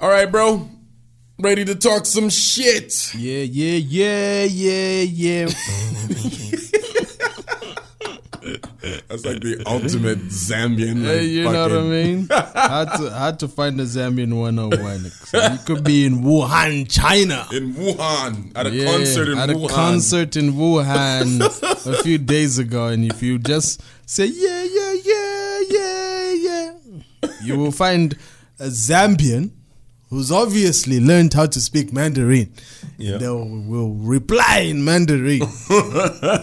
All 0.00 0.08
right, 0.08 0.30
bro. 0.30 0.68
Ready 1.40 1.64
to 1.64 1.74
talk 1.74 2.06
some 2.06 2.30
shit. 2.30 3.12
Yeah, 3.16 3.42
yeah, 3.42 3.78
yeah, 3.78 4.44
yeah, 4.44 5.00
yeah. 5.02 5.44
That's 9.08 9.24
like 9.24 9.40
the 9.40 9.60
ultimate 9.66 10.20
Zambian. 10.28 11.02
Hey, 11.02 11.18
like, 11.22 11.28
you 11.30 11.42
know 11.42 11.62
what 11.62 11.72
I 11.72 11.82
mean? 11.82 12.28
Had 12.28 12.84
to, 12.96 13.10
had 13.10 13.38
to 13.40 13.48
find 13.48 13.76
the 13.76 13.82
Zambian 13.82 14.34
101. 14.40 15.00
So 15.10 15.42
you 15.52 15.58
could 15.66 15.82
be 15.82 16.06
in 16.06 16.22
Wuhan, 16.22 16.88
China. 16.88 17.48
In 17.52 17.74
Wuhan, 17.74 18.52
at 18.54 18.68
a 18.68 18.70
Yeah, 18.70 18.84
concert 18.86 19.28
in 19.30 19.38
at 19.38 19.48
Wuhan. 19.48 19.64
a 19.64 19.68
concert 19.68 20.36
in 20.36 20.52
Wuhan 20.52 21.86
a 21.92 22.02
few 22.04 22.18
days 22.18 22.58
ago, 22.58 22.86
and 22.86 23.04
if 23.04 23.20
you 23.20 23.40
just 23.40 23.82
say 24.06 24.26
yeah, 24.26 24.62
yeah, 24.62 24.92
yeah, 25.04 25.60
yeah, 25.70 26.32
yeah, 26.32 27.30
you 27.42 27.58
will 27.58 27.72
find 27.72 28.16
a 28.60 28.66
Zambian 28.66 29.50
who's 30.10 30.32
obviously 30.32 31.00
learned 31.00 31.34
how 31.34 31.46
to 31.46 31.60
speak 31.60 31.92
Mandarin. 31.92 32.52
Yeah. 32.96 33.18
They 33.18 33.28
will, 33.28 33.90
reply 33.94 34.60
in 34.60 34.84
Mandarin. 34.84 35.40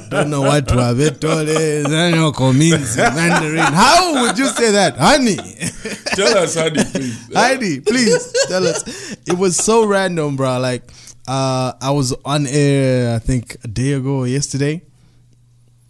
Don't 0.10 0.30
know 0.30 0.42
what 0.42 0.68
Wabetole 0.68 1.48
is. 1.48 1.86
I 1.88 2.12
don't 2.12 2.12
know 2.12 2.32
what 2.32 2.54
means 2.54 2.96
in 2.96 3.14
Mandarin. 3.16 3.60
How 3.74 4.22
would 4.22 4.38
you 4.38 4.48
say 4.48 4.72
that, 4.72 4.96
honey? 4.98 5.36
Tell 6.16 6.38
us, 6.38 6.56
honey, 6.56 6.84
please. 6.84 7.30
Heidi, 7.34 7.82
please 7.82 8.32
tell 8.48 8.66
us. 8.66 9.18
It 9.28 9.38
was 9.38 9.58
so 9.58 9.86
random, 9.86 10.36
bro. 10.36 10.60
Like, 10.60 10.84
uh, 11.28 11.74
I 11.82 11.92
was 11.92 12.14
on 12.24 12.48
air, 12.48 13.16
I 13.16 13.20
think 13.20 13.58
a 13.64 13.68
day 13.68 13.94
ago 13.94 14.18
or 14.20 14.28
yesterday. 14.28 14.82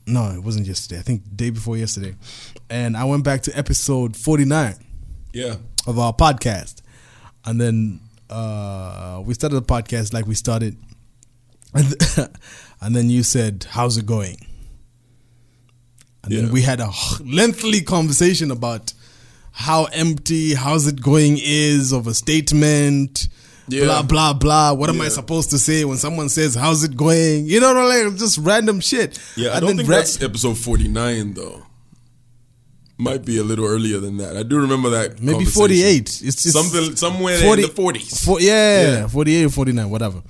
No, 0.07 0.31
it 0.31 0.41
wasn't 0.43 0.67
yesterday. 0.67 0.99
I 0.99 1.03
think 1.03 1.23
day 1.35 1.49
before 1.51 1.77
yesterday. 1.77 2.15
And 2.69 2.95
I 2.97 3.03
went 3.03 3.23
back 3.23 3.41
to 3.43 3.57
episode 3.57 4.15
49 4.15 4.75
Yeah. 5.33 5.55
of 5.85 5.99
our 5.99 6.13
podcast. 6.13 6.81
And 7.45 7.61
then 7.61 7.99
uh, 8.29 9.21
we 9.25 9.33
started 9.33 9.55
the 9.55 9.61
podcast 9.61 10.13
like 10.13 10.25
we 10.25 10.35
started. 10.35 10.77
And, 11.73 11.93
and 12.81 12.95
then 12.95 13.09
you 13.09 13.23
said, 13.23 13.65
How's 13.69 13.97
it 13.97 14.05
going? 14.05 14.37
And 16.23 16.33
Yeah. 16.33 16.41
then 16.41 16.51
we 16.51 16.61
had 16.61 16.79
a 16.81 16.89
lengthy 17.23 17.81
conversation 17.81 18.51
about 18.51 18.93
how 19.51 19.85
empty 19.85 20.53
how's 20.53 20.85
it 20.87 21.01
going 21.01 21.37
is 21.41 21.91
of 21.93 22.07
a 22.07 22.13
statement. 22.13 23.27
Yeah. 23.67 23.85
Blah 23.85 24.01
blah 24.03 24.33
blah. 24.33 24.73
What 24.73 24.89
am 24.89 25.01
I 25.01 25.09
supposed 25.09 25.49
to 25.51 25.59
say 25.59 25.85
when 25.85 25.97
someone 25.97 26.29
says 26.29 26.55
how's 26.55 26.83
it 26.83 26.95
going? 26.95 27.45
You 27.45 27.59
know 27.59 27.73
like 27.73 28.15
just 28.17 28.37
random 28.39 28.79
shit. 28.79 29.19
Yeah, 29.35 29.51
I 29.51 29.57
And 29.57 29.65
don't 29.67 29.77
think 29.77 29.89
ra- 29.89 29.97
that's 29.97 30.21
episode 30.21 30.57
49, 30.57 31.33
though. 31.33 31.64
Might 32.97 33.25
be 33.25 33.37
a 33.39 33.43
little 33.43 33.65
earlier 33.65 33.99
than 33.99 34.17
that. 34.17 34.37
I 34.37 34.43
do 34.43 34.57
remember 34.57 34.89
that. 34.91 35.21
maybe 35.21 35.43
48. 35.43 35.99
It's, 36.01 36.21
it's 36.23 36.51
Something 36.53 36.95
somewhere 36.95 37.37
40 37.39 37.63
in 37.63 37.67
the 37.69 37.73
40s. 37.75 38.23
For, 38.25 38.39
yeah, 38.39 38.99
Yeah. 39.01 39.07
48 39.07 39.45
or 39.45 39.49
49, 39.49 39.89
whatever. 39.89 40.21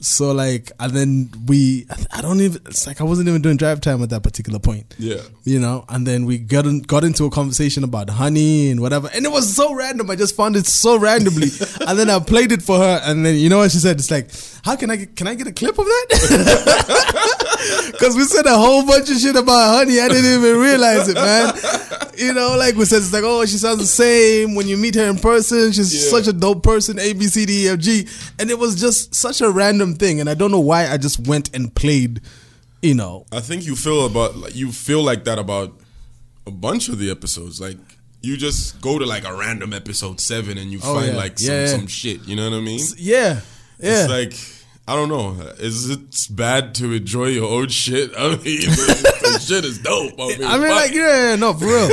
So 0.00 0.30
like, 0.32 0.70
and 0.78 0.92
then 0.92 1.30
we, 1.46 1.86
I 2.12 2.20
don't 2.22 2.40
even, 2.40 2.62
it's 2.66 2.86
like 2.86 3.00
I 3.00 3.04
wasn't 3.04 3.28
even 3.28 3.42
doing 3.42 3.56
drive 3.56 3.80
time 3.80 4.00
at 4.02 4.10
that 4.10 4.22
particular 4.22 4.60
point. 4.60 4.94
Yeah. 4.98 5.20
You 5.42 5.58
know, 5.58 5.84
and 5.88 6.06
then 6.06 6.24
we 6.24 6.38
got 6.38 6.66
in, 6.66 6.82
got 6.82 7.02
into 7.02 7.24
a 7.24 7.30
conversation 7.30 7.82
about 7.82 8.08
honey 8.10 8.70
and 8.70 8.80
whatever, 8.80 9.08
and 9.12 9.24
it 9.24 9.32
was 9.32 9.52
so 9.56 9.74
random. 9.74 10.08
I 10.10 10.14
just 10.16 10.36
found 10.36 10.54
it 10.56 10.66
so 10.66 10.98
randomly, 10.98 11.48
and 11.86 11.98
then 11.98 12.10
I 12.10 12.20
played 12.20 12.52
it 12.52 12.62
for 12.62 12.78
her, 12.78 13.00
and 13.04 13.26
then 13.26 13.34
you 13.36 13.48
know 13.48 13.58
what 13.58 13.72
she 13.72 13.78
said? 13.78 13.98
It's 13.98 14.10
like, 14.10 14.30
how 14.64 14.76
can 14.76 14.90
I 14.90 14.96
get, 14.96 15.16
can 15.16 15.26
I 15.26 15.34
get 15.34 15.46
a 15.48 15.52
clip 15.52 15.78
of 15.78 15.84
that? 15.86 17.14
Because 17.92 18.16
we 18.16 18.22
said 18.24 18.46
a 18.46 18.56
whole 18.56 18.86
bunch 18.86 19.10
of 19.10 19.16
shit 19.18 19.34
about 19.34 19.76
honey, 19.78 19.98
I 20.00 20.08
didn't 20.08 20.40
even 20.40 20.60
realize 20.60 21.08
it, 21.08 21.14
man. 21.16 21.52
You 22.16 22.32
know, 22.32 22.56
like 22.56 22.76
we 22.76 22.84
said, 22.84 22.98
it's 22.98 23.12
like, 23.12 23.24
oh, 23.24 23.44
she 23.46 23.56
sounds 23.58 23.78
the 23.80 23.86
same 23.86 24.54
when 24.54 24.68
you 24.68 24.76
meet 24.76 24.94
her 24.94 25.06
in 25.08 25.18
person. 25.18 25.72
She's 25.72 25.92
Yeah. 25.94 26.10
such 26.10 26.28
a 26.28 26.32
dope 26.32 26.62
person, 26.62 26.98
A 26.98 27.12
B 27.14 27.26
C 27.26 27.46
D 27.46 27.64
E 27.66 27.68
F 27.70 27.78
G, 27.80 28.06
and 28.38 28.50
it 28.50 28.58
was 28.58 28.80
just 28.80 29.14
such 29.14 29.40
a 29.40 29.50
random 29.50 29.87
thing, 29.94 30.20
and 30.20 30.28
I 30.28 30.34
don't 30.34 30.50
know 30.50 30.60
why 30.60 30.88
I 30.88 30.96
just 30.96 31.26
went 31.26 31.54
and 31.54 31.74
played. 31.74 32.20
You 32.82 32.94
know, 32.94 33.26
I 33.32 33.40
think 33.40 33.66
you 33.66 33.74
feel 33.74 34.06
about 34.06 34.36
like 34.36 34.54
you 34.54 34.70
feel 34.72 35.02
like 35.02 35.24
that 35.24 35.38
about 35.38 35.72
a 36.46 36.50
bunch 36.50 36.88
of 36.88 36.98
the 36.98 37.10
episodes. 37.10 37.60
Like 37.60 37.76
you 38.22 38.36
just 38.36 38.80
go 38.80 38.98
to 38.98 39.04
like 39.06 39.24
a 39.24 39.34
random 39.34 39.72
episode 39.72 40.20
seven 40.20 40.58
and 40.58 40.70
you 40.70 40.78
Oh, 40.82 40.94
find 40.94 41.08
yeah. 41.12 41.16
like 41.16 41.38
some, 41.38 41.54
Yeah, 41.54 41.60
yeah. 41.62 41.66
some 41.76 41.86
shit. 41.88 42.26
You 42.26 42.36
know 42.36 42.48
what 42.50 42.56
I 42.56 42.60
mean? 42.60 42.80
yeah, 42.96 43.40
yeah. 43.80 44.04
It's 44.04 44.10
like 44.10 44.34
I 44.88 44.94
don't 44.94 45.10
know. 45.10 45.32
Is 45.58 45.90
it 45.90 46.28
bad 46.30 46.74
to 46.76 46.94
enjoy 46.94 47.26
your 47.26 47.50
own 47.50 47.68
shit? 47.68 48.10
I 48.16 48.30
mean, 48.30 48.38
the 48.42 49.38
shit 49.38 49.66
is 49.66 49.78
dope. 49.80 50.14
I 50.18 50.28
mean, 50.28 50.44
I 50.44 50.58
mean, 50.58 50.70
like, 50.70 50.92
yeah, 50.92 51.30
yeah, 51.30 51.36
no, 51.36 51.52
for 51.52 51.66
real. 51.66 51.90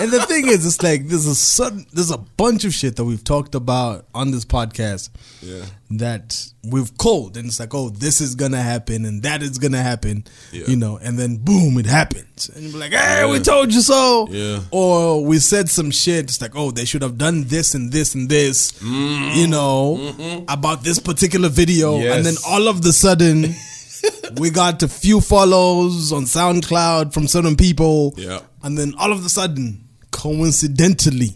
and 0.00 0.10
the 0.10 0.24
thing 0.26 0.46
is, 0.48 0.64
it's 0.64 0.82
like 0.82 1.08
there's 1.08 1.26
a 1.26 1.34
sudden, 1.34 1.84
there's 1.92 2.10
a 2.10 2.16
bunch 2.16 2.64
of 2.64 2.72
shit 2.72 2.96
that 2.96 3.04
we've 3.04 3.22
talked 3.22 3.54
about 3.54 4.06
on 4.14 4.30
this 4.30 4.46
podcast 4.46 5.10
yeah, 5.42 5.66
that 5.90 6.42
we've 6.64 6.96
called, 6.96 7.36
and 7.36 7.46
it's 7.46 7.60
like, 7.60 7.74
oh, 7.74 7.90
this 7.90 8.20
is 8.20 8.34
gonna 8.34 8.62
happen, 8.62 9.04
and 9.04 9.22
that 9.24 9.42
is 9.42 9.58
gonna 9.58 9.82
happen, 9.82 10.24
Yeah. 10.50 10.66
you 10.66 10.76
know, 10.76 10.96
and 10.96 11.18
then 11.18 11.36
boom, 11.36 11.78
it 11.78 11.86
happens, 11.86 12.50
and 12.54 12.64
you're 12.64 12.80
like, 12.80 12.92
hey, 12.92 13.30
we 13.30 13.40
told 13.40 13.72
you 13.72 13.80
so, 13.80 14.26
Yeah. 14.30 14.60
or 14.70 15.24
we 15.24 15.38
said 15.38 15.68
some 15.68 15.90
shit. 15.90 16.24
It's 16.24 16.40
like, 16.40 16.56
oh, 16.56 16.70
they 16.70 16.84
should 16.84 17.02
have 17.02 17.18
done 17.18 17.44
this 17.44 17.74
and 17.74 17.92
this 17.92 18.14
and 18.14 18.28
this, 18.28 18.72
mm-hmm. 18.72 19.38
you 19.38 19.46
know, 19.46 19.98
mm-hmm. 20.00 20.44
about 20.48 20.82
this 20.82 20.98
particular 20.98 21.48
video, 21.48 21.96
and 21.98 22.24
then 22.24 22.34
All 22.46 22.68
of 22.68 22.82
the 22.82 22.92
sudden. 22.92 23.54
we 24.36 24.50
got 24.50 24.82
a 24.82 24.88
few 24.88 25.20
follows 25.20 26.12
on 26.12 26.22
SoundCloud 26.24 27.12
from 27.12 27.26
certain 27.26 27.56
people. 27.56 28.14
Yeah. 28.16 28.40
And 28.62 28.78
then 28.78 28.94
all 28.98 29.12
of 29.12 29.24
a 29.24 29.28
sudden, 29.28 29.88
coincidentally, 30.12 31.34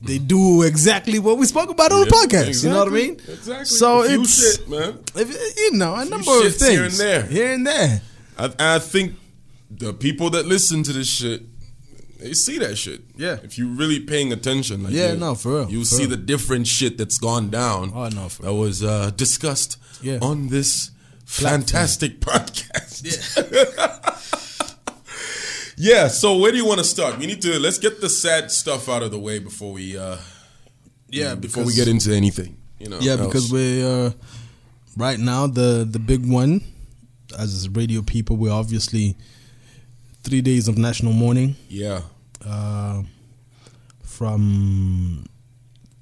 they 0.00 0.18
do 0.18 0.62
exactly 0.62 1.18
what 1.18 1.38
we 1.38 1.46
spoke 1.46 1.70
about 1.70 1.92
on 1.92 2.00
the 2.00 2.06
podcast. 2.06 2.62
You 2.64 2.70
know 2.70 2.78
what 2.84 2.88
I 2.88 2.90
mean? 2.90 3.12
Exactly. 3.14 3.64
So 3.64 4.02
A 4.02 4.08
few 4.08 4.22
it's 4.22 4.56
shit, 4.58 4.68
man. 4.68 4.98
if- 5.14 5.56
you 5.58 5.72
know 5.72 5.94
a 5.94 6.04
number 6.04 6.46
of 6.46 6.54
things 6.56 6.68
here 6.70 6.84
and 6.84 6.92
there. 6.94 7.22
Here 7.22 7.52
and 7.52 7.66
there. 7.66 8.02
I, 8.38 8.52
I 8.58 8.78
think 8.78 9.14
the 9.70 9.92
people 9.92 10.30
that 10.30 10.46
listen 10.46 10.82
to 10.84 10.92
this 10.92 11.08
shit, 11.08 11.42
they 12.22 12.32
see 12.34 12.58
that 12.58 12.76
shit. 12.76 13.02
Yeah. 13.16 13.38
If 13.42 13.58
you're 13.58 13.68
really 13.76 14.00
paying 14.00 14.32
attention, 14.32 14.84
like 14.84 14.92
Yeah, 14.94 15.12
you- 15.12 15.18
no, 15.18 15.34
for 15.34 15.52
real, 15.60 15.70
you 15.70 15.80
for 15.80 15.84
see 15.86 16.02
real. 16.06 16.10
the 16.10 16.16
different 16.18 16.66
shit 16.66 16.96
that's 16.98 17.18
gone 17.18 17.50
down. 17.50 17.92
Oh, 17.94 18.08
no, 18.08 18.28
for 18.28 18.42
that 18.42 18.54
was 18.54 18.82
uh, 18.82 19.10
discussed 19.16 19.76
Yeah. 20.02 20.18
on 20.22 20.48
this 20.48 20.90
fantastic 21.26 22.20
podcast. 22.30 23.02
Yeah. 23.04 24.10
yeah. 25.76 26.08
So 26.08 26.38
where 26.38 26.50
do 26.52 26.56
you 26.58 26.66
want 26.66 26.78
to 26.80 26.84
start? 26.84 27.18
We 27.18 27.26
need 27.26 27.42
to 27.42 27.58
let's 27.58 27.78
get 27.78 28.00
the 28.00 28.08
sad 28.08 28.50
stuff 28.50 28.88
out 28.88 29.02
of 29.02 29.10
the 29.10 29.18
way 29.18 29.38
before 29.38 29.72
we 29.72 29.96
uh 29.98 30.18
Yeah, 31.08 31.34
before 31.34 31.64
we 31.64 31.74
get 31.74 31.88
into 31.88 32.12
anything. 32.14 32.56
You 32.78 32.88
know. 32.88 32.98
Yeah, 33.00 33.12
else. 33.12 33.26
because 33.26 33.52
we 33.52 33.84
uh, 33.84 34.10
right 34.96 35.18
now 35.18 35.46
the 35.46 35.86
the 35.88 35.98
big 35.98 36.26
one 36.26 36.62
as 37.38 37.68
radio 37.70 38.02
people, 38.02 38.36
we're 38.36 38.52
obviously 38.52 39.16
three 40.22 40.42
days 40.42 40.68
of 40.68 40.76
national 40.78 41.12
mourning. 41.12 41.56
yeah. 41.68 42.02
Uh, 42.46 43.02
from 44.04 45.24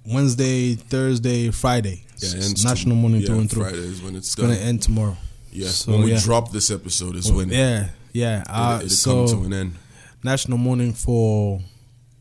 Wednesday, 0.07 0.75
Thursday, 0.75 1.51
Friday. 1.51 2.05
Yeah, 2.19 2.31
It's 2.37 2.65
national 2.65 2.95
tom- 2.97 3.01
morning 3.03 3.21
yeah, 3.23 3.27
through 3.29 3.39
and 3.41 3.51
through. 3.51 3.63
Friday 3.63 3.79
is 3.79 4.03
when 4.03 4.15
it's 4.17 4.29
It's 4.29 4.35
gonna 4.35 4.55
gonna 4.55 4.67
end 4.67 4.83
tomorrow. 4.83 5.17
Yeah, 5.53 5.69
So, 5.69 5.93
when 5.93 6.03
we 6.03 6.13
yeah. 6.13 6.21
drop 6.23 6.53
this 6.53 6.71
episode 6.71 7.17
is 7.17 7.31
when 7.33 7.49
Yeah, 7.49 7.89
yeah. 8.13 8.45
Uh, 8.47 8.79
it, 8.83 8.87
it'll 8.87 8.97
so 8.97 9.27
come 9.27 9.41
to 9.41 9.47
an 9.47 9.53
end. 9.53 9.75
national 10.23 10.59
mourning 10.59 10.93
for 10.93 11.61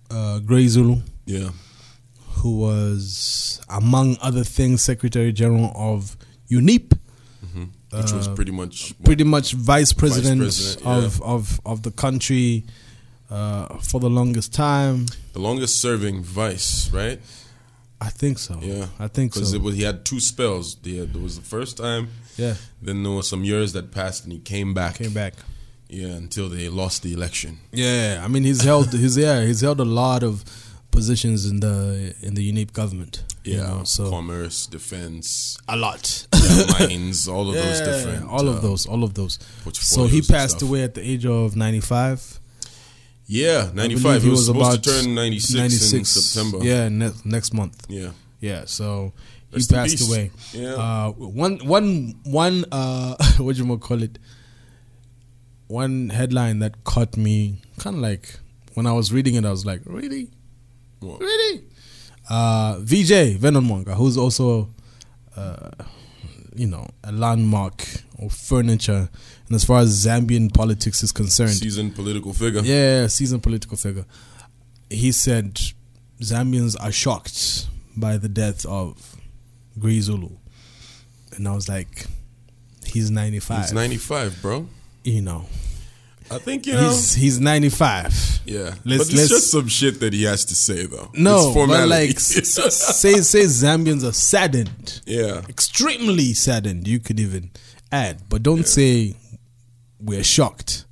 uh, 0.09 0.39
Grey 0.39 0.67
Zulu, 0.67 1.01
Yeah, 1.25 1.49
who 2.37 2.57
was 2.59 3.59
among 3.69 4.17
other 4.21 4.43
things 4.43 4.81
Secretary 4.81 5.31
General 5.33 5.71
of 5.75 6.17
UNIP. 6.49 6.93
which 7.91 8.11
was 8.13 8.27
Uh, 8.27 8.35
pretty 8.35 8.51
much 8.51 8.93
pretty 9.03 9.23
much 9.23 9.53
vice 9.53 9.91
president, 9.93 10.39
president, 10.41 10.85
of, 10.85 11.21
of 11.23 11.59
of 11.65 11.81
the 11.83 11.91
country 11.91 12.63
uh, 13.29 13.77
for 13.77 13.99
the 13.99 14.09
longest 14.09 14.53
time. 14.53 15.05
the 15.33 15.39
longest 15.39 15.79
serving 15.81 16.23
vice, 16.23 16.89
right? 16.91 17.19
I 18.01 18.09
think 18.09 18.39
so. 18.39 18.57
Yeah, 18.61 18.87
I 18.97 19.07
think 19.09 19.33
because 19.33 19.49
so. 19.51 19.57
it 19.57 19.61
was 19.61 19.75
he 19.75 19.83
had 19.83 20.05
two 20.05 20.19
spells. 20.19 20.77
He 20.83 20.97
had, 20.99 21.13
there 21.13 21.21
was 21.21 21.35
the 21.37 21.45
first 21.45 21.77
time, 21.77 22.09
yeah, 22.37 22.55
then 22.81 23.03
there 23.03 23.11
was 23.11 23.27
some 23.27 23.43
years 23.43 23.73
that 23.73 23.91
passed, 23.91 24.23
and 24.23 24.31
he 24.33 24.39
came 24.39 24.73
back. 24.73 24.95
came 24.95 25.13
back. 25.13 25.33
Yeah, 25.89 26.09
until 26.09 26.49
they 26.49 26.69
lost 26.69 27.01
the 27.03 27.13
election. 27.13 27.59
Yeah, 27.73 28.21
I 28.23 28.27
mean 28.27 28.43
he's 28.43 28.61
held 28.63 28.93
he's 28.93 29.17
yeah 29.17 29.43
he's 29.43 29.61
held 29.61 29.79
a 29.79 29.85
lot 29.85 30.23
of 30.23 30.43
positions 30.91 31.45
in 31.45 31.59
the 31.59 32.15
in 32.21 32.35
the 32.35 32.51
UNIP 32.51 32.73
government. 32.73 33.23
you 33.43 33.57
Yeah, 33.57 33.67
know, 33.67 33.83
so 33.85 34.09
commerce, 34.09 34.65
defense, 34.67 35.57
a 35.67 35.75
lot. 35.75 36.27
mines, 36.79 37.27
all 37.27 37.49
of 37.49 37.55
those 37.55 37.79
Yeah, 37.79 37.85
different. 37.85 38.29
all 38.29 38.47
uh, 38.47 38.53
of 38.53 38.61
those, 38.61 38.85
all 38.85 39.03
of 39.03 39.13
those. 39.15 39.39
So 39.73 40.05
he 40.07 40.21
passed 40.21 40.61
away 40.61 40.83
at 40.83 40.93
the 40.93 41.01
age 41.01 41.25
of 41.25 41.55
ninety 41.55 41.79
five. 41.81 42.38
Yeah, 43.31 43.69
ninety 43.75 43.95
five. 43.95 44.23
He 44.23 44.29
was, 44.29 44.47
supposed 44.47 44.83
to 44.83 44.89
turn 44.89 45.13
ninety 45.13 45.37
six 45.39 45.93
in 45.93 46.03
September. 46.03 46.65
Yeah, 46.65 46.89
ne- 46.89 47.11
next 47.23 47.53
month. 47.53 47.85
yeah. 47.87 48.11
Yeah, 48.41 48.63
so 48.65 49.13
he 49.51 49.57
Rest 49.57 49.71
passed 49.71 50.07
away. 50.07 50.31
Yeah. 50.51 50.73
Uh, 50.73 51.11
one 51.11 51.59
one 51.59 52.15
one 52.23 52.65
uh 52.71 53.15
what 53.37 53.55
you 53.55 53.77
call 53.77 54.01
it? 54.01 54.17
One 55.67 56.09
headline 56.09 56.57
that 56.59 56.83
caught 56.83 57.17
me 57.17 57.61
kind 57.77 57.97
of 57.97 58.01
like 58.01 58.39
when 58.73 58.87
I 58.87 58.93
was 58.93 59.13
reading 59.13 59.35
it, 59.35 59.45
I 59.45 59.51
was 59.51 59.63
like, 59.65 59.81
really, 59.85 60.29
What? 61.01 61.19
really. 61.19 61.63
Uh, 62.29 62.77
VJ 62.79 63.37
Vernon 63.37 63.63
Mwaanga, 63.65 63.93
who's 63.93 64.17
also, 64.17 64.69
uh, 65.35 65.69
you 66.55 66.65
know, 66.65 66.87
a 67.03 67.11
landmark 67.11 67.85
or 68.19 68.29
furniture, 68.29 69.09
and 69.47 69.55
as 69.55 69.63
far 69.63 69.79
as 69.79 70.05
Zambian 70.05 70.53
politics 70.53 71.01
is 71.03 71.11
concerned, 71.11 71.51
Seasoned 71.51 71.95
political 71.95 72.33
figure. 72.33 72.61
yeah, 72.61 73.07
seasoned 73.07 73.41
political 73.43 73.77
figure. 73.77 74.05
He 74.89 75.11
said 75.11 75.59
Zambians 76.21 76.75
are 76.81 76.91
shocked 76.91 77.67
by 77.95 78.17
the 78.17 78.29
death 78.29 78.65
of 78.65 79.15
Grey 79.77 79.99
Zulu. 80.01 80.29
And 81.35 81.47
I 81.47 81.53
was 81.55 81.69
like, 81.69 82.05
he's 82.85 83.09
95. 83.11 83.61
He's 83.61 83.73
95, 83.73 84.41
bro. 84.41 84.67
You 85.03 85.21
know, 85.21 85.45
I 86.29 86.37
think, 86.39 86.65
you 86.67 86.73
know. 86.73 86.89
he's, 86.89 87.13
he's 87.13 87.39
95. 87.39 88.41
yeah. 88.45 88.59
let's- 88.63 88.75
but 88.83 88.93
it's 88.99 89.13
let's- 89.15 89.29
just 89.29 89.51
some 89.51 89.67
shit 89.67 89.99
that 90.01 90.11
he 90.13 90.23
has 90.23 90.43
to 90.45 90.55
say, 90.55 90.85
though. 90.85 91.09
No, 91.13 91.53
but 91.55 91.87
like, 91.87 92.19
say, 92.19 92.43
say 93.21 93.43
Zambians 93.45 94.07
are 94.07 94.11
saddened. 94.13 95.01
yeah. 95.05 95.41
Extremely 95.47 96.33
saddened, 96.33 96.87
you 96.87 96.99
could 96.99 97.19
even 97.19 97.51
add. 97.91 98.21
But 98.29 98.43
don't 98.43 98.67
say 98.67 99.15
we're 99.99 100.23
shocked. 100.23 100.85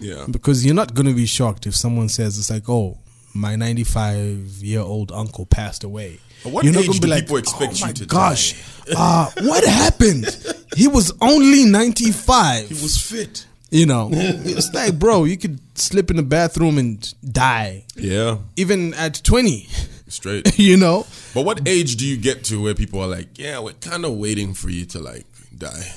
Yeah. 0.00 0.26
Because 0.30 0.64
you're 0.64 0.74
not 0.74 0.94
going 0.94 1.06
to 1.06 1.14
be 1.14 1.26
shocked 1.26 1.66
if 1.66 1.76
someone 1.76 2.08
says, 2.08 2.38
it's 2.38 2.50
like, 2.50 2.68
oh, 2.68 2.98
my 3.34 3.56
95 3.56 4.28
year 4.62 4.80
old 4.80 5.12
uncle 5.12 5.46
passed 5.46 5.84
away. 5.84 6.18
At 6.44 6.50
what 6.52 6.64
You're 6.64 6.76
age 6.76 6.86
gonna 6.88 6.98
do 6.98 7.14
people 7.14 7.36
expect 7.36 7.80
oh 7.82 7.86
you 7.86 7.92
to 7.94 8.06
gosh, 8.06 8.60
uh, 8.96 9.30
what 9.42 9.64
happened? 9.64 10.26
He 10.76 10.88
was 10.88 11.12
only 11.20 11.64
95. 11.64 12.68
He 12.68 12.74
was 12.74 12.98
fit. 12.98 13.46
you 13.70 13.86
know, 13.86 14.10
it's 14.12 14.74
like, 14.74 14.98
bro, 14.98 15.22
you 15.24 15.36
could 15.38 15.60
slip 15.78 16.10
in 16.10 16.16
the 16.16 16.22
bathroom 16.24 16.78
and 16.78 17.14
die, 17.24 17.84
Yeah. 17.94 18.38
even 18.56 18.92
at 18.94 19.22
20, 19.22 19.68
Straight. 20.08 20.58
you 20.58 20.76
know? 20.76 21.06
But 21.32 21.44
what 21.46 21.66
age 21.66 21.96
do 21.96 22.06
you 22.06 22.16
get 22.16 22.44
to 22.46 22.60
where 22.60 22.74
people 22.74 23.00
are 23.00 23.06
like, 23.08 23.38
yeah, 23.38 23.60
we're 23.60 23.72
kind 23.74 24.04
of 24.04 24.14
waiting 24.16 24.52
for 24.52 24.68
you 24.68 24.84
to 24.86 24.98
like 24.98 25.26
die? 25.56 25.92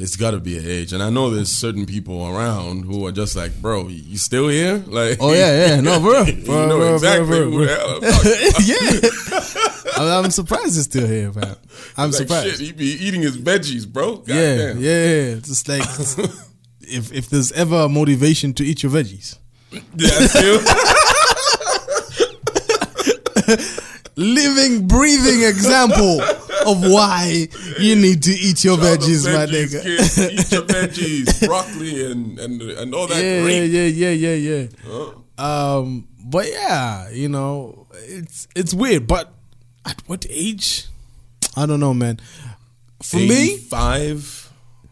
It's 0.00 0.14
got 0.16 0.30
to 0.30 0.38
be 0.38 0.56
an 0.58 0.64
age, 0.66 0.92
and 0.92 1.02
I 1.02 1.10
know 1.10 1.28
there's 1.30 1.48
certain 1.50 1.84
people 1.84 2.24
around 2.26 2.84
who 2.84 3.04
are 3.06 3.12
just 3.12 3.34
like, 3.36 3.60
bro, 3.60 3.88
you 3.88 4.16
still 4.16 4.48
here? 4.48 4.78
Like, 4.86 5.18
Oh, 5.20 5.32
yeah, 5.32 5.66
yeah, 5.74 5.80
no, 5.80 5.98
bro. 6.00 6.22
you 6.26 6.46
know 6.46 6.94
exactly 6.94 7.66
hell 7.66 7.96
I'm 7.96 8.00
talking 8.00 8.30
about. 8.48 8.66
yeah. 8.66 10.14
I'm, 10.24 10.30
surprised 10.30 10.76
he's 10.76 10.84
still 10.84 11.06
here, 11.08 11.32
man. 11.32 11.56
I'm 11.96 12.10
Like, 12.10 12.18
surprised. 12.18 12.50
shit, 12.58 12.60
he 12.60 12.72
be 12.72 12.86
eating 12.86 13.22
his 13.22 13.36
veggies, 13.36 13.86
bro. 13.86 14.16
God 14.18 14.28
yeah, 14.28 14.56
damn. 14.56 14.78
yeah. 14.78 15.36
It's 15.36 15.48
just 15.48 15.68
like 15.68 15.82
if 16.80 17.12
if 17.12 17.28
there's 17.28 17.50
ever 17.52 17.76
a 17.82 17.88
motivation 17.88 18.54
to 18.54 18.64
eat 18.64 18.82
your 18.84 18.92
veggies, 18.92 19.36
Yeah, 19.72 20.26
still. 20.28 20.60
Living, 24.18 24.88
breathing 24.88 25.42
example 25.48 26.20
of 26.66 26.82
why 26.82 27.46
you 27.78 27.94
need 27.94 28.22
to 28.24 28.32
eat 28.32 28.64
your 28.64 28.76
the 28.76 28.86
veggies, 28.86 29.24
my 29.32 29.46
nigga. 29.46 29.82
kids, 29.82 30.18
eat 30.18 30.52
your 30.52 30.62
veggies, 30.62 31.46
broccoli, 31.46 32.10
and 32.10 32.38
and 32.38 32.60
and 32.62 32.94
all 32.94 33.06
that. 33.06 33.22
Yeah, 33.22 33.42
great. 33.42 33.66
yeah, 33.70 33.86
yeah, 33.86 34.10
yeah, 34.10 34.34
yeah. 34.34 34.66
Huh? 34.84 35.78
Um, 35.78 36.08
but 36.24 36.50
yeah, 36.50 37.08
you 37.10 37.28
know, 37.28 37.86
it's 37.94 38.48
it's 38.56 38.74
weird. 38.74 39.06
But 39.06 39.32
at 39.86 40.02
what 40.08 40.26
age? 40.28 40.86
I 41.56 41.66
don't 41.66 41.80
know, 41.80 41.94
man. 41.94 42.20
For 43.02 43.16
me, 43.16 43.56
five, 43.56 44.50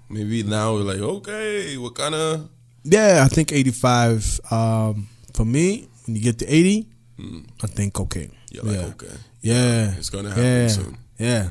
maybe 0.09 0.45
now 0.45 0.75
we're 0.75 0.83
like, 0.83 1.01
okay, 1.01 1.77
what 1.77 1.95
kind 1.97 2.15
of? 2.15 2.49
yeah, 2.85 3.23
I 3.25 3.29
think 3.29 3.53
eighty-five. 3.53 4.41
Um, 4.51 5.09
for 5.35 5.45
me, 5.45 5.89
when 6.07 6.15
you 6.15 6.23
get 6.23 6.39
to 6.39 6.47
eighty, 6.47 6.87
I 7.19 7.67
think 7.67 7.99
okay. 8.01 8.31
You're 8.57 8.65
like, 8.65 8.77
yeah. 8.77 8.87
okay, 8.87 9.17
Yeah, 9.43 9.95
It's 9.99 10.11
gonna 10.11 10.31
happen 10.31 10.45
yeah. 10.45 10.69
soon. 10.69 10.99
Yeah, 11.19 11.49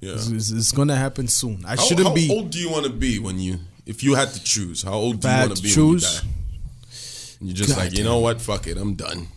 yeah. 0.00 0.12
It's, 0.12 0.28
it's, 0.28 0.50
it's 0.50 0.72
gonna 0.72 0.94
happen 0.96 1.26
soon. 1.28 1.64
I 1.66 1.70
How, 1.70 1.76
shouldn't 1.76 2.08
how 2.08 2.14
be. 2.14 2.28
How 2.28 2.34
old 2.34 2.50
do 2.50 2.58
you 2.58 2.70
want 2.70 2.84
to 2.84 2.92
be 2.92 3.18
when 3.18 3.38
you, 3.38 3.58
if 3.84 4.02
you 4.04 4.14
had 4.14 4.32
to 4.32 4.42
choose? 4.44 4.82
How 4.82 4.92
old 4.92 5.20
do 5.20 5.28
you 5.28 5.34
want 5.34 5.50
to 5.50 5.56
to 5.56 5.62
be 5.62 5.68
choose? 5.70 6.22
when 6.22 6.22
you 6.22 6.30
die? 6.30 7.36
And 7.40 7.48
you're 7.48 7.56
just 7.56 7.76
God 7.76 7.78
like, 7.84 7.98
you 7.98 8.04
know 8.04 8.18
what? 8.20 8.40
Fuck 8.40 8.66
it, 8.68 8.76
I'm 8.78 8.94
done. 8.94 9.28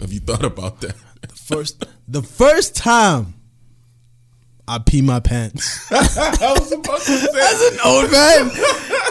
Have 0.00 0.12
you 0.12 0.20
thought 0.20 0.44
about 0.44 0.80
that? 0.80 0.96
The 1.22 1.28
First, 1.34 1.86
the 2.06 2.22
first 2.22 2.76
time 2.76 3.34
I 4.68 4.78
pee 4.78 5.00
my 5.00 5.18
pants. 5.20 5.90
I 5.92 6.52
was 6.58 6.72
about 6.72 7.00
to 7.00 7.16
say. 7.18 7.26
As 7.40 7.72
an 7.72 7.78
old 7.84 8.12
man, 8.12 8.50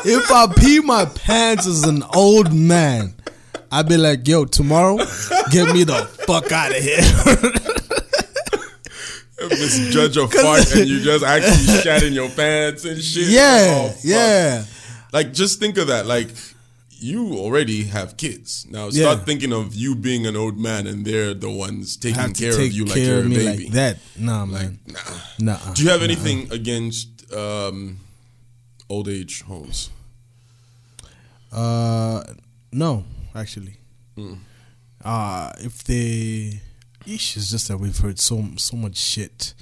if 0.06 0.32
I 0.32 0.48
pee 0.56 0.80
my 0.82 1.06
pants 1.06 1.66
as 1.66 1.84
an 1.84 2.04
old 2.14 2.54
man, 2.54 3.16
I'd 3.72 3.88
be 3.90 3.98
like, 3.98 4.28
yo, 4.28 4.46
tomorrow, 4.46 4.98
get 5.52 5.74
me 5.74 5.84
the 5.84 6.06
fuck 6.26 6.52
out 6.52 6.72
of 6.72 6.78
here. 6.78 7.02
misjudge 9.50 10.18
a 10.18 10.28
fart 10.28 10.76
and 10.76 10.88
you 10.88 11.00
just 11.02 11.24
actually 11.24 11.78
shat 11.82 12.04
in 12.04 12.14
your 12.14 12.30
pants 12.30 12.86
and 12.86 13.02
shit. 13.02 13.28
yeah, 13.28 13.68
Oh, 13.92 13.96
yeah. 14.04 14.64
Like, 15.14 15.34
just 15.34 15.60
think 15.60 15.78
of 15.78 15.88
that. 15.88 16.06
Like, 16.06 16.30
you 17.00 17.36
already 17.38 17.84
have 17.84 18.18
kids. 18.18 18.66
Now, 18.70 18.86
Yeah. 18.92 19.12
start 19.12 19.26
thinking 19.26 19.54
of 19.54 19.76
you 19.76 19.96
being 19.96 20.26
an 20.26 20.36
old 20.36 20.58
man 20.58 20.88
and 20.88 21.06
they're 21.06 21.34
the 21.34 21.50
ones 21.50 21.96
taking 21.98 22.34
care 22.34 22.54
of 22.60 22.72
you 22.72 22.86
like 22.86 22.98
you're 22.98 23.20
a 23.20 23.24
me 23.24 23.36
baby. 23.36 23.64
like 23.66 23.74
that. 23.74 23.98
Nah, 24.18 24.46
man. 24.46 24.80
Nah. 24.88 25.00
Nah. 25.58 25.74
Do 25.74 25.84
you 25.84 25.90
have 25.90 26.02
anything 26.02 26.52
against 26.52 27.32
um, 27.34 28.00
old 28.90 29.08
age 29.08 29.44
homes? 29.44 29.90
Uh, 31.52 32.24
no, 32.72 33.06
actually. 33.38 33.78
Hmm. 34.16 34.36
Uh, 35.04 35.52
if 35.60 35.84
they, 35.84 36.60
ish, 37.06 37.38
it's 37.38 37.52
just 37.52 37.68
that 37.68 37.78
we've 37.78 37.98
heard 37.98 38.20
so 38.20 38.44
so 38.58 38.76
much 38.76 38.98
shit 38.98 39.54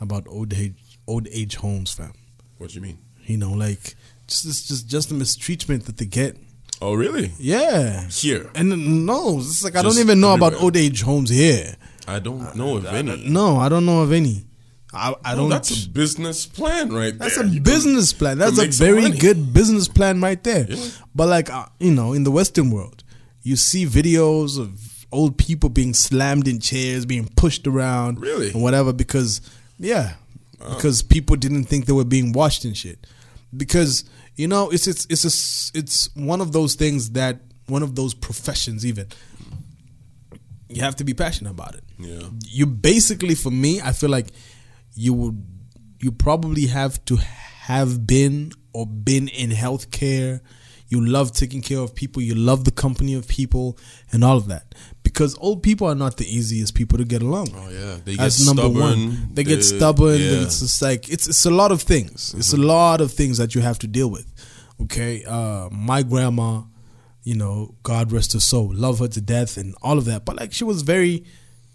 about 0.00 0.26
old 0.28 0.52
age 0.52 0.74
old 1.06 1.26
age 1.32 1.56
homes, 1.56 1.92
fam. 1.92 2.12
What 2.58 2.70
do 2.70 2.76
you 2.76 2.82
mean? 2.82 2.98
You 3.24 3.38
know, 3.38 3.52
like 3.52 3.96
just 4.26 4.44
just 4.44 4.68
just, 4.68 4.88
just 4.88 5.08
the 5.08 5.14
mistreatment 5.14 5.86
that 5.86 5.96
they 5.96 6.04
get. 6.06 6.36
Oh, 6.80 6.94
really? 6.94 7.30
Yeah. 7.38 8.08
Here. 8.08 8.50
And 8.56 9.06
no, 9.06 9.38
it's 9.38 9.62
like 9.62 9.76
I 9.76 9.82
don't 9.82 9.98
even 9.98 10.20
know 10.20 10.34
about 10.34 10.54
old 10.54 10.76
age 10.76 11.02
homes 11.02 11.30
here. 11.30 11.76
I 12.08 12.18
don't 12.18 12.56
know 12.56 12.76
of 12.78 12.86
any. 12.86 13.28
No, 13.28 13.56
I 13.56 13.68
don't 13.68 13.86
know 13.86 14.02
of 14.02 14.12
any. 14.12 14.44
I, 14.92 15.14
I 15.24 15.34
don't. 15.34 15.48
that's 15.48 15.86
a 15.86 15.88
business 15.88 16.44
plan 16.44 16.92
right 16.92 17.16
That's 17.16 17.36
there. 17.36 17.44
That's 17.44 17.52
a 17.52 17.54
You 17.54 17.60
business 17.62 18.12
plan. 18.12 18.36
That's 18.38 18.58
a 18.58 18.66
very 18.66 19.02
money. 19.02 19.16
good 19.16 19.54
business 19.54 19.88
plan 19.88 20.20
right 20.20 20.42
there. 20.42 20.66
Yeah. 20.68 20.90
But 21.14 21.28
like 21.28 21.50
uh, 21.50 21.66
you 21.78 21.92
know, 21.92 22.12
in 22.12 22.24
the 22.24 22.30
Western 22.30 22.70
world, 22.70 23.01
you 23.42 23.56
see 23.56 23.86
videos 23.86 24.58
of 24.58 25.06
old 25.12 25.36
people 25.36 25.68
being 25.68 25.92
slammed 25.94 26.48
in 26.48 26.58
chairs, 26.60 27.04
being 27.04 27.28
pushed 27.36 27.66
around, 27.66 28.20
Really? 28.20 28.50
and 28.50 28.62
whatever. 28.62 28.92
Because 28.92 29.40
yeah, 29.78 30.14
oh. 30.60 30.74
because 30.74 31.02
people 31.02 31.36
didn't 31.36 31.64
think 31.64 31.86
they 31.86 31.92
were 31.92 32.04
being 32.04 32.32
watched 32.32 32.64
and 32.64 32.76
shit. 32.76 33.06
Because 33.56 34.04
you 34.36 34.48
know, 34.48 34.70
it's 34.70 34.86
it's 34.86 35.06
it's 35.10 35.24
a 35.24 35.78
it's 35.78 36.14
one 36.16 36.40
of 36.40 36.52
those 36.52 36.74
things 36.74 37.10
that 37.10 37.40
one 37.66 37.82
of 37.82 37.94
those 37.94 38.14
professions 38.14 38.84
even 38.86 39.06
you 40.68 40.82
have 40.82 40.96
to 40.96 41.04
be 41.04 41.14
passionate 41.14 41.50
about 41.50 41.74
it 41.74 41.84
Yeah. 41.98 42.28
you 42.48 42.66
basically 42.66 43.34
for 43.34 43.50
me 43.50 43.80
i 43.82 43.92
feel 43.92 44.10
like 44.10 44.28
you 44.94 45.12
would 45.14 45.44
you 46.00 46.10
probably 46.12 46.66
have 46.66 47.02
to 47.06 47.16
have 47.16 48.06
been 48.06 48.52
or 48.72 48.86
been 48.86 49.28
in 49.28 49.50
healthcare 49.50 50.40
you 50.92 51.04
love 51.04 51.32
taking 51.32 51.62
care 51.62 51.78
of 51.78 51.94
people 51.94 52.20
you 52.20 52.34
love 52.34 52.64
the 52.64 52.70
company 52.70 53.14
of 53.14 53.26
people 53.26 53.78
and 54.12 54.22
all 54.22 54.36
of 54.36 54.46
that 54.48 54.74
because 55.02 55.36
old 55.38 55.62
people 55.62 55.86
are 55.86 55.94
not 55.94 56.18
the 56.18 56.26
easiest 56.26 56.74
people 56.74 56.98
to 56.98 57.04
get 57.04 57.22
along 57.22 57.50
with 57.52 57.62
Oh 57.62 57.70
yeah, 57.70 57.96
they 58.04 58.12
get 58.12 58.22
that's 58.22 58.44
number 58.44 58.62
stubborn. 58.62 58.80
one. 58.80 59.28
They 59.32 59.44
get 59.44 59.62
stubborn. 59.62 60.18
Yeah. 60.20 60.42
It's 60.42 60.60
just 60.60 60.82
like 60.82 61.08
it's 61.08 61.28
it's 61.28 61.46
a 61.46 61.50
lot 61.50 61.72
of 61.72 61.82
things. 61.82 62.34
It's 62.36 62.52
a 62.52 62.56
mm-hmm. 62.56 62.66
lot 62.66 63.00
of 63.00 63.12
things 63.12 63.38
that 63.38 63.54
you 63.54 63.60
have 63.60 63.78
to 63.80 63.86
deal 63.86 64.10
with. 64.10 64.26
Okay, 64.82 65.24
uh, 65.24 65.68
my 65.70 66.02
grandma, 66.02 66.62
you 67.22 67.36
know, 67.36 67.74
God 67.82 68.10
rest 68.10 68.32
her 68.32 68.40
soul, 68.40 68.72
love 68.74 68.98
her 68.98 69.08
to 69.08 69.20
death 69.20 69.56
and 69.56 69.74
all 69.82 69.98
of 69.98 70.06
that. 70.06 70.24
But 70.24 70.36
like 70.36 70.52
she 70.52 70.64
was 70.64 70.82
very 70.82 71.24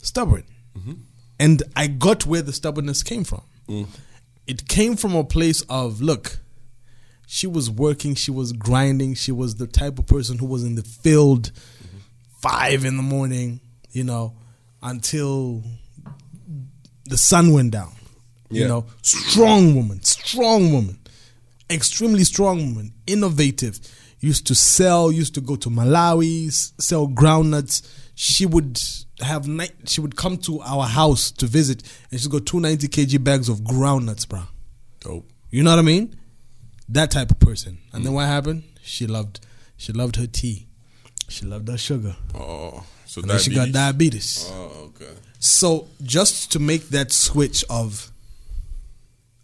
stubborn, 0.01 0.43
mm-hmm. 0.77 0.93
and 1.39 1.63
I 1.75 1.87
got 1.87 2.25
where 2.25 2.41
the 2.41 2.53
stubbornness 2.53 3.03
came 3.03 3.23
from. 3.23 3.43
Mm. 3.69 3.87
It 4.45 4.67
came 4.67 4.95
from 4.95 5.15
a 5.15 5.23
place 5.23 5.61
of 5.69 6.01
look. 6.01 6.39
She 7.29 7.45
was 7.45 7.69
working. 7.69 8.15
She 8.15 8.31
was 8.31 8.53
grinding. 8.53 9.13
She 9.15 9.33
was 9.33 9.55
the 9.55 9.67
type 9.67 9.99
of 9.99 10.07
person 10.07 10.37
who 10.37 10.45
was 10.45 10.63
in 10.63 10.75
the 10.75 10.81
field 10.81 11.51
five 12.39 12.85
in 12.85 12.95
the 12.95 13.03
morning, 13.03 13.59
you 13.91 14.03
know, 14.03 14.33
until 14.81 15.61
the 17.05 17.17
sun 17.17 17.51
went 17.51 17.71
down. 17.71 17.91
You 18.49 18.65
know, 18.65 18.85
strong 19.01 19.75
woman, 19.75 20.01
strong 20.03 20.71
woman, 20.71 20.99
extremely 21.69 22.23
strong 22.23 22.65
woman, 22.65 22.93
innovative. 23.05 23.77
Used 24.21 24.47
to 24.47 24.55
sell, 24.55 25.11
used 25.11 25.35
to 25.35 25.41
go 25.41 25.57
to 25.57 25.69
Malawi, 25.69 26.49
sell 26.81 27.09
groundnuts. 27.09 27.85
She 28.15 28.45
would 28.45 28.81
have 29.19 29.49
night. 29.49 29.73
She 29.85 29.99
would 29.99 30.15
come 30.15 30.37
to 30.37 30.61
our 30.61 30.85
house 30.85 31.29
to 31.31 31.45
visit, 31.45 31.83
and 32.09 32.21
she'd 32.21 32.31
go 32.31 32.39
two 32.39 32.61
ninety 32.61 32.87
kg 32.87 33.21
bags 33.21 33.49
of 33.49 33.59
groundnuts, 33.59 34.27
bro. 34.27 34.43
Dope. 35.01 35.29
You 35.51 35.63
know 35.63 35.71
what 35.71 35.79
I 35.79 35.83
mean? 35.83 36.15
That 36.89 37.11
type 37.11 37.31
of 37.31 37.39
person. 37.39 37.79
And 37.93 38.05
then 38.05 38.13
mm. 38.13 38.15
what 38.15 38.27
happened? 38.27 38.63
She 38.81 39.07
loved 39.07 39.39
she 39.75 39.93
loved 39.93 40.15
her 40.15 40.27
tea. 40.27 40.67
She 41.29 41.45
loved 41.45 41.67
her 41.67 41.77
sugar. 41.77 42.15
Oh, 42.33 42.83
So 43.05 43.21
and 43.21 43.29
then 43.29 43.39
she 43.39 43.53
got 43.53 43.71
diabetes. 43.71 44.49
Oh, 44.51 44.91
okay. 44.95 45.13
So 45.39 45.87
just 46.01 46.51
to 46.53 46.59
make 46.59 46.89
that 46.89 47.11
switch 47.11 47.63
of 47.69 48.11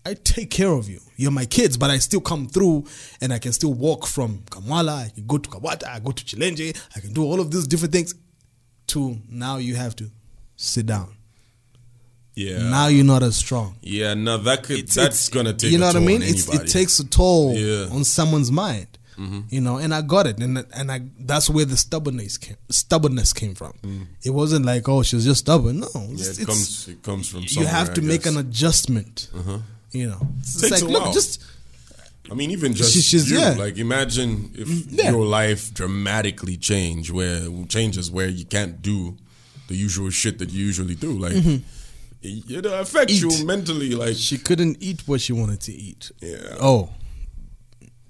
I 0.05 0.15
take 0.15 0.49
care 0.49 0.71
of 0.71 0.89
you. 0.89 0.99
You're 1.15 1.31
my 1.31 1.45
kids, 1.45 1.77
but 1.77 1.89
I 1.89 1.97
still 1.99 2.19
come 2.19 2.47
through 2.47 2.85
and 3.21 3.31
I 3.31 3.39
can 3.39 3.53
still 3.53 3.73
walk 3.73 4.05
from 4.05 4.39
Kamwala, 4.49 5.05
I 5.05 5.09
can 5.09 5.25
go 5.25 5.37
to 5.37 5.49
Kabwata, 5.49 5.87
I 5.87 5.99
go 5.99 6.11
to 6.11 6.23
Chilenje, 6.25 6.77
I 6.95 6.99
can 6.99 7.13
do 7.13 7.23
all 7.23 7.39
of 7.39 7.51
these 7.51 7.67
different 7.67 7.93
things. 7.93 8.13
To 8.87 9.17
now 9.29 9.57
you 9.57 9.75
have 9.75 9.95
to 9.97 10.11
sit 10.57 10.85
down. 10.87 11.15
Yeah. 12.35 12.69
Now 12.69 12.87
you're 12.87 13.05
not 13.05 13.21
as 13.23 13.35
strong. 13.37 13.75
Yeah, 13.81 14.13
no, 14.15 14.37
that 14.39 14.63
could 14.63 14.77
It's- 14.79 14.95
that's 14.95 15.27
it's- 15.27 15.29
gonna 15.29 15.53
take. 15.53 15.71
You 15.71 15.77
know 15.77 15.87
what 15.87 15.95
I 15.95 15.99
mean? 15.99 16.21
It's, 16.23 16.47
it 16.53 16.67
takes 16.67 16.99
a 16.99 17.05
toll 17.05 17.53
Yeah. 17.55 17.85
Mm-hmm. 17.85 17.95
on 17.95 18.03
someone's 18.03 18.51
mind. 18.51 18.87
You 19.49 19.61
know, 19.61 19.77
and 19.77 19.93
I 19.93 20.01
got 20.01 20.25
it, 20.27 20.39
and 20.39 20.65
and 20.73 20.91
I 20.91 21.01
that's 21.19 21.47
where 21.49 21.63
the 21.65 21.77
stubbornness 21.77 22.37
came, 22.37 22.57
stubbornness 22.69 23.31
came 23.31 23.53
from. 23.55 23.73
It 24.23 24.31
wasn't 24.31 24.65
like 24.65 24.89
oh 24.89 25.01
she 25.03 25.15
was 25.15 25.23
just 25.23 25.41
stubborn. 25.41 25.79
No, 25.81 25.87
Mm. 25.87 26.17
Yeah, 26.19 26.41
it 26.43 26.45
comes. 26.47 26.87
It 26.89 27.03
comes 27.03 27.29
from. 27.29 27.41
you 27.47 27.65
have 27.65 27.93
to 27.93 28.01
make 28.01 28.25
an 28.25 28.35
adjustment. 28.37 29.29
You 29.91 30.07
know, 30.07 30.27
it's 30.39 30.59
Takes 30.59 30.71
like 30.71 30.81
a 30.81 30.85
look, 30.85 31.03
while. 31.03 31.13
just 31.13 31.41
I 32.31 32.33
mean, 32.33 32.49
even 32.51 32.73
just 32.73 32.91
She- 32.93 33.01
she's- 33.01 33.29
you. 33.29 33.37
yeah. 33.37 33.51
Like, 33.51 33.77
imagine 33.77 34.51
if 34.55 34.67
yeah. 34.91 35.11
your 35.11 35.25
life 35.25 35.71
dramatically 35.73 36.57
change, 36.57 37.11
where 37.11 37.47
changes 37.69 38.09
where 38.09 38.27
you 38.27 38.43
can't 38.45 38.81
do 38.81 39.15
the 39.67 39.75
usual 39.75 40.09
shit 40.09 40.39
that 40.39 40.49
you 40.51 40.65
usually 40.65 40.95
do. 40.95 41.11
Like, 41.13 41.33
it, 41.33 41.61
it 42.23 42.65
affects. 42.65 43.13
Eat. 43.13 43.21
you 43.21 43.45
mentally. 43.45 43.91
Like, 43.95 44.15
she 44.15 44.37
couldn't 44.37 44.77
eat 44.81 45.01
what 45.07 45.21
she 45.21 45.33
wanted 45.33 45.59
to 45.61 45.73
eat. 45.73 46.11
yeah, 46.21 46.37
Oh, 46.59 46.89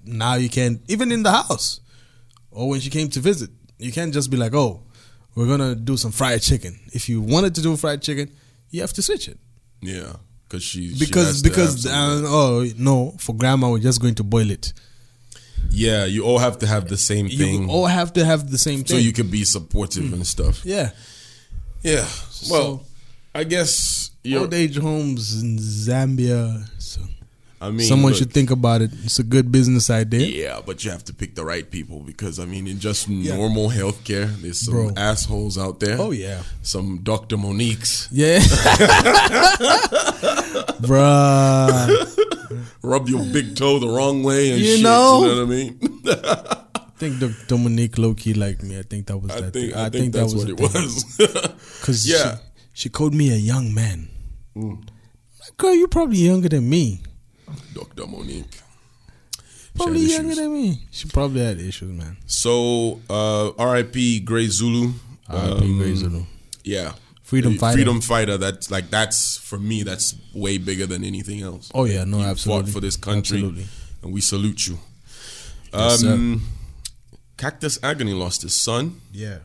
now 0.04 0.34
you 0.34 0.48
can't 0.48 0.80
even 0.88 1.10
in 1.12 1.22
the 1.22 1.32
house 1.32 1.80
or 2.50 2.68
when 2.68 2.80
she 2.80 2.90
came 2.90 3.08
to 3.10 3.20
visit. 3.20 3.50
You 3.78 3.90
can't 3.92 4.12
just 4.12 4.30
be 4.30 4.36
like, 4.36 4.54
oh, 4.54 4.82
we're 5.34 5.46
gonna 5.46 5.74
do 5.74 5.96
some 5.96 6.12
fried 6.12 6.42
chicken. 6.42 6.78
If 6.92 7.08
you 7.08 7.20
wanted 7.20 7.54
to 7.56 7.62
do 7.62 7.76
fried 7.76 8.02
chicken, 8.02 8.30
you 8.70 8.80
have 8.82 8.92
to 8.94 9.02
switch 9.02 9.28
it 9.28 9.38
yeah, 9.80 10.12
because 10.48 10.62
she 10.62 10.94
she 10.94 11.04
because 11.04 11.42
to 11.42 11.48
because 11.48 11.86
uh, 11.86 12.22
oh 12.26 12.64
no, 12.78 13.14
for 13.18 13.34
grandma 13.34 13.70
we're 13.70 13.78
just 13.80 14.00
going 14.00 14.14
to 14.16 14.22
boil 14.24 14.50
it. 14.50 14.72
yeah, 15.70 16.04
you 16.04 16.22
all 16.24 16.38
have 16.38 16.58
to 16.60 16.66
have 16.66 16.88
the 16.88 16.96
same 16.96 17.26
You 17.26 17.38
thing, 17.38 17.68
all 17.70 17.86
have 17.86 18.12
to 18.14 18.24
have 18.24 18.50
the 18.50 18.58
same 18.58 18.86
so 18.86 18.94
thing. 18.94 19.04
you 19.04 19.12
can 19.12 19.28
be 19.28 19.44
supportive 19.44 20.12
and 20.12 20.26
stuff. 20.26 20.64
yeah. 20.64 20.90
Yeah, 21.82 22.06
well, 22.50 22.78
So- 22.78 22.86
I 23.34 23.44
guess 23.44 24.10
you're. 24.22 24.42
Old 24.42 24.54
age 24.54 24.78
homes 24.78 25.42
in 25.42 25.58
Zambia. 25.58 26.68
So 26.80 27.00
I 27.60 27.70
mean, 27.70 27.86
someone 27.86 28.12
look, 28.12 28.18
should 28.18 28.32
think 28.32 28.50
about 28.50 28.80
it. 28.82 28.90
It's 29.04 29.18
a 29.18 29.24
good 29.24 29.50
business 29.50 29.90
idea. 29.90 30.26
Yeah, 30.26 30.60
but 30.64 30.84
you 30.84 30.90
have 30.90 31.02
to 31.04 31.14
pick 31.14 31.34
the 31.34 31.44
right 31.44 31.68
people 31.68 32.00
because 32.00 32.38
I 32.38 32.44
mean, 32.44 32.66
in 32.66 32.78
just 32.78 33.08
normal 33.08 33.70
healthcare, 33.70 34.28
there's 34.40 34.60
some 34.60 34.74
Bro. 34.74 34.90
assholes 34.96 35.56
out 35.58 35.80
there. 35.80 35.98
Oh 36.00 36.10
yeah. 36.12 36.42
some 36.62 36.98
Dr. 37.02 37.36
Monique's 37.36 38.08
Yeah. 38.12 38.38
Bruh. 40.84 41.88
rub 42.82 43.08
your 43.08 43.24
big 43.32 43.56
toe 43.56 43.78
the 43.78 43.88
wrong 43.88 44.22
way 44.22 44.50
and 44.52 44.60
You 44.60 44.74
shit. 44.76 44.82
know? 44.82 45.22
You 45.24 45.28
know 45.28 45.36
what 45.36 45.42
I 45.42 45.56
mean? 45.56 45.78
I 46.76 46.96
think 46.98 47.18
the 47.18 47.34
Dominique 47.48 47.98
low 47.98 48.14
key 48.14 48.34
liked 48.34 48.62
me. 48.62 48.78
I 48.78 48.82
think 48.82 49.06
that 49.06 49.18
was 49.18 49.30
I 49.32 49.40
that. 49.40 49.52
think 49.52 49.72
thing. 49.72 49.80
I, 49.80 49.90
think, 49.90 50.12
that's 50.12 50.34
what 50.34 50.48
it 50.48 50.60
was. 50.60 51.04
Because 51.80 52.06
Yeah. 52.08 52.38
Mm. 52.74 52.78
she, 52.78 52.88
called 52.88 53.14
me 53.14 53.32
a 53.32 53.36
young 53.36 53.72
man. 53.74 54.08
Like, 54.54 55.56
girl, 55.56 55.74
you're 55.74 55.88
probably 55.88 56.18
younger 56.18 56.48
than 56.48 56.68
me. 56.68 57.00
Dr. 57.72 58.06
Monique. 58.06 58.60
Probably 59.76 60.00
younger 60.00 60.28
issues. 60.32 60.38
than 60.38 60.52
me. 60.52 60.82
She 60.90 61.08
probably 61.08 61.40
had 61.44 61.58
issues, 61.60 61.90
man. 61.90 62.16
So, 62.26 63.00
uh, 63.10 63.50
R.I.P. 63.58 64.20
Grey 64.20 64.46
Zulu. 64.46 64.92
R.I.P. 65.28 65.78
Grey 65.78 65.94
Zulu. 65.94 66.22
Yeah, 66.62 66.92
Freedom 67.22 67.56
fighter. 67.58 67.76
Freedom 67.78 68.00
fighter. 68.00 68.36
That's 68.38 68.70
like 68.70 68.90
that's 68.90 69.38
for 69.38 69.58
me. 69.58 69.82
That's 69.82 70.14
way 70.34 70.58
bigger 70.58 70.86
than 70.86 71.02
anything 71.04 71.42
else. 71.42 71.70
Oh 71.74 71.84
yeah, 71.84 72.04
no, 72.04 72.18
You 72.18 72.24
absolutely. 72.24 72.64
fought 72.66 72.72
for 72.74 72.80
this 72.80 72.96
country, 72.96 73.38
Absolutely. 73.38 73.66
and 74.02 74.12
we 74.12 74.20
salute 74.20 74.66
you. 74.68 74.78
Yes, 75.72 76.00
sir. 76.00 76.12
um, 76.12 76.42
Cactus 77.36 77.78
Agony 77.82 78.12
lost 78.12 78.42
his 78.42 78.54
son. 78.54 79.00
Yeah. 79.12 79.38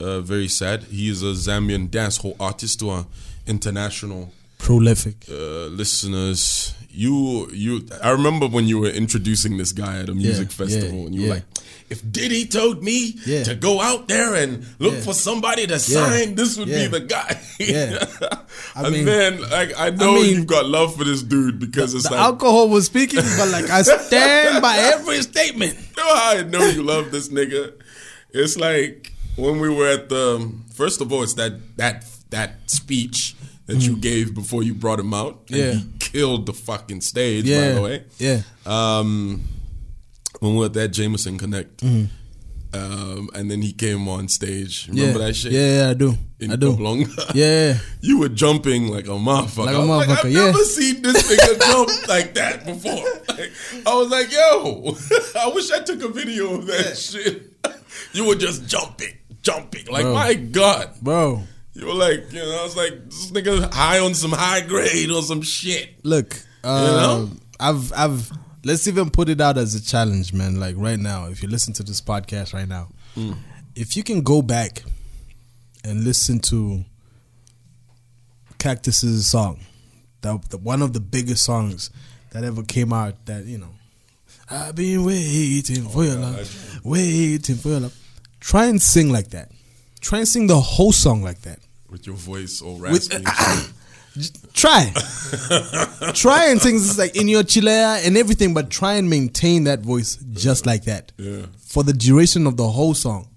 Uh, 0.00 0.20
very 0.20 0.48
sad. 0.48 0.84
He 0.84 1.08
is 1.10 1.22
a 1.22 1.32
Zambian 1.34 1.88
dancehall 1.88 2.36
artist 2.38 2.78
to 2.80 2.90
our 2.90 3.06
international 3.46 4.32
Prolific. 4.58 5.16
uh, 5.30 5.66
listeners. 5.66 6.74
You, 6.90 7.48
you. 7.52 7.86
I 8.02 8.10
remember 8.10 8.46
when 8.48 8.66
you 8.66 8.78
were 8.78 8.88
introducing 8.90 9.56
this 9.56 9.72
guy 9.72 9.98
at 10.00 10.08
a 10.08 10.14
music 10.14 10.48
Yeah, 10.50 10.56
festival, 10.66 10.98
yeah, 11.00 11.06
and 11.06 11.14
you 11.14 11.22
were 11.22 11.34
like, 11.34 11.44
"If 11.90 12.00
Diddy 12.10 12.44
told 12.46 12.82
me 12.82 13.14
Yeah. 13.26 13.44
to 13.44 13.54
go 13.54 13.80
out 13.80 14.08
there 14.08 14.34
and 14.34 14.64
look 14.80 14.94
Yeah. 14.94 15.00
for 15.00 15.14
somebody 15.14 15.66
to 15.66 15.74
Yeah. 15.74 15.78
sign, 15.78 16.34
this 16.34 16.56
would 16.56 16.68
Yeah. 16.68 16.84
be 16.88 16.98
the 16.98 17.00
guy." 17.00 17.40
Yeah. 17.60 18.04
I 18.74 18.84
and 18.84 18.92
mean- 18.92 19.04
then, 19.04 19.40
like, 19.50 19.74
I 19.78 19.90
know 19.90 20.14
mean- 20.14 20.34
you've 20.34 20.46
got 20.46 20.66
love 20.66 20.96
for 20.96 21.04
this 21.04 21.22
dude 21.22 21.58
because 21.60 21.94
it's 21.94 22.04
The 22.08 22.14
like, 22.14 22.20
alcohol 22.20 22.68
was 22.68 22.86
speaking, 22.86 23.20
but 23.36 23.48
like 23.50 23.68
I 23.70 23.82
stand 23.82 24.60
by 24.62 24.76
every 24.78 25.22
statement. 25.22 25.74
You 25.96 26.02
know 26.02 26.14
how 26.16 26.30
I 26.38 26.42
know 26.42 26.66
you 26.68 26.82
love 26.82 27.10
this 27.12 27.28
nigga? 27.28 27.72
It's 28.32 28.56
like 28.56 29.12
when 29.38 29.60
we 29.60 29.68
were 29.68 29.88
at 29.88 30.08
the 30.08 30.52
first 30.74 31.00
of 31.00 31.12
all, 31.12 31.22
it's 31.22 31.34
that 31.34 31.76
that 31.76 32.04
that 32.30 32.70
speech 32.70 33.34
that 33.66 33.76
you 33.76 33.96
gave 33.96 34.34
before 34.34 34.62
you 34.62 34.74
brought 34.74 34.98
him 34.98 35.12
out. 35.14 35.42
And 35.50 35.56
Mm. 35.56 35.58
Yeah. 35.58 35.72
he 35.72 35.84
killed 35.98 36.46
the 36.46 36.52
fucking 36.54 37.00
stage, 37.02 37.44
Yeah. 37.44 37.68
by 37.68 37.74
the 37.74 37.82
way. 37.82 38.04
Yeah. 38.18 38.42
Um 38.66 39.42
when 40.40 40.52
we 40.54 40.58
were 40.60 40.66
at 40.66 40.72
that 40.74 40.88
Jameson 40.88 41.38
Connect. 41.38 41.78
Mm-hmm. 41.78 42.04
Um, 42.70 43.30
and 43.34 43.50
then 43.50 43.62
he 43.62 43.72
came 43.72 44.06
on 44.08 44.28
stage. 44.28 44.88
Remember 44.88 45.18
yeah. 45.20 45.26
that 45.26 45.34
shit? 45.34 45.52
Yeah, 45.52 45.84
yeah, 45.84 45.90
I 45.90 45.94
do. 45.94 46.14
In 46.38 46.52
I 46.52 46.56
do. 46.56 46.76
Yeah. 47.34 47.78
You 48.02 48.18
were 48.18 48.28
jumping 48.28 48.88
like 48.88 49.06
a 49.06 49.12
motherfucker. 49.16 49.66
Like 49.66 49.74
a 49.74 49.78
motherfucker, 49.78 50.24
I've 50.26 50.30
yeah. 50.32 50.44
never 50.46 50.64
seen 50.64 51.00
this 51.02 51.30
nigga 51.30 51.60
jump 51.66 52.08
like 52.08 52.34
that 52.34 52.66
before. 52.66 53.04
Like, 53.36 53.52
I 53.86 53.94
was 53.94 54.10
like, 54.10 54.30
yo, 54.30 54.94
I 55.40 55.48
wish 55.54 55.70
I 55.70 55.80
took 55.80 56.02
a 56.02 56.08
video 56.08 56.54
of 56.58 56.66
that 56.66 56.96
shit. 56.96 57.54
You 58.12 58.26
were 58.26 58.34
just 58.36 58.66
jumping, 58.68 59.14
jumping. 59.42 59.86
Like, 59.86 60.02
Bro. 60.02 60.14
my 60.14 60.34
God. 60.34 60.90
Bro, 61.02 61.42
You 61.74 61.86
were 61.86 61.94
like, 61.94 62.32
you 62.32 62.40
know, 62.40 62.58
I 62.60 62.64
was 62.64 62.76
like, 62.76 63.04
this 63.06 63.30
nigga 63.30 63.72
high 63.72 64.00
on 64.00 64.14
some 64.14 64.32
high 64.32 64.60
grade 64.62 65.10
or 65.10 65.22
some 65.22 65.42
shit. 65.42 66.04
look, 66.04 66.36
uh, 66.64 66.68
know? 67.26 67.30
I've 67.60 67.92
I've 67.92 68.30
let's 68.64 68.86
even 68.88 69.10
put 69.10 69.28
it 69.28 69.40
out 69.40 69.56
as 69.58 69.74
a 69.74 69.82
challenge, 69.84 70.32
man. 70.32 70.58
Like 70.60 70.74
right 70.76 70.98
now, 70.98 71.26
if 71.28 71.42
you 71.42 71.48
listen 71.48 71.72
to 71.74 71.82
this 71.82 72.00
podcast 72.00 72.52
right 72.54 72.68
now, 72.68 72.88
Hmm. 73.14 73.32
if 73.74 73.96
you 73.96 74.02
can 74.02 74.22
go 74.22 74.42
back 74.42 74.82
and 75.84 76.04
listen 76.04 76.38
to 76.40 76.84
Cactus's 78.58 79.26
song, 79.26 79.60
the, 80.20 80.38
the 80.50 80.58
one 80.58 80.82
of 80.82 80.92
the 80.92 81.00
biggest 81.00 81.44
songs 81.44 81.90
that 82.30 82.44
ever 82.44 82.62
came 82.62 82.92
out. 82.92 83.24
That 83.26 83.44
you 83.44 83.58
know, 83.58 83.70
I've 84.50 84.74
been 84.74 85.04
waiting 85.04 85.88
for 85.88 86.04
your 86.04 86.16
love, 86.16 86.80
waiting 86.84 87.56
for 87.56 87.68
your 87.68 87.80
love. 87.80 87.94
Try 88.40 88.66
and 88.66 88.80
sing 88.80 89.10
like 89.10 89.30
that. 89.30 89.50
Try 90.00 90.18
and 90.20 90.28
sing 90.28 90.46
the 90.46 90.60
whole 90.60 90.92
song 90.92 91.22
like 91.22 91.42
that. 91.42 91.58
With 91.90 92.06
your 92.06 92.16
voice 92.16 92.62
all 92.62 92.76
raspy. 92.78 93.16
and 93.16 93.24
ah, 93.26 93.34
ah, 93.36 93.72
shit. 94.14 94.32
Try. 94.52 94.92
try 96.14 96.46
and 96.50 96.60
sing 96.60 96.74
this 96.74 96.98
like 96.98 97.16
in 97.16 97.28
your 97.28 97.42
chilea 97.44 98.04
and 98.04 98.16
everything, 98.16 98.52
but 98.54 98.68
try 98.70 98.94
and 98.94 99.08
maintain 99.08 99.64
that 99.64 99.80
voice 99.80 100.16
just 100.32 100.66
like 100.66 100.84
that. 100.84 101.12
Yeah. 101.16 101.46
For 101.60 101.82
the 101.84 101.92
duration 101.92 102.46
of 102.46 102.56
the 102.56 102.66
whole 102.68 102.94
song. 102.94 103.28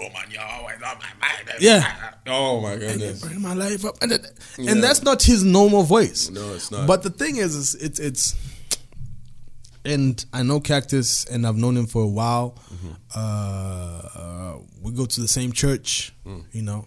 Oh, 0.00 0.04
Woman, 0.04 0.30
you 0.30 0.38
always 0.40 0.76
on 0.76 0.98
my 0.98 1.26
mind. 1.28 1.48
Yeah. 1.60 2.10
Oh, 2.26 2.60
my 2.60 2.76
goodness. 2.76 3.20
Burn 3.22 3.40
my 3.42 3.54
life 3.54 3.84
up. 3.84 3.96
And, 4.02 4.12
Yeah. 4.58 4.74
that's 4.74 5.02
not 5.02 5.22
his 5.22 5.44
normal 5.44 5.82
voice. 5.82 6.30
No, 6.30 6.54
it's 6.54 6.70
not. 6.70 6.86
But 6.86 7.02
the 7.02 7.10
thing 7.10 7.36
is, 7.36 7.54
is 7.54 7.74
it's 7.76 7.98
it's 7.98 8.34
and 9.88 10.24
I 10.32 10.42
know 10.42 10.60
Cactus 10.60 11.24
and 11.24 11.46
I've 11.46 11.56
known 11.56 11.76
him 11.76 11.86
for 11.86 12.02
a 12.02 12.06
while. 12.08 12.58
Mm-hmm. 12.72 12.88
Uh, 13.16 14.20
uh, 14.20 14.58
we 14.82 14.92
go 14.92 15.06
to 15.06 15.20
the 15.20 15.28
same 15.28 15.52
church, 15.52 16.12
Mm. 16.26 16.44
you 16.52 16.62
know. 16.62 16.86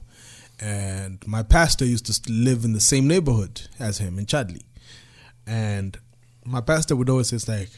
And 0.59 1.25
my 1.27 1.41
pastor 1.43 1.85
used 1.85 2.05
to 2.05 2.31
live 2.31 2.63
in 2.65 2.73
the 2.73 2.79
same 2.79 3.07
neighborhood 3.07 3.61
as 3.79 3.97
him 3.97 4.19
in 4.19 4.25
Chudleigh. 4.27 4.61
And 5.47 5.97
my 6.45 6.61
pastor 6.61 6.95
would 6.95 7.09
always 7.09 7.29
say, 7.29 7.39
like, 7.51 7.71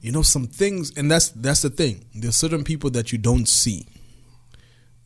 you 0.00 0.10
know, 0.10 0.22
some 0.22 0.46
things, 0.46 0.90
and 0.96 1.10
that's 1.10 1.28
that's 1.30 1.62
the 1.62 1.70
thing. 1.70 2.04
There's 2.14 2.36
certain 2.36 2.64
people 2.64 2.90
that 2.90 3.12
you 3.12 3.18
don't 3.18 3.46
see 3.46 3.86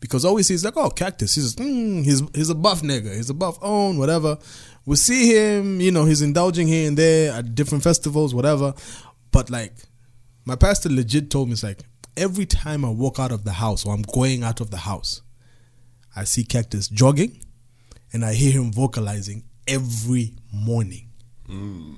because 0.01 0.25
always 0.25 0.47
he's 0.49 0.65
like, 0.65 0.77
oh, 0.77 0.91
cactus. 0.91 1.35
He's 1.35 1.57
mm, 1.57 2.05
he's 2.05 2.23
he's 2.35 2.51
a 2.51 2.55
buff 2.55 2.83
nigga. 2.83 3.15
He's 3.17 3.31
a 3.31 3.35
buff 3.35 3.59
own 3.63 3.99
whatever. 3.99 4.39
We 4.87 4.97
see 4.97 5.35
him, 5.37 5.81
you 5.81 5.91
know, 5.91 6.05
he's 6.07 6.23
indulging 6.23 6.67
here 6.67 6.89
and 6.89 6.97
there 6.97 7.33
at 7.33 7.55
different 7.55 7.85
festivals, 7.85 8.35
whatever. 8.35 8.75
But 9.31 9.51
like, 9.51 9.75
my 10.45 10.57
pastor 10.57 10.89
legit 10.89 11.31
told 11.31 11.49
me 11.49 11.53
it's 11.53 11.63
like 11.63 11.83
every 12.17 12.47
time 12.47 12.85
I 12.85 12.91
walk 12.91 13.19
out 13.19 13.33
of 13.33 13.45
the 13.45 13.53
house 13.53 13.87
or 13.87 13.95
I'm 13.95 14.03
going 14.03 14.43
out 14.43 14.61
of 14.61 14.71
the 14.71 14.79
house, 14.79 15.23
I 16.17 16.25
see 16.25 16.45
cactus 16.45 16.89
jogging, 16.89 17.43
and 18.13 18.25
I 18.25 18.35
hear 18.35 18.53
him 18.53 18.73
vocalizing 18.73 19.45
every 19.67 20.35
morning. 20.53 21.11
Mm. 21.49 21.97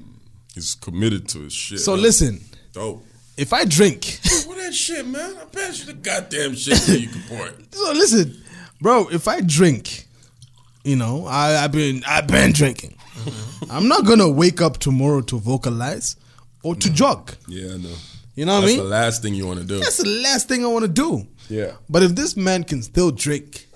He's 0.54 0.74
committed 0.74 1.28
to 1.30 1.40
his 1.40 1.52
shit. 1.52 1.80
So 1.80 1.92
huh? 1.94 2.02
listen, 2.02 2.40
Dope. 2.72 3.04
if 3.36 3.52
I 3.52 3.64
drink, 3.64 4.20
What 4.46 4.58
that 4.58 4.74
shit, 4.74 5.06
man? 5.06 5.36
I 5.40 5.44
pass 5.44 5.80
you 5.80 5.86
the 5.86 5.94
goddamn 5.94 6.54
shit 6.54 6.76
so 6.76 6.92
you 6.92 7.08
can 7.08 7.22
pour 7.28 7.48
so 7.70 7.92
listen, 7.92 8.42
bro. 8.80 9.08
If 9.10 9.28
I 9.28 9.40
drink, 9.40 10.06
you 10.84 10.96
know, 10.96 11.26
I, 11.26 11.64
I've 11.64 11.72
been 11.72 12.02
I've 12.06 12.26
been 12.26 12.52
drinking. 12.52 12.96
Mm-hmm. 13.14 13.70
I'm 13.70 13.88
not 13.88 14.04
gonna 14.04 14.28
wake 14.28 14.60
up 14.60 14.78
tomorrow 14.78 15.20
to 15.22 15.38
vocalize 15.38 16.16
or 16.62 16.74
to 16.74 16.92
jog. 16.92 17.32
Yeah, 17.48 17.74
I 17.74 17.76
know. 17.78 17.94
You 18.34 18.46
know 18.46 18.54
what 18.54 18.64
I 18.64 18.66
mean? 18.66 18.76
That's 18.76 18.80
I 18.80 18.84
the 18.84 18.88
last 18.88 19.22
thing 19.22 19.34
you 19.34 19.46
want 19.46 19.60
to 19.60 19.66
do. 19.66 19.78
That's 19.80 19.98
the 19.98 20.08
last 20.22 20.48
thing 20.48 20.64
I 20.64 20.68
want 20.68 20.84
to 20.84 20.90
do. 20.90 21.26
Yeah. 21.48 21.72
But 21.88 22.02
if 22.02 22.14
this 22.14 22.36
man 22.36 22.64
can 22.64 22.82
still 22.82 23.10
drink, 23.10 23.66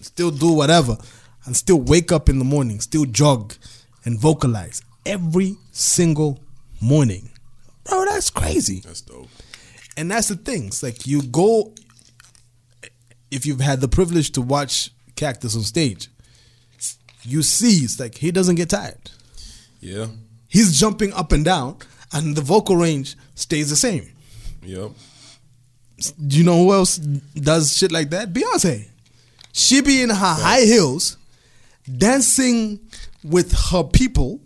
still 0.00 0.30
do 0.30 0.52
whatever, 0.52 0.96
and 1.44 1.56
still 1.56 1.80
wake 1.80 2.12
up 2.12 2.28
in 2.28 2.38
the 2.38 2.44
morning, 2.44 2.80
still 2.80 3.04
jog 3.04 3.54
and 4.04 4.18
vocalize 4.18 4.82
every 5.04 5.56
single 5.72 6.38
morning, 6.80 7.30
bro, 7.84 8.04
that's 8.04 8.30
crazy. 8.30 8.80
That's 8.80 9.00
dope. 9.00 9.28
And 9.96 10.10
that's 10.10 10.28
the 10.28 10.36
thing. 10.36 10.68
It's 10.68 10.82
like 10.82 11.06
you 11.06 11.22
go, 11.22 11.74
if 13.30 13.44
you've 13.44 13.60
had 13.60 13.80
the 13.80 13.88
privilege 13.88 14.30
to 14.32 14.40
watch 14.40 14.90
Cactus 15.16 15.56
on 15.56 15.62
stage, 15.62 16.08
you 17.22 17.42
see 17.42 17.84
it's 17.84 18.00
like 18.00 18.16
he 18.16 18.30
doesn't 18.30 18.54
get 18.54 18.70
tired. 18.70 19.10
Yeah. 19.80 20.06
He's 20.48 20.78
jumping 20.78 21.12
up 21.12 21.32
and 21.32 21.44
down, 21.44 21.76
and 22.12 22.36
the 22.36 22.42
vocal 22.42 22.76
range 22.76 23.16
stays 23.34 23.70
the 23.70 23.76
same. 23.76 24.08
Yep. 24.62 24.90
Do 26.26 26.38
you 26.38 26.44
know 26.44 26.58
who 26.64 26.72
else 26.72 26.96
does 26.96 27.76
shit 27.76 27.92
like 27.92 28.10
that? 28.10 28.32
Beyonce. 28.32 28.88
She 29.52 29.80
be 29.82 30.00
in 30.02 30.10
her 30.10 30.14
high 30.14 30.62
heels, 30.62 31.16
dancing 31.98 32.80
with 33.24 33.52
her 33.70 33.82
people, 33.84 34.40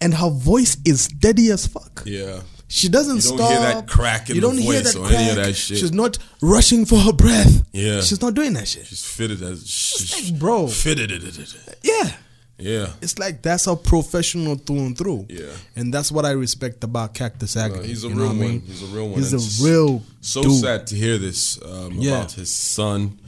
and 0.00 0.14
her 0.14 0.30
voice 0.30 0.76
is 0.84 1.02
steady 1.02 1.50
as 1.50 1.66
fuck. 1.66 2.02
Yeah. 2.06 2.40
She 2.68 2.88
doesn't 2.88 3.16
You 3.24 3.28
don't 3.30 3.38
stop. 3.38 3.50
hear 3.50 3.60
that 3.60 3.86
crack 3.86 4.30
in 4.30 4.36
you 4.36 4.40
the 4.40 4.46
don't 4.48 4.58
hear 4.58 4.72
voice 4.82 4.94
that 4.94 4.98
or 4.98 5.12
any 5.12 5.30
of 5.30 5.36
that 5.36 5.54
shit. 5.54 5.78
She's 5.78 5.92
not 5.92 6.18
rushing 6.40 6.84
for 6.86 6.98
her 6.98 7.12
breath. 7.12 7.62
Yeah. 7.72 8.00
She's 8.00 8.20
not 8.22 8.34
doing 8.34 8.54
that 8.54 8.66
shit. 8.66 8.86
She's 8.86 9.04
fitted 9.04 9.42
as 9.42 9.68
she's 9.68 10.30
like, 10.30 10.40
bro. 10.40 10.66
Fitted 10.68 11.12
it. 11.12 11.54
Yeah. 11.82 12.12
Yeah. 12.58 12.92
It's 13.02 13.18
like 13.18 13.42
that's 13.42 13.66
a 13.66 13.74
professional 13.74 14.54
through 14.56 14.78
and 14.86 14.96
through. 14.98 15.26
Yeah. 15.28 15.50
And 15.76 15.92
that's 15.92 16.12
what 16.12 16.24
I 16.24 16.30
respect 16.30 16.84
about 16.84 17.12
Cactus 17.14 17.56
Agony. 17.56 17.88
He's 17.88 18.04
a 18.04 18.08
real 18.08 18.18
what 18.18 18.24
I 18.24 18.28
one. 18.28 18.38
mean? 18.40 18.60
He's 18.60 18.82
a 18.82 18.86
real 18.86 19.08
one. 19.08 19.18
He's 19.18 19.32
It's 19.32 19.60
a 19.60 19.64
real 19.64 20.02
So 20.20 20.42
dude. 20.42 20.60
sad 20.60 20.86
to 20.88 20.94
hear 20.94 21.18
this 21.18 21.60
um, 21.62 21.92
Yeah. 21.94 22.18
about 22.18 22.32
his 22.32 22.54
son 22.54 23.18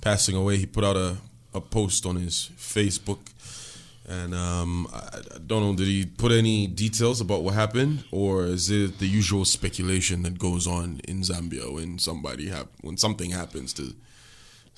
passing 0.00 0.36
away. 0.36 0.56
He 0.58 0.66
put 0.66 0.84
out 0.84 0.96
a, 0.96 1.16
a 1.52 1.60
post 1.60 2.06
on 2.06 2.16
his 2.16 2.50
Facebook, 2.56 3.18
and 4.08 4.32
um, 4.34 4.86
I, 4.92 5.18
I 5.34 5.38
don't 5.44 5.62
know. 5.62 5.74
Did 5.74 5.88
he 5.88 6.06
put 6.06 6.30
any 6.30 6.68
details 6.68 7.20
about 7.20 7.42
what 7.42 7.54
happened, 7.54 8.04
or 8.12 8.44
is 8.44 8.70
it 8.70 9.00
the 9.00 9.06
usual 9.08 9.44
speculation 9.44 10.22
that 10.22 10.38
goes 10.38 10.66
on 10.68 11.00
in 11.08 11.22
Zambia 11.22 11.72
when 11.72 11.98
somebody 11.98 12.48
hap- 12.50 12.70
when 12.82 12.96
something 12.96 13.30
happens 13.32 13.72
to 13.74 13.94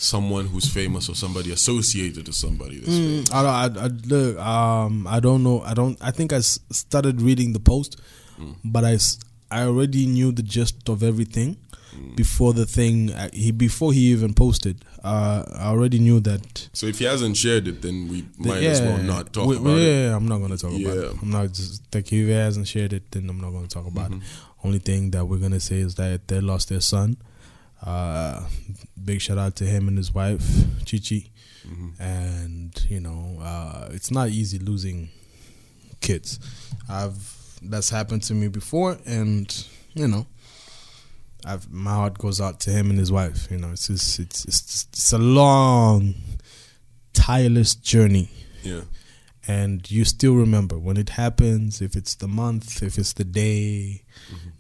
someone 0.00 0.46
who's 0.46 0.72
famous 0.72 1.08
or 1.08 1.14
somebody 1.16 1.50
associated 1.52 2.24
to 2.26 2.32
somebody 2.32 2.78
that's 2.78 2.96
famous? 2.96 3.30
I, 3.32 3.40
I, 3.44 3.64
I 3.66 3.86
look. 4.06 4.38
Um, 4.38 5.06
I 5.06 5.20
don't 5.20 5.42
know. 5.42 5.60
I 5.62 5.74
don't. 5.74 5.98
I 6.00 6.10
think 6.12 6.32
I 6.32 6.36
s- 6.36 6.60
started 6.70 7.20
reading 7.20 7.52
the 7.52 7.60
post, 7.60 8.00
but 8.64 8.84
I, 8.84 8.92
s- 8.94 9.18
I 9.50 9.62
already 9.64 10.06
knew 10.06 10.32
the 10.32 10.42
gist 10.44 10.88
of 10.88 11.02
everything 11.02 11.56
before 12.14 12.52
the 12.52 12.64
thing. 12.64 13.12
uh, 13.12 13.28
He 13.32 13.50
before 13.50 13.92
he 13.92 14.12
even 14.12 14.32
posted. 14.34 14.84
Uh, 15.02 15.44
I 15.56 15.66
already 15.66 15.98
knew 15.98 16.20
that. 16.20 16.68
So 16.72 16.86
if 16.86 16.98
he 17.00 17.04
hasn't 17.04 17.36
shared 17.36 17.66
it, 17.68 17.82
then 17.82 18.08
we 18.08 18.24
might 18.38 18.62
as 18.62 18.80
well 18.80 18.98
not 18.98 19.32
talk 19.32 19.46
We- 19.48 19.56
about 19.56 19.78
yeah, 19.78 20.10
it. 20.12 20.16
I'm 20.16 20.26
not 20.28 20.38
gonna 20.38 20.56
talk 20.56 20.72
about 20.72 20.96
it. 20.96 21.16
I'm 21.22 21.30
not 21.30 21.48
just 21.52 21.82
like 21.94 22.04
if 22.06 22.10
he 22.10 22.30
hasn't 22.30 22.68
shared 22.68 22.92
it, 22.92 23.10
then 23.10 23.28
I'm 23.28 23.40
not 23.40 23.50
gonna 23.50 23.66
talk 23.68 23.86
about 23.86 24.10
Mm-hmm. 24.10 24.22
it. 24.22 24.64
Only 24.64 24.78
thing 24.80 25.10
that 25.12 25.24
we're 25.26 25.38
gonna 25.38 25.60
say 25.60 25.76
is 25.78 25.94
that 25.96 26.28
they 26.28 26.40
lost 26.40 26.68
their 26.68 26.80
son. 26.80 27.16
Uh, 27.84 28.42
big 29.02 29.20
shout 29.20 29.38
out 29.38 29.56
to 29.56 29.64
him 29.64 29.88
and 29.88 29.96
his 29.96 30.12
wife, 30.12 30.44
Chichi. 30.84 31.30
Mm-hmm. 31.66 32.02
And 32.02 32.86
you 32.88 33.00
know, 33.00 33.38
uh, 33.42 33.88
it's 33.92 34.10
not 34.10 34.28
easy 34.28 34.58
losing 34.58 35.10
kids. 36.00 36.40
I've 36.88 37.34
that's 37.62 37.90
happened 37.90 38.22
to 38.24 38.34
me 38.34 38.48
before, 38.48 38.98
and 39.04 39.64
you 39.94 40.08
know, 40.08 40.26
I've 41.44 41.70
my 41.70 41.92
heart 41.92 42.18
goes 42.18 42.40
out 42.40 42.60
to 42.60 42.70
him 42.70 42.90
and 42.90 42.98
his 42.98 43.12
wife. 43.12 43.48
You 43.50 43.58
know, 43.58 43.70
it's 43.72 43.88
just, 43.88 44.18
it's 44.18 44.44
it's 44.44 44.86
it's 44.92 45.12
a 45.12 45.18
long, 45.18 46.14
tireless 47.12 47.74
journey 47.74 48.30
Yeah, 48.62 48.82
and 49.46 49.88
you 49.90 50.04
still 50.04 50.34
remember 50.34 50.78
when 50.78 50.96
it 50.96 51.10
happens 51.10 51.80
if 51.80 51.96
it's 51.96 52.14
the 52.14 52.28
month 52.28 52.82
if 52.82 52.98
it's 52.98 53.12
the 53.12 53.24
day 53.24 54.02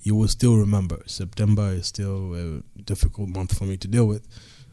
you 0.02 0.14
will 0.14 0.28
still 0.28 0.56
remember 0.56 1.00
september 1.06 1.68
is 1.72 1.86
still 1.86 2.34
a 2.34 2.62
difficult 2.82 3.28
month 3.28 3.56
for 3.56 3.64
me 3.64 3.76
to 3.76 3.88
deal 3.88 4.06
with 4.06 4.26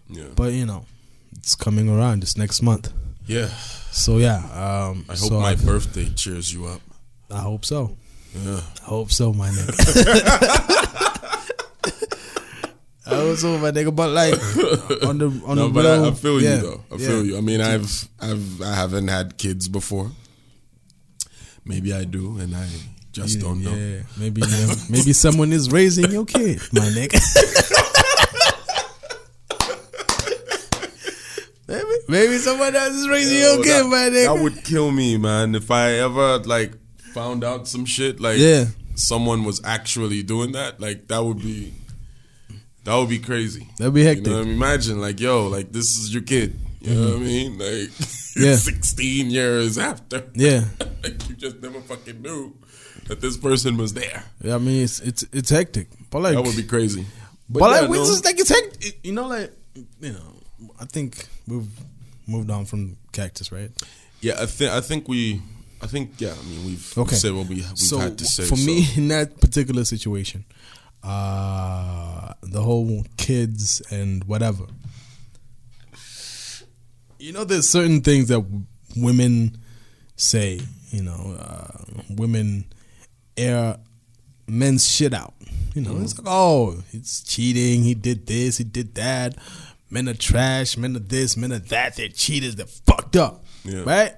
yeah, 0.09 0.25
but 0.35 0.53
you 0.53 0.65
know 0.65 0.85
it's 1.37 1.55
coming 1.55 1.89
around 1.89 2.23
it's 2.23 2.37
next 2.37 2.61
month 2.61 2.91
yeah. 3.25 3.47
so 3.91 4.17
yeah 4.17 4.37
um 4.53 5.03
I 5.09 5.13
hope 5.13 5.29
so 5.29 5.39
my 5.39 5.51
I, 5.51 5.55
birthday 5.55 6.09
cheers 6.15 6.53
you 6.53 6.65
up. 6.67 6.81
I 7.31 7.39
hope 7.39 7.65
so 7.65 7.97
Yeah. 8.35 8.61
i 8.81 8.85
hope 8.85 9.11
so 9.11 9.33
my 9.33 9.49
nigga 9.49 9.71
I 13.07 13.15
hope 13.17 13.37
so, 13.37 13.57
my 13.59 13.69
nigga. 13.71 13.95
But 13.95 14.09
like 14.11 14.33
on 15.07 15.19
the 15.19 15.27
on 15.45 15.55
no, 15.61 15.67
the 15.67 15.73
but 15.73 15.85
I, 15.85 15.93
real- 15.97 16.05
I 16.05 16.11
feel 16.11 16.41
yeah, 16.41 16.55
you 16.55 16.61
though. 16.61 16.81
I 16.91 16.95
yeah. 16.97 17.07
feel 17.07 17.25
you. 17.25 17.37
I 17.37 17.41
mean, 17.41 17.61
I've 17.61 18.07
I've 18.19 18.61
I 18.63 18.73
haven't 18.73 19.07
had 19.09 19.37
kids 19.37 19.67
before. 19.67 20.09
Maybe 21.63 21.93
I 21.93 22.03
do, 22.03 22.37
and 22.39 22.55
I 22.55 22.67
just 23.15 23.35
Yeah, 23.37 23.41
don't 23.41 23.63
know. 23.63 23.73
Yeah, 23.73 24.01
maybe 24.17 24.41
uh, 24.43 24.75
maybe 24.89 25.13
someone 25.13 25.53
is 25.53 25.71
raising 25.71 26.11
your 26.11 26.25
kid, 26.25 26.59
my 26.73 26.81
nigga. 26.81 27.15
maybe 31.67 31.85
maybe 32.07 32.37
someone 32.37 32.75
else 32.75 32.93
is 32.93 33.07
raising 33.07 33.39
your 33.39 33.63
kid, 33.63 33.83
that, 33.83 33.89
my 33.89 34.09
nigga. 34.09 34.35
that 34.35 34.43
would 34.43 34.63
kill 34.63 34.91
me, 34.91 35.17
man. 35.17 35.55
If 35.55 35.71
I 35.71 35.93
ever 35.93 36.39
like 36.39 36.73
found 37.13 37.43
out 37.43 37.67
some 37.67 37.85
shit, 37.85 38.19
like 38.19 38.37
Yeah. 38.37 38.65
someone 38.95 39.43
was 39.45 39.61
actually 39.63 40.23
doing 40.23 40.51
that, 40.51 40.79
like 40.79 41.07
that 41.07 41.23
would 41.23 41.39
be 41.39 41.73
that 42.83 42.95
would 42.95 43.09
be 43.09 43.19
crazy. 43.19 43.67
That'd 43.77 43.93
be 43.93 44.01
You 44.01 44.07
hectic. 44.07 44.25
know 44.27 44.33
what 44.33 44.41
I 44.41 44.45
mean? 44.45 44.55
Imagine, 44.57 45.01
like, 45.01 45.19
yo, 45.19 45.47
like 45.47 45.71
this 45.71 45.97
is 45.97 46.13
your 46.13 46.21
kid. 46.23 46.59
You 46.81 46.93
know 46.93 47.07
what 47.13 47.15
I 47.15 47.19
mean? 47.19 47.57
Like, 47.57 47.89
Yeah. 48.37 48.57
16 48.57 49.31
years 49.31 49.77
after. 49.77 50.25
yeah, 50.35 50.65
like, 51.01 51.29
you 51.29 51.35
just 51.35 51.61
never 51.61 51.79
fucking 51.81 52.21
knew 52.21 52.53
that 53.05 53.21
this 53.21 53.37
person 53.37 53.77
was 53.77 53.93
there. 53.93 54.23
yeah. 54.41 54.55
I 54.55 54.57
mean, 54.57 54.83
it's 54.83 54.99
it's 54.99 55.23
it's 55.31 55.49
hectic, 55.49 55.87
but 56.09 56.21
like, 56.21 56.35
That 56.35 56.43
would 56.43 56.55
be 56.55 56.63
crazy. 56.63 57.05
but, 57.49 57.59
yeah, 57.61 57.67
like, 57.81 57.89
no. 57.89 57.95
it's 58.01 58.09
just 58.09 58.25
like 58.25 58.39
it's 58.39 58.49
hectic. 58.49 58.99
You 59.03 59.13
know, 59.13 59.27
like 59.27 59.51
you 60.01 60.13
know, 60.13 60.33
I 60.79 60.85
think 60.85 61.27
we've 61.47 61.67
moved 62.27 62.49
on 62.49 62.65
from 62.65 62.97
cactus, 63.11 63.51
right? 63.51 63.71
Yeah, 64.21 64.41
I 64.41 64.45
think 64.47 64.71
I 64.71 64.81
think 64.81 65.07
we, 65.07 65.41
I 65.81 65.87
think 65.87 66.19
yeah. 66.19 66.33
I 66.33 66.43
mean, 66.49 66.65
we've, 66.65 66.93
we've 66.95 66.97
Okay. 67.05 67.15
said 67.15 67.33
what 67.33 67.47
we, 67.47 67.55
we've 67.55 67.77
so 67.77 67.97
had 67.99 68.17
to 68.17 68.25
say. 68.25 68.45
for 68.45 68.55
so. 68.55 68.65
me 68.65 68.87
in 68.95 69.07
that 69.09 69.39
particular 69.39 69.83
situation 69.85 70.45
uh 71.03 72.33
the 72.41 72.59
whole 72.63 73.05
kids 73.15 73.79
and 73.91 74.23
whatever 74.23 74.63
you 77.19 77.31
know 77.31 77.43
there's 77.43 77.69
certain 77.69 78.01
things 78.01 78.27
that 78.29 78.41
w- 78.41 78.63
women 78.97 79.55
say 80.15 80.59
you 80.89 81.03
know 81.03 81.37
uh, 81.39 81.83
women 82.09 82.65
air 83.37 83.77
men's 84.47 84.89
shit 84.89 85.13
out. 85.13 85.33
You 85.73 85.81
know 85.81 85.99
it's 86.01 86.17
like 86.17 86.27
oh 86.29 86.81
it's 86.91 87.23
cheating. 87.23 87.83
He 87.83 87.93
did 87.93 88.27
this. 88.27 88.57
He 88.57 88.63
did 88.63 88.95
that. 88.95 89.35
Men 89.89 90.09
are 90.09 90.13
trash. 90.13 90.77
Men 90.77 90.95
are 90.95 90.99
this. 90.99 91.35
Men 91.37 91.53
are 91.53 91.59
that. 91.59 91.95
They're 91.95 92.07
cheaters. 92.09 92.55
They're 92.55 92.65
fucked 92.65 93.15
up. 93.15 93.43
Yeah. 93.63 93.83
right? 93.85 94.13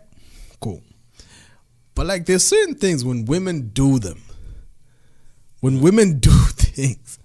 Cool. 0.60 0.82
But 1.96 2.06
like 2.06 2.26
there's 2.26 2.46
certain 2.46 2.76
things 2.76 3.04
when 3.04 3.26
women 3.26 3.70
do 3.70 4.00
them. 4.00 4.22
When 5.62 5.82
women 5.82 6.20
do 6.20 6.32
things 6.32 7.18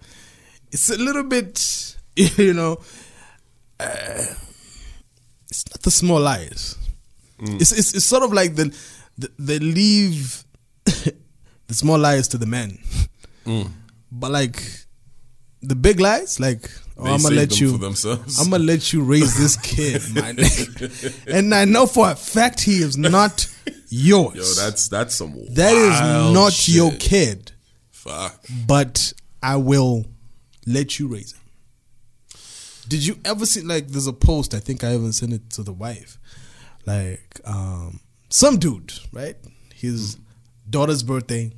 it's 0.73 0.89
a 0.89 0.97
little 0.97 1.23
bit 1.23 1.97
you 2.17 2.55
know 2.55 2.79
uh, 3.79 4.25
it's 5.49 5.69
not 5.71 5.83
the 5.83 5.91
small 5.91 6.21
liars. 6.21 6.79
It's, 7.41 7.73
it's 7.73 7.95
it's 7.95 8.05
sort 8.05 8.23
of 8.23 8.33
like 8.33 8.55
the, 8.55 8.73
the 9.19 9.29
they 9.39 9.59
leave 9.59 10.45
the 11.73 11.77
small 11.79 11.99
lies 11.99 12.29
to 12.29 12.39
the 12.39 12.47
men 12.47 12.79
Mm. 13.47 13.71
but 14.13 14.31
like 14.31 14.63
the 15.63 15.75
big 15.75 15.99
lies 15.99 16.39
like 16.39 16.71
oh, 16.99 17.07
i'm 17.13 17.23
gonna 17.23 17.35
let 17.35 17.59
you 17.61 17.75
i'm 17.75 18.51
gonna 18.51 18.59
let 18.73 18.93
you 18.93 19.03
raise 19.03 19.33
this 19.37 19.57
kid 19.57 20.01
my 20.15 20.33
nigga. 20.33 21.37
and 21.37 21.53
i 21.55 21.65
know 21.65 21.87
for 21.87 22.11
a 22.11 22.15
fact 22.15 22.61
he 22.61 22.77
is 22.89 22.97
not 22.97 23.47
yours 23.89 24.37
Yo, 24.37 24.63
that's 24.63 24.89
that's 24.89 25.15
some. 25.17 25.33
that 25.55 25.75
is 25.75 26.01
not 26.35 26.53
shit. 26.53 26.75
your 26.77 26.93
kid 27.01 27.53
Fuck. 27.91 28.45
but 28.67 29.13
I 29.43 29.57
will 29.57 30.05
let 30.67 30.99
you 31.01 31.09
raise 31.09 31.33
him. 31.33 31.41
Did 32.89 33.07
you 33.07 33.19
ever 33.25 33.45
see 33.47 33.61
like 33.63 33.89
there's 33.89 34.07
a 34.07 34.13
post? 34.13 34.55
I 34.55 34.61
think 34.61 34.85
I 34.85 34.95
even 34.95 35.13
sent 35.13 35.33
it 35.33 35.51
to 35.51 35.63
the 35.63 35.73
wife. 35.73 36.19
Like 36.87 37.41
um, 37.45 38.01
some 38.29 38.59
dude, 38.59 38.93
right? 39.13 39.37
His 39.75 40.17
daughter's 40.69 41.03
birthday, 41.03 41.53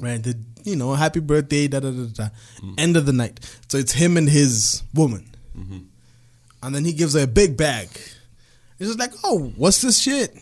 right? 0.00 0.22
The, 0.22 0.38
you 0.64 0.76
know, 0.76 0.94
happy 0.94 1.20
birthday, 1.20 1.68
da 1.68 1.80
da 1.80 1.90
da 1.90 2.04
da. 2.12 2.28
End 2.76 2.96
of 2.96 3.06
the 3.06 3.12
night. 3.12 3.40
So 3.68 3.78
it's 3.78 3.92
him 3.92 4.16
and 4.16 4.28
his 4.28 4.82
woman. 4.94 5.24
and 6.62 6.74
then 6.74 6.84
he 6.84 6.92
gives 6.92 7.14
her 7.14 7.22
a 7.22 7.26
big 7.26 7.56
bag. 7.56 7.88
It's 8.78 8.88
just 8.88 8.98
like, 8.98 9.12
oh, 9.24 9.52
what's 9.56 9.80
this 9.80 9.98
shit? 9.98 10.36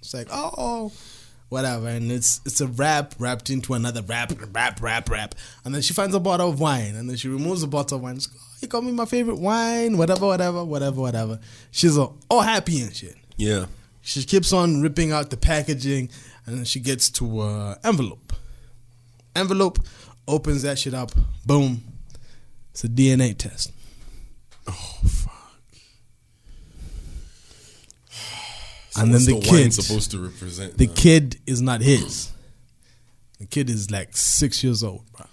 It's 0.00 0.12
like, 0.14 0.28
oh, 0.30 0.54
oh, 0.58 0.92
whatever, 1.48 1.88
and 1.88 2.12
it's 2.12 2.40
it's 2.44 2.60
a 2.60 2.66
wrap 2.66 3.14
wrapped 3.18 3.50
into 3.50 3.74
another 3.74 4.02
wrap, 4.02 4.32
wrap, 4.52 4.80
wrap, 4.82 5.08
wrap, 5.10 5.34
and 5.64 5.74
then 5.74 5.80
she 5.82 5.94
finds 5.94 6.14
a 6.14 6.20
bottle 6.20 6.50
of 6.50 6.60
wine, 6.60 6.94
and 6.94 7.08
then 7.08 7.16
she 7.16 7.28
removes 7.28 7.62
the 7.62 7.66
bottle 7.66 7.96
of 7.96 8.02
wine. 8.02 8.16
She's 8.16 8.28
like, 8.28 8.38
oh, 8.40 8.56
you 8.60 8.68
got 8.68 8.84
me 8.84 8.92
my 8.92 9.06
favorite 9.06 9.38
wine, 9.38 9.96
whatever, 9.96 10.26
whatever, 10.26 10.64
whatever, 10.64 11.00
whatever. 11.00 11.40
She's 11.70 11.96
all, 11.96 12.16
all 12.30 12.42
happy 12.42 12.80
and 12.80 12.94
shit. 12.94 13.16
Yeah. 13.36 13.66
She 14.02 14.22
keeps 14.24 14.52
on 14.52 14.80
ripping 14.82 15.12
out 15.12 15.30
the 15.30 15.36
packaging, 15.36 16.10
and 16.46 16.58
then 16.58 16.64
she 16.64 16.80
gets 16.80 17.10
to 17.10 17.40
uh, 17.40 17.74
envelope. 17.84 18.27
Envelope 19.38 19.78
opens 20.26 20.62
that 20.62 20.78
shit 20.78 20.94
up. 20.94 21.12
Boom. 21.46 21.82
It's 22.70 22.84
a 22.84 22.88
DNA 22.88 23.36
test. 23.36 23.72
Oh 24.68 25.00
fuck. 25.04 25.34
So 28.90 29.02
and 29.02 29.14
then 29.14 29.20
what's 29.20 29.26
the, 29.26 29.40
kid, 29.40 29.72
supposed 29.72 30.10
to 30.10 30.18
represent 30.18 30.76
the 30.76 30.86
now? 30.86 30.92
kid 30.94 31.36
is 31.46 31.62
not 31.62 31.80
his. 31.80 32.30
The 33.38 33.46
kid 33.46 33.70
is 33.70 33.90
like 33.90 34.16
six 34.16 34.64
years 34.64 34.82
old, 34.82 35.04
bro. 35.16 35.26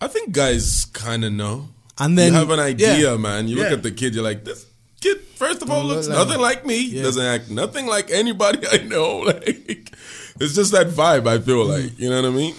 I 0.00 0.06
think 0.06 0.32
guys 0.32 0.84
kind 0.86 1.24
of 1.24 1.32
know. 1.32 1.68
And 1.98 2.16
then 2.16 2.32
you 2.32 2.38
have 2.38 2.50
an 2.50 2.60
idea, 2.60 2.96
yeah, 2.96 3.16
man. 3.16 3.48
You 3.48 3.56
look 3.56 3.72
at 3.72 3.82
the 3.82 3.90
kid, 3.90 4.14
you're 4.14 4.22
like, 4.22 4.44
this 4.44 4.64
kid, 5.00 5.20
first 5.34 5.62
of 5.62 5.70
all, 5.70 5.84
looks 5.84 6.06
look 6.06 6.16
like 6.16 6.26
nothing 6.26 6.40
like 6.40 6.66
me. 6.66 6.82
Yeah. 6.82 7.02
Doesn't 7.02 7.24
act 7.24 7.50
nothing 7.50 7.86
like 7.86 8.10
anybody 8.12 8.60
I 8.72 8.78
know. 8.78 9.18
Like, 9.18 9.92
it's 10.40 10.54
just 10.54 10.72
that 10.72 10.88
vibe. 10.88 11.26
I 11.26 11.38
feel 11.38 11.66
Mm. 11.66 11.82
like, 11.84 11.98
you 11.98 12.08
know 12.10 12.22
what 12.22 12.28
I 12.30 12.34
mean. 12.34 12.54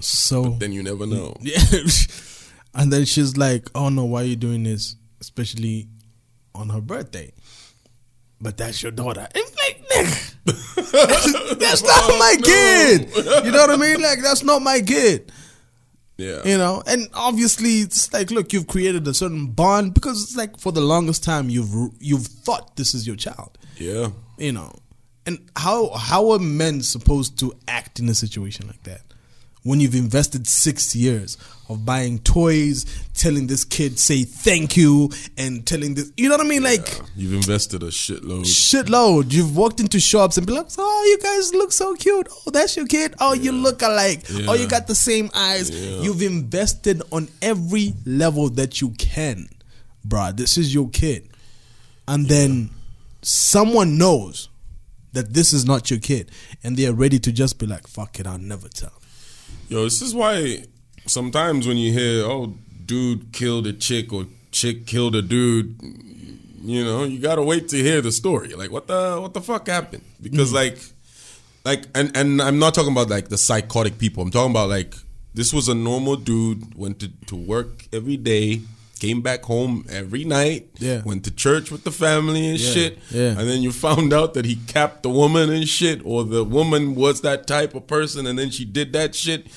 So 0.00 0.56
Then 0.58 0.72
you 0.72 0.82
never 0.82 1.06
know. 1.06 1.36
yeah, 1.40 1.60
and 2.74 2.92
then 2.92 3.04
she's 3.04 3.36
like, 3.36 3.68
"Oh 3.74 3.88
no, 3.88 4.04
why 4.04 4.22
are 4.22 4.24
you 4.26 4.36
doing 4.36 4.62
this? 4.64 4.96
Especially 5.20 5.88
on 6.54 6.68
her 6.70 6.80
birthday." 6.80 7.32
But 8.40 8.56
that's 8.56 8.82
your 8.82 8.90
daughter. 8.90 9.28
I'm 9.32 9.42
like, 9.44 9.88
nigga, 9.88 11.58
that's 11.60 11.82
not 11.84 12.18
my 12.18 12.34
no. 12.40 12.44
kid. 12.44 13.44
You 13.44 13.52
know 13.52 13.58
what 13.66 13.70
I 13.70 13.76
mean? 13.76 14.02
Like, 14.02 14.20
that's 14.20 14.42
not 14.42 14.60
my 14.62 14.80
kid. 14.80 15.30
Yeah, 16.18 16.42
You 16.44 16.58
know, 16.58 16.82
and 16.86 17.08
obviously 17.14 17.80
it's 17.80 18.12
like, 18.12 18.30
look, 18.30 18.52
you've 18.52 18.66
created 18.66 19.06
a 19.08 19.14
certain 19.14 19.46
bond 19.46 19.94
because 19.94 20.22
it's 20.22 20.36
like 20.36 20.58
for 20.58 20.70
the 20.72 20.80
longest 20.80 21.24
time 21.24 21.48
you've 21.50 21.72
you've 22.00 22.26
thought 22.26 22.76
this 22.76 22.94
is 22.94 23.06
your 23.06 23.16
child. 23.16 23.56
yeah. 23.78 24.08
You 24.38 24.52
know, 24.52 24.72
and 25.26 25.38
how 25.56 25.90
how 25.90 26.30
are 26.30 26.38
men 26.38 26.82
supposed 26.82 27.38
to 27.40 27.54
act 27.68 27.98
in 28.00 28.08
a 28.08 28.14
situation 28.14 28.66
like 28.66 28.82
that? 28.84 29.02
When 29.64 29.78
you've 29.78 29.94
invested 29.94 30.48
six 30.48 30.96
years 30.96 31.38
of 31.68 31.86
buying 31.86 32.18
toys, 32.18 32.84
telling 33.14 33.46
this 33.46 33.64
kid 33.64 33.96
say 33.96 34.24
thank 34.24 34.76
you, 34.76 35.10
and 35.38 35.64
telling 35.64 35.94
this, 35.94 36.10
you 36.16 36.28
know 36.28 36.36
what 36.36 36.44
I 36.44 36.48
mean? 36.48 36.64
Like 36.64 37.00
You've 37.14 37.34
invested 37.34 37.84
a 37.84 37.86
shitload. 37.86 38.42
shitload. 38.44 39.32
You've 39.32 39.56
walked 39.56 39.78
into 39.78 40.00
shops 40.00 40.36
and 40.36 40.48
be 40.48 40.52
like, 40.52 40.66
"Oh, 40.76 41.04
you 41.06 41.18
guys 41.22 41.54
look 41.54 41.70
so 41.72 41.94
cute. 41.94 42.26
Oh, 42.44 42.50
that's 42.50 42.76
your 42.76 42.86
kid. 42.88 43.14
Oh, 43.20 43.34
you 43.34 43.52
look 43.52 43.82
alike. 43.82 44.24
Oh, 44.48 44.54
you 44.54 44.66
got 44.66 44.88
the 44.88 44.96
same 44.96 45.30
eyes. 45.32 45.70
Yeah. 45.70 46.00
You've 46.02 46.22
invested 46.22 47.00
on 47.12 47.28
every 47.40 47.94
level 48.04 48.48
that 48.50 48.80
you 48.80 48.90
can, 48.98 49.48
bruh. 50.06 50.36
This 50.36 50.58
is 50.58 50.74
your 50.74 50.88
kid, 50.88 51.28
and 52.08 52.26
then 52.26 52.70
someone 53.22 53.96
knows 53.96 54.48
that 55.12 55.34
this 55.34 55.52
is 55.52 55.64
not 55.64 55.90
your 55.90 56.00
kid, 56.00 56.30
and 56.62 56.76
they 56.76 56.86
are 56.86 56.94
ready 56.94 57.18
to 57.18 57.32
just 57.32 57.58
be 57.58 57.66
like, 57.66 57.86
"Fuck 57.86 58.20
it, 58.20 58.26
I'll 58.26 58.38
never 58.38 58.68
tell." 58.68 58.92
Yo, 59.68 59.84
this 59.84 60.02
is 60.02 60.14
why 60.14 60.64
sometimes 61.06 61.66
when 61.66 61.76
you 61.76 61.92
hear, 61.92 62.24
oh, 62.24 62.54
dude 62.84 63.32
killed 63.32 63.66
a 63.66 63.72
chick 63.72 64.12
or 64.12 64.26
chick 64.50 64.86
killed 64.86 65.14
a 65.16 65.22
dude, 65.22 65.80
you 66.62 66.84
know, 66.84 67.04
you 67.04 67.18
gotta 67.18 67.42
wait 67.42 67.68
to 67.68 67.76
hear 67.76 68.00
the 68.00 68.12
story. 68.12 68.48
Like, 68.50 68.70
what 68.70 68.86
the 68.86 69.18
what 69.20 69.34
the 69.34 69.40
fuck 69.40 69.66
happened? 69.66 70.04
Because 70.20 70.52
mm. 70.52 70.56
like, 70.56 70.78
like, 71.64 71.84
and 71.94 72.16
and 72.16 72.40
I'm 72.40 72.58
not 72.58 72.74
talking 72.74 72.92
about 72.92 73.08
like 73.08 73.28
the 73.28 73.38
psychotic 73.38 73.98
people. 73.98 74.22
I'm 74.22 74.30
talking 74.30 74.50
about 74.50 74.68
like 74.68 74.94
this 75.34 75.52
was 75.52 75.68
a 75.68 75.74
normal 75.74 76.16
dude 76.16 76.74
went 76.74 77.00
to 77.00 77.08
to 77.26 77.36
work 77.36 77.86
every 77.92 78.16
day. 78.16 78.60
Came 79.02 79.20
back 79.20 79.42
home 79.44 79.84
every 79.90 80.24
night. 80.24 80.68
Yeah. 80.78 81.02
Went 81.04 81.24
to 81.24 81.32
church 81.34 81.72
with 81.72 81.82
the 81.82 81.90
family 81.90 82.46
and 82.48 82.58
Yeah, 82.60 82.70
shit. 82.72 82.98
yeah. 83.10 83.30
And 83.38 83.48
then 83.50 83.60
you 83.60 83.72
found 83.72 84.12
out 84.12 84.34
that 84.34 84.44
he 84.44 84.56
capped 84.68 85.02
the 85.02 85.10
woman 85.10 85.50
and 85.50 85.68
shit, 85.68 86.00
or 86.04 86.22
the 86.22 86.44
woman 86.44 86.94
was 86.94 87.20
that 87.22 87.46
type 87.48 87.74
of 87.74 87.88
person, 87.88 88.26
and 88.28 88.38
then 88.38 88.50
she 88.50 88.64
did 88.64 88.92
that 88.92 89.14
shit. 89.16 89.48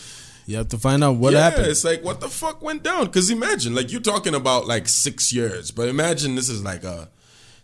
You 0.48 0.58
have 0.58 0.70
to 0.70 0.80
find 0.80 1.04
out 1.04 1.18
what 1.18 1.34
happened. 1.34 1.34
yeah, 1.34 1.44
happened. 1.44 1.68
it's 1.68 1.84
like 1.84 2.04
what 2.04 2.22
the 2.22 2.30
fuck 2.30 2.62
went 2.64 2.82
down? 2.84 3.06
Because 3.06 3.30
imagine, 3.30 3.76
like 3.76 3.92
you're 3.92 4.02
talking 4.02 4.34
about 4.36 4.66
like 4.68 4.88
six 4.88 5.32
years, 5.32 5.70
but 5.72 5.90
imagine 5.90 6.34
this 6.36 6.50
is 6.50 6.64
like 6.64 6.84
a, 6.84 7.10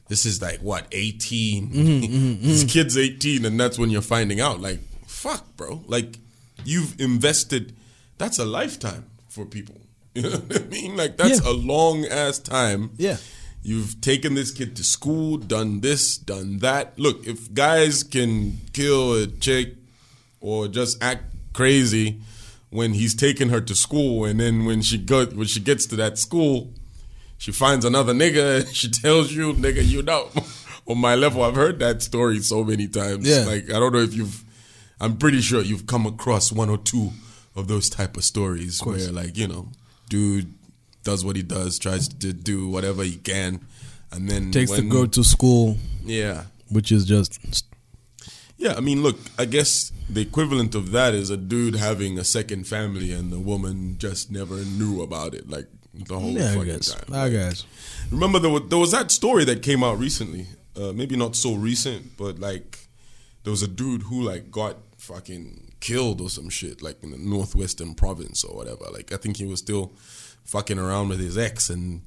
this 0.08 0.26
is 0.26 0.40
like 0.42 0.60
what 0.60 0.86
18 0.92 1.70
Mm-hmm, 1.72 2.42
This 2.48 2.64
kid's 2.64 2.96
eighteen, 2.98 3.44
and 3.46 3.60
that's 3.60 3.80
when 3.80 3.90
you're 3.90 4.02
finding 4.04 4.40
out. 4.40 4.60
Like, 4.62 4.80
fuck, 5.08 5.56
bro. 5.58 5.84
Like, 5.88 6.20
you've 6.64 7.00
invested. 7.00 7.74
That's 8.20 8.38
a 8.40 8.46
lifetime 8.46 9.06
for 9.30 9.46
people. 9.46 9.82
You 10.16 10.24
know 10.24 10.30
what 10.32 10.62
I 10.62 10.66
mean? 10.68 10.98
Like 10.98 11.16
that's 11.18 11.42
Yeah. 11.44 11.52
a 11.52 11.54
long 11.54 12.06
ass 12.06 12.38
time. 12.40 12.92
Yeah. 12.98 13.18
You've 13.64 14.02
taken 14.02 14.34
this 14.34 14.52
kid 14.52 14.76
to 14.78 14.84
school, 14.84 15.38
done 15.38 15.82
this, 15.82 16.18
done 16.18 16.60
that. 16.60 16.98
Look, 17.00 17.26
if 17.28 17.54
guys 17.54 18.04
can 18.04 18.60
kill 18.74 19.14
a 19.14 19.28
chick 19.28 19.76
or 20.42 20.68
just 20.68 21.02
act 21.02 21.26
crazy 21.54 22.20
when 22.72 22.94
he's 22.94 23.14
taking 23.16 23.50
her 23.50 23.62
to 23.62 23.76
school, 23.76 24.26
and 24.26 24.40
then 24.40 24.66
when 24.66 24.82
she 24.82 24.98
go 24.98 25.26
when 25.28 25.48
she 25.48 25.60
gets 25.60 25.86
to 25.88 25.96
that 25.98 26.18
school, 26.18 26.74
she 27.38 27.52
finds 27.52 27.86
another 27.86 28.14
nigga 28.14 28.62
and 28.62 28.68
she 28.76 28.90
tells 28.90 29.32
you, 29.32 29.54
nigga, 29.54 29.86
you 29.86 30.02
know. 30.02 30.30
On 30.88 30.98
my 30.98 31.14
level, 31.16 31.44
I've 31.44 31.56
heard 31.56 31.78
that 31.80 32.02
story 32.02 32.40
so 32.40 32.64
many 32.64 32.88
times. 32.88 33.28
Yeah. 33.30 33.46
Like 33.46 33.70
I 33.70 33.80
don't 33.80 33.94
know 33.94 34.00
if 34.00 34.14
you've 34.14 34.44
I'm 35.00 35.18
pretty 35.18 35.40
sure 35.42 35.62
you've 35.62 35.86
come 35.88 36.06
across 36.06 36.52
one 36.52 36.70
or 36.70 36.78
two 36.80 37.12
of 37.56 37.68
those 37.68 37.90
type 37.90 38.18
of 38.18 38.24
stories 38.24 38.80
course. 38.80 39.04
where 39.04 39.12
like, 39.14 39.38
you 39.38 39.48
know, 39.48 39.70
dude 40.12 40.54
does 41.04 41.24
what 41.26 41.36
he 41.36 41.42
does, 41.44 41.80
tries 41.80 42.08
to 42.08 42.34
do 42.34 42.68
whatever 42.68 43.04
he 43.04 43.16
can, 43.16 43.62
and 44.12 44.30
then 44.30 44.52
Takes 44.52 44.72
when, 44.72 44.82
to 44.84 44.90
go 44.90 45.06
to 45.08 45.24
school, 45.24 45.78
Yeah. 46.06 46.44
which 46.70 46.92
is 46.92 47.06
just 47.06 47.40
Yeah, 48.58 48.76
I 48.78 48.82
mean, 48.82 49.02
look, 49.02 49.18
I 49.40 49.46
guess 49.46 49.92
the 50.10 50.22
equivalent 50.22 50.76
of 50.76 50.92
that 50.92 51.16
is 51.16 51.30
a 51.32 51.38
dude 51.38 51.76
having 51.76 52.20
a 52.20 52.24
second 52.24 52.68
family 52.68 53.12
and 53.12 53.32
the 53.32 53.40
woman 53.40 53.96
just 53.98 54.30
never 54.30 54.58
knew 54.80 55.02
about 55.02 55.34
it, 55.34 55.50
like 55.50 55.68
the 55.94 56.20
whole 56.20 56.32
yeah, 56.38 56.52
I 56.52 56.56
fucking 56.56 56.66
guess. 56.74 56.94
time. 56.94 57.14
I 57.14 57.30
guess. 57.30 57.66
Remember, 58.12 58.38
there 58.40 58.52
was, 58.52 58.64
there 58.70 58.78
was 58.80 58.92
that 58.92 59.10
story 59.12 59.44
that 59.46 59.64
came 59.64 59.84
out 59.84 59.98
recently. 59.98 60.46
Uh, 60.76 60.92
maybe 60.94 61.16
not 61.18 61.36
so 61.36 61.56
recent, 61.56 62.16
but 62.18 62.40
like 62.40 62.88
there 63.44 63.52
was 63.52 63.64
a 63.64 63.68
dude 63.68 64.04
who 64.04 64.22
like 64.22 64.52
got 64.52 64.78
fucking 64.98 65.71
killed 65.82 66.22
or 66.22 66.30
some 66.30 66.50
shit, 66.50 66.82
like 66.82 67.04
in 67.04 67.12
the 67.12 67.18
northwestern 67.18 67.94
province 67.94 68.44
or 68.44 68.56
whatever. 68.56 68.86
Like 68.92 69.12
I 69.12 69.18
think 69.18 69.38
he 69.38 69.46
was 69.46 69.60
still 69.60 69.92
fucking 70.46 70.80
around 70.80 71.10
with 71.10 71.20
his 71.20 71.38
ex, 71.38 71.70
and 71.70 72.04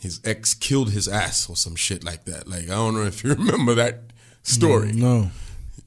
his 0.00 0.20
ex 0.24 0.54
killed 0.54 0.90
his 0.90 1.08
ass 1.08 1.50
or 1.50 1.56
some 1.56 1.74
shit 1.74 2.04
like 2.04 2.24
that. 2.26 2.46
Like 2.46 2.64
I 2.64 2.74
don't 2.74 2.94
know 2.94 3.02
if 3.02 3.24
you 3.24 3.34
remember 3.34 3.74
that 3.74 4.12
story. 4.42 4.92
Mm, 4.92 4.96
no. 4.96 5.30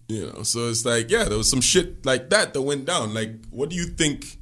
You 0.08 0.32
know, 0.32 0.44
so 0.44 0.70
it's 0.70 0.86
like, 0.86 1.10
yeah, 1.10 1.24
there 1.24 1.38
was 1.38 1.50
some 1.50 1.62
shit 1.62 2.06
like 2.06 2.30
that 2.30 2.54
that 2.54 2.62
went 2.62 2.86
down. 2.86 3.14
Like, 3.14 3.46
what 3.50 3.70
do 3.70 3.76
you 3.76 3.86
think 3.86 4.38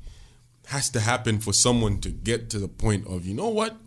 has 0.67 0.89
to 0.89 0.99
happen 0.99 1.39
for 1.39 1.53
someone 1.53 1.99
to 1.99 2.09
get 2.09 2.49
to 2.49 2.59
the 2.59 2.67
point 2.67 3.05
of, 3.07 3.25
you 3.25 3.35
know 3.35 3.49
what? 3.49 3.77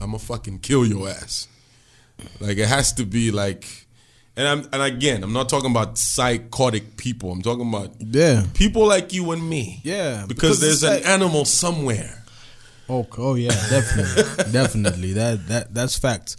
I'm 0.00 0.08
gonna 0.08 0.18
fucking 0.18 0.60
kill 0.60 0.86
your 0.86 1.08
ass. 1.08 1.46
Like, 2.40 2.58
it 2.58 2.68
has 2.68 2.92
to 2.94 3.04
be 3.04 3.30
like, 3.30 3.83
and 4.36 4.48
I'm, 4.48 4.68
and 4.72 4.82
again, 4.82 5.22
I'm 5.22 5.32
not 5.32 5.48
talking 5.48 5.70
about 5.70 5.96
psychotic 5.98 6.96
people. 6.96 7.30
I'm 7.32 7.42
talking 7.42 7.68
about 7.68 7.94
Yeah. 8.00 8.44
people 8.54 8.86
like 8.86 9.12
you 9.12 9.30
and 9.32 9.48
me. 9.48 9.80
Yeah, 9.84 10.24
because, 10.26 10.58
because 10.58 10.60
there's 10.60 10.82
an 10.82 10.94
like- 11.02 11.06
animal 11.06 11.44
somewhere. 11.44 12.22
Oh, 12.88 13.06
oh 13.16 13.34
yeah, 13.34 13.48
definitely, 13.70 14.52
definitely. 14.52 15.12
That 15.14 15.46
that 15.48 15.72
that's 15.74 15.96
fact. 15.98 16.36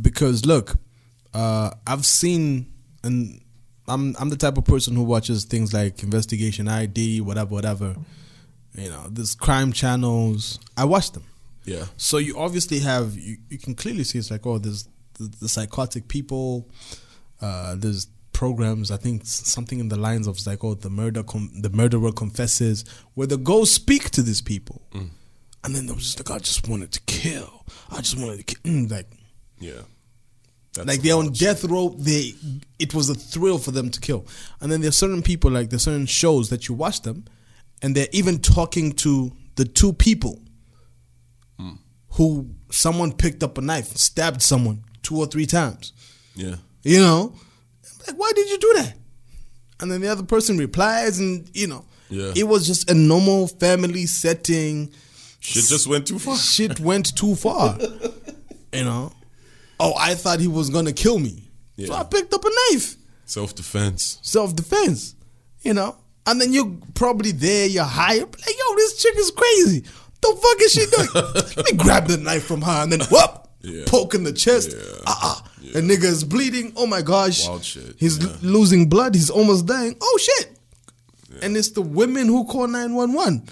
Because 0.00 0.46
look, 0.46 0.74
uh, 1.34 1.70
I've 1.86 2.06
seen, 2.06 2.72
and 3.04 3.40
I'm 3.86 4.14
I'm 4.18 4.30
the 4.30 4.36
type 4.38 4.56
of 4.56 4.64
person 4.64 4.96
who 4.96 5.02
watches 5.02 5.44
things 5.44 5.74
like 5.74 6.02
Investigation 6.02 6.66
ID, 6.66 7.20
whatever, 7.20 7.50
whatever. 7.50 7.96
You 8.74 8.88
know, 8.88 9.06
these 9.10 9.34
crime 9.34 9.70
channels. 9.74 10.58
I 10.78 10.86
watch 10.86 11.12
them. 11.12 11.24
Yeah, 11.66 11.84
So 11.98 12.16
you 12.16 12.38
obviously 12.38 12.78
have 12.80 13.14
you, 13.16 13.36
you 13.50 13.58
can 13.58 13.74
clearly 13.74 14.02
see 14.02 14.18
it's 14.18 14.30
like 14.32 14.44
oh 14.46 14.58
there's 14.58 14.88
the, 15.18 15.30
the 15.40 15.48
psychotic 15.48 16.08
people. 16.08 16.68
Uh, 17.42 17.74
there's 17.76 18.06
programs 18.32 18.90
I 18.90 18.96
think 18.96 19.22
something 19.26 19.78
in 19.78 19.88
the 19.88 19.98
lines 19.98 20.26
of 20.26 20.44
like 20.46 20.64
oh 20.64 20.74
the 20.74 20.88
murder 20.90 21.22
com- 21.22 21.52
the 21.60 21.68
murderer 21.70 22.12
confesses 22.12 22.84
where 23.14 23.26
the 23.26 23.36
ghosts 23.36 23.74
speak 23.74 24.10
to 24.10 24.22
these 24.22 24.40
people, 24.40 24.80
and 25.64 25.74
then 25.74 25.86
they 25.86 25.92
was 25.92 26.04
just 26.04 26.18
like 26.18 26.34
I 26.36 26.38
just 26.40 26.66
wanted 26.68 26.92
to 26.92 27.00
kill. 27.02 27.64
I 27.90 27.96
just 27.98 28.18
wanted 28.18 28.38
to 28.38 28.44
kill. 28.54 28.72
Mm, 28.72 28.90
like 28.90 29.06
yeah. 29.60 29.82
That's 30.74 30.88
like 30.88 31.02
they're 31.02 31.16
on 31.16 31.32
death 31.32 31.64
row. 31.64 31.90
They 31.98 32.32
it 32.78 32.94
was 32.94 33.10
a 33.10 33.14
thrill 33.14 33.58
for 33.58 33.72
them 33.72 33.90
to 33.90 34.00
kill. 34.00 34.24
And 34.60 34.72
then 34.72 34.80
there's 34.80 34.96
certain 34.96 35.22
people 35.22 35.50
like 35.50 35.68
there's 35.68 35.82
certain 35.82 36.06
shows 36.06 36.48
that 36.48 36.68
you 36.68 36.74
watch 36.74 37.02
them, 37.02 37.26
and 37.82 37.94
they're 37.94 38.08
even 38.12 38.38
talking 38.38 38.92
to 38.92 39.32
the 39.56 39.66
two 39.66 39.92
people 39.92 40.38
who 42.12 42.50
someone 42.70 43.12
picked 43.12 43.42
up 43.42 43.58
a 43.58 43.60
knife 43.60 43.96
stabbed 43.96 44.42
someone 44.42 44.84
two 45.02 45.16
or 45.18 45.26
three 45.26 45.46
times. 45.46 45.92
Yeah. 46.34 46.56
You 46.82 46.98
know, 47.00 47.34
like 48.06 48.16
why 48.16 48.32
did 48.34 48.48
you 48.50 48.58
do 48.58 48.72
that? 48.78 48.94
And 49.80 49.90
then 49.90 50.00
the 50.00 50.08
other 50.08 50.22
person 50.24 50.58
replies, 50.58 51.18
and 51.18 51.48
you 51.54 51.66
know, 51.66 51.84
Yeah. 52.10 52.32
it 52.36 52.44
was 52.44 52.66
just 52.66 52.90
a 52.90 52.94
normal 52.94 53.46
family 53.48 54.06
setting. 54.06 54.92
Shit 55.40 55.64
just 55.66 55.86
went 55.88 56.06
too 56.06 56.18
far. 56.18 56.36
Shit 56.36 56.78
went 56.80 57.16
too 57.16 57.34
far. 57.34 57.78
you 58.72 58.84
know. 58.84 59.12
Oh, 59.80 59.94
I 59.98 60.14
thought 60.14 60.38
he 60.40 60.46
was 60.48 60.70
gonna 60.70 60.92
kill 60.92 61.18
me, 61.18 61.50
so 61.84 61.92
I 61.94 62.04
picked 62.04 62.32
up 62.32 62.44
a 62.44 62.50
knife, 62.72 62.96
Self 63.24 63.54
defense. 63.54 64.18
self 64.22 64.54
defense. 64.54 65.14
You 65.62 65.74
know, 65.74 65.96
and 66.26 66.40
then 66.40 66.52
you're 66.52 66.72
probably 66.94 67.32
there, 67.32 67.66
you're 67.66 67.82
high, 67.84 68.18
like 68.18 68.28
yo, 68.58 68.74
this 68.76 69.02
chick 69.02 69.14
is 69.16 69.30
crazy. 69.32 69.80
The 70.20 70.38
fuck 70.40 70.60
is 70.62 70.72
she 70.72 70.86
doing? 70.86 71.08
Let 71.56 71.72
me 71.72 71.76
grab 71.76 72.06
the 72.06 72.16
knife 72.18 72.44
from 72.44 72.62
her 72.62 72.82
and 72.84 72.92
then 72.92 73.00
whoop, 73.10 73.48
Yeah. 73.62 73.82
poke 73.86 74.14
in 74.14 74.22
the 74.22 74.32
chest. 74.32 74.70
Yeah. 74.70 74.98
Ah, 75.06 75.41
ah. 75.64 75.72
The 75.74 75.80
nigga 75.80 76.04
is 76.04 76.24
bleeding. 76.24 76.72
Oh 76.76 76.86
my 76.86 77.02
gosh. 77.02 77.46
Wild 77.46 77.64
shit. 77.64 77.94
He's 77.98 78.18
Yeah. 78.18 78.30
l- 78.30 78.36
losing 78.42 78.88
blood. 78.88 79.14
He's 79.14 79.30
almost 79.30 79.66
dying. 79.66 79.96
Oh 80.00 80.18
shit. 80.20 80.58
And 81.42 81.56
it's 81.56 81.70
the 81.70 81.82
women 81.82 82.26
who 82.26 82.44
call 82.44 82.66
911 82.68 83.48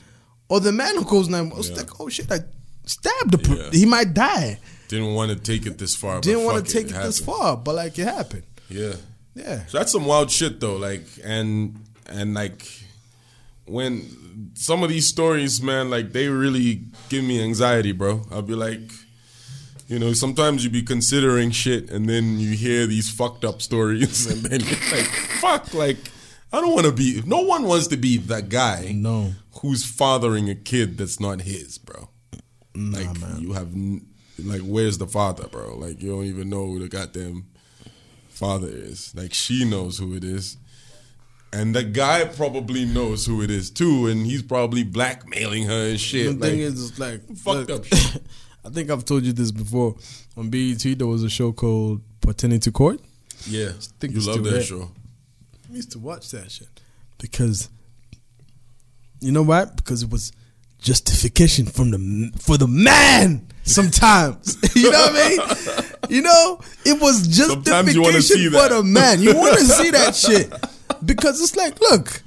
or 0.49 0.61
the 0.61 0.73
man 0.73 0.97
who 0.97 1.05
calls 1.05 1.29
911. 1.29 1.59
It's 1.59 1.69
Yeah. 1.71 1.77
like, 1.77 2.01
oh 2.01 2.09
shit, 2.09 2.31
I 2.31 2.41
stabbed 2.85 3.47
Yeah. 3.49 3.71
He 3.73 3.87
might 3.87 4.13
die. 4.15 4.59
Didn't 4.89 5.15
want 5.15 5.31
to 5.31 5.37
take 5.37 5.67
it 5.67 5.79
this 5.79 5.95
far. 5.97 6.21
Didn't 6.21 6.45
want 6.45 6.55
want 6.57 6.67
to 6.67 6.73
take 6.73 6.91
it, 6.91 6.95
this 6.95 7.21
far, 7.21 7.57
but 7.57 7.75
like 7.77 7.99
it 7.99 8.05
happened. 8.07 8.43
Yeah. 8.69 8.95
Yeah. 9.35 9.65
So 9.67 9.79
that's 9.79 9.93
some 9.93 10.05
wild 10.05 10.31
shit 10.31 10.61
though. 10.61 10.77
Like 10.77 11.05
and 11.25 11.77
and 12.07 12.35
like 12.35 12.67
when 13.67 14.51
some 14.55 14.83
of 14.83 14.89
these 14.91 15.07
stories, 15.07 15.63
man, 15.63 15.91
like 15.91 16.13
they 16.13 16.29
really 16.29 16.83
give 17.09 17.23
me 17.25 17.41
anxiety, 17.43 17.93
bro. 17.93 18.23
I'll 18.31 18.43
be 18.43 18.55
like, 18.55 18.81
you 19.91 19.99
know, 19.99 20.13
sometimes 20.13 20.63
you 20.63 20.71
be 20.71 20.83
considering 20.83 21.51
shit 21.51 21.91
and 21.91 22.09
then 22.09 22.39
you 22.39 22.51
hear 22.51 22.87
these 22.87 23.11
fucked 23.11 23.45
up 23.45 23.61
stories 23.61 24.25
and 24.31 24.41
then 24.43 24.61
you're 24.61 24.97
like, 24.97 25.07
fuck, 25.41 25.75
like 25.75 25.99
I 26.53 26.61
don't 26.61 26.73
want 26.73 26.87
to 26.87 26.93
be. 26.93 27.21
No 27.27 27.41
one 27.41 27.65
wants 27.65 27.89
to 27.89 27.97
be 27.97 28.17
that 28.19 28.49
guy. 28.49 28.93
No. 28.95 29.33
Who's 29.61 29.85
fathering 29.85 30.49
a 30.49 30.55
kid 30.55 30.97
that's 30.97 31.19
not 31.19 31.43
his, 31.43 31.77
bro? 31.79 32.09
Nah, 32.73 32.99
like 32.99 33.21
man. 33.21 33.41
you 33.41 33.53
have, 33.53 33.75
like, 34.39 34.61
where's 34.61 34.99
the 34.99 35.09
father, 35.09 35.49
bro? 35.49 35.77
Like 35.77 36.01
you 36.01 36.11
don't 36.11 36.25
even 36.25 36.49
know 36.49 36.67
who 36.67 36.79
the 36.79 36.89
goddamn 36.89 37.47
father 38.29 38.69
is. 38.69 39.13
Like 39.17 39.35
she 39.35 39.65
knows 39.65 39.99
who 39.99 40.15
it 40.15 40.23
is. 40.23 40.57
And 41.53 41.75
the 41.75 41.83
guy 41.83 42.27
probably 42.27 42.85
knows 42.85 43.27
who 43.27 43.43
it 43.43 43.51
is 43.51 43.71
too, 43.73 44.07
and 44.07 44.25
he's 44.25 44.43
probably 44.43 44.85
blackmailing 44.85 45.65
her 45.65 45.91
and 45.91 45.99
shit. 45.99 46.27
The 46.27 46.33
shit. 46.33 46.41
thing 46.41 46.61
Like, 46.61 46.61
is, 46.61 46.91
it's 46.91 46.99
like 47.01 47.37
fucked 47.37 47.71
look, 47.71 47.71
up 47.71 47.85
shit. 47.87 48.23
I 48.65 48.69
think 48.69 48.91
I've 48.91 49.05
told 49.05 49.25
you 49.25 49.33
this 49.33 49.51
before. 49.51 49.97
On 50.37 50.51
BET, 50.51 50.83
there 50.99 51.07
was 51.07 51.23
a 51.23 51.31
show 51.31 51.53
called 51.53 52.03
Paternity 52.21 52.71
Court. 52.71 53.01
yeah, 53.47 53.69
I 53.71 53.73
think 53.99 54.15
you 54.15 54.21
love 54.21 54.45
that 54.45 54.65
show. 54.65 54.91
I 55.71 55.75
used 55.77 55.93
to 55.93 55.99
watch 55.99 56.31
that 56.33 56.51
shit 56.51 56.69
because 57.19 57.69
you 59.21 59.33
know 59.33 59.43
what? 59.43 59.77
Because 59.77 60.03
it 60.03 60.11
was 60.11 60.33
justification 60.81 61.67
from 61.67 61.91
the 61.91 62.33
for 62.39 62.57
the 62.59 62.67
man. 62.67 63.47
Sometimes 63.63 64.57
you 64.75 64.91
know 64.91 64.99
what 64.99 65.15
I 65.15 65.29
mean. 65.29 65.87
You 66.09 66.23
know, 66.23 66.61
it 66.85 67.01
was 67.01 67.37
Sometimes 67.37 67.95
you 67.95 68.03
wanna 68.03 68.15
justification 68.15 68.51
see 68.53 68.59
for 68.59 68.69
the 68.69 68.83
man. 68.83 69.21
You 69.23 69.37
want 69.37 69.57
to 69.59 69.65
see 69.79 69.91
that 69.93 70.17
shit 70.17 70.53
because 71.05 71.41
it's 71.41 71.55
like, 71.55 71.81
look, 71.81 72.23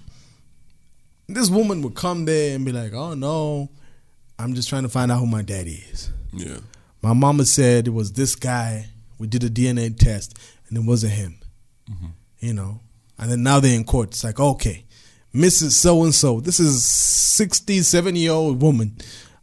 this 1.28 1.50
woman 1.50 1.82
would 1.82 1.94
come 1.94 2.24
there 2.24 2.56
and 2.56 2.64
be 2.64 2.72
like, 2.72 2.94
"Oh 2.94 3.14
no, 3.14 3.70
I'm 4.40 4.54
just 4.54 4.70
trying 4.70 4.84
to 4.84 4.90
find 4.90 5.12
out 5.12 5.20
who 5.20 5.26
my 5.26 5.42
daddy 5.42 5.84
is." 5.92 6.14
Yeah, 6.34 6.58
My 7.02 7.14
mama 7.14 7.46
said 7.46 7.88
it 7.88 7.92
was 7.92 8.14
this 8.14 8.36
guy. 8.36 8.88
We 9.20 9.28
did 9.28 9.44
a 9.44 9.50
DNA 9.50 9.98
test, 9.98 10.38
and 10.68 10.78
it 10.78 10.84
wasn't 10.84 11.14
him. 11.14 11.38
Mm-hmm. 11.90 12.08
You 12.40 12.54
know, 12.54 12.80
and 13.18 13.32
then 13.32 13.44
now 13.44 13.60
they're 13.60 13.76
in 13.76 13.84
court. 13.84 14.10
It's 14.10 14.24
like, 14.24 14.40
okay, 14.40 14.86
Mrs. 15.34 15.72
So 15.72 16.04
and 16.04 16.14
So. 16.14 16.40
This 16.40 16.60
is 16.60 16.84
sixty-seven 16.86 18.16
year 18.16 18.32
old 18.32 18.62
woman, 18.62 18.98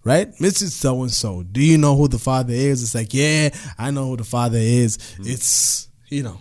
right? 0.05 0.33
Mrs. 0.37 0.71
So 0.71 1.03
and 1.03 1.11
So. 1.11 1.43
Do 1.43 1.63
you 1.63 1.79
know 1.79 1.97
who 1.97 2.09
the 2.09 2.19
father 2.19 2.53
is? 2.53 2.83
It's 2.83 2.95
like, 2.95 3.13
yeah, 3.15 3.51
I 3.79 3.91
know 3.91 4.09
who 4.09 4.17
the 4.17 4.25
father 4.25 4.59
is. 4.59 4.99
Mm. 4.99 5.33
It's 5.33 5.89
you 6.09 6.23
know 6.23 6.39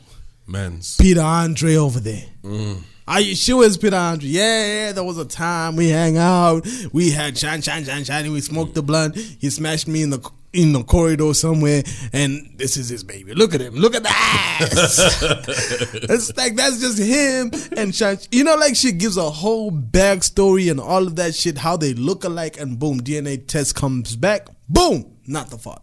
man's. 0.47 0.97
Peter 0.97 1.21
Andre 1.21 1.75
over 1.75 1.99
there. 1.99 2.25
Mm. 2.43 2.83
Are 3.07 3.21
you 3.21 3.35
sure 3.35 3.65
it's 3.65 3.75
Peter 3.77 3.95
Andre? 3.95 4.29
Yeah, 4.29 4.65
yeah, 4.65 4.91
there 4.91 5.03
was 5.03 5.17
a 5.17 5.25
time 5.25 5.75
we 5.75 5.89
hang 5.89 6.17
out. 6.17 6.67
We 6.93 7.09
had 7.09 7.35
shine, 7.35 7.61
shine, 7.63 7.83
shine, 7.83 8.03
shine, 8.03 8.25
and 8.25 8.33
we 8.33 8.41
smoked 8.41 8.71
mm. 8.71 8.75
the 8.75 8.83
blunt. 8.83 9.15
He 9.15 9.49
smashed 9.49 9.87
me 9.87 10.03
in 10.03 10.11
the 10.11 10.19
in 10.51 10.73
the 10.73 10.83
corridor 10.83 11.33
somewhere, 11.33 11.83
and 12.11 12.51
this 12.55 12.75
is 12.77 12.89
his 12.89 13.03
baby. 13.03 13.33
Look 13.33 13.53
at 13.53 13.61
him. 13.61 13.75
Look 13.75 13.95
at 13.95 14.03
that. 14.03 14.59
it's 16.09 16.35
like 16.35 16.55
that's 16.55 16.79
just 16.79 16.99
him 16.99 17.51
and. 17.77 17.93
You 18.31 18.43
know, 18.43 18.55
like 18.55 18.75
she 18.75 18.91
gives 18.91 19.17
a 19.17 19.29
whole 19.29 19.71
backstory 19.71 20.71
and 20.71 20.79
all 20.79 21.05
of 21.05 21.15
that 21.17 21.35
shit, 21.35 21.57
how 21.57 21.77
they 21.77 21.93
look 21.93 22.23
alike, 22.23 22.59
and 22.59 22.79
boom, 22.79 23.01
DNA 23.01 23.45
test 23.45 23.75
comes 23.75 24.15
back. 24.15 24.47
Boom, 24.67 25.17
not 25.27 25.49
the 25.49 25.57
father. 25.57 25.81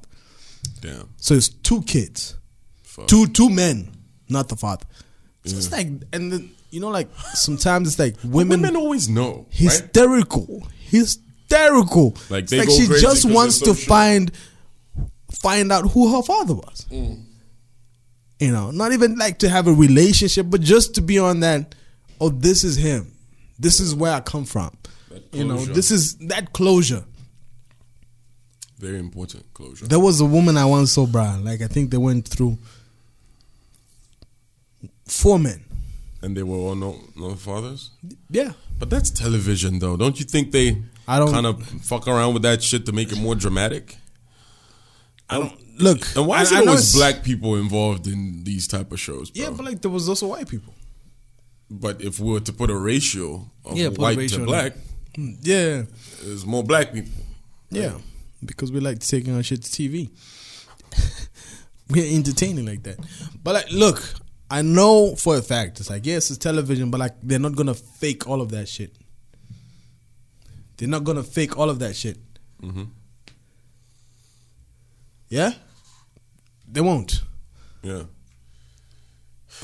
Damn. 0.81 1.09
So 1.17 1.35
it's 1.35 1.49
two 1.49 1.83
kids, 1.83 2.37
Fuck. 2.83 3.09
two 3.09 3.27
two 3.27 3.51
men, 3.51 3.91
not 4.29 4.49
the 4.49 4.57
father. 4.57 4.87
So 5.45 5.57
it's 5.57 5.71
like, 5.71 5.87
and 6.13 6.33
then 6.33 6.51
you 6.71 6.81
know, 6.81 6.89
like 6.89 7.09
sometimes 7.35 7.89
it's 7.89 7.99
like 7.99 8.17
women, 8.25 8.63
Women 8.63 8.77
always 8.77 9.09
know, 9.09 9.35
right? 9.35 9.47
hysterical, 9.51 10.67
hysterical. 10.79 12.17
Like, 12.31 12.51
like 12.51 12.69
she 12.71 12.87
just 12.87 13.25
wants 13.31 13.61
to 13.61 13.75
find 13.75 14.33
find 15.41 15.71
out 15.73 15.91
who 15.93 16.15
her 16.17 16.23
father 16.23 16.55
was. 16.55 16.87
Mm. 16.91 17.25
You 18.39 18.53
know, 18.53 18.71
not 18.71 18.93
even 18.93 19.17
like 19.17 19.39
to 19.39 19.49
have 19.49 19.67
a 19.67 19.73
relationship, 19.73 20.47
but 20.51 20.61
just 20.61 20.95
to 20.97 21.01
be 21.01 21.19
on 21.19 21.41
that. 21.41 21.75
Oh, 22.21 22.29
this 22.29 22.65
is 22.65 22.77
him. 22.77 23.13
This 23.59 23.81
is 23.81 23.95
where 23.95 24.13
I 24.13 24.21
come 24.21 24.45
from. 24.45 24.77
You 25.33 25.45
know, 25.45 25.65
this 25.65 25.91
is 25.91 26.17
that 26.29 26.53
closure. 26.53 27.05
Very 28.79 28.99
important 28.99 29.45
closure. 29.55 29.87
There 29.87 29.99
was 30.01 30.21
a 30.21 30.27
woman 30.27 30.59
I 30.59 30.67
once 30.67 30.93
saw, 30.93 31.07
Brian. 31.07 31.45
Like 31.45 31.63
I 31.63 31.67
think 31.67 31.91
they 31.91 31.97
went 31.97 32.29
through 32.29 32.59
four 35.07 35.39
men. 35.39 35.65
and 36.23 36.37
they 36.37 36.43
were 36.43 36.57
all 36.57 36.75
no 36.75 36.99
no 37.17 37.35
fathers. 37.35 37.91
Yeah, 38.31 38.53
But 38.79 38.91
that's 38.91 39.11
television, 39.11 39.79
though. 39.79 39.97
Don't 39.97 40.19
you 40.19 40.25
think 40.27 40.53
they 40.53 40.83
I 41.09 41.19
don't- 41.19 41.31
kind 41.33 41.47
of 41.47 41.63
fuck 41.83 42.07
around 42.09 42.35
with 42.35 42.43
that 42.43 42.63
shit 42.63 42.85
to 42.87 42.93
make 42.93 43.13
it 43.13 43.19
more 43.19 43.35
dramatic? 43.35 43.97
I 45.29 45.39
don't 45.39 45.81
look. 45.81 46.01
And 46.17 46.27
why 46.27 46.43
is 46.43 46.53
it 46.53 46.59
always 46.67 46.95
black 46.95 47.23
people 47.25 47.57
involved 47.57 48.07
in 48.07 48.45
these 48.45 48.67
type 48.69 48.93
of 48.93 49.01
shows? 49.01 49.31
Bro? 49.31 49.43
Yeah, 49.45 49.51
but 49.51 49.65
like 49.65 49.81
there 49.83 49.91
was 49.91 50.09
also 50.09 50.29
white 50.29 50.49
people. 50.49 50.73
But 51.69 52.01
if 52.01 52.21
we 52.21 52.31
were 52.33 52.41
to 52.41 52.53
put 52.53 52.71
a 52.71 52.77
ratio 52.77 53.51
of 53.65 53.77
Yeah, 53.77 53.89
white 53.89 54.17
ratio 54.17 54.39
to 54.41 54.45
black, 54.45 54.73
Mm, 55.19 55.39
Yeah, 55.43 55.83
there's 56.23 56.45
more 56.47 56.63
black 56.63 56.93
people. 56.93 57.11
yeah, 57.71 57.95
because 58.45 58.71
we 58.71 58.81
like 58.81 58.99
taking 59.01 59.35
our 59.35 59.43
shit 59.43 59.63
to 59.63 59.71
TV. 59.71 60.11
We're 61.89 62.15
entertaining 62.17 62.67
like 62.67 62.83
that. 62.85 62.99
But 63.43 63.55
like, 63.55 63.73
look, 63.73 64.03
I 64.51 64.63
know 64.63 65.17
for 65.17 65.37
a 65.39 65.43
fact 65.43 65.81
it's 65.81 65.89
like 65.91 66.05
yes, 66.07 66.31
it's 66.31 66.39
television, 66.39 66.91
but 66.91 67.01
like 67.01 67.15
they're 67.23 67.39
not 67.41 67.57
gonna 67.57 67.75
fake 67.75 68.29
all 68.29 68.41
of 68.41 68.51
that 68.51 68.69
shit. 68.69 68.95
They're 70.77 70.89
not 70.89 71.05
gonna 71.05 71.23
fake 71.23 71.57
all 71.59 71.71
of 71.71 71.79
that 71.81 71.97
shit. 71.97 72.19
Mhm. 72.63 72.89
Yeah, 75.29 75.53
they 76.71 76.81
won't. 76.81 77.23
Yeah. 77.83 78.03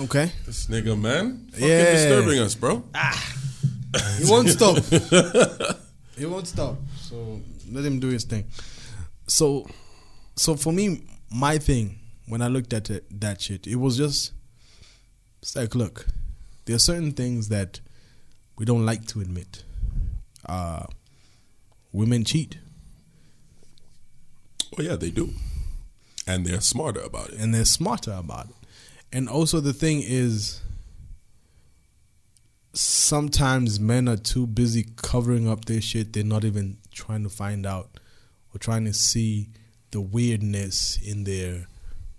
Okay, 0.00 0.32
This 0.46 0.66
nigga, 0.66 0.98
man. 0.98 1.48
Fucking 1.52 1.68
Yeah. 1.68 1.92
disturbing 1.92 2.38
us, 2.38 2.54
bro. 2.54 2.82
Ah. 2.94 3.34
he 4.18 4.24
won't 4.30 4.48
stop. 4.48 4.78
he 6.16 6.24
won't 6.24 6.48
stop. 6.48 6.78
So 7.00 7.40
let 7.70 7.84
him 7.84 8.00
do 8.00 8.08
his 8.08 8.24
thing. 8.24 8.46
So, 9.26 9.66
so 10.34 10.56
for 10.56 10.72
me, 10.72 11.02
my 11.30 11.58
thing 11.58 11.98
when 12.26 12.40
I 12.40 12.48
looked 12.48 12.72
at 12.72 12.88
it, 12.88 13.04
that 13.20 13.42
shit, 13.42 13.66
it 13.66 13.76
was 13.76 13.96
just 13.98 14.32
it's 15.42 15.54
like, 15.56 15.74
look, 15.74 16.06
there 16.64 16.76
are 16.76 16.78
certain 16.80 17.12
things 17.12 17.48
that 17.48 17.80
we 18.56 18.64
don't 18.64 18.86
like 18.86 19.04
to 19.08 19.20
admit. 19.20 19.64
Uh, 20.46 20.84
women 21.92 22.24
cheat, 22.24 22.58
Oh, 24.78 24.82
yeah, 24.82 24.96
they 24.96 25.10
do. 25.10 25.30
And 26.26 26.46
they're 26.46 26.60
smarter 26.60 27.00
about 27.00 27.30
it. 27.30 27.38
and 27.40 27.52
they're 27.54 27.64
smarter 27.64 28.12
about 28.12 28.46
it. 28.50 28.54
And 29.12 29.28
also, 29.28 29.60
the 29.60 29.72
thing 29.72 30.02
is, 30.04 30.60
sometimes 32.72 33.78
men 33.80 34.08
are 34.08 34.16
too 34.16 34.46
busy 34.46 34.86
covering 34.96 35.48
up 35.48 35.64
their 35.66 35.80
shit. 35.80 36.12
They're 36.12 36.24
not 36.24 36.44
even 36.44 36.78
trying 36.92 37.22
to 37.24 37.28
find 37.28 37.66
out 37.66 37.98
or 38.54 38.58
trying 38.58 38.84
to 38.86 38.92
see 38.92 39.48
the 39.90 40.00
weirdness 40.00 40.98
in 41.04 41.24
their 41.24 41.66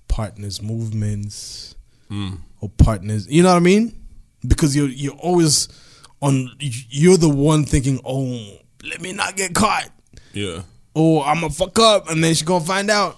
partner's 0.07 0.61
movements 0.61 1.75
Mm. 2.11 2.39
or 2.61 2.69
partners. 2.69 3.25
You 3.27 3.41
know 3.41 3.49
what 3.49 3.55
I 3.57 3.61
mean? 3.61 3.95
Because 4.45 4.75
you're 4.75 4.89
you're 4.89 5.13
always 5.15 5.69
on. 6.21 6.51
You're 6.59 7.17
the 7.17 7.29
one 7.29 7.65
thinking, 7.65 7.99
"Oh, 8.05 8.57
let 8.83 9.01
me 9.01 9.13
not 9.13 9.35
get 9.37 9.55
caught." 9.55 9.89
Yeah. 10.33 10.63
Oh, 10.95 11.23
I'm 11.23 11.39
gonna 11.41 11.49
fuck 11.53 11.79
up, 11.79 12.09
and 12.11 12.23
then 12.23 12.35
she 12.35 12.45
gonna 12.45 12.63
find 12.63 12.91
out. 12.91 13.17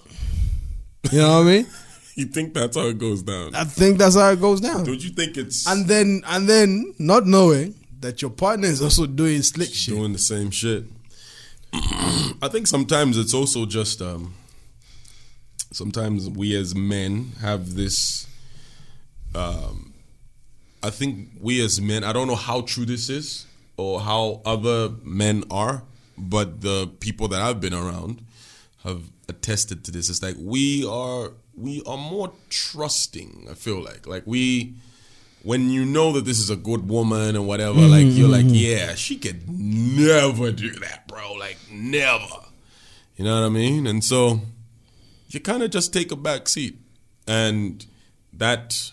You 1.12 1.18
know 1.18 1.38
what 1.40 1.46
I 1.46 1.50
mean? 1.50 1.66
You 2.18 2.24
think 2.24 2.54
that's 2.54 2.74
how 2.78 2.86
it 2.86 2.96
goes 2.98 3.22
down? 3.22 3.54
I 3.54 3.64
think 3.64 3.98
that's 3.98 4.16
how 4.16 4.30
it 4.30 4.40
goes 4.40 4.62
down. 4.62 4.84
Don't 4.84 5.04
you 5.04 5.10
think 5.10 5.36
it's 5.36 5.66
And 5.66 5.86
then, 5.86 6.22
and 6.26 6.48
then, 6.48 6.94
not 6.98 7.26
knowing 7.26 7.74
that 8.00 8.22
your 8.22 8.30
partner 8.30 8.68
is 8.68 8.80
also 8.80 9.04
doing 9.04 9.42
slick 9.42 9.68
shit. 9.68 9.94
doing 9.94 10.14
the 10.14 10.18
same 10.18 10.50
shit? 10.50 10.84
I 11.74 12.48
think 12.50 12.68
sometimes 12.68 13.18
it's 13.18 13.34
also 13.34 13.66
just 13.66 14.00
um 14.00 14.32
sometimes 15.72 16.30
we 16.30 16.56
as 16.56 16.74
men 16.74 17.32
have 17.42 17.74
this 17.74 18.26
um 19.34 19.92
I 20.82 20.88
think 20.88 21.28
we 21.38 21.62
as 21.62 21.82
men 21.82 22.02
I 22.02 22.14
don't 22.14 22.28
know 22.28 22.34
how 22.34 22.62
true 22.62 22.86
this 22.86 23.10
is 23.10 23.44
or 23.76 24.00
how 24.00 24.40
other 24.46 24.90
men 25.02 25.44
are, 25.50 25.82
but 26.16 26.62
the 26.62 26.90
people 27.00 27.28
that 27.28 27.42
I've 27.42 27.60
been 27.60 27.74
around 27.74 28.24
have 28.84 29.02
attested 29.28 29.84
to 29.84 29.90
this. 29.90 30.08
It's 30.08 30.22
like 30.22 30.36
we 30.38 30.86
are 30.86 31.32
we 31.56 31.82
are 31.86 31.96
more 31.96 32.32
trusting, 32.50 33.46
I 33.50 33.54
feel 33.54 33.82
like. 33.82 34.06
Like 34.06 34.24
we 34.26 34.74
when 35.42 35.70
you 35.70 35.84
know 35.84 36.12
that 36.12 36.24
this 36.24 36.38
is 36.38 36.50
a 36.50 36.56
good 36.56 36.88
woman 36.88 37.36
and 37.36 37.46
whatever, 37.46 37.80
like 37.80 38.06
you're 38.08 38.28
like, 38.28 38.46
yeah, 38.48 38.94
she 38.94 39.16
could 39.16 39.48
never 39.48 40.50
do 40.50 40.70
that, 40.80 41.06
bro. 41.06 41.34
Like 41.34 41.58
never. 41.70 42.42
You 43.16 43.24
know 43.24 43.40
what 43.40 43.46
I 43.46 43.50
mean? 43.50 43.86
And 43.86 44.04
so 44.04 44.40
you 45.28 45.40
kind 45.40 45.62
of 45.62 45.70
just 45.70 45.92
take 45.92 46.12
a 46.12 46.16
back 46.16 46.48
seat, 46.48 46.78
and 47.26 47.84
that 48.32 48.90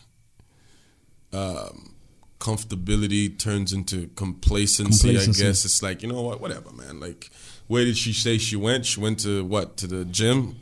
um, 1.32 1.96
comfortability 2.40 3.38
turns 3.38 3.74
into 3.74 4.08
complacency. 4.16 5.08
Complacency. 5.10 5.44
I 5.44 5.48
guess 5.48 5.66
it's 5.66 5.82
like 5.82 6.02
you 6.04 6.10
know 6.10 6.22
what, 6.22 6.40
whatever, 6.40 6.72
man. 6.72 7.00
Like, 7.00 7.32
where 7.68 7.86
did 7.86 7.98
she 7.98 8.14
say 8.14 8.38
she 8.38 8.56
went? 8.56 8.86
She 8.86 9.00
went 9.00 9.20
to 9.22 9.44
what? 9.46 9.78
To 9.78 9.88
the 9.88 10.06
gym. 10.06 10.58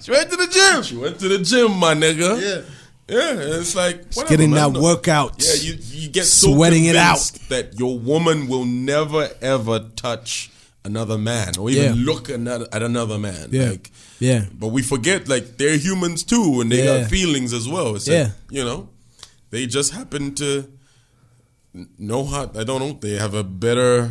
She 0.00 0.10
went 0.10 0.30
to 0.30 0.36
the 0.36 0.48
gym. 0.50 0.82
She 0.82 0.96
went 0.96 1.18
to 1.20 1.28
the 1.28 1.38
gym, 1.38 1.72
my 1.78 1.94
nigga. 1.94 2.40
Yeah. 2.40 2.62
Yeah, 3.06 3.34
it's 3.58 3.74
like 3.76 3.98
whatever, 4.14 4.28
Getting 4.30 4.50
man. 4.52 4.72
that 4.72 4.78
No- 4.78 4.82
workout. 4.82 5.34
Yeah, 5.38 5.54
you 5.60 5.78
you 5.92 6.08
get 6.08 6.24
so 6.24 6.54
Sweating 6.54 6.86
it 6.86 6.96
out 6.96 7.20
that 7.50 7.78
your 7.78 7.98
woman 7.98 8.48
will 8.48 8.64
never 8.64 9.28
ever 9.42 9.90
touch 9.94 10.50
another 10.86 11.18
man 11.18 11.52
or 11.58 11.68
even 11.70 11.96
Yeah. 11.98 12.04
look 12.04 12.30
another, 12.30 12.66
at 12.72 12.82
another 12.82 13.18
man. 13.18 13.48
Yeah. 13.50 13.70
Like, 13.70 13.90
Yeah. 14.20 14.46
but 14.58 14.68
we 14.68 14.80
forget 14.80 15.28
like 15.28 15.58
they're 15.58 15.76
humans 15.76 16.22
too, 16.22 16.60
and 16.62 16.72
they 16.72 16.84
Yeah. 16.84 17.00
got 17.02 17.10
feelings 17.10 17.52
as 17.52 17.68
well. 17.68 17.94
It's 17.94 18.06
Yeah. 18.08 18.22
like, 18.22 18.32
you 18.50 18.64
know, 18.64 18.88
they 19.50 19.66
just 19.66 19.92
happen 19.92 20.34
to 20.36 20.64
know 21.98 22.24
how. 22.24 22.50
I 22.54 22.64
don't 22.64 22.80
know. 22.80 22.92
They 22.92 23.16
have 23.16 23.34
a 23.34 23.44
better. 23.44 24.10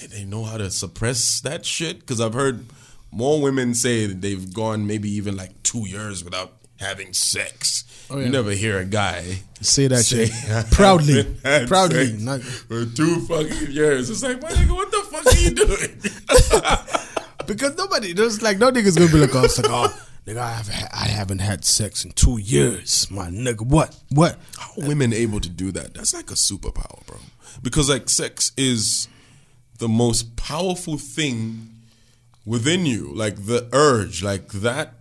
They, 0.00 0.06
they 0.06 0.24
know 0.24 0.44
how 0.44 0.58
to 0.58 0.70
suppress 0.70 1.40
that 1.40 1.64
shit 1.64 2.00
because 2.00 2.20
I've 2.20 2.34
heard 2.34 2.66
more 3.10 3.40
women 3.40 3.74
say 3.74 4.06
that 4.06 4.20
they've 4.20 4.52
gone 4.52 4.86
maybe 4.86 5.10
even 5.10 5.36
like 5.36 5.62
two 5.62 5.86
years 5.88 6.24
without 6.24 6.52
having 6.78 7.12
sex. 7.12 7.84
Oh, 8.10 8.18
yeah. 8.18 8.24
You 8.24 8.30
never 8.30 8.50
hear 8.50 8.78
a 8.78 8.84
guy 8.84 9.42
Say 9.62 9.88
that 9.88 10.04
say, 10.04 10.26
shit 10.26 10.70
proudly, 10.70 11.20
"I 11.44 11.48
haven't 11.48 11.68
proudly. 11.68 12.12
Not, 12.18 12.40
for 12.40 12.86
two 12.86 13.20
fucking 13.26 13.72
years. 13.72 14.08
It's 14.08 14.22
like, 14.22 14.40
my 14.40 14.48
nigga, 14.48 14.74
what 14.74 14.90
the 14.90 15.02
fuck 15.10 15.26
are 15.26 15.38
you 15.38 15.50
doing? 15.50 17.20
because 17.46 17.76
nobody, 17.76 18.14
there's 18.14 18.40
like 18.40 18.56
no 18.58 18.70
niggas 18.70 18.96
gonna 18.96 19.12
be 19.12 19.18
like, 19.18 19.34
oh, 19.34 19.44
it's 19.44 19.58
like, 19.58 19.70
oh, 19.70 19.94
nigga, 20.34 20.38
I 20.38 20.52
haven't, 20.52 20.74
had, 20.74 20.88
I 20.92 21.04
haven't 21.08 21.38
had 21.40 21.64
sex 21.64 22.04
in 22.04 22.12
two 22.12 22.38
years, 22.38 23.10
my 23.10 23.28
nigga. 23.28 23.62
What? 23.62 23.96
What? 24.10 24.38
How 24.58 24.82
are 24.82 24.88
women 24.88 25.12
able 25.12 25.40
to 25.40 25.48
do 25.48 25.72
that? 25.72 25.94
That's 25.94 26.14
like 26.14 26.30
a 26.30 26.34
superpower, 26.34 27.04
bro. 27.06 27.18
Because 27.62 27.88
like 27.88 28.08
sex 28.08 28.52
is 28.56 29.08
the 29.78 29.88
most 29.88 30.36
powerful 30.36 30.98
thing 30.98 31.70
within 32.44 32.86
you. 32.86 33.12
Like 33.14 33.46
the 33.46 33.68
urge, 33.72 34.22
like 34.22 34.48
that 34.52 34.94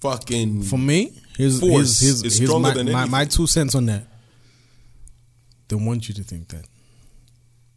fucking 0.00 0.62
For 0.62 0.78
me, 0.78 1.12
here's 1.36 1.60
Force 1.60 1.72
here's, 1.72 2.00
here's, 2.00 2.24
is 2.24 2.38
here's 2.38 2.50
stronger 2.50 2.84
my, 2.84 2.92
my, 2.92 3.04
my 3.06 3.24
two 3.24 3.46
cents 3.46 3.74
on 3.74 3.86
that. 3.86 4.04
They 5.68 5.76
want 5.76 6.08
you 6.08 6.14
to 6.14 6.24
think 6.24 6.48
that. 6.48 6.64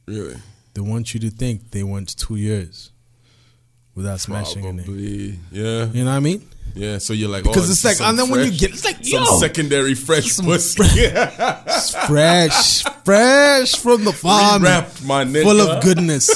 really 0.08 0.38
They 0.74 0.82
want 0.82 1.14
you 1.14 1.20
to 1.22 1.30
think 1.30 1.72
they 1.72 1.84
went 1.84 2.18
two 2.18 2.36
years 2.36 2.92
without 3.96 4.20
smashing 4.20 4.66
a 4.66 4.70
nigga. 4.70 4.86
probably 4.86 5.40
yeah 5.52 5.86
You 5.86 6.04
know 6.04 6.12
what 6.12 6.18
I 6.18 6.20
mean? 6.20 6.42
Yeah. 6.76 6.98
So 6.98 7.14
you're 7.14 7.30
like 7.30 7.44
Because 7.44 7.70
oh, 7.70 7.72
it's 7.72 7.84
like, 7.84 8.02
and 8.02 8.18
then 8.18 8.30
when 8.30 8.52
you 8.52 8.58
get, 8.58 8.72
it's 8.72 8.86
like, 8.86 9.04
some 9.04 9.24
yo, 9.24 9.40
secondary 9.40 9.96
fresh 9.96 10.32
Some 10.32 10.46
pussy, 10.46 10.82
fresh, 12.08 12.84
fresh 13.04 13.76
from 13.76 14.06
the 14.06 14.14
farm, 14.14 14.64
wrapped 14.64 15.04
my 15.06 15.24
nigga. 15.24 15.44
full 15.44 15.62
of 15.62 15.84
goodness. 15.84 16.28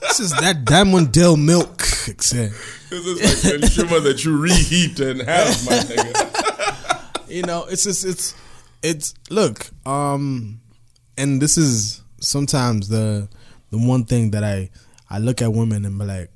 this 0.00 0.20
is 0.20 0.30
that 0.32 0.64
Diamond 0.64 1.12
Dale 1.12 1.36
milk. 1.36 1.82
Except, 2.06 2.52
This 2.90 3.06
is 3.06 3.44
like 3.62 3.70
sugar 3.70 4.00
that 4.00 4.24
you 4.24 4.36
reheat 4.36 5.00
and 5.00 5.22
have, 5.22 5.66
my 5.66 5.76
nigga. 5.78 7.28
you 7.28 7.42
know, 7.42 7.64
it's 7.64 7.84
just 7.84 8.04
it's 8.04 8.34
it's 8.82 9.14
look, 9.30 9.70
um, 9.86 10.60
and 11.16 11.40
this 11.40 11.56
is 11.56 12.02
sometimes 12.20 12.88
the 12.88 13.28
the 13.70 13.78
one 13.78 14.04
thing 14.04 14.32
that 14.32 14.44
I 14.44 14.70
I 15.08 15.18
look 15.18 15.40
at 15.40 15.52
women 15.52 15.84
and 15.84 15.98
be 15.98 16.04
like, 16.04 16.30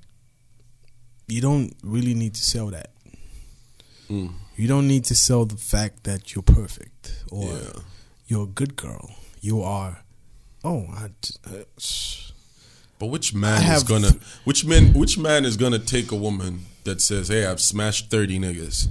you 1.26 1.40
don't 1.40 1.74
really 1.82 2.14
need 2.14 2.34
to 2.34 2.42
sell 2.42 2.68
that. 2.68 2.90
Mm. 4.08 4.32
You 4.56 4.66
don't 4.68 4.88
need 4.88 5.04
to 5.06 5.14
sell 5.14 5.44
the 5.44 5.56
fact 5.56 6.04
that 6.04 6.34
you're 6.34 6.42
perfect 6.42 7.24
or 7.30 7.44
Yeah. 7.52 7.72
you're 8.26 8.44
a 8.44 8.46
good 8.46 8.74
girl. 8.76 9.10
You 9.40 9.62
are. 9.62 10.02
Oh, 10.64 10.86
I. 10.92 11.10
Uh, 11.46 11.64
sh- 11.78 12.30
But 12.98 13.06
which 13.06 13.32
man 13.34 13.62
I 13.62 13.76
is 13.76 13.84
gonna 13.84 14.12
which 14.44 14.64
man 14.64 14.92
which 14.94 15.16
man 15.18 15.44
is 15.44 15.56
gonna 15.56 15.78
take 15.78 16.10
a 16.10 16.16
woman 16.16 16.66
that 16.84 17.00
says, 17.00 17.28
"Hey, 17.28 17.46
I've 17.46 17.60
smashed 17.60 18.10
thirty 18.10 18.38
niggas," 18.40 18.88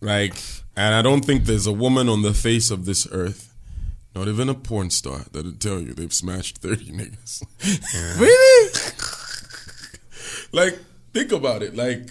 like, 0.00 0.34
and 0.76 0.94
I 0.94 1.00
don't 1.02 1.24
think 1.24 1.44
there's 1.44 1.66
a 1.66 1.72
woman 1.72 2.08
on 2.10 2.20
the 2.22 2.34
face 2.34 2.70
of 2.70 2.84
this 2.84 3.06
earth, 3.10 3.54
not 4.14 4.28
even 4.28 4.48
a 4.50 4.54
porn 4.54 4.90
star, 4.90 5.24
that'll 5.32 5.52
tell 5.52 5.80
you 5.80 5.94
they've 5.94 6.12
smashed 6.12 6.58
thirty 6.58 6.90
niggas. 7.00 7.42
really? 8.18 8.72
like, 10.52 10.78
think 11.14 11.32
about 11.32 11.62
it. 11.62 11.74
Like, 11.74 12.10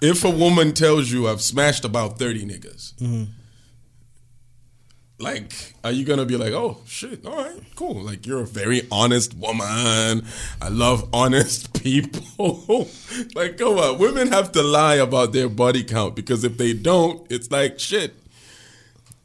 if 0.00 0.24
a 0.24 0.30
woman 0.30 0.72
tells 0.72 1.10
you, 1.10 1.28
"I've 1.28 1.42
smashed 1.42 1.84
about 1.84 2.18
thirty 2.18 2.44
niggas," 2.44 2.94
mm-hmm. 2.94 3.24
like 5.18 5.74
are 5.82 5.90
you 5.90 6.04
gonna 6.04 6.24
be 6.24 6.36
like 6.36 6.52
oh 6.52 6.78
shit 6.86 7.26
all 7.26 7.36
right 7.36 7.60
cool 7.74 8.02
like 8.02 8.26
you're 8.26 8.42
a 8.42 8.46
very 8.46 8.82
honest 8.92 9.34
woman. 9.34 10.24
I 10.62 10.68
love 10.68 11.08
honest 11.12 11.82
people. 11.82 12.88
Like 13.34 13.58
come 13.58 13.78
on 13.78 13.98
women 13.98 14.28
have 14.28 14.52
to 14.52 14.62
lie 14.62 14.96
about 14.96 15.32
their 15.32 15.48
body 15.48 15.82
count 15.82 16.14
because 16.14 16.44
if 16.44 16.56
they 16.56 16.72
don't 16.72 17.26
it's 17.30 17.50
like 17.50 17.78
shit 17.78 18.14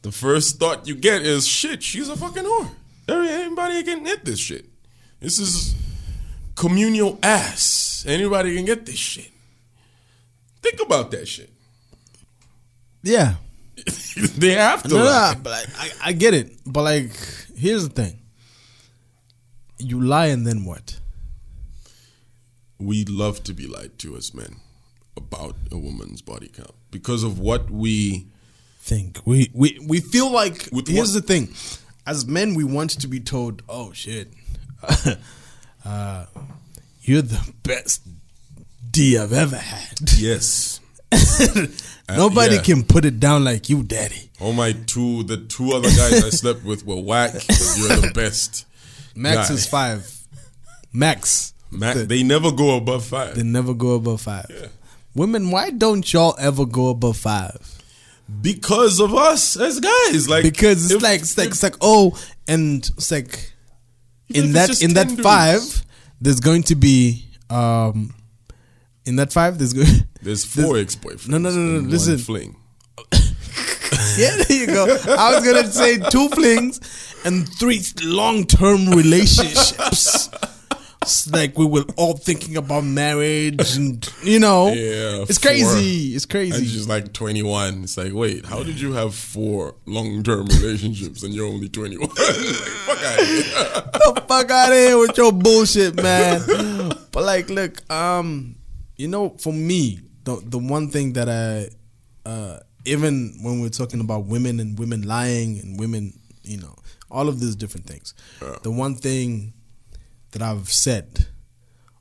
the 0.02 0.10
first 0.10 0.58
thought 0.58 0.88
you 0.88 0.94
get 0.94 1.22
is 1.22 1.46
shit 1.46 1.82
she's 1.82 2.08
a 2.08 2.16
fucking 2.16 2.44
whore. 2.44 2.70
Every- 3.08 3.28
anybody 3.28 3.82
can 3.82 4.02
get 4.02 4.24
this 4.24 4.38
shit. 4.38 4.66
This 5.20 5.38
is 5.38 5.74
communal 6.56 7.18
ass. 7.22 8.04
Anybody 8.06 8.56
can 8.56 8.64
get 8.64 8.86
this 8.86 8.96
shit 8.98 9.30
think 10.64 10.80
about 10.88 11.10
that 11.12 11.26
shit 11.28 11.50
Yeah. 13.02 13.34
they 14.38 14.52
have 14.54 14.82
to 14.84 14.88
No, 14.88 15.04
lie. 15.04 15.34
no, 15.34 15.40
but 15.42 15.50
like, 15.50 15.68
I, 15.78 16.08
I 16.08 16.12
get 16.12 16.32
it. 16.32 16.52
But 16.64 16.82
like, 16.84 17.10
here's 17.56 17.88
the 17.88 17.94
thing. 18.02 18.14
You 19.78 20.00
lie 20.00 20.26
and 20.34 20.46
then 20.46 20.64
what? 20.64 21.00
we 22.78 23.04
love 23.04 23.42
to 23.44 23.52
be 23.54 23.66
lied 23.66 23.98
to 23.98 24.16
as 24.16 24.34
men 24.34 24.56
about 25.16 25.54
a 25.70 25.78
woman's 25.78 26.20
body 26.22 26.48
count 26.48 26.74
because 26.90 27.22
of 27.22 27.38
what 27.38 27.70
we 27.70 28.26
Think 28.80 29.20
we 29.24 29.50
we 29.54 29.78
we 29.86 30.00
feel 30.00 30.30
like. 30.30 30.68
Here's 30.86 31.14
what- 31.14 31.22
the 31.22 31.22
thing. 31.26 31.48
As 32.06 32.26
men, 32.26 32.52
we 32.54 32.64
want 32.64 32.90
to 33.00 33.08
be 33.08 33.18
told, 33.18 33.62
"Oh 33.68 33.92
shit, 33.94 34.28
uh, 35.86 36.26
you're 37.00 37.22
the 37.22 37.40
best 37.62 38.02
D 38.94 39.18
I've 39.18 39.32
ever 39.32 39.56
had." 39.56 39.98
yes 40.16 40.80
Nobody 42.08 42.56
yeah. 42.56 42.62
can 42.62 42.82
put 42.82 43.04
it 43.04 43.18
down 43.18 43.44
like 43.44 43.68
you, 43.68 43.82
daddy. 43.82 44.30
Oh 44.40 44.52
my 44.52 44.72
two 44.72 45.22
the 45.22 45.36
two 45.38 45.72
other 45.72 45.88
guys 45.88 46.24
i 46.24 46.30
slept 46.30 46.64
with 46.64 46.84
were 46.84 47.00
whack 47.00 47.32
you're 47.32 47.96
the 47.96 48.10
best 48.14 48.66
Max 49.14 49.48
Guy. 49.48 49.54
is 49.54 49.66
five. 49.66 50.10
Max. 50.92 51.54
Ma- 51.70 51.94
The- 51.94 52.04
they 52.04 52.22
never 52.22 52.50
go 52.52 52.76
above 52.76 53.04
five 53.06 53.36
They 53.36 53.42
never 53.44 53.74
go 53.74 53.94
above 53.94 54.20
five. 54.22 54.70
Women, 55.14 55.50
why 55.50 55.70
don't 55.70 56.10
y'all 56.12 56.34
ever 56.38 56.66
go 56.66 56.88
above 56.90 57.16
five? 57.16 57.58
because 58.40 59.00
of 59.00 59.14
us 59.14 59.54
as 59.56 59.80
guys 59.80 60.28
like 60.30 60.42
Because 60.44 60.84
it's 60.86 60.94
if- 60.94 61.02
like 61.02 61.20
it's 61.20 61.36
like 61.38 61.46
if- 61.48 61.52
it's 61.52 61.62
like 61.62 61.76
oh, 61.80 62.18
and 62.48 62.84
it's 62.98 63.10
like 63.12 63.52
in 64.28 64.52
that 64.52 64.82
in 64.82 64.94
that 64.94 65.08
dudes. 65.08 65.22
five, 65.22 65.84
there's 66.20 66.40
going 66.40 66.62
to 66.64 66.74
be 66.74 67.26
um, 67.50 68.14
in 69.06 69.16
that 69.16 69.32
five, 69.32 69.58
there's 69.58 69.72
going. 69.72 69.86
there's 70.22 70.44
four 70.44 70.78
ex-boyfriends 70.78 71.28
No, 71.28 71.38
no, 71.38 71.50
no, 71.50 71.56
no, 71.56 71.80
one 71.80 71.90
listen. 71.90 72.18
fling 72.18 72.56
yeah, 74.16 74.36
there 74.36 74.56
you 74.58 74.66
go. 74.66 74.84
I 74.86 75.34
was 75.34 75.44
gonna 75.44 75.66
say 75.70 75.98
two 76.10 76.28
flings, 76.28 76.80
and 77.24 77.48
three 77.58 77.82
long 78.04 78.44
term 78.46 78.88
relationships. 78.90 80.30
It's 81.02 81.30
like 81.30 81.58
we 81.58 81.66
were 81.66 81.84
all 81.96 82.14
thinking 82.16 82.56
about 82.56 82.82
marriage 82.84 83.76
and 83.76 84.08
you 84.22 84.38
know 84.38 84.68
Yeah, 84.68 85.24
it's 85.28 85.36
four. 85.38 85.50
crazy. 85.50 86.14
It's 86.14 86.24
crazy 86.24 86.56
And 86.56 86.66
she's 86.66 86.88
like 86.88 87.12
21. 87.12 87.82
It's 87.84 87.98
like, 87.98 88.14
wait, 88.14 88.46
how 88.46 88.62
did 88.62 88.80
you 88.80 88.92
have 88.94 89.14
four 89.14 89.74
long 89.84 90.22
term 90.22 90.46
relationships 90.46 91.22
and 91.22 91.34
you're 91.34 91.46
only 91.46 91.68
21? 91.68 92.08
like, 92.08 92.16
fuck 92.16 93.02
out 93.04 93.20
of 93.20 93.26
here. 93.26 93.42
the 94.14 94.24
fuck 94.26 94.50
out 94.50 94.72
of 94.72 94.78
here 94.78 94.98
with 94.98 95.16
your 95.18 95.32
bullshit, 95.32 95.96
man. 96.02 96.40
but 97.12 97.22
like, 97.22 97.50
look, 97.50 97.90
um, 97.92 98.56
you 98.96 99.08
know, 99.08 99.30
for 99.38 99.52
me, 99.52 100.00
the 100.24 100.40
the 100.44 100.58
one 100.58 100.88
thing 100.90 101.12
that 101.14 101.28
I, 101.28 101.68
uh, 102.28 102.60
even 102.84 103.38
when 103.42 103.60
we're 103.60 103.68
talking 103.70 104.00
about 104.00 104.26
women 104.26 104.60
and 104.60 104.78
women 104.78 105.02
lying 105.02 105.58
and 105.60 105.78
women, 105.78 106.18
you 106.42 106.58
know, 106.58 106.74
all 107.10 107.28
of 107.28 107.40
these 107.40 107.56
different 107.56 107.86
things, 107.86 108.14
Yeah. 108.42 108.56
the 108.62 108.70
one 108.70 108.94
thing 108.96 109.52
that 110.32 110.42
I've 110.42 110.70
said, 110.70 111.26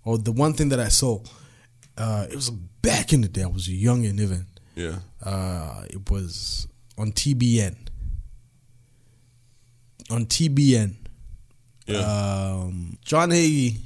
or 0.03 0.17
the 0.17 0.31
one 0.31 0.53
thing 0.53 0.69
that 0.69 0.79
I 0.79 0.89
saw, 0.89 1.21
uh, 1.97 2.27
it 2.29 2.35
was 2.35 2.49
back 2.49 3.13
in 3.13 3.21
the 3.21 3.27
day. 3.27 3.43
I 3.43 3.47
was 3.47 3.67
young 3.69 4.05
and 4.05 4.19
even. 4.19 4.45
Yeah. 4.75 4.99
Uh, 5.21 5.85
it 5.89 6.09
was 6.09 6.67
on 6.97 7.11
TBN. 7.11 7.75
On 10.09 10.25
TBN, 10.25 10.95
Yeah. 11.87 11.97
um, 11.99 12.97
John 13.05 13.29
Hagee 13.31 13.79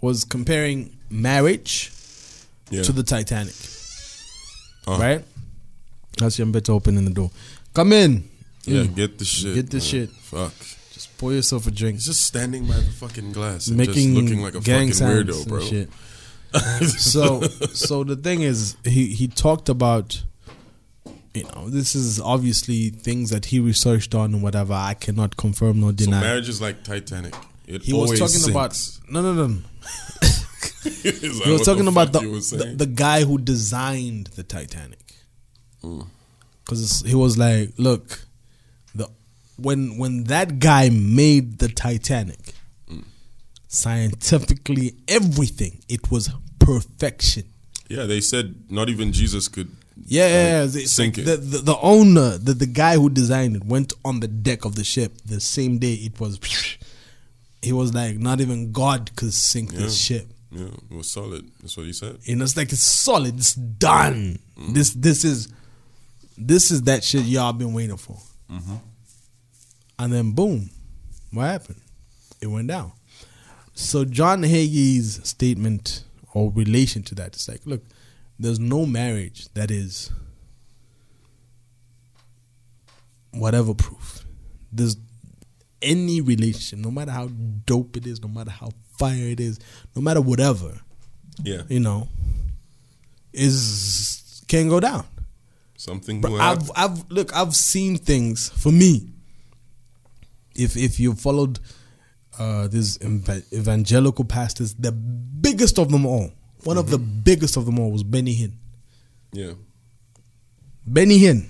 was 0.00 0.24
comparing 0.24 0.96
marriage 1.10 1.90
yeah. 2.70 2.82
to 2.82 2.92
the 2.92 3.02
Titanic. 3.02 3.54
Uh. 4.86 4.98
Right? 4.98 5.24
That's 6.18 6.38
your 6.38 6.46
better 6.46 6.72
opening 6.72 7.04
the 7.04 7.10
door. 7.10 7.30
Come 7.74 7.92
in. 7.92 8.28
yeah, 8.64 8.82
Mm. 8.84 8.94
get 8.94 9.18
the 9.18 9.24
shit. 9.24 9.54
Get 9.54 9.70
the 9.70 9.80
shit. 9.80 10.10
Fuck. 10.10 10.52
Just 10.92 11.16
pour 11.18 11.32
yourself 11.32 11.66
a 11.66 11.70
drink. 11.70 11.96
He's 11.96 12.06
just 12.06 12.22
standing 12.24 12.66
by 12.66 12.74
the 12.76 12.82
fucking 12.92 13.32
glass 13.32 13.66
and 13.66 13.76
Making 13.76 14.14
just 14.14 14.22
looking 14.24 14.42
like 14.42 14.54
a 14.54 14.60
fucking 14.60 14.90
weirdo, 14.90 15.48
bro. 15.48 15.60
shit. 15.60 15.90
so 16.88 17.40
so 17.72 18.04
the 18.04 18.14
thing 18.14 18.42
is 18.42 18.76
he 18.84 19.06
he 19.08 19.26
talked 19.26 19.68
about 19.68 20.22
you 21.34 21.42
know 21.42 21.68
this 21.68 21.96
is 21.96 22.20
obviously 22.20 22.90
things 22.90 23.30
that 23.30 23.46
he 23.46 23.58
researched 23.58 24.14
on 24.14 24.32
and 24.32 24.40
whatever 24.40 24.72
i 24.72 24.94
cannot 24.94 25.36
confirm 25.36 25.80
nor 25.80 25.90
So 25.90 25.96
deny 25.96 26.20
marriage 26.20 26.48
is 26.48 26.60
like 26.60 26.84
Titanic. 26.84 27.34
It 27.66 27.82
he 27.82 27.92
was 27.92 28.04
always 28.04 28.20
talking 28.20 28.48
about 28.52 28.72
sinks. 28.76 29.00
no 29.10 29.20
no 29.20 29.34
no 29.34 29.46
no. 29.48 29.58
He 30.82 31.52
was 31.52 31.62
talking 31.62 31.84
the 31.84 31.90
about 31.90 32.12
the, 32.12 32.20
the 32.20 32.74
the 32.76 32.86
guy 32.86 33.24
who 33.24 33.38
designed 33.38 34.26
the 34.36 34.42
titanic 34.42 35.00
Mm. 35.82 36.06
because 36.64 37.02
he 37.06 37.14
was 37.14 37.36
like 37.36 37.72
look 37.76 38.20
the 38.94 39.06
when 39.56 39.98
when 39.98 40.24
that 40.24 40.58
guy 40.58 40.88
made 40.90 41.58
the 41.58 41.68
titanic 41.68 42.54
Mm. 42.90 43.04
scientifically 43.68 44.94
everything 45.08 45.80
it 45.88 46.10
was 46.10 46.30
perfection 46.58 47.44
yeah, 47.88 48.04
they 48.06 48.20
said 48.22 48.54
not 48.70 48.88
even 48.88 49.12
Jesus 49.12 49.46
could. 49.48 49.68
Yeah, 50.06 50.26
yeah, 50.26 50.46
yeah. 50.46 50.64
It's 50.64 50.90
sink 50.90 51.18
it. 51.18 51.24
The, 51.26 51.36
the 51.36 51.58
the 51.58 51.78
owner, 51.80 52.38
the 52.38 52.54
the 52.54 52.66
guy 52.66 52.94
who 52.96 53.10
designed 53.10 53.56
it, 53.56 53.64
went 53.64 53.92
on 54.04 54.20
the 54.20 54.26
deck 54.26 54.64
of 54.64 54.74
the 54.74 54.84
ship 54.84 55.12
the 55.24 55.38
same 55.38 55.78
day 55.78 55.92
it 55.94 56.18
was. 56.18 56.40
He 57.62 57.72
was 57.72 57.94
like, 57.94 58.18
not 58.18 58.40
even 58.40 58.72
God 58.72 59.14
could 59.16 59.32
sink 59.34 59.72
this 59.72 59.96
ship. 59.98 60.26
Yeah, 60.54 60.66
it 60.66 60.94
was 60.94 61.10
solid. 61.10 61.50
That's 61.60 61.76
what 61.76 61.86
he 61.86 61.92
said. 61.92 62.18
You 62.22 62.36
know, 62.36 62.44
it's 62.44 62.56
like 62.56 62.72
it's 62.72 62.80
solid. 62.80 63.36
It's 63.36 63.54
done. 63.54 64.38
Mm-hmm. 64.56 64.72
This 64.72 64.90
this 64.90 65.24
is 65.24 65.48
this 66.38 66.70
is 66.70 66.82
that 66.82 67.02
shit 67.02 67.24
y'all 67.24 67.52
been 67.52 67.74
waiting 67.74 67.96
for. 67.96 68.16
Mm-hmm. 68.50 68.76
And 69.98 70.12
then 70.12 70.32
boom, 70.32 70.70
what 71.32 71.44
happened? 71.44 71.80
It 72.40 72.46
went 72.46 72.68
down. 72.68 72.92
So 73.74 74.04
John 74.04 74.42
Hagee's 74.42 75.28
statement 75.28 76.04
or 76.32 76.52
relation 76.52 77.02
to 77.04 77.14
that 77.16 77.34
is 77.34 77.48
like, 77.48 77.62
look, 77.64 77.82
there's 78.38 78.60
no 78.60 78.86
marriage 78.86 79.48
that 79.54 79.72
is 79.72 80.12
whatever 83.32 83.74
proof. 83.74 84.24
There's 84.72 84.96
any 85.84 86.20
relationship, 86.20 86.78
no 86.78 86.90
matter 86.90 87.12
how 87.12 87.28
dope 87.66 87.96
it 87.96 88.06
is, 88.06 88.20
no 88.22 88.28
matter 88.28 88.50
how 88.50 88.70
fire 88.98 89.28
it 89.28 89.40
is, 89.40 89.58
no 89.94 90.02
matter 90.02 90.20
whatever, 90.20 90.80
Yeah, 91.44 91.62
you 91.68 91.80
know, 91.80 92.08
is 93.32 94.42
can 94.48 94.68
go 94.68 94.80
down. 94.80 95.04
something. 95.76 96.24
I've. 96.24 96.70
I've 96.76 97.10
look 97.10 97.34
I've 97.34 97.54
seen 97.54 97.96
things 97.98 98.48
for 98.50 98.72
me. 98.72 99.10
If 100.56 100.76
if 100.76 101.00
you 101.00 101.14
followed 101.14 101.58
uh, 102.38 102.68
these 102.68 102.98
evangelical 103.52 104.24
pastors, 104.24 104.74
the 104.74 104.92
biggest 104.92 105.78
of 105.78 105.90
them 105.90 106.06
all, 106.06 106.32
one 106.64 106.78
of 106.78 106.90
the 106.90 106.98
biggest 106.98 107.56
of 107.56 107.66
them 107.66 107.78
all 107.78 107.90
was 107.90 108.02
Benny 108.04 108.34
Hinn. 108.34 108.52
yeah, 109.32 109.52
Benny 110.86 111.18
Hinn. 111.18 111.48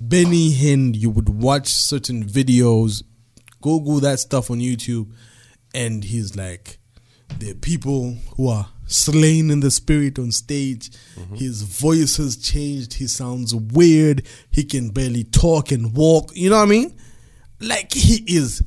Benny 0.00 0.52
Hinn, 0.52 0.94
you 0.94 1.08
would 1.08 1.28
watch 1.30 1.68
certain 1.72 2.24
videos, 2.24 3.02
Google 3.64 3.98
that 4.00 4.20
stuff 4.20 4.50
on 4.50 4.58
YouTube, 4.58 5.10
and 5.74 6.04
he's 6.04 6.36
like, 6.36 6.76
there 7.38 7.52
are 7.52 7.54
people 7.54 8.14
who 8.36 8.48
are 8.48 8.66
slain 8.86 9.50
in 9.50 9.60
the 9.60 9.70
spirit 9.70 10.18
on 10.18 10.32
stage. 10.32 10.90
Mm-hmm. 11.16 11.36
His 11.36 11.62
voice 11.62 12.18
has 12.18 12.36
changed. 12.36 12.92
He 12.92 13.06
sounds 13.06 13.54
weird. 13.54 14.26
He 14.50 14.64
can 14.64 14.90
barely 14.90 15.24
talk 15.24 15.72
and 15.72 15.94
walk. 15.96 16.36
You 16.36 16.50
know 16.50 16.56
what 16.56 16.64
I 16.64 16.66
mean? 16.66 16.94
Like 17.58 17.94
he 17.94 18.22
is. 18.26 18.62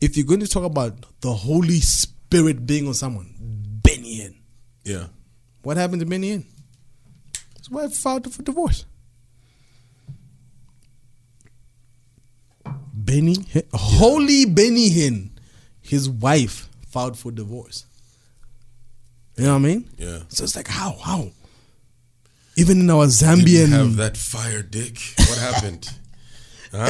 If 0.00 0.16
you're 0.16 0.24
going 0.24 0.40
to 0.40 0.46
talk 0.46 0.62
about 0.62 1.04
the 1.20 1.32
Holy 1.32 1.80
Spirit 1.80 2.64
being 2.64 2.86
on 2.86 2.94
someone, 2.94 3.34
Benny 3.82 4.20
Hinn. 4.20 4.36
yeah. 4.84 5.06
What 5.62 5.76
happened 5.76 6.00
to 6.00 6.06
Benny 6.06 6.30
Hinn? 6.30 6.44
His 7.58 7.68
wife 7.68 7.92
filed 7.92 8.32
for 8.32 8.42
divorce. 8.42 8.86
Benny 13.10 13.34
Hinn, 13.34 13.66
holy 13.74 14.44
Benny 14.44 14.88
Hinn, 14.90 15.30
his 15.80 16.08
wife 16.08 16.68
filed 16.86 17.18
for 17.18 17.32
divorce. 17.32 17.84
You 19.36 19.46
know 19.46 19.54
what 19.54 19.56
I 19.56 19.62
mean? 19.62 19.90
Yeah. 19.98 20.20
So 20.28 20.44
it's 20.44 20.54
like 20.54 20.68
how 20.68 20.92
how? 20.92 21.30
Even 22.56 22.80
in 22.80 22.90
our 22.90 23.06
Didn't 23.06 23.40
Zambian, 23.40 23.68
have 23.70 23.96
that 23.96 24.16
fire 24.16 24.62
dick. 24.62 24.96
What 25.18 25.38
happened? 25.38 25.88
Huh? 26.72 26.86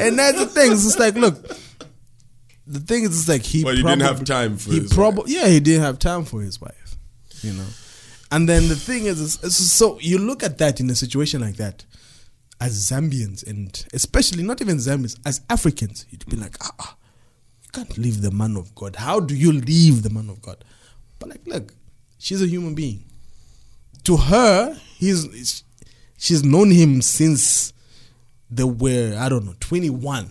and 0.00 0.18
that's 0.18 0.38
the 0.38 0.46
thing. 0.50 0.72
It's 0.72 0.98
like 0.98 1.16
look, 1.16 1.36
the 2.66 2.80
thing 2.80 3.02
is, 3.02 3.10
it's 3.20 3.28
like 3.28 3.42
he. 3.42 3.62
Well, 3.62 3.76
he 3.76 3.82
didn't 3.82 4.00
have 4.00 4.24
time 4.24 4.56
for 4.56 4.70
He 4.70 4.80
his 4.80 4.90
probably 4.90 5.34
yeah, 5.34 5.48
he 5.48 5.60
didn't 5.60 5.82
have 5.82 5.98
time 5.98 6.24
for 6.24 6.40
his 6.40 6.58
wife. 6.58 6.96
You 7.42 7.52
know, 7.52 7.66
and 8.30 8.48
then 8.48 8.68
the 8.68 8.74
thing 8.74 9.04
is 9.04 9.34
so 9.54 9.98
you 10.00 10.16
look 10.16 10.42
at 10.42 10.56
that 10.58 10.80
in 10.80 10.88
a 10.88 10.94
situation 10.94 11.42
like 11.42 11.56
that, 11.56 11.84
as 12.60 12.90
Zambians 12.90 13.46
and 13.46 13.86
especially 13.92 14.42
not 14.42 14.60
even 14.60 14.76
Zambians, 14.76 15.18
as 15.26 15.40
Africans, 15.50 16.06
you'd 16.10 16.26
be 16.26 16.36
like, 16.36 16.56
ah, 16.62 16.74
ah, 16.78 16.96
you 17.62 17.70
can't 17.72 17.98
leave 17.98 18.22
the 18.22 18.30
man 18.30 18.56
of 18.56 18.74
God. 18.74 18.96
How 18.96 19.20
do 19.20 19.34
you 19.36 19.52
leave 19.52 20.02
the 20.02 20.10
man 20.10 20.30
of 20.30 20.40
God? 20.40 20.64
But 21.18 21.30
like, 21.30 21.46
look, 21.46 21.72
she's 22.18 22.42
a 22.42 22.46
human 22.46 22.74
being. 22.74 23.04
To 24.04 24.16
her, 24.16 24.74
he's 24.96 25.64
she's 26.18 26.44
known 26.44 26.70
him 26.70 27.00
since 27.02 27.72
they 28.50 28.64
were 28.64 29.16
I 29.18 29.28
don't 29.28 29.46
know 29.46 29.54
twenty 29.60 29.90
one. 29.90 30.30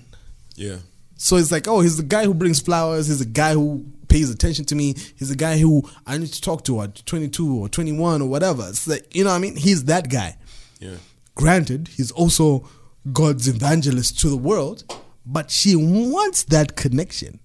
Yeah. 0.56 0.78
So 1.18 1.38
it's 1.38 1.52
like, 1.52 1.68
oh, 1.68 1.80
he's 1.80 1.98
the 1.98 2.04
guy 2.04 2.26
who 2.26 2.34
brings 2.34 2.60
flowers. 2.60 3.08
He's 3.08 3.20
the 3.20 3.26
guy 3.26 3.54
who 3.54 3.86
pays 4.10 4.30
attention 4.30 4.66
to 4.66 4.76
me. 4.76 4.94
He's 5.18 5.30
the 5.30 5.36
guy 5.36 5.58
who 5.58 5.90
I 6.06 6.18
need 6.18 6.34
to 6.34 6.42
talk 6.42 6.66
to 6.66 6.82
at 6.82 7.04
22 7.06 7.62
or 7.62 7.70
21 7.70 8.22
or 8.22 8.28
whatever. 8.28 8.68
It's 8.68 8.88
like, 8.88 9.16
you 9.16 9.24
know 9.24 9.30
what 9.30 9.38
I 9.38 9.40
mean? 9.40 9.56
He's 9.56 9.86
that 9.86 10.10
guy. 10.10 10.38
Yeah. 10.80 10.98
Granted, 11.36 11.90
he's 11.90 12.12
also 12.12 12.68
God's 13.12 13.48
evangelist 13.48 14.20
to 14.22 14.30
the 14.30 14.38
world, 14.38 14.84
but 15.26 15.50
she 15.52 15.76
wants 15.76 16.44
that 16.44 16.76
connection. 16.76 17.40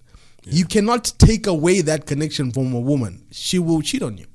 You 0.45 0.65
cannot 0.65 1.13
take 1.19 1.47
away 1.47 1.81
that 1.81 2.05
connection 2.05 2.51
from 2.51 2.73
a 2.73 2.79
woman. 2.79 3.25
She 3.31 3.59
will 3.59 3.81
cheat 3.81 4.01
on 4.01 4.17
you. 4.17 4.25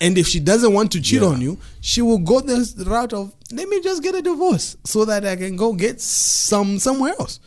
And 0.00 0.18
if 0.18 0.26
she 0.26 0.40
doesn't 0.40 0.72
want 0.72 0.90
to 0.92 1.00
cheat 1.00 1.22
Yeah. 1.22 1.28
on 1.28 1.40
you, 1.40 1.58
she 1.80 2.02
will 2.02 2.18
go 2.18 2.40
the 2.40 2.84
route 2.86 3.12
of 3.12 3.32
let 3.52 3.68
me 3.68 3.80
just 3.80 4.02
get 4.02 4.14
a 4.14 4.22
divorce 4.22 4.76
so 4.84 5.04
that 5.04 5.24
I 5.24 5.36
can 5.36 5.54
go 5.56 5.74
get 5.74 6.00
some 6.00 6.78
somewhere 6.80 7.14
else. 7.20 7.38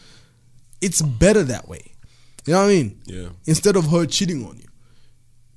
It's 0.80 1.02
better 1.02 1.44
that 1.44 1.68
way. 1.68 1.92
You 2.46 2.54
know 2.54 2.62
what 2.62 2.66
I 2.70 2.74
mean? 2.76 3.02
Yeah. 3.06 3.30
Instead 3.46 3.76
of 3.76 3.88
her 3.88 4.06
cheating 4.06 4.46
on 4.46 4.58
you. 4.58 4.68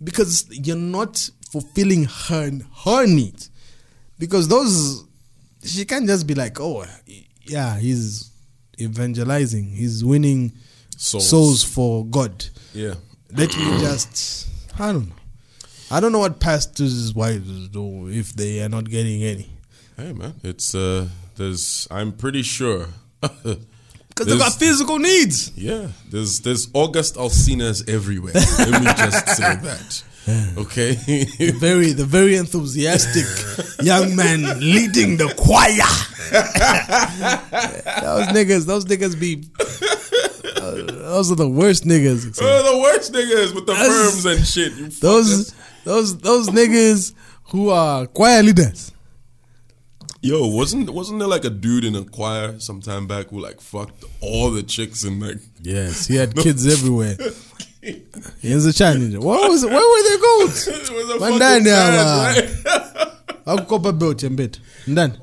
Because 0.03 0.47
you're 0.51 0.77
not 0.77 1.31
fulfilling 1.53 2.05
her 2.05 2.51
her 2.85 3.07
needs. 3.07 3.51
Because 4.19 4.49
those 4.49 5.05
she 5.65 5.85
can't 5.85 6.07
just 6.07 6.27
be 6.27 6.35
like, 6.35 6.61
oh 6.61 6.85
yeah, 7.45 7.79
he's 7.79 8.31
evangelizing, 8.81 9.65
he's 9.71 10.05
winning 10.05 10.53
Souls. 10.97 11.29
souls 11.29 11.65
for 11.65 12.05
God. 12.07 12.45
Yeah. 12.75 12.95
Let 13.33 13.55
me 13.57 13.79
just 13.81 14.49
I 14.79 14.93
don't 14.93 15.09
know. 15.09 15.15
I 15.91 16.01
don't 16.01 16.13
know 16.13 16.19
what 16.21 16.39
pastors' 16.41 17.15
wives 17.15 17.69
do 17.69 18.09
if 18.09 18.33
they 18.35 18.63
are 18.63 18.69
not 18.69 18.85
getting 18.89 19.23
any. 19.23 19.51
Hey 19.97 20.13
man, 20.13 20.35
it's 20.43 20.75
uh 20.75 21.09
there's 21.37 21.89
I'm 21.91 22.13
pretty 22.13 22.43
sure 22.43 22.87
Because 23.21 24.27
they've 24.27 24.39
got 24.39 24.55
physical 24.55 24.99
needs. 24.99 25.53
Yeah, 25.57 25.89
there's 26.11 26.41
there's 26.41 26.69
August 26.75 27.15
Alsinas 27.15 27.89
everywhere. 27.89 28.33
Let 28.35 28.81
me 28.83 28.87
just 28.97 29.29
say 29.37 29.55
that. 29.63 30.03
Okay. 30.59 30.93
The 30.95 31.53
very, 31.59 31.93
the 31.93 32.05
very 32.05 32.37
enthusiastic 32.37 33.25
young 33.83 34.15
man 34.17 34.43
leading 34.61 35.17
the 35.17 35.33
choir. 35.37 35.89
those 38.03 38.27
niggas, 38.29 38.67
those 38.67 38.85
niggas 38.85 39.19
be. 39.19 39.45
uh, 40.57 40.93
those 40.93 41.31
are 41.33 41.37
the 41.37 41.49
worst 41.49 41.85
niggas. 41.85 42.35
The 42.37 42.79
worst 42.83 43.13
niggas 43.13 43.55
with 43.55 43.67
the 43.67 43.73
That's- 43.73 44.23
firms 44.23 44.25
and 44.27 44.47
shit. 44.47 45.01
Those, 45.01 45.55
those, 45.85 46.19
those 46.19 46.49
niggas 46.51 47.15
who 47.51 47.71
are 47.71 48.07
choir 48.07 48.43
leaders. 48.43 48.93
Yo, 50.21 50.49
wasn't 50.49 50.91
wasn't 50.91 51.21
there 51.21 51.29
like 51.29 51.45
a 51.45 51.51
dude 51.51 51.85
in 51.85 51.95
a 51.95 52.03
choir 52.05 52.59
some 52.59 52.81
time 52.81 53.07
back 53.07 53.29
who 53.29 53.39
like 53.39 53.61
fucked 53.61 54.05
all 54.21 54.51
the 54.51 54.65
chicks 54.65 55.05
and 55.05 55.23
like 55.23 55.37
Yes, 55.63 56.09
he 56.09 56.17
had 56.17 56.35
kids 56.35 56.67
everywhere. 56.73 57.17
He 58.41 58.55
was 58.55 58.67
a 58.67 58.73
challenger. 58.73 59.21
What 59.21 59.49
was? 59.51 59.65
Where 59.65 59.75
were 59.75 60.09
they 60.09 60.17
called? 60.19 60.51
it 60.51 60.91
was 60.91 61.11
a 61.11 61.19
Mandani 61.19 61.65
fucking 61.65 62.73
aba. 62.75 63.15
band. 63.45 63.67
Akukopa 63.69 63.99
belt 63.99 64.23
and 64.23 64.37
bit. 64.37 64.59
Then, 64.87 65.19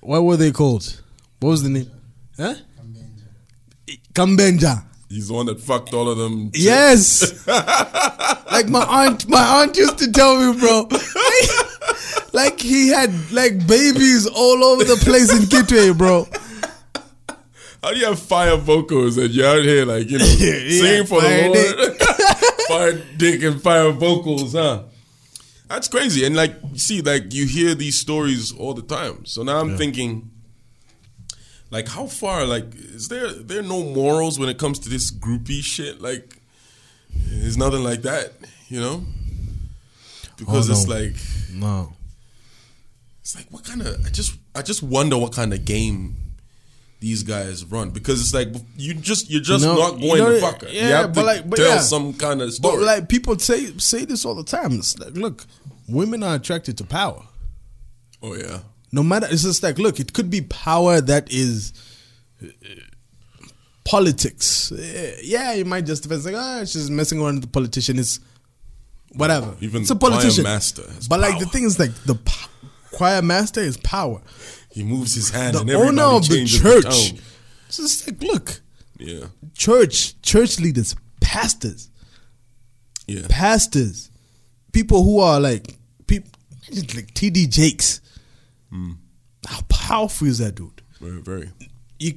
what 0.00 0.22
were 0.22 0.36
they 0.36 0.50
called? 0.52 1.00
What 1.40 1.50
was 1.50 1.62
the 1.62 1.68
name? 1.70 1.90
Huh? 2.36 2.54
Kambenja. 4.14 4.84
He's 5.08 5.28
the 5.28 5.34
one 5.34 5.46
that 5.46 5.60
fucked 5.60 5.92
all 5.92 6.08
of 6.08 6.16
them. 6.16 6.50
chicks. 6.52 6.64
Yes. 6.64 7.46
like 8.50 8.68
my 8.68 8.82
aunt, 8.82 9.28
my 9.28 9.60
aunt 9.60 9.76
used 9.76 9.98
to 9.98 10.10
tell 10.10 10.36
me, 10.38 10.58
bro. 10.58 10.88
like 12.32 12.58
he 12.60 12.88
had 12.88 13.12
like 13.30 13.66
babies 13.66 14.26
all 14.26 14.64
over 14.64 14.84
the 14.84 14.96
place 14.96 15.30
in 15.30 15.42
Kitwe, 15.44 15.96
bro. 15.96 16.26
How 17.82 17.90
do 17.92 17.98
you 17.98 18.04
have 18.06 18.18
fire 18.18 18.56
vocals 18.56 19.16
and 19.18 19.30
you're 19.30 19.46
out 19.46 19.62
here 19.64 19.84
like 19.84 20.08
you 20.08 20.18
know 20.18 20.24
Yeah, 20.38 20.68
singing 20.68 21.06
for 21.06 21.20
the 21.20 21.88
Lord? 21.88 21.98
fire 22.68 23.02
dick 23.16 23.42
and 23.42 23.60
fire 23.60 23.90
vocals, 23.92 24.52
huh? 24.52 24.84
That's 25.68 25.88
crazy. 25.88 26.24
And 26.24 26.36
like 26.36 26.54
see, 26.76 27.00
like 27.02 27.32
you 27.34 27.46
hear 27.46 27.74
these 27.74 27.98
stories 27.98 28.52
all 28.56 28.74
the 28.74 28.82
time. 28.82 29.24
So 29.24 29.42
now 29.42 29.58
I'm 29.58 29.76
thinking, 29.76 30.30
like, 31.70 31.88
how 31.88 32.06
far? 32.06 32.44
Like, 32.44 32.74
is 32.74 33.08
there 33.08 33.32
there 33.32 33.62
no 33.62 33.82
morals 33.82 34.38
when 34.38 34.48
it 34.48 34.58
comes 34.58 34.78
to 34.80 34.88
this 34.88 35.10
groupie 35.10 35.62
shit? 35.62 36.00
Like, 36.00 36.36
there's 37.14 37.56
nothing 37.56 37.82
like 37.82 38.02
that, 38.02 38.32
you 38.68 38.80
know? 38.80 39.04
Because 40.36 40.68
Oh, 40.68 40.72
it's 40.72 40.86
like 40.88 41.14
No. 41.52 41.94
it's 43.22 43.34
like 43.34 43.46
what 43.50 43.64
kind 43.64 43.80
of 43.82 44.04
I 44.06 44.10
just 44.10 44.34
I 44.54 44.62
just 44.62 44.82
wonder 44.82 45.16
what 45.18 45.32
kind 45.32 45.52
of 45.54 45.64
game 45.64 46.16
these 47.02 47.24
guys 47.24 47.64
run 47.64 47.90
because 47.90 48.20
it's 48.20 48.32
like 48.32 48.48
you 48.76 48.94
just 48.94 49.28
you're 49.28 49.40
just 49.42 49.64
not 49.64 49.98
you 49.98 50.08
going 50.08 50.22
know, 50.22 50.32
to 50.34 50.40
fuck 50.40 50.62
her. 50.62 50.68
you 50.68 50.78
yeah, 50.80 50.88
have 51.02 51.06
to 51.06 51.12
but 51.12 51.24
like- 51.26 51.50
but 51.50 51.56
tell 51.56 51.68
yeah. 51.74 51.78
some 51.80 52.14
kind 52.14 52.40
of 52.40 52.46
But 52.48 52.54
story. 52.70 52.84
like 52.84 53.08
people 53.08 53.36
say 53.38 53.76
say 53.78 54.04
this 54.04 54.24
all 54.24 54.36
the 54.36 54.44
time. 54.44 54.72
It's 54.74 54.96
like, 54.98 55.14
look, 55.14 55.44
women 55.88 56.22
are 56.22 56.36
attracted 56.36 56.78
to 56.78 56.84
power. 56.84 57.24
oh 58.22 58.34
yeah, 58.36 58.60
No 58.92 59.02
matter, 59.02 59.26
it's 59.28 59.42
just 59.42 59.62
like, 59.64 59.78
look, 59.80 59.98
it 59.98 60.12
could 60.12 60.30
be 60.30 60.42
power 60.42 61.00
that 61.00 61.32
is 61.32 61.72
uh, 62.40 62.46
politics. 63.84 64.72
Uh, 64.72 65.16
Yeah, 65.22 65.54
you 65.54 65.64
might 65.64 65.86
just 65.86 66.02
defend 66.04 66.24
like, 66.24 66.34
ah, 66.36 66.60
she's 66.64 66.90
messing 66.90 67.20
around 67.20 67.34
with 67.36 67.42
the 67.42 67.48
politician. 67.48 67.98
It's 67.98 68.20
whatever. 69.14 69.56
Even 69.60 69.82
it's 69.82 69.90
a 69.90 69.96
politician. 69.96 70.44
choir 70.44 70.54
master 70.54 70.82
but 71.08 71.20
like 71.20 71.38
the 71.38 71.46
thing 71.46 71.64
is, 71.64 71.78
like 71.78 71.92
the 72.04 72.14
choir 72.92 73.22
master 73.22 73.60
is 73.60 73.76
power. 73.78 74.20
He 74.72 74.82
moves 74.82 75.14
his 75.14 75.30
hand 75.30 75.56
and 75.56 75.68
The 75.68 75.74
everybody 75.74 76.00
owner 76.00 76.16
of 76.16 76.28
the 76.28 76.44
church. 76.46 76.84
tone. 76.84 77.18
It's 77.68 77.76
just 77.76 78.06
like, 78.06 78.22
look, 78.22 78.60
Yeah, 78.98 79.26
church, 79.54 80.20
church 80.22 80.58
leaders, 80.60 80.94
pastors, 81.20 81.88
yeah, 83.06 83.26
pastors, 83.28 84.10
people 84.72 85.04
who 85.04 85.20
are 85.20 85.40
like 85.40 85.76
people 86.06 86.30
like 86.70 87.12
TD 87.14 87.48
Jakes. 87.50 88.00
Hmm. 88.70 88.92
How 89.46 89.60
powerful 89.68 90.28
is 90.28 90.38
that 90.38 90.54
dude? 90.54 90.82
very, 91.00 91.20
very. 91.20 91.50
You 91.98 92.14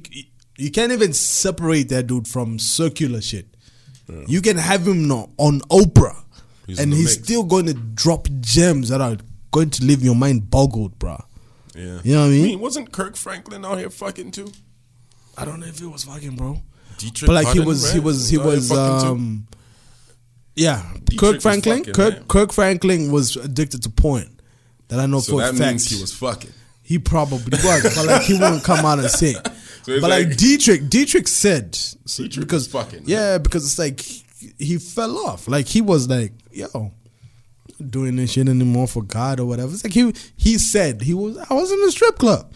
you 0.58 0.70
can't 0.70 0.92
even 0.92 1.12
separate 1.12 1.88
that 1.90 2.06
dude 2.06 2.26
from 2.28 2.58
circular 2.58 3.20
shit. 3.20 3.46
You 4.28 4.40
can 4.40 4.56
have 4.56 4.86
him 4.86 5.08
no- 5.08 5.30
on 5.36 5.60
Oprah, 5.62 6.16
He's 6.66 6.78
and 6.78 6.92
he's 6.92 7.16
mix. 7.16 7.24
still 7.24 7.42
going 7.42 7.66
to 7.66 7.74
drop 7.74 8.28
gems 8.40 8.88
that 8.90 9.00
are 9.00 9.16
going 9.50 9.70
to 9.70 9.84
leave 9.84 10.02
your 10.04 10.14
mind 10.14 10.48
boggled, 10.48 10.96
bruh. 11.00 11.20
Yeah, 11.76 12.00
You 12.02 12.14
know 12.14 12.20
what 12.22 12.26
I 12.26 12.30
mean? 12.30 12.60
wasn't 12.60 12.92
Kirk 12.92 13.16
Franklin 13.16 13.64
out 13.64 13.78
here 13.78 13.90
fucking 13.90 14.30
too? 14.32 14.50
I 15.36 15.44
don't 15.44 15.60
know 15.60 15.66
if 15.66 15.80
it 15.80 15.86
was 15.86 16.04
fucking, 16.04 16.36
bro. 16.36 16.60
Deitrick 16.96 17.26
But 17.26 17.32
like 17.44 17.48
he 17.54 17.60
was, 17.60 17.92
he 17.92 18.00
was, 18.00 18.28
he 18.30 18.38
out 18.38 18.44
here 18.44 18.50
was, 18.52 18.68
fucking 18.70 19.00
too? 19.06 19.12
um, 19.12 19.46
yeah. 20.54 20.82
Deitrick 21.04 21.18
Kirk 21.18 21.40
Franklin, 21.42 21.78
fucking, 21.78 21.92
Kirk, 21.94 22.14
man. 22.14 22.24
Kirk 22.28 22.52
Franklin 22.52 23.12
was 23.12 23.36
addicted 23.36 23.82
to 23.82 23.90
porn. 23.90 24.32
That 24.88 25.00
I 25.00 25.06
know 25.06 25.18
so 25.20 25.32
for 25.32 25.42
a 25.42 25.44
that 25.46 25.54
fact. 25.58 25.70
means 25.72 25.90
he 25.90 26.00
was 26.00 26.14
fucking. 26.14 26.52
He 26.82 26.98
probably 27.00 27.58
was, 27.62 27.94
but 27.96 28.06
like 28.06 28.22
he 28.22 28.34
wouldn't 28.34 28.62
come 28.64 28.86
out 28.86 28.98
and 29.00 29.10
say. 29.10 29.30
it. 29.32 29.48
So 29.86 30.00
but 30.00 30.10
like, 30.10 30.26
like- 30.26 30.36
Deitrick, 30.36 30.88
Deitrick 30.88 31.28
said 31.28 31.76
so- 31.76 32.24
Deitrick 32.24 32.40
because 32.40 32.64
was 32.74 32.84
fucking, 32.84 33.02
yeah, 33.06 33.38
because 33.38 33.64
it's 33.64 33.78
like 33.78 34.00
he, 34.00 34.24
he 34.58 34.78
fell 34.78 35.16
off. 35.18 35.46
Like 35.46 35.66
he 35.68 35.80
was 35.80 36.08
like, 36.08 36.32
yo, 36.50 36.66
not 36.74 36.92
doing 37.78 38.16
this 38.16 38.32
shit 38.32 38.48
anymore 38.48 38.86
for 38.88 39.02
God 39.02 39.40
or 39.40 39.46
whatever. 39.46 39.72
It's 39.72 39.84
like 39.84 39.92
he 39.92 40.12
he 40.36 40.58
said 40.58 41.02
he 41.02 41.14
was. 41.14 41.36
I 41.50 41.54
was 41.54 41.70
in 41.72 41.80
the 41.82 41.90
strip 41.92 42.18
club. 42.18 42.52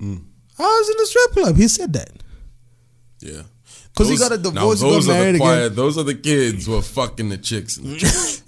Mm. 0.00 0.24
I 0.58 0.62
was 0.62 0.88
in 0.90 0.96
the 0.98 1.06
strip 1.06 1.30
club. 1.32 1.56
He 1.56 1.68
said 1.68 1.92
that. 1.94 2.10
Yeah. 3.20 3.42
Because 3.92 4.08
he 4.08 4.16
got 4.16 4.32
a 4.32 4.36
now 4.36 4.50
divorce, 4.50 4.80
he 4.80 4.86
got 4.86 4.92
those 4.92 5.08
are 5.08 5.12
the 5.12 5.18
married 5.18 5.34
again. 5.36 5.74
Those 5.74 5.98
are 5.98 6.04
the 6.04 6.14
kids 6.14 6.66
who 6.66 6.76
are 6.76 6.82
fucking 6.82 7.28
the 7.28 7.38
chicks. 7.38 7.76
in 7.76 7.90
the 7.90 7.96
church. 7.98 8.40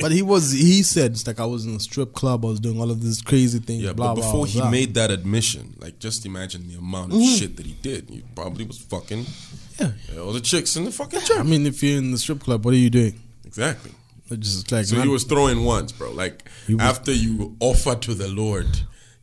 But 0.00 0.12
he 0.12 0.22
was. 0.22 0.52
He 0.52 0.82
said 0.82 1.12
it's 1.12 1.26
like 1.26 1.40
I 1.40 1.46
was 1.46 1.64
in 1.66 1.74
a 1.76 1.80
strip 1.80 2.12
club. 2.12 2.44
I 2.44 2.48
was 2.48 2.60
doing 2.60 2.80
all 2.80 2.90
of 2.90 3.02
this 3.02 3.22
crazy 3.22 3.58
things. 3.58 3.82
Yeah, 3.82 3.92
blah, 3.92 4.14
but 4.14 4.22
before 4.22 4.32
blah, 4.32 4.44
he 4.46 4.60
blah. 4.60 4.70
made 4.70 4.94
that 4.94 5.10
admission, 5.10 5.74
like 5.78 5.98
just 5.98 6.26
imagine 6.26 6.68
the 6.68 6.74
amount 6.76 7.12
of 7.12 7.18
Mm-hmm. 7.18 7.34
shit 7.36 7.56
that 7.56 7.66
he 7.66 7.74
did. 7.74 8.10
He 8.10 8.22
probably 8.34 8.64
was 8.64 8.78
fucking 8.78 9.26
yeah. 9.78 9.92
all 10.20 10.32
the 10.32 10.40
chicks 10.40 10.76
in 10.76 10.84
the 10.84 10.90
fucking 10.92 11.20
I 11.36 11.42
mean, 11.42 11.66
if 11.66 11.82
you're 11.82 11.98
in 11.98 12.10
the 12.12 12.18
strip 12.18 12.40
club, 12.40 12.64
what 12.64 12.74
are 12.74 12.78
you 12.78 12.90
doing? 12.90 13.20
Exactly. 13.44 13.92
Just 14.38 14.70
like 14.72 14.86
So 14.86 14.96
not- 14.96 15.04
he 15.04 15.10
was 15.10 15.24
throwing 15.24 15.64
once, 15.64 15.92
bro. 15.92 16.10
Like 16.12 16.48
He 16.66 16.74
was- 16.74 16.82
after 16.84 17.12
you 17.12 17.56
offer 17.60 17.94
to 17.96 18.14
the 18.14 18.28
Lord, 18.28 18.66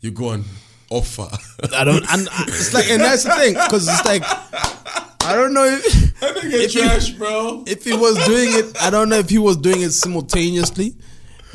you 0.02 0.12
go 0.12 0.32
and 0.32 0.46
offer. 0.90 1.28
I 1.76 1.84
don't. 1.84 2.04
And 2.12 2.28
I, 2.32 2.44
it's 2.48 2.74
like, 2.74 2.90
and 2.90 3.02
that's 3.02 3.24
the 3.24 3.32
thing, 3.32 3.54
because 3.54 3.88
it's 3.88 4.06
like, 4.06 4.24
I 4.26 5.36
don't 5.36 5.54
know 5.54 5.66
if, 5.66 5.84
That 6.20 6.36
nigga 6.38 6.52
If 6.54 6.76
you- 6.76 6.82
trash, 6.82 7.10
bro. 7.12 7.64
if 7.68 7.84
he 7.84 7.94
was 7.94 8.16
doing 8.26 8.50
it. 8.54 8.76
I 8.82 8.90
don't 8.90 9.10
know 9.10 9.18
if 9.20 9.30
he 9.30 9.38
was 9.38 9.58
doing 9.58 9.82
it 9.82 9.92
simultaneously, 9.92 10.96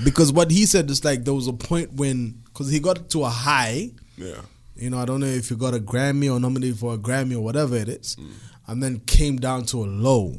because 0.05 0.33
what 0.33 0.51
he 0.51 0.67
said 0.67 0.91
is 0.91 1.05
like 1.05 1.25
there 1.25 1.35
was 1.35 1.47
a 1.49 1.53
point 1.53 1.93
when, 1.95 2.43
because 2.45 2.71
he 2.71 2.79
got 2.81 3.09
to 3.11 3.25
a 3.25 3.29
high. 3.31 3.91
Yeah. 4.17 4.41
You 4.77 4.91
know, 4.91 4.99
I 4.99 5.05
don't 5.05 5.21
know 5.21 5.27
if 5.27 5.49
he 5.49 5.55
got 5.55 5.75
a 5.75 5.79
Grammy 5.79 6.33
or 6.33 6.41
nominated 6.41 6.79
for 6.79 6.95
a 6.95 6.99
Grammy 6.99 7.35
or 7.35 7.41
whatever 7.41 7.77
it 7.77 7.89
is, 7.89 8.17
mm. 8.17 8.31
and 8.67 8.83
then 8.83 9.01
came 9.01 9.37
down 9.37 9.65
to 9.67 9.85
a 9.85 9.87
low. 9.87 10.35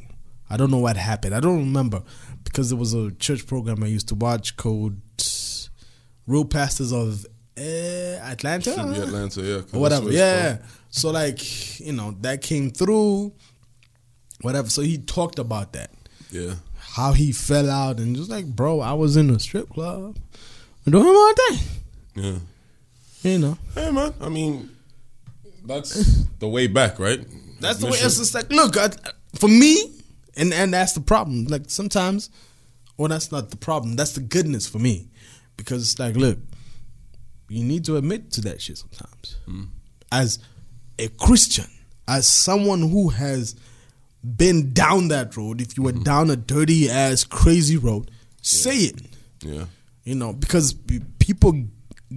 I 0.50 0.58
don't 0.58 0.70
know 0.70 0.80
what 0.80 0.98
happened. 0.98 1.34
I 1.34 1.40
don't 1.40 1.58
remember 1.60 2.04
because 2.44 2.70
there 2.70 2.80
was 2.80 2.94
a 2.94 3.12
church 3.12 3.48
program 3.48 3.84
I 3.84 3.88
used 3.88 4.08
to 4.10 4.16
watch 4.16 4.58
called 4.58 4.96
Real 6.28 6.46
Pastors 6.46 6.92
of 6.92 7.26
uh, 7.58 7.62
Atlanta. 7.62 8.74
Should 8.74 8.94
be 8.94 9.00
Atlanta, 9.00 9.42
yeah. 9.42 9.62
or 9.74 9.80
whatever. 9.80 10.12
Yeah, 10.12 10.44
yeah. 10.44 10.58
So 10.90 11.12
like 11.12 11.80
you 11.80 11.94
know 11.94 12.16
that 12.22 12.42
came 12.42 12.72
through, 12.72 13.34
whatever. 14.42 14.70
So 14.70 14.82
he 14.82 14.98
talked 14.98 15.40
about 15.40 15.74
that. 15.74 15.92
Yeah. 16.32 16.56
how 16.80 17.14
he 17.14 17.32
fell 17.32 17.70
out, 17.70 18.00
and 18.00 18.16
just 18.16 18.30
like, 18.30 18.46
bro, 18.46 18.80
I 18.80 18.94
was 18.94 19.18
in 19.18 19.30
a 19.30 19.40
strip 19.40 19.70
club, 19.70 20.18
doing 20.88 21.04
my 21.04 21.34
thing. 21.38 21.60
Yeah. 22.16 22.40
You 23.24 23.40
know, 23.40 23.58
Hey 23.74 23.90
man, 23.90 24.14
I 24.20 24.30
mean, 24.30 24.70
that's 25.66 26.26
the 26.40 26.48
way 26.48 26.68
back, 26.68 27.00
right? 27.00 27.26
that's 27.60 27.80
the 27.80 27.86
way. 27.86 27.94
It's 27.94 28.18
just 28.18 28.34
like, 28.36 28.50
look, 28.50 28.76
I, 28.78 28.90
for 29.36 29.48
me, 29.48 29.94
and 30.36 30.54
and 30.54 30.74
that's 30.74 30.94
the 30.94 31.02
problem. 31.02 31.46
Like 31.46 31.64
sometimes, 31.68 32.30
well, 32.98 33.10
that's 33.10 33.32
not 33.32 33.50
the 33.50 33.58
problem. 33.58 33.96
That's 33.96 34.14
the 34.14 34.22
goodness 34.22 34.68
for 34.68 34.80
me, 34.80 35.10
because 35.58 35.84
it's 35.84 36.00
like, 36.00 36.16
look, 36.16 36.40
you 37.50 37.64
need 37.64 37.86
to 37.86 37.98
admit 37.98 38.32
to 38.34 38.42
that 38.42 38.62
shit 38.62 38.78
sometimes. 38.78 39.38
Hmm. 39.46 39.64
As 40.12 40.40
a 41.00 41.08
Christian, 41.08 41.66
as 42.08 42.28
someone 42.28 42.82
who 42.82 43.10
has 43.10 43.56
been 44.24 44.74
down 44.74 45.10
that 45.10 45.36
road, 45.36 45.60
if 45.60 45.78
you 45.78 45.84
were 45.84 45.92
mm-hmm. 45.92 46.04
down 46.04 46.30
a 46.30 46.36
dirty 46.36 46.90
ass 46.90 47.24
crazy 47.24 47.78
road, 47.78 48.10
say 48.42 48.76
it. 48.76 49.02
Yeah. 49.42 49.66
You 50.04 50.16
know, 50.16 50.34
because 50.34 50.74
people 51.20 51.66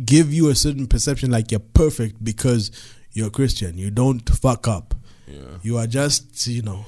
give 0.05 0.33
you 0.33 0.51
a 0.51 0.55
certain 0.55 0.87
perception 0.87 1.31
like 1.31 1.51
you're 1.51 1.61
perfect 1.61 2.23
because 2.23 2.71
you're 3.13 3.29
a 3.29 3.31
Christian. 3.31 3.79
You 3.79 3.91
don't 3.91 4.29
fuck 4.29 4.69
up. 4.69 4.95
Yeah. 5.27 5.59
You 5.63 5.79
are 5.79 5.87
just, 5.87 6.47
you 6.47 6.63
know, 6.63 6.85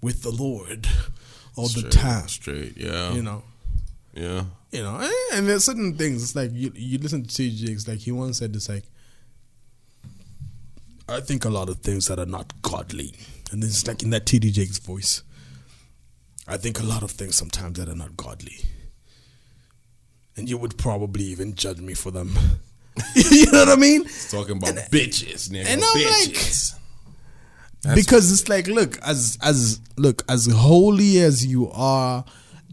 with 0.00 0.22
the 0.22 0.30
Lord 0.30 0.86
all 1.56 1.68
Straight, 1.68 1.84
the 1.86 1.90
time. 1.90 2.28
Straight, 2.28 2.76
yeah. 2.76 3.12
You 3.12 3.22
know. 3.22 3.42
Yeah. 4.14 4.44
You 4.70 4.82
know, 4.82 4.96
and- 4.96 5.12
and 5.38 5.48
there's 5.48 5.64
certain 5.64 5.96
things. 5.96 6.22
It's 6.22 6.36
like 6.36 6.50
you 6.52 6.72
you 6.74 6.98
listen 6.98 7.24
to 7.24 7.28
TJ 7.28 7.86
like 7.88 7.98
he 8.00 8.12
once 8.12 8.38
said, 8.38 8.54
it's 8.54 8.68
like 8.68 8.84
I 11.08 11.20
think 11.20 11.44
a 11.44 11.50
lot 11.50 11.68
of 11.68 11.78
things 11.78 12.06
that 12.08 12.18
are 12.18 12.26
not 12.26 12.52
godly. 12.62 13.14
And 13.50 13.62
then 13.62 13.70
it's 13.70 13.86
like 13.86 14.02
in 14.02 14.10
that 14.10 14.26
TD 14.26 14.52
Jakes 14.52 14.78
voice. 14.78 15.22
I 16.46 16.56
think 16.58 16.80
a 16.80 16.82
lot 16.82 17.02
of 17.02 17.10
things 17.12 17.34
sometimes 17.36 17.78
that 17.78 17.88
are 17.88 17.94
not 17.94 18.16
godly. 18.16 18.56
And 20.36 20.48
you 20.48 20.58
would 20.58 20.76
probably 20.78 21.24
even 21.24 21.54
judge 21.54 21.78
me 21.80 21.94
for 21.94 22.10
them. 22.10 22.36
you 23.14 23.50
know 23.50 23.60
what 23.60 23.68
I 23.70 23.76
mean? 23.76 24.04
Talking 24.30 24.58
about 24.58 24.74
bitches, 24.90 25.48
nigga. 25.48 25.66
and 25.66 25.82
I'm 25.82 25.96
bitches. 25.96 26.77
That's- 27.82 28.04
because 28.04 28.32
it's 28.32 28.48
like, 28.48 28.66
look, 28.66 28.98
as 29.02 29.38
as 29.42 29.80
look, 29.96 30.24
as 30.28 30.46
holy 30.46 31.20
as 31.20 31.46
you 31.46 31.70
are, 31.72 32.24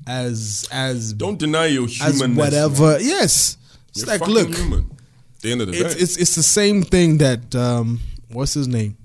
as 0.08 0.68
as 0.72 1.14
Don't 1.14 1.38
deny 1.40 1.68
your 1.68 1.86
as 1.86 2.20
human. 2.20 2.36
whatever. 2.36 3.00
Yes. 3.00 3.58
It's 3.90 4.00
You're 4.06 4.18
like, 4.18 4.28
look, 4.28 4.56
human. 4.56 4.92
At 5.36 5.42
the 5.42 5.52
end 5.52 5.62
of 5.62 5.68
the 5.68 5.74
it's, 5.80 5.96
day, 5.96 6.02
it's 6.02 6.18
it's 6.18 6.36
the 6.36 6.44
same 6.44 6.82
thing 6.84 7.20
that 7.20 7.54
um 7.56 8.00
what's 8.30 8.56
his 8.56 8.68
name 8.68 8.98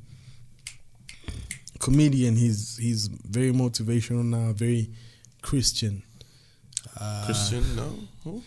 comedian 1.78 2.36
he's 2.36 2.76
he's 2.78 3.07
very 3.09 3.53
motivational 3.53 4.24
now 4.24 4.53
very 4.53 4.90
christian 5.42 6.03
Christian. 7.24 7.64
No, 7.76 7.94
Who? 8.24 8.42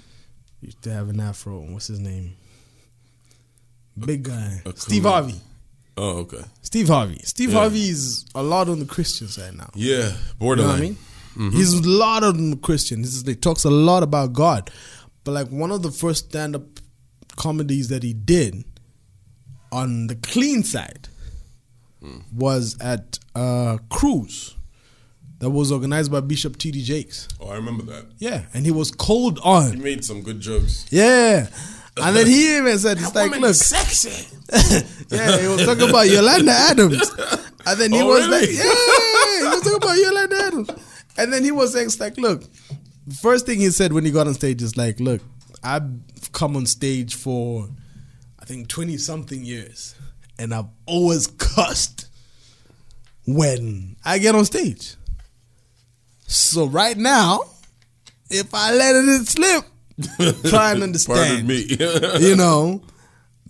used 0.61 0.81
to 0.83 0.91
have 0.93 1.09
an 1.09 1.19
afro 1.19 1.59
what's 1.61 1.87
his 1.87 1.99
name 1.99 2.35
big 3.99 4.23
guy 4.23 4.61
a 4.65 4.75
steve 4.75 5.03
harvey 5.03 5.39
Oh, 5.95 6.17
okay. 6.19 6.43
steve 6.61 6.87
harvey 6.87 7.21
steve 7.23 7.51
Yeah. 7.51 7.59
harvey 7.59 7.89
is 7.89 8.25
a 8.33 8.41
lot 8.41 8.67
on 8.67 8.79
the 8.79 8.85
christian 8.85 9.27
side 9.27 9.55
now 9.55 9.69
Yeah, 9.75 9.95
you 9.97 10.01
know 10.03 10.13
borderline. 10.39 10.69
what 10.69 10.77
I 10.77 10.81
mean? 10.81 10.97
Mm-hmm. 11.35 11.57
He's 11.57 11.73
a 11.73 11.87
lot 11.87 12.23
of 12.23 12.37
them 12.37 12.57
Christian. 12.57 13.01
Is, 13.01 13.23
he 13.25 13.35
talks 13.35 13.63
a 13.63 13.69
lot 13.71 14.03
about 14.03 14.33
God. 14.33 14.69
But 15.23 15.31
like 15.31 15.47
one 15.47 15.71
of 15.71 15.81
the 15.81 15.91
first 15.91 16.29
stand 16.29 16.55
up 16.55 16.63
comedies 17.35 17.87
that 17.89 18.03
he 18.03 18.13
did 18.13 18.63
on 19.71 20.07
the 20.07 20.15
clean 20.15 20.63
side 20.63 21.07
hmm. 22.01 22.19
was 22.31 22.77
at 22.79 23.17
uh, 23.35 23.77
a 23.77 23.79
cruise 23.89 24.55
that 25.39 25.49
was 25.49 25.71
organized 25.71 26.11
by 26.11 26.19
Bishop 26.21 26.57
T.D. 26.57 26.83
Jakes. 26.83 27.27
Oh, 27.39 27.49
I 27.49 27.55
remember 27.55 27.83
that. 27.83 28.05
Yeah, 28.19 28.43
and 28.53 28.65
he 28.65 28.71
was 28.71 28.91
cold 28.91 29.39
on. 29.43 29.71
He 29.71 29.77
made 29.77 30.05
some 30.05 30.21
good 30.21 30.39
jokes. 30.39 30.85
Yeah. 30.91 31.47
And 32.01 32.15
then 32.15 32.25
he 32.27 32.57
even 32.57 32.77
said, 32.79 32.97
it's 32.97 33.13
like, 33.13 33.31
look, 33.39 33.53
sexy. 33.55 34.27
yeah, 35.09 35.39
he 35.39 35.47
was 35.47 35.63
talking 35.65 35.89
about 35.89 36.07
Yolanda 36.09 36.51
Adams. 36.51 37.11
And 37.65 37.79
then 37.79 37.91
he 37.91 38.01
Oh, 38.01 38.07
was 38.07 38.27
really? 38.27 38.41
like, 38.41 38.49
yeah, 38.49 39.37
he 39.37 39.43
was 39.55 39.61
talking 39.61 39.77
about 39.77 39.97
Yolanda 39.97 40.35
Adams. 40.43 40.69
And 41.17 41.31
then 41.31 41.43
he 41.43 41.51
was 41.51 41.73
saying, 41.73 41.85
it's 41.87 41.99
like, 41.99 42.17
look, 42.17 42.43
first 43.21 43.45
thing 43.45 43.59
he 43.59 43.69
said 43.69 43.93
when 43.93 44.03
he 44.05 44.11
got 44.11 44.27
on 44.27 44.33
stage 44.33 44.61
is 44.63 44.75
like, 44.75 44.99
look, 44.99 45.21
I've 45.63 45.83
come 46.31 46.55
on 46.57 46.65
stage 46.65 47.13
for, 47.15 47.69
I 48.39 48.45
think, 48.45 48.67
20 48.69 48.97
something 48.97 49.43
years. 49.45 49.93
And 50.39 50.53
I've 50.53 50.65
always 50.87 51.27
cussed 51.27 52.07
when 53.25 53.95
I 54.03 54.17
get 54.17 54.33
on 54.35 54.45
stage. 54.45 54.95
So 56.27 56.65
right 56.65 56.97
now, 56.97 57.41
if 58.29 58.53
I 58.53 58.73
let 58.73 58.95
it 58.95 59.27
slip, 59.27 59.63
try 60.45 60.71
and 60.71 60.83
understand 60.83 61.17
Pardon 61.19 61.47
me. 61.47 61.65
you 62.27 62.35
know, 62.35 62.81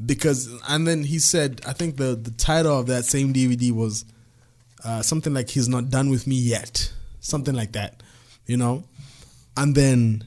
because 0.06 0.50
and 0.68 0.88
then 0.88 1.04
he 1.04 1.20
said, 1.20 1.62
I 1.68 1.74
think 1.74 1.98
the 1.98 2.16
the 2.16 2.32
title 2.32 2.80
of 2.80 2.88
that 2.88 3.06
same 3.06 3.34
DVD 3.34 3.72
was 3.72 4.06
uh, 4.84 5.02
something 5.02 5.34
like 5.34 5.50
"He's 5.50 5.70
not 5.70 5.90
done 5.90 6.10
with 6.10 6.28
me 6.28 6.36
yet," 6.36 6.92
something 7.20 7.56
like 7.56 7.72
that, 7.74 8.04
you 8.46 8.58
know, 8.58 8.84
and 9.56 9.76
then 9.76 10.24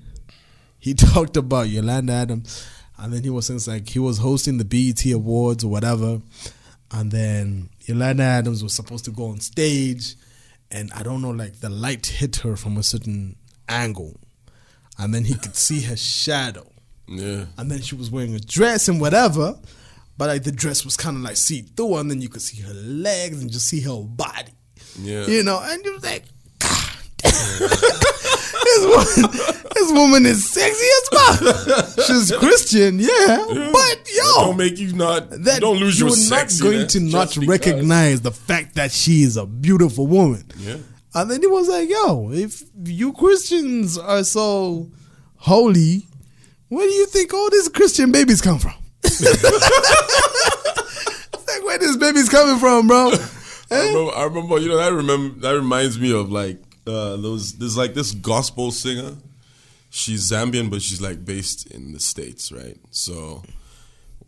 he 0.79 0.95
talked 0.95 1.37
about 1.37 1.69
Yolanda 1.69 2.13
Adams, 2.13 2.67
and 2.99 3.13
then 3.13 3.23
he 3.23 3.31
was 3.31 3.47
saying 3.47 3.61
like 3.67 3.89
he 3.89 3.99
was 3.99 4.19
hosting 4.19 4.59
the 4.59 4.65
BET 4.65 5.05
Awards 5.13 5.65
or 5.65 5.71
whatever, 5.71 6.21
and 6.93 7.11
then 7.11 7.69
Yolanda 7.85 8.23
Adams 8.23 8.63
was 8.63 8.73
supposed 8.73 9.05
to 9.07 9.11
go 9.11 9.27
on 9.27 9.41
stage, 9.41 10.15
and 10.71 10.93
I 10.93 11.03
don't 11.03 11.23
know, 11.23 11.31
like 11.31 11.61
the 11.61 11.71
light 11.71 12.07
hit 12.07 12.37
her 12.37 12.57
from 12.57 12.77
a 12.77 12.83
certain 12.83 13.37
angle, 13.69 14.19
and 14.99 15.13
then 15.15 15.25
he 15.25 15.35
could 15.35 15.57
see 15.57 15.81
her 15.83 15.97
shadow 15.97 16.67
yeah. 17.09 17.45
and 17.59 17.71
then 17.71 17.81
she 17.83 17.95
was 17.95 18.11
wearing 18.11 18.35
a 18.35 18.39
dress 18.41 18.89
and 18.89 19.01
whatever, 19.01 19.59
but 20.19 20.29
like 20.29 20.43
the 20.45 20.53
dress 20.53 20.85
was 20.85 20.97
kind 20.97 21.17
of 21.17 21.23
like 21.23 21.37
see 21.37 21.63
through, 21.63 21.97
and 21.99 22.11
then 22.11 22.21
you 22.23 22.29
could 22.29 22.43
see 22.43 22.61
her 22.63 22.75
legs 22.75 23.41
and 23.41 23.51
just 23.51 23.67
see 23.69 23.81
her 23.83 24.03
body, 24.03 24.53
Yeah. 25.01 25.27
you 25.27 25.43
know, 25.43 25.61
and 25.63 25.85
you 25.85 25.93
was 25.95 26.05
like, 26.05 26.25
God, 26.59 26.93
this 27.23 28.85
woman, 28.85 29.31
this 29.75 29.93
woman 29.93 30.27
is 30.27 30.49
sexy 30.49 30.87
as 30.87 31.09
fuck. 31.09 32.07
She's 32.07 32.33
Christian, 32.37 32.99
yeah, 32.99 33.09
but 33.47 33.73
That 33.73 33.97
yo, 34.15 34.45
don't 34.47 34.57
make 34.57 34.79
you 34.79 34.93
not. 34.95 35.31
that 35.31 35.61
don't 35.61 35.79
lose 35.79 35.99
your 36.01 36.11
sexiness. 36.11 36.63
you're 36.63 36.73
not 36.73 36.77
going 36.77 36.87
to 36.89 37.01
not 37.01 37.29
because. 37.35 37.47
recognize 37.49 38.21
the 38.23 38.31
fact 38.33 38.75
that 38.77 38.91
she 38.93 39.23
is 39.23 39.37
a 39.37 39.47
beautiful 39.47 40.07
woman. 40.07 40.45
Yeah. 40.59 40.77
And 41.17 41.31
then 41.31 41.41
he 41.41 41.47
was 41.47 41.67
like, 41.67 41.89
yo, 41.89 42.31
if 42.31 42.63
you 42.85 43.15
Christians 43.15 43.97
are 43.97 44.23
so 44.23 44.91
holy, 45.37 46.07
where 46.69 46.87
do 46.87 46.93
you 46.93 47.07
think 47.07 47.33
all 47.33 47.49
these 47.49 47.71
Christian 47.71 48.13
babies 48.13 48.43
come 48.43 48.59
from? 48.59 48.75
it's 49.03 49.23
like, 51.49 51.65
where 51.65 51.79
these 51.79 51.97
babies 51.97 52.29
coming 52.29 52.59
from, 52.59 52.87
bro? 52.87 53.13
I 53.71 53.87
remember, 53.87 54.13
I 54.15 54.25
remember, 54.25 54.59
you 54.59 54.69
know, 54.69 54.77
that 54.77 54.93
remember 54.93 55.41
that 55.41 55.53
reminds 55.53 55.99
me 55.99 56.13
of 56.13 56.31
like 56.31 56.61
uh, 56.87 57.17
those. 57.17 57.55
There's 57.55 57.79
like 57.79 57.95
this 57.95 58.13
gospel 58.13 58.71
singer. 58.71 59.17
She's 59.89 60.31
Zambian, 60.31 60.69
but 60.69 60.83
she's 60.83 61.01
like 61.01 61.25
based 61.25 61.67
in 61.69 61.95
the 61.95 62.01
states, 62.01 62.53
right? 62.53 62.77
So 62.91 63.43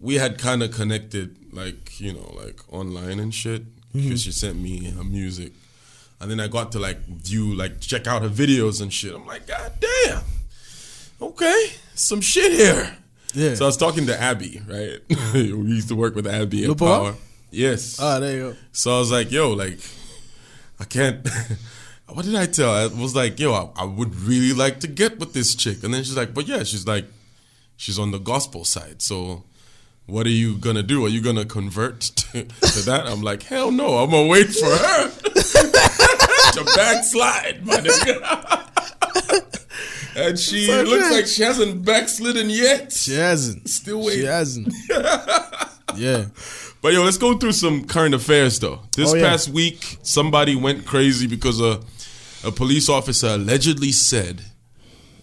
we 0.01 0.15
had 0.15 0.39
kind 0.39 0.63
of 0.63 0.73
connected, 0.73 1.53
like 1.53 2.01
you 2.01 2.15
know, 2.15 2.33
like 2.35 2.61
online 2.73 3.21
and 3.21 3.35
shit. 3.35 3.65
Because 3.93 4.23
she 4.23 4.33
sent 4.33 4.57
me 4.57 4.91
her 4.91 5.05
music, 5.05 5.53
and 6.21 6.31
then 6.31 6.41
I 6.41 6.49
got 6.49 6.73
to 6.73 6.79
like 6.79 6.99
view, 7.07 7.55
like 7.55 7.81
check 7.81 8.07
out 8.07 8.23
her 8.23 8.29
videos 8.29 8.83
and 8.83 8.93
shit. 8.93 9.15
I'm 9.15 9.27
like, 9.27 9.47
God 9.47 9.73
damn, 9.81 10.23
okay, 11.21 11.67
some 11.95 12.21
shit 12.21 12.53
here. 12.53 12.97
Yeah. 13.35 13.55
So 13.55 13.65
I 13.65 13.69
was 13.69 13.77
talking 13.77 14.07
to 14.07 14.21
Abby, 14.21 14.63
right? 14.67 15.01
we 15.35 15.43
used 15.43 15.89
to 15.89 15.97
work 15.97 16.15
with 16.15 16.27
Abby 16.27 16.65
at? 16.65 16.79
Power. 16.79 17.15
Yes. 17.51 17.99
Ah, 18.01 18.19
there 18.19 18.37
you 18.37 18.51
go. 18.51 18.57
So 18.73 18.97
I 18.97 18.99
was 18.99 19.11
like, 19.11 19.31
yo, 19.31 19.53
like, 19.53 19.79
I 20.81 20.85
can't. 20.85 21.27
what 22.09 22.25
did 22.25 22.35
I 22.35 22.47
tell? 22.47 22.71
I 22.71 22.87
was 22.87 23.15
like, 23.15 23.39
yo, 23.39 23.53
I, 23.53 23.83
I 23.83 23.85
would 23.85 24.15
really 24.17 24.55
like 24.55 24.81
to 24.81 24.89
get 24.89 25.19
with 25.19 25.35
this 25.35 25.55
chick. 25.55 25.83
And 25.85 25.93
then 25.93 26.05
she's 26.05 26.17
like, 26.17 26.35
but 26.35 26.47
yeah, 26.47 26.63
she's 26.63 26.87
like, 26.87 27.05
she's 27.77 27.99
on 27.99 28.11
the 28.11 28.19
gospel 28.19 28.65
side. 28.65 29.03
So 29.03 29.45
what 30.07 30.27
are 30.27 30.31
you 30.31 30.57
going 30.57 30.77
to 30.77 30.83
do? 30.83 31.05
Are 31.05 31.09
you 31.09 31.21
going 31.21 31.37
to 31.37 31.45
convert 31.45 32.01
to, 32.01 32.45
to 32.45 32.81
that? 32.87 33.07
I'm 33.07 33.23
like, 33.23 33.43
hell 33.43 33.71
no, 33.71 33.99
I'm 33.99 34.11
going 34.11 34.27
to 34.27 34.31
wait 34.31 34.49
for 34.49 34.67
her 34.67 35.38
to 36.55 36.65
backslide, 36.77 37.67
my 37.67 37.77
nigga. 37.77 38.65
and 40.17 40.39
she 40.39 40.67
So 40.67 40.83
looks 40.83 41.09
good. 41.09 41.13
like 41.13 41.27
she 41.27 41.43
hasn't 41.43 41.85
backslidden 41.85 42.51
yet. 42.51 42.93
She 42.93 43.15
hasn't. 43.15 43.69
Still 43.69 44.05
waiting. 44.05 44.21
She 44.23 44.27
hasn't. 44.27 44.75
yeah. 45.97 46.27
But 46.81 46.93
yo, 46.93 47.03
let's 47.05 47.19
go 47.19 47.37
through 47.37 47.53
some 47.53 47.85
current 47.85 48.15
affairs 48.15 48.59
though. 48.61 48.81
This 48.97 49.13
Oh, 49.13 49.17
yeah. 49.17 49.29
past 49.31 49.49
week, 49.49 49.99
somebody 50.03 50.55
went 50.57 50.87
crazy 50.87 51.27
because 51.27 51.61
a 51.61 51.81
a 52.45 52.53
police 52.53 52.89
officer 52.89 53.29
allegedly 53.29 53.91
said 53.91 54.43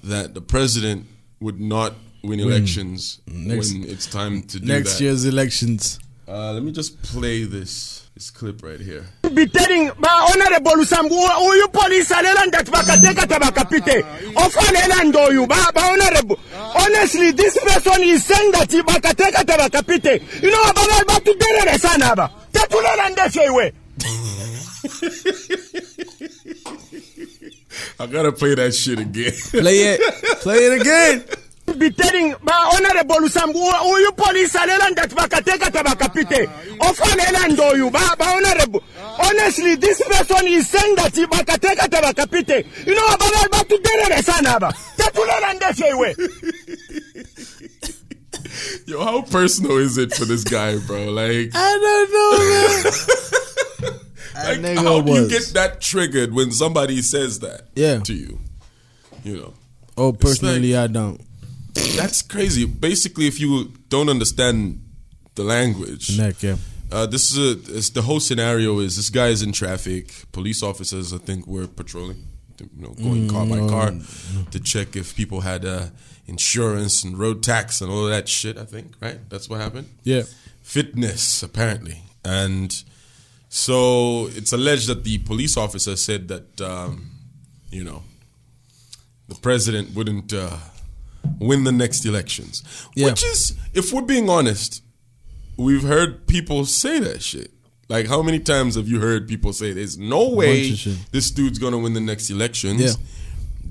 that 0.04 0.34
the 0.34 0.42
president 0.42 1.06
would 1.40 1.60
not 1.62 1.94
win 2.24 2.40
elections 2.42 3.20
Next- 3.26 3.72
when 3.74 3.86
it's 3.86 4.06
time 4.06 4.44
to 4.44 4.60
do 4.60 4.66
Next 4.66 4.96
that. 4.98 5.04
year's 5.04 5.24
elections. 5.26 5.98
Uh, 6.28 6.54
let 6.54 6.64
me 6.64 6.72
just 6.72 7.00
play 7.04 7.44
this 7.44 8.02
this 8.16 8.32
clip 8.32 8.64
right 8.64 8.80
here. 8.80 9.06
be 9.34 9.46
telling 9.46 9.92
ba 10.00 10.10
honorable 10.34 10.82
usambu 10.82 11.14
uyu 11.50 11.68
police 11.72 12.12
alela 12.12 12.46
ndati 12.46 12.72
bakateka 12.72 13.28
tabakapite 13.28 14.04
ah, 14.04 14.08
ah, 14.36 14.46
ofalela 14.46 15.04
ndoyu 15.04 15.46
ba 15.48 15.56
ba 15.74 15.82
honorable 15.82 16.38
ah. 16.58 16.74
honestly 16.82 17.32
this 17.34 17.54
person 17.60 18.02
is 18.04 18.24
saying 18.26 18.52
that 18.52 18.70
bakateka 18.72 19.44
tabakapite 19.46 20.22
you 20.42 20.50
know 20.50 20.64
ababa 20.70 21.06
batuderere 21.06 21.78
sana 21.80 22.12
aba 22.12 22.30
tetulela 22.52 23.10
ndefe 23.10 23.46
iwe 23.46 23.74
I 28.00 28.08
gotta 28.08 28.32
play 28.32 28.56
that 28.56 28.74
shit 28.74 29.00
again. 29.00 29.34
Play 29.52 29.96
it. 29.96 30.02
Play 30.42 30.58
it 30.68 30.82
again. 30.82 31.26
be 31.76 31.90
telling 31.92 32.36
ba 32.44 32.54
honorable 32.74 33.26
usambu 33.26 33.60
oh, 33.60 33.92
uyu 33.94 34.12
police 34.14 34.56
alela 34.58 34.90
ndati 34.90 35.16
bakateka 35.16 35.72
tabakapite 35.72 36.50
ofalela 36.80 37.48
ndoyu 37.48 37.88
oh, 37.88 37.90
ba 37.90 38.16
ba 38.18 38.26
honorable 38.26 38.82
honestly 39.18 39.76
this 39.78 40.02
person 40.08 40.48
is 40.48 40.68
saying 40.68 40.96
that 40.96 41.14
bakateka 41.30 41.88
tabakapite 41.88 42.66
you 42.86 42.96
know 42.96 43.08
ababa 43.14 43.50
batuderere 43.52 44.24
sana 44.24 44.56
aba 44.56 44.74
tetulela 44.98 45.54
ndefe 45.54 45.90
iwe 45.90 46.16
Yo, 48.86 49.04
how 49.04 49.22
personal 49.22 49.78
is 49.78 49.98
it 49.98 50.14
for 50.14 50.26
this 50.26 50.44
guy, 50.44 50.78
bro? 50.78 51.06
Like, 51.12 51.52
I 51.54 51.78
don't 51.82 52.12
know, 52.14 53.92
man. 53.92 54.02
like 54.46 54.78
nigga 54.78 54.84
how 54.84 55.02
do 55.02 55.14
you 55.14 55.28
get 55.30 55.44
that 55.54 55.82
triggered 55.82 56.34
when 56.34 56.52
somebody 56.52 57.02
says 57.02 57.40
that 57.40 57.68
Yeah. 57.76 58.00
to 58.02 58.14
you? 58.14 58.40
You 59.24 59.38
know. 59.38 59.54
Oh, 59.98 60.12
personally, 60.14 60.76
I 60.76 60.88
don't. 60.88 61.20
That's 61.76 62.22
crazy. 62.22 62.66
Basically, 62.66 63.28
if 63.28 63.40
you 63.40 63.74
don't 63.90 64.10
understand 64.10 64.82
the 65.36 65.44
language, 65.44 66.18
Neck, 66.18 66.42
yeah. 66.42 66.56
Uh, 66.92 67.06
this 67.06 67.32
is 67.32 67.38
a. 67.38 67.78
It's 67.78 67.90
the 67.90 68.04
whole 68.04 68.20
scenario 68.20 68.80
is 68.80 68.96
this 68.96 69.10
guy 69.10 69.28
is 69.28 69.42
in 69.42 69.52
traffic. 69.52 70.14
Police 70.32 70.64
officers, 70.64 71.14
I 71.14 71.18
think, 71.18 71.48
were 71.48 71.68
patrolling, 71.68 72.28
you 72.60 72.70
know, 72.76 72.94
going 72.94 73.28
car 73.28 73.46
by 73.46 73.60
car 73.68 73.94
to 74.52 74.60
check 74.60 74.96
if 74.96 75.16
people 75.16 75.42
had 75.42 75.66
uh, 75.66 75.88
insurance 76.28 77.04
and 77.04 77.18
road 77.18 77.44
tax 77.44 77.82
and 77.82 77.92
all 77.92 78.06
that 78.06 78.30
shit. 78.30 78.58
I 78.58 78.66
think, 78.66 78.94
right? 79.02 79.20
That's 79.30 79.50
what 79.50 79.60
happened. 79.60 79.90
Yeah. 80.04 80.24
Fitness, 80.62 81.44
apparently, 81.44 82.04
and 82.24 82.84
so 83.50 84.28
it's 84.32 84.52
alleged 84.52 84.88
that 84.88 85.04
the 85.04 85.18
police 85.20 85.58
officer 85.58 85.96
said 85.96 86.28
that, 86.28 86.60
um, 86.62 87.12
you 87.72 87.84
know, 87.84 88.04
the 89.28 89.36
president 89.36 89.96
wouldn't 89.96 90.34
uh, 90.34 90.58
win 91.40 91.64
the 91.64 91.72
next 91.72 92.06
elections. 92.06 92.64
Yeah. 92.96 93.08
Which 93.08 93.24
is, 93.24 93.56
if 93.74 93.92
we're 93.94 94.02
being 94.02 94.30
honest, 94.30 94.82
we've 95.58 95.84
heard 95.84 96.28
people 96.28 96.66
say 96.66 97.00
that 97.00 97.22
shit. 97.22 97.52
Like, 97.88 98.08
how 98.08 98.22
many 98.24 98.40
times 98.40 98.76
have 98.76 98.88
you 98.88 99.00
heard 99.00 99.28
people 99.28 99.54
say 99.54 99.72
there's 99.72 99.98
no 99.98 100.30
way 100.30 100.70
Bunch 100.70 100.86
of 100.88 100.94
shit. 100.94 101.12
this 101.12 101.30
dude's 101.32 101.60
gonna 101.60 101.78
win 101.78 101.94
the 101.94 102.00
next 102.02 102.30
elections 102.30 102.82
Yeah. 102.82 102.94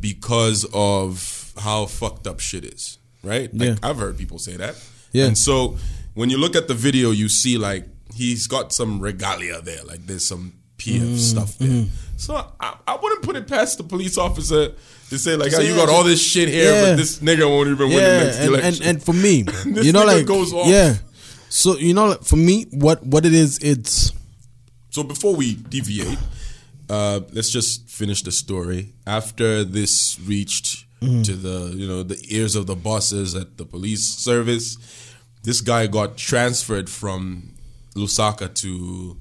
because 0.00 0.64
of 0.72 1.52
how 1.58 1.86
fucked 1.86 2.26
up 2.26 2.40
shit 2.40 2.64
is, 2.64 2.98
right? 3.22 3.52
Like, 3.54 3.68
Yeah. 3.70 3.76
I've 3.82 3.96
heard 3.96 4.16
people 4.18 4.38
say 4.38 4.56
that. 4.56 4.76
Yeah. 5.12 5.26
And 5.26 5.36
so 5.38 5.76
when 6.14 6.30
you 6.30 6.38
look 6.38 6.54
at 6.56 6.68
the 6.68 6.74
video, 6.74 7.10
you 7.10 7.28
see 7.28 7.58
like 7.58 7.86
he's 8.14 8.46
got 8.46 8.72
some 8.72 9.00
regalia 9.00 9.60
there, 9.60 9.82
like 9.84 10.06
there's 10.06 10.26
some 10.26 10.54
PF 10.78 11.00
Mm-hmm. 11.00 11.16
stuff 11.16 11.58
there. 11.58 11.86
So 12.16 12.34
I, 12.60 12.76
I 12.86 12.96
wouldn't 12.96 13.22
put 13.22 13.36
it 13.36 13.46
past 13.46 13.78
the 13.78 13.84
police 13.84 14.16
officer 14.18 14.72
to 15.10 15.18
say 15.18 15.36
like, 15.36 15.52
"Oh, 15.54 15.60
you 15.60 15.70
yeah, 15.70 15.76
got 15.76 15.88
all 15.88 16.04
this 16.04 16.22
shit 16.22 16.48
here, 16.48 16.72
yeah. 16.72 16.90
but 16.90 16.96
this 16.96 17.18
nigga 17.18 17.48
won't 17.48 17.68
even 17.68 17.88
win 17.88 17.96
the 17.96 18.02
yeah, 18.02 18.24
next 18.24 18.38
and, 18.38 18.48
election." 18.48 18.82
and 18.82 18.96
and 18.96 19.02
for 19.02 19.12
me, 19.12 19.42
This 19.66 19.86
you 19.86 19.92
know, 19.92 20.04
like 20.04 20.26
goes 20.26 20.52
off. 20.52 20.68
yeah. 20.68 20.94
So 21.48 21.76
you 21.76 21.94
know, 21.94 22.06
like, 22.06 22.22
for 22.24 22.36
me, 22.36 22.66
what 22.70 23.04
what 23.04 23.26
it 23.26 23.34
is, 23.34 23.58
it's 23.58 24.12
So 24.90 25.02
before 25.02 25.34
we 25.34 25.54
deviate, 25.54 26.18
uh, 26.88 27.20
let's 27.32 27.50
just 27.50 27.88
finish 27.88 28.22
the 28.22 28.32
story. 28.32 28.92
After 29.06 29.64
this 29.64 30.18
reached 30.20 30.84
Mm-hmm. 31.04 31.22
to 31.22 31.32
the 31.34 31.76
you 31.76 31.86
know 31.86 32.02
the 32.02 32.16
ears 32.30 32.56
of 32.56 32.66
the 32.66 32.74
bosses 32.74 33.34
at 33.34 33.58
the 33.58 33.66
police 33.66 34.04
service, 34.04 34.78
this 35.42 35.60
guy 35.60 35.86
got 35.86 36.16
transferred 36.16 36.88
from 36.88 37.50
Lusaka 37.94 38.54
to 38.62 39.14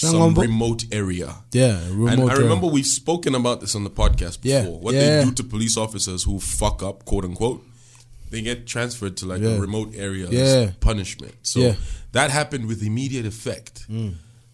some 0.00 0.34
remote 0.34 0.84
area. 0.92 1.34
yeah, 1.52 1.78
And. 1.80 2.30
I 2.30 2.34
remember 2.34 2.66
we've 2.66 2.86
spoken 2.86 3.34
about 3.34 3.60
this 3.60 3.74
on 3.74 3.84
the 3.84 3.90
podcast 3.90 4.38
Yeah, 4.42 4.62
before. 4.62 4.80
What 4.80 4.94
yeah. 4.94 5.18
they 5.20 5.24
do 5.24 5.32
to 5.32 5.44
police 5.44 5.76
officers 5.76 6.22
who 6.24 6.38
fuck 6.40 6.82
up, 6.82 7.04
quote 7.04 7.24
unquote, 7.24 7.64
they 8.30 8.42
get 8.42 8.66
transferred 8.66 9.16
to 9.18 9.26
like 9.26 9.40
Yeah. 9.42 9.56
a 9.56 9.60
remote 9.60 9.92
area 9.96 10.26
as 10.28 10.32
Yeah. 10.32 10.70
punishment. 10.80 11.34
So 11.42 11.60
Yeah. 11.60 11.74
that 12.12 12.30
happened 12.30 12.66
with 12.66 12.82
immediate 12.82 13.26
effect, 13.26 13.86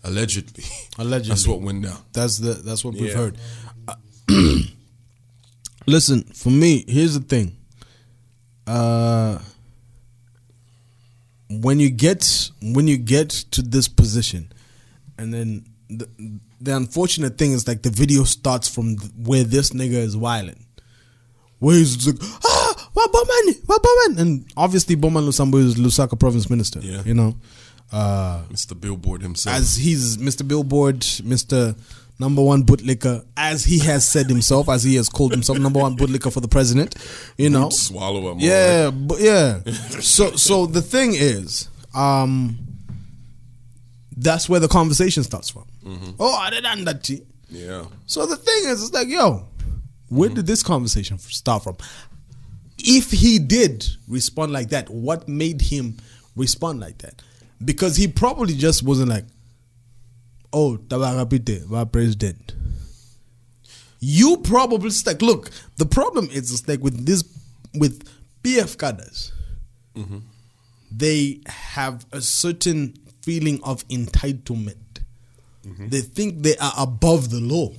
allegedly. 0.02 0.64
Allegedly. 0.98 1.28
That's 1.30 1.46
what 1.48 1.60
went 1.60 1.82
down. 1.82 1.98
That's 2.12 2.38
the 2.38 2.54
that's 2.54 2.84
what 2.84 2.94
we've 2.94 3.10
Yeah. 3.10 3.16
heard. 3.16 3.38
Uh, 3.88 3.94
listen, 5.86 6.22
for 6.34 6.50
me, 6.50 6.84
here's 6.88 7.14
the 7.14 7.20
thing. 7.20 7.56
Uh, 8.66 9.38
when 11.50 11.78
you 11.80 11.90
get 11.90 12.50
when 12.62 12.86
you 12.88 12.96
get 12.96 13.28
to 13.30 13.62
this 13.62 13.88
position, 13.88 14.52
and 15.18 15.32
then 15.32 15.64
the, 15.88 16.08
the 16.60 16.76
unfortunate 16.76 17.38
thing 17.38 17.52
is 17.52 17.66
like 17.68 17.82
the 17.82 17.90
video 17.90 18.24
starts 18.24 18.68
from 18.68 18.96
where 19.24 19.44
this 19.44 19.70
nigga 19.70 19.92
is 19.94 20.14
violent, 20.14 20.58
where 21.58 21.76
he's 21.76 22.06
like 22.06 22.16
ah 22.44 22.90
Wabomani 22.94 23.60
Wabomani, 23.66 24.18
and 24.20 24.52
obviously 24.56 24.94
Bowman 24.94 25.24
Lusambo 25.24 25.58
is 25.58 25.74
Lusaka 25.76 26.18
province 26.18 26.48
minister. 26.50 26.80
Yeah. 26.80 27.02
you 27.04 27.14
know. 27.14 27.36
Uh, 27.92 28.42
Mr. 28.50 28.78
Billboard 28.80 29.22
himself. 29.22 29.54
as 29.54 29.76
he's 29.76 30.16
Mr. 30.16 30.46
Billboard, 30.46 31.00
Mr. 31.00 31.76
Number 32.18 32.42
One 32.42 32.64
Bootlicker, 32.64 33.24
as 33.36 33.64
he 33.64 33.78
has 33.80 34.08
said 34.08 34.26
himself, 34.26 34.68
as 34.68 34.82
he 34.82 34.96
has 34.96 35.08
called 35.08 35.32
himself 35.32 35.58
Number 35.58 35.80
One 35.80 35.96
Bootlicker 35.96 36.32
for 36.32 36.40
the 36.40 36.48
president. 36.48 36.94
You 37.36 37.50
know, 37.50 37.68
swallow 37.70 38.32
him. 38.32 38.38
yeah, 38.40 38.90
but 38.90 39.20
yeah. 39.20 39.60
so, 40.00 40.30
so 40.36 40.66
the 40.66 40.82
thing 40.82 41.12
is, 41.14 41.68
um, 41.94 42.58
that's 44.16 44.48
where 44.48 44.60
the 44.60 44.68
conversation 44.68 45.22
starts 45.22 45.50
from. 45.50 45.64
Mm-hmm. 45.84 46.10
Oh, 46.20 46.34
I 46.34 46.50
didn't 46.50 46.84
that. 46.84 47.02
G. 47.02 47.22
Yeah. 47.48 47.84
So 48.06 48.26
the 48.26 48.36
thing 48.36 48.62
is, 48.66 48.82
it's 48.82 48.92
like, 48.92 49.08
yo, 49.08 49.46
where 50.08 50.28
mm-hmm. 50.28 50.36
did 50.36 50.46
this 50.46 50.62
conversation 50.62 51.18
start 51.18 51.64
from? 51.64 51.76
If 52.78 53.10
he 53.10 53.38
did 53.38 53.86
respond 54.08 54.52
like 54.52 54.70
that, 54.70 54.90
what 54.90 55.28
made 55.28 55.62
him 55.62 55.96
respond 56.36 56.80
like 56.80 56.98
that? 56.98 57.22
Because 57.64 57.96
he 57.96 58.08
probably 58.08 58.54
just 58.54 58.82
wasn't 58.82 59.08
like, 59.08 59.24
oh, 60.52 60.78
Tabarapite, 60.88 61.72
our 61.72 61.86
president. 61.86 62.54
You 64.00 64.36
probably 64.38 64.90
like, 65.06 65.22
look, 65.22 65.50
the 65.76 65.86
problem 65.86 66.28
is 66.30 66.68
like 66.68 66.80
with 66.80 67.06
this, 67.06 67.24
with 67.74 68.06
PF 68.42 68.76
cadres, 68.76 69.32
mm-hmm. 69.96 70.18
they 70.92 71.40
have 71.46 72.04
a 72.12 72.20
certain 72.20 72.94
feeling 73.24 73.60
of 73.64 73.86
entitlement. 73.88 74.76
They 75.88 76.02
think 76.02 76.42
they 76.42 76.56
are 76.58 76.74
above 76.76 77.30
the 77.30 77.40
law. 77.40 77.72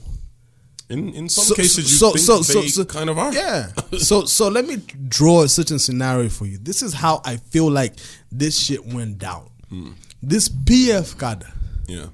In 0.89 1.14
in 1.14 1.30
some 1.30 1.46
So- 1.46 1.56
cases, 1.56 1.91
you 1.91 1.98
so- 1.98 2.12
think 2.14 2.26
so- 2.26 2.41
so- 2.41 2.62
they 2.62 2.68
so- 2.70 2.86
kind 2.86 3.10
of 3.10 3.18
are. 3.18 3.34
Yeah. 3.34 3.72
so 4.00 4.26
so 4.26 4.48
let 4.50 4.68
me 4.68 4.78
draw 5.08 5.43
a 5.43 5.50
certain 5.50 5.80
scenario 5.80 6.30
for 6.30 6.46
you. 6.48 6.58
This 6.58 6.82
is 6.82 6.93
how 6.93 7.22
I 7.26 7.38
feel 7.38 7.70
like 7.70 7.93
this 8.32 8.58
shit 8.60 8.86
went 8.86 9.18
down. 9.20 9.50
Hmm. 9.70 9.91
This 10.22 10.50
PF 10.50 11.18
cadre 11.18 11.50
Yeah. 11.88 12.08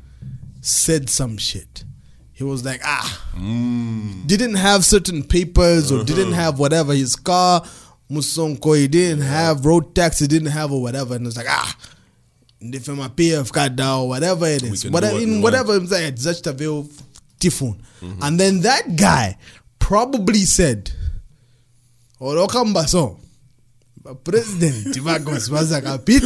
said 0.62 1.10
some 1.10 1.38
shit. 1.38 1.84
He 2.34 2.44
was 2.44 2.66
like, 2.66 2.82
ah, 2.84 3.10
Hmm. 3.36 4.24
didn't 4.26 4.56
have 4.56 4.84
certain 4.86 5.24
papers 5.24 5.92
or 5.92 5.96
Uh-huh. 5.96 6.04
didn't 6.06 6.34
have 6.34 6.60
whatever. 6.60 6.94
His 6.94 7.16
car, 7.16 7.64
Musonko, 8.10 8.78
he 8.78 8.88
didn't 8.88 9.22
have 9.24 9.66
road 9.66 9.96
tax, 9.96 10.20
he 10.20 10.28
didn't 10.28 10.52
have 10.52 10.72
or 10.72 10.82
whatever. 10.82 11.16
And 11.16 11.28
it's 11.28 11.38
like, 11.38 11.48
ah, 11.50 11.76
if 12.62 12.88
I'm 12.88 13.00
a 13.00 13.10
PF 13.10 13.52
card 13.52 13.80
or 13.82 14.08
whatever 14.08 14.46
it 14.48 14.64
is, 14.64 14.90
whatever, 14.90 15.14
what 15.16 15.24
in 15.24 15.42
whatever, 15.42 15.80
such 16.16 16.46
a 16.48 16.54
veil 16.54 16.88
typhoon. 17.40 17.82
Mm-hmm. 18.02 18.24
And 18.24 18.40
then 18.40 18.62
that 18.62 18.96
guy 18.96 19.38
probably 19.80 20.46
said, 20.46 20.92
Orokamba 22.20 22.88
so. 22.88 23.18
President 24.24 24.88
Tivagos 24.96 25.52
was 25.52 25.72
like 25.72 25.86
a 25.86 26.00
Peter. 26.00 26.26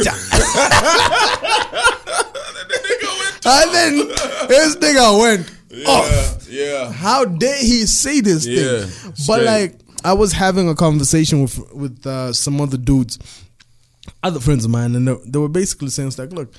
and 3.44 3.74
then 3.74 4.08
this 4.48 4.76
nigga 4.76 5.20
went 5.20 5.52
off. 5.86 6.46
Yeah. 6.48 6.90
How 6.90 7.24
dare 7.26 7.58
he 7.58 7.84
say 7.86 8.20
this 8.20 8.46
Yeah, 8.46 8.86
thing? 8.86 9.12
But 9.26 9.42
like, 9.42 9.78
I 10.04 10.12
was 10.14 10.32
having 10.32 10.68
a 10.68 10.74
conversation 10.74 11.42
with 11.42 11.58
with 11.74 12.06
uh, 12.06 12.32
some 12.32 12.60
other 12.60 12.76
dudes, 12.78 13.18
other 14.22 14.40
friends 14.40 14.64
of 14.64 14.70
mine, 14.70 14.94
and 14.94 15.06
they, 15.06 15.16
they 15.26 15.38
were 15.38 15.48
basically 15.48 15.88
saying, 15.88 16.08
"It's 16.08 16.18
like, 16.18 16.32
look, 16.32 16.52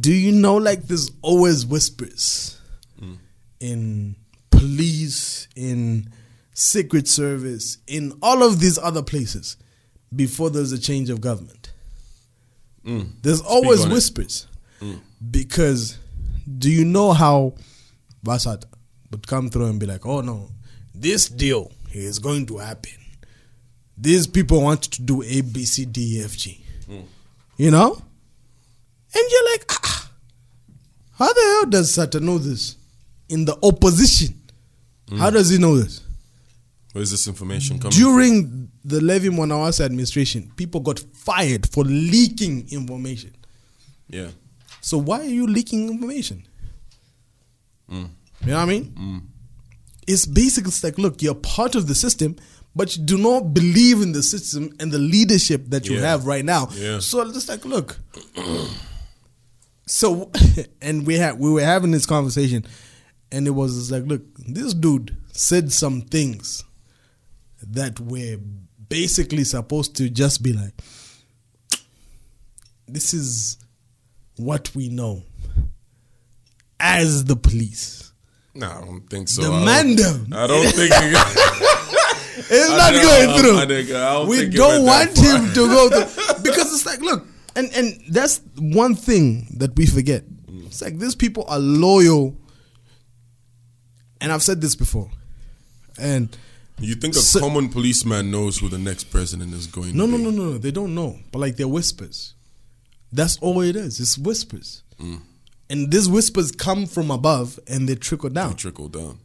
do 0.00 0.12
you 0.12 0.32
know 0.32 0.56
like 0.56 0.82
there's 0.84 1.10
always 1.22 1.64
whispers 1.64 2.60
mm. 3.00 3.18
in 3.60 4.16
police, 4.50 5.48
in 5.54 6.10
secret 6.54 7.06
service, 7.06 7.78
in 7.86 8.12
all 8.22 8.42
of 8.42 8.60
these 8.60 8.78
other 8.78 9.02
places 9.02 9.56
before 10.14 10.50
there's 10.50 10.72
a 10.72 10.78
change 10.78 11.10
of 11.10 11.20
government. 11.20 11.72
Mm. 12.84 13.12
There's 13.22 13.40
always 13.40 13.84
on 13.84 13.90
it. 13.90 13.94
whispers 13.94 14.46
mm. 14.80 14.98
because 15.30 15.98
do 16.58 16.70
you 16.70 16.84
know 16.84 17.12
how 17.12 17.54
Basat 18.24 18.64
would 19.10 19.26
come 19.26 19.50
through 19.50 19.66
and 19.66 19.78
be 19.80 19.86
like, 19.86 20.06
"Oh 20.06 20.20
no, 20.20 20.50
this 20.94 21.28
deal 21.28 21.72
is 21.92 22.18
going 22.18 22.46
to 22.46 22.58
happen. 22.58 22.92
These 23.98 24.26
people 24.26 24.62
want 24.62 24.82
to 24.82 25.02
do 25.02 25.22
A, 25.22 25.40
B, 25.40 25.64
C, 25.64 25.84
D, 25.84 26.18
E, 26.18 26.24
F, 26.24 26.36
G." 26.36 26.62
You 27.58 27.70
know, 27.70 28.02
and 29.14 29.24
you're 29.30 29.50
like, 29.52 29.64
ah, 29.70 29.80
ah. 29.84 30.10
how 31.18 31.32
the 31.32 31.40
hell 31.40 31.66
does 31.70 31.96
Sata 31.96 32.20
know 32.20 32.36
this? 32.36 32.76
In 33.30 33.46
the 33.46 33.56
opposition, 33.62 34.38
how 35.18 35.30
does 35.30 35.48
he 35.48 35.58
know 35.58 35.76
this? 35.78 36.02
Where's 36.92 37.10
this 37.10 37.26
information 37.26 37.78
coming? 37.78 37.96
During 37.96 38.70
the 38.84 39.00
Levy 39.00 39.28
Mwanawasa 39.30 39.84
administration, 39.84 40.50
people 40.56 40.80
got 40.80 40.98
fired 40.98 41.68
for 41.68 41.84
leaking 41.84 42.68
information. 42.70 43.34
yeah. 44.08 44.28
So 44.80 44.98
why 44.98 45.20
are 45.20 45.24
you 45.24 45.46
leaking 45.48 45.88
information? 45.88 46.44
Mm. 47.90 48.08
You 48.42 48.46
know 48.46 48.56
what 48.56 48.62
I 48.62 48.64
mean? 48.66 48.84
Mm. 48.96 49.22
It's 50.06 50.26
basically 50.26 50.68
it's 50.68 50.84
like, 50.84 50.96
look, 50.96 51.22
you're 51.22 51.34
part 51.34 51.74
of 51.74 51.88
the 51.88 51.94
system, 51.94 52.36
but 52.76 52.96
you 52.96 53.02
do 53.02 53.16
not 53.18 53.54
believe 53.54 54.02
in 54.02 54.12
the 54.12 54.22
system 54.22 54.70
and 54.78 54.92
the 54.92 54.98
leadership 54.98 55.64
that 55.68 55.88
you 55.88 55.96
Yeah. 55.96 56.02
have 56.10 56.26
right 56.26 56.44
now. 56.44 56.68
Yeah. 56.74 56.98
So 57.00 57.24
just 57.32 57.48
like, 57.48 57.64
look. 57.64 57.98
so, 59.86 60.30
and 60.82 61.06
we 61.06 61.16
had 61.16 61.38
we 61.38 61.50
were 61.50 61.62
having 61.64 61.90
this 61.90 62.04
conversation, 62.06 62.64
and 63.32 63.46
it 63.46 63.52
was 63.52 63.76
just 63.76 63.90
like, 63.90 64.04
look, 64.04 64.22
this 64.38 64.74
dude 64.74 65.16
said 65.32 65.72
some 65.72 66.02
things 66.02 66.62
that 67.66 67.98
were 67.98 68.36
basically 68.88 69.42
supposed 69.44 69.96
to 69.96 70.08
just 70.10 70.42
be 70.42 70.52
like, 70.52 70.74
this 72.86 73.14
is 73.14 73.56
what 74.36 74.70
we 74.76 74.88
know 74.90 75.22
as 76.78 77.24
the 77.24 77.36
police. 77.36 78.12
No, 78.54 78.70
I 78.70 78.80
don't 78.84 79.10
think 79.10 79.28
so. 79.28 79.42
The 79.42 79.50
I 79.52 79.82
don't-. 79.82 80.32
I 80.34 80.46
don't 80.46 80.66
think. 80.72 80.92
It's 82.38 82.70
I 82.70 82.76
not 82.76 82.92
going 82.92 83.40
through. 83.40 83.56
I 83.58 83.62
I 83.62 83.64
don't 84.14 84.28
we 84.28 84.48
don't 84.48 84.84
want 84.84 85.16
him 85.16 85.48
to 85.54 85.54
go 85.54 85.88
through 85.88 86.42
because 86.42 86.72
it's 86.74 86.84
like, 86.86 87.00
look, 87.00 87.26
and 87.54 87.70
and 87.74 88.00
that's 88.10 88.40
one 88.58 88.94
thing 88.94 89.46
that 89.58 89.76
we 89.76 89.86
forget. 89.86 90.24
It's 90.66 90.82
like 90.82 90.98
these 90.98 91.14
people 91.14 91.44
are 91.48 91.58
loyal, 91.58 92.36
and 94.20 94.32
I've 94.32 94.42
said 94.42 94.60
this 94.60 94.74
before, 94.74 95.10
and 95.98 96.36
you 96.78 96.94
think 96.94 97.14
a 97.16 97.20
So- 97.20 97.40
common 97.40 97.68
policeman 97.68 98.30
knows 98.30 98.58
who 98.58 98.68
the 98.68 98.78
next 98.78 99.04
president 99.04 99.54
is 99.54 99.66
going 99.66 99.96
no, 99.96 100.06
to 100.06 100.12
no, 100.12 100.18
be? 100.18 100.24
no, 100.24 100.30
no, 100.30 100.44
no, 100.52 100.58
they 100.58 100.70
don't 100.70 100.94
know, 100.94 101.18
but 101.32 101.38
like 101.38 101.56
they're 101.56 101.68
whispers. 101.68 102.34
That's 103.12 103.38
all 103.38 103.60
it 103.62 103.76
is. 103.76 104.00
It's 104.00 104.18
whispers, 104.18 104.82
Mm. 105.00 105.20
and 105.70 105.90
these 105.90 106.08
whispers 106.08 106.52
come 106.52 106.86
from 106.86 107.10
above 107.10 107.58
and 107.68 107.88
they 107.88 107.94
trickle 107.94 108.30
down. 108.30 108.56
Trickle 108.56 108.88
down. 108.88 109.18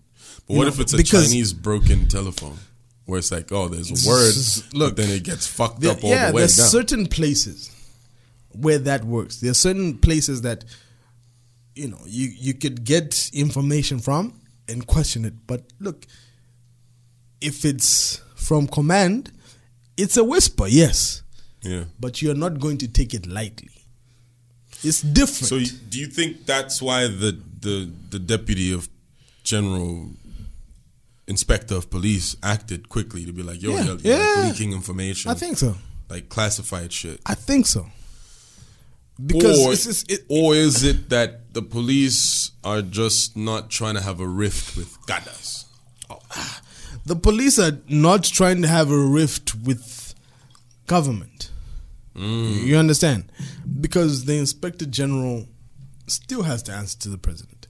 But 0.47 0.53
You 0.53 0.57
what 0.59 0.63
know, 0.65 0.69
if 0.69 0.79
it's 0.79 0.93
a 0.93 1.03
Chinese 1.03 1.51
broken 1.53 2.07
telephone? 2.07 2.57
Where 3.05 3.19
it's 3.19 3.31
like, 3.31 3.51
oh, 3.51 3.67
there's 3.67 3.89
a 3.89 4.09
word, 4.09 4.33
Look, 4.73 4.95
then 4.95 5.09
it 5.09 5.23
gets 5.23 5.47
fucked 5.47 5.81
There- 5.81 5.91
up 5.91 6.03
all 6.03 6.09
yeah, 6.11 6.27
the 6.29 6.33
way 6.35 6.41
there's 6.41 6.55
down. 6.57 6.67
certain 6.67 7.07
places 7.07 7.69
where 8.53 8.77
that 8.79 9.03
works. 9.03 9.37
There 9.37 9.51
are 9.51 9.55
certain 9.55 9.97
places 9.97 10.41
that 10.43 10.63
you 11.75 11.87
know 11.87 11.99
you 12.05 12.27
you 12.37 12.53
could 12.53 12.83
get 12.83 13.29
information 13.33 13.99
from 13.99 14.39
and 14.67 14.85
question 14.85 15.25
it. 15.25 15.33
But 15.47 15.63
look, 15.79 16.05
if 17.41 17.65
it's 17.65 18.21
from 18.35 18.67
command, 18.67 19.31
it's 19.97 20.17
a 20.17 20.23
whisper, 20.23 20.67
yes, 20.67 21.23
yeah. 21.63 21.85
but 21.99 22.21
you're 22.21 22.35
not 22.35 22.59
going 22.59 22.77
to 22.79 22.87
take 22.87 23.13
it 23.13 23.25
lightly. 23.25 23.69
It's 24.83 25.01
different. 25.01 25.47
So, 25.69 25.77
do 25.89 25.99
you 25.99 26.07
think 26.07 26.45
that's 26.45 26.81
why 26.81 27.03
the 27.07 27.37
the 27.59 27.89
the 28.09 28.19
deputy 28.19 28.73
of 28.73 28.89
general 29.43 30.09
inspector 31.31 31.75
of 31.75 31.89
police 31.89 32.35
acted 32.43 32.89
quickly 32.89 33.25
to 33.25 33.33
be 33.33 33.41
like, 33.41 33.61
yo, 33.63 33.71
Yeah, 33.71 33.83
you're, 33.83 33.97
you're 33.97 34.35
like 34.37 34.51
leaking 34.51 34.73
information. 34.73 35.31
I 35.31 35.33
think 35.33 35.57
so. 35.57 35.75
like 36.09 36.29
classified 36.29 36.93
shit. 36.93 37.19
I 37.25 37.33
think 37.33 37.65
so. 37.65 37.87
Because 39.25 39.65
or, 39.65 39.73
it's, 39.73 39.85
it's, 39.85 40.03
it, 40.03 40.25
or 40.29 40.55
is 40.55 40.83
it 40.83 41.09
that 41.09 41.53
the 41.53 41.61
police 41.61 42.51
are 42.63 42.81
just 42.81 43.35
not 43.35 43.69
trying 43.69 43.95
to 43.95 44.01
have 44.01 44.19
a 44.19 44.27
rift 44.27 44.77
with 44.77 44.97
gadas? 45.07 45.65
the 47.05 47.15
police 47.15 47.57
are 47.59 47.79
not 47.87 48.23
trying 48.23 48.61
to 48.61 48.67
have 48.67 48.91
a 48.91 48.97
rift 48.97 49.55
with 49.55 50.13
government. 50.87 51.49
Mm. 52.15 52.63
You 52.63 52.77
understand? 52.77 53.31
Because 53.79 54.25
the 54.25 54.37
inspector 54.37 54.85
general 54.85 55.47
still 56.07 56.43
has 56.43 56.61
to 56.63 56.71
answer 56.73 56.99
to 56.99 57.09
the 57.09 57.17
president. 57.17 57.60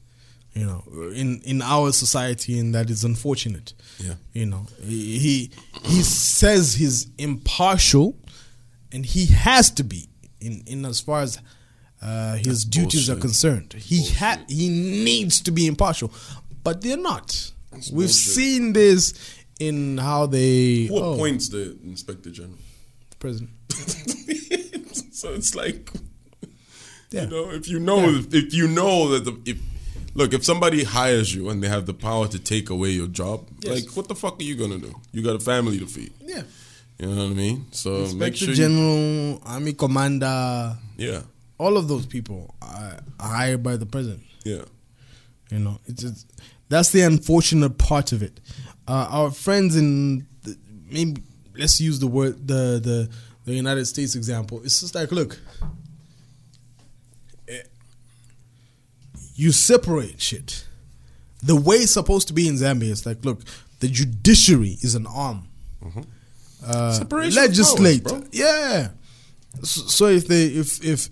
You 0.54 0.66
know, 0.66 0.84
in 1.14 1.42
in 1.44 1.62
our 1.62 1.94
society, 1.94 2.60
and 2.60 2.76
that 2.76 2.90
is 2.90 3.04
unfortunate. 3.06 3.74
Yeah. 4.00 4.16
You 4.34 4.48
know, 4.48 4.66
he 4.84 5.50
he, 5.86 6.02
says 6.04 6.74
he's 6.74 7.08
impartial, 7.18 8.18
and 8.92 9.06
he 9.06 9.28
has 9.28 9.72
to 9.72 9.84
be 9.84 10.10
in 10.42 10.64
in 10.68 10.86
as 10.86 11.00
far 11.00 11.22
as 11.22 11.40
uh, 12.02 12.36
his 12.36 12.66
duties 12.66 13.10
are 13.10 13.16
concerned. 13.16 13.74
He 13.74 14.10
had 14.10 14.44
he 14.50 14.68
needs 14.70 15.40
to 15.42 15.52
be 15.52 15.68
impartial, 15.68 16.12
but 16.64 16.82
they're 16.82 16.98
not. 16.98 17.52
We've 17.72 17.92
bullshit. 17.92 18.10
seen 18.10 18.74
this 18.74 19.14
in 19.60 20.00
how 20.00 20.26
they 20.26 20.86
Who 20.88 20.98
oh, 20.98 21.14
appoints 21.14 21.50
the 21.50 21.78
inspector 21.84 22.32
general? 22.32 22.58
president. 23.20 23.52
so 25.14 25.34
it's 25.34 25.56
like, 25.56 25.92
Yeah. 27.12 27.24
you 27.24 27.30
know, 27.30 27.52
if 27.52 27.68
you 27.70 27.80
know, 27.80 28.24
if 28.32 28.54
you 28.54 28.68
know 28.68 29.10
that 29.10 29.24
the 29.26 29.40
if 29.46 29.60
look, 30.14 30.34
if 30.34 30.44
somebody 30.46 30.84
hires 30.84 31.34
you 31.34 31.50
and 31.50 31.62
they 31.64 31.68
have 31.68 31.86
the 31.86 31.94
power 31.94 32.28
to 32.28 32.40
take 32.40 32.70
away 32.70 32.90
your 32.90 33.08
job, 33.08 33.48
Yes. 33.64 33.86
like 33.86 33.96
what 33.98 34.08
the 34.08 34.16
fuck 34.16 34.40
are 34.40 34.44
you 34.44 34.56
gonna 34.56 34.78
do? 34.80 34.94
You 35.12 35.22
got 35.24 35.36
a 35.36 35.40
family 35.40 35.80
to 35.80 35.86
feed. 35.86 36.14
Yeah. 36.26 36.44
You 37.00 37.08
know 37.08 37.16
what 37.24 37.32
I 37.32 37.34
mean? 37.34 37.66
So 37.72 37.90
make 37.92 38.00
Inspector 38.10 38.38
sure, 38.38 38.50
you, 38.50 38.56
General, 38.56 39.42
Army 39.46 39.74
Commander, 39.74 40.78
yeah, 40.98 41.22
all 41.58 41.78
of 41.78 41.88
those 41.88 42.06
people 42.06 42.54
are, 42.62 43.00
are 43.20 43.28
hired 43.30 43.64
by 43.64 43.76
the 43.78 43.86
president. 43.86 44.22
yeah, 44.46 44.64
You 45.50 45.60
know, 45.60 45.80
it's 45.88 46.02
just, 46.04 46.28
that's 46.70 46.92
the 46.92 47.02
unfortunate 47.02 47.78
part 47.78 48.12
of 48.12 48.22
it. 48.22 48.40
Uh, 48.88 49.08
our 49.10 49.32
friends 49.32 49.76
in 49.76 50.28
the, 50.44 50.56
maybe 50.90 51.22
let's 51.58 51.80
use 51.82 52.00
the 52.00 52.08
word 52.08 52.48
the 52.48 52.80
the 52.84 53.10
the 53.46 53.54
United 53.54 53.86
States 53.86 54.14
example. 54.16 54.62
It's 54.64 54.82
just 54.82 54.94
like, 54.94 55.12
look, 55.12 55.40
you 59.42 59.52
separate 59.52 60.22
shit. 60.22 60.66
The 61.42 61.56
way 61.56 61.78
it's 61.78 61.92
supposed 61.94 62.28
to 62.28 62.34
be 62.34 62.48
in 62.48 62.56
Zambia 62.56 62.92
is 62.92 63.06
like, 63.08 63.26
look, 63.26 63.40
the 63.80 63.88
judiciary 63.88 64.78
is 64.82 64.94
an 64.94 65.08
arm. 65.08 65.48
Uh, 66.64 66.92
Separation 66.94 67.42
legislate, 67.42 68.06
powers, 68.06 68.24
yeah. 68.32 68.90
So, 69.64 69.82
so 69.98 70.06
if 70.08 70.28
they 70.28 70.46
if 70.46 70.84
if 70.86 71.10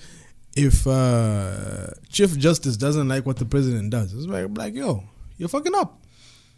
if 0.55 0.86
uh, 0.86 1.88
Chief 2.09 2.38
Justice 2.38 2.77
doesn't 2.77 3.07
like 3.07 3.25
what 3.25 3.38
the 3.38 3.45
president 3.45 3.89
does, 3.89 4.13
it's 4.13 4.27
like, 4.27 4.45
like 4.55 4.75
yo, 4.75 5.03
you're 5.39 5.49
fucking 5.49 5.73
up. 5.73 5.99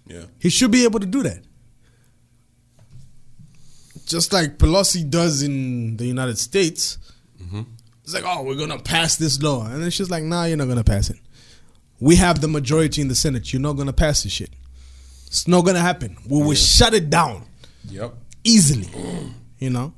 yeah, 0.05 0.25
He 0.39 0.49
should 0.49 0.71
be 0.71 0.83
able 0.83 0.99
to 0.99 1.05
do 1.05 1.23
that. 1.23 1.39
Just 4.05 4.33
like 4.33 4.57
Pelosi 4.57 5.09
does 5.09 5.41
in 5.41 5.95
the 5.95 6.05
United 6.05 6.37
States. 6.37 6.97
It's 8.03 8.13
like, 8.13 8.23
oh, 8.25 8.43
we're 8.43 8.55
gonna 8.55 8.79
pass 8.79 9.15
this 9.15 9.41
law, 9.41 9.65
and 9.67 9.81
then 9.81 9.89
she's 9.89 10.09
like, 10.09 10.23
nah, 10.23 10.43
you're 10.45 10.57
not 10.57 10.67
gonna 10.67 10.83
pass 10.83 11.09
it. 11.09 11.17
We 12.01 12.17
have 12.17 12.41
the 12.41 12.47
majority 12.49 13.01
in 13.01 13.07
the 13.07 13.15
Senate. 13.15 13.53
You're 13.53 13.61
not 13.61 13.73
gonna 13.73 13.93
pass 13.93 14.23
this 14.23 14.33
shit. 14.33 14.49
It's 15.27 15.47
not 15.47 15.61
gonna 15.65 15.79
happen. 15.79 16.17
We 16.27 16.41
will 16.43 16.55
shut 16.55 16.93
it 16.93 17.09
down 17.09 17.45
yep. 17.87 18.13
easily. 18.43 18.89
You 19.59 19.69
know, 19.69 19.93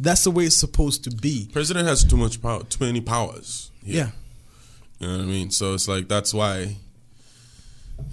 that's 0.00 0.24
the 0.24 0.30
way 0.30 0.44
it's 0.46 0.56
supposed 0.56 1.04
to 1.04 1.10
be. 1.10 1.48
President 1.52 1.86
has 1.86 2.02
too 2.02 2.16
much 2.16 2.40
power, 2.42 2.64
too 2.64 2.84
many 2.84 3.00
powers. 3.02 3.70
Yeah. 3.84 4.08
You 4.98 5.06
know 5.06 5.18
what 5.18 5.22
I 5.24 5.26
mean? 5.26 5.50
So 5.50 5.74
it's 5.74 5.86
like 5.86 6.08
that's 6.08 6.32
why 6.32 6.76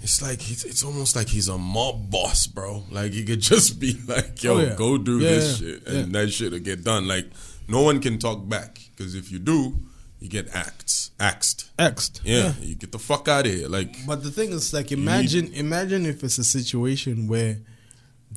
it's 0.02 0.20
like 0.22 0.50
it's, 0.50 0.64
it's 0.64 0.84
almost 0.84 1.16
like 1.16 1.28
he's 1.28 1.48
a 1.48 1.56
mob 1.58 2.10
boss, 2.10 2.46
bro. 2.46 2.84
Like 2.90 3.12
he 3.12 3.24
could 3.24 3.40
just 3.52 3.80
be 3.80 3.98
like, 4.06 4.42
"Yo, 4.42 4.58
Oh, 4.58 4.60
yeah. 4.60 4.74
go 4.76 4.98
do 4.98 5.18
Yeah, 5.18 5.30
this 5.30 5.60
yeah, 5.60 5.68
shit," 5.68 5.86
and 5.88 6.12
that 6.14 6.30
shit 6.30 6.52
will 6.52 6.58
get 6.60 6.84
done. 6.84 7.08
Like 7.08 7.26
no 7.66 7.80
one 7.82 8.00
can 8.00 8.18
talk 8.18 8.46
back 8.48 8.78
because 8.94 9.14
if 9.14 9.32
you 9.32 9.38
do, 9.38 9.74
you 10.20 10.28
get 10.28 10.54
axed. 10.54 11.12
Axed. 11.18 11.70
Xed. 11.78 12.20
Yeah, 12.24 12.52
you 12.60 12.74
get 12.74 12.92
the 12.92 12.98
fuck 12.98 13.26
out 13.26 13.46
of 13.46 13.52
here. 13.52 13.68
Like 13.68 14.06
But 14.06 14.22
the 14.22 14.30
thing 14.30 14.50
is, 14.50 14.72
like, 14.72 14.92
imagine, 14.92 15.52
imagine 15.54 16.06
if 16.06 16.22
it's 16.22 16.38
a 16.38 16.44
situation 16.44 17.26
where 17.26 17.58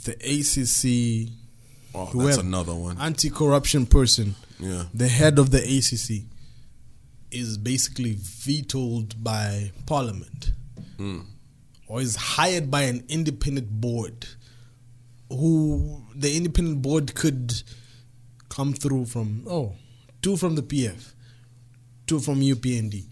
the 0.06 0.14
ACC, 0.14 1.32
oh, 1.94 2.10
that's 2.26 2.38
another 2.38 2.74
one. 2.74 2.98
anti-corruption 3.00 3.86
person, 3.86 4.36
Yeah, 4.60 4.86
the 4.94 5.08
head 5.08 5.40
of 5.40 5.52
the 5.52 5.60
ACC, 5.60 6.26
is 7.32 7.58
basically 7.58 8.16
vetoed 8.18 9.22
by 9.24 9.72
Parliament, 9.86 10.52
hmm. 10.98 11.22
or 11.88 12.02
is 12.02 12.16
hired 12.16 12.72
by 12.72 12.84
an 12.84 13.04
independent 13.10 13.70
board, 13.70 14.28
who 15.30 16.04
the 16.16 16.36
independent 16.36 16.82
board 16.82 17.14
could 17.16 17.64
come 18.50 18.74
through 18.74 19.06
from 19.06 19.46
oh, 19.50 19.74
two 20.22 20.38
from 20.38 20.56
the 20.56 20.64
PF, 20.64 21.13
two 22.08 22.20
from 22.20 22.42
UPND, 22.42 23.06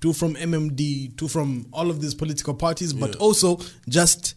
two 0.00 0.12
from 0.12 0.34
MMD, 0.34 1.16
two 1.16 1.28
from 1.28 1.66
all 1.72 1.90
of 1.90 2.00
these 2.00 2.14
political 2.14 2.54
parties, 2.54 2.92
but 2.92 3.10
Yeah. 3.10 3.16
also 3.16 3.60
just 3.88 4.34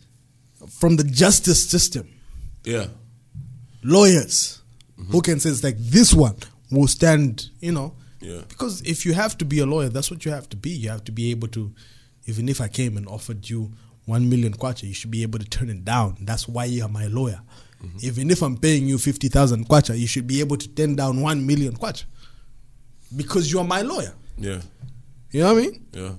from 0.80 0.96
the 0.96 1.04
justice 1.04 1.70
system 1.70 2.08
yeah, 2.68 2.88
lawyers 3.84 4.62
who 4.98 5.04
mm-hmm. 5.04 5.20
can 5.20 5.40
say 5.40 5.50
it's 5.50 5.64
like 5.64 5.78
this 5.78 6.14
one 6.14 6.36
will 6.70 6.88
stand, 6.88 7.50
you 7.62 7.72
know. 7.72 7.94
Yeah. 8.20 8.42
Because 8.50 8.82
if 8.82 9.06
you 9.06 9.14
have 9.14 9.38
to 9.38 9.46
be 9.46 9.60
a 9.60 9.66
lawyer, 9.66 9.90
that's 9.90 10.12
what 10.12 10.26
you 10.26 10.32
have 10.32 10.50
to 10.50 10.58
be. 10.58 10.72
You 10.72 10.90
have 10.90 11.04
to 11.06 11.12
be 11.14 11.32
able 11.32 11.48
to, 11.50 11.72
even 12.26 12.50
if 12.50 12.60
I 12.60 12.68
came 12.68 12.98
and 12.98 13.08
offered 13.08 13.50
you 13.50 13.72
one 14.06 14.30
million 14.30 14.54
kwacha, 14.54 14.84
you 14.84 14.94
should 14.94 15.12
be 15.12 15.22
able 15.22 15.40
to 15.40 15.46
turn 15.46 15.70
it 15.70 15.86
down. 15.86 16.18
That's 16.22 16.48
why 16.48 16.66
you 16.66 16.84
are 16.84 16.90
my 16.90 17.08
lawyer. 17.08 17.40
Mm-hmm. 17.82 17.98
Even 18.02 18.32
if 18.32 18.42
I'm 18.42 18.58
paying 18.58 18.86
you 18.88 18.98
fifty 18.98 19.30
thousand 19.30 19.70
kwacha, 19.70 19.98
you 19.98 20.08
should 20.08 20.28
be 20.28 20.40
able 20.42 20.58
to 20.58 20.68
turn 20.68 20.96
down 20.96 21.22
one 21.22 21.46
million 21.46 21.74
kwacha 21.76 22.04
because 23.16 23.52
you 23.52 23.60
are 23.60 23.66
my 23.66 23.82
lawyer. 23.82 24.14
yeah, 24.38 24.62
You 25.32 25.42
know 25.42 25.54
what 25.54 25.64
I 25.64 25.68
mean? 25.68 25.86
yeah. 25.94 26.12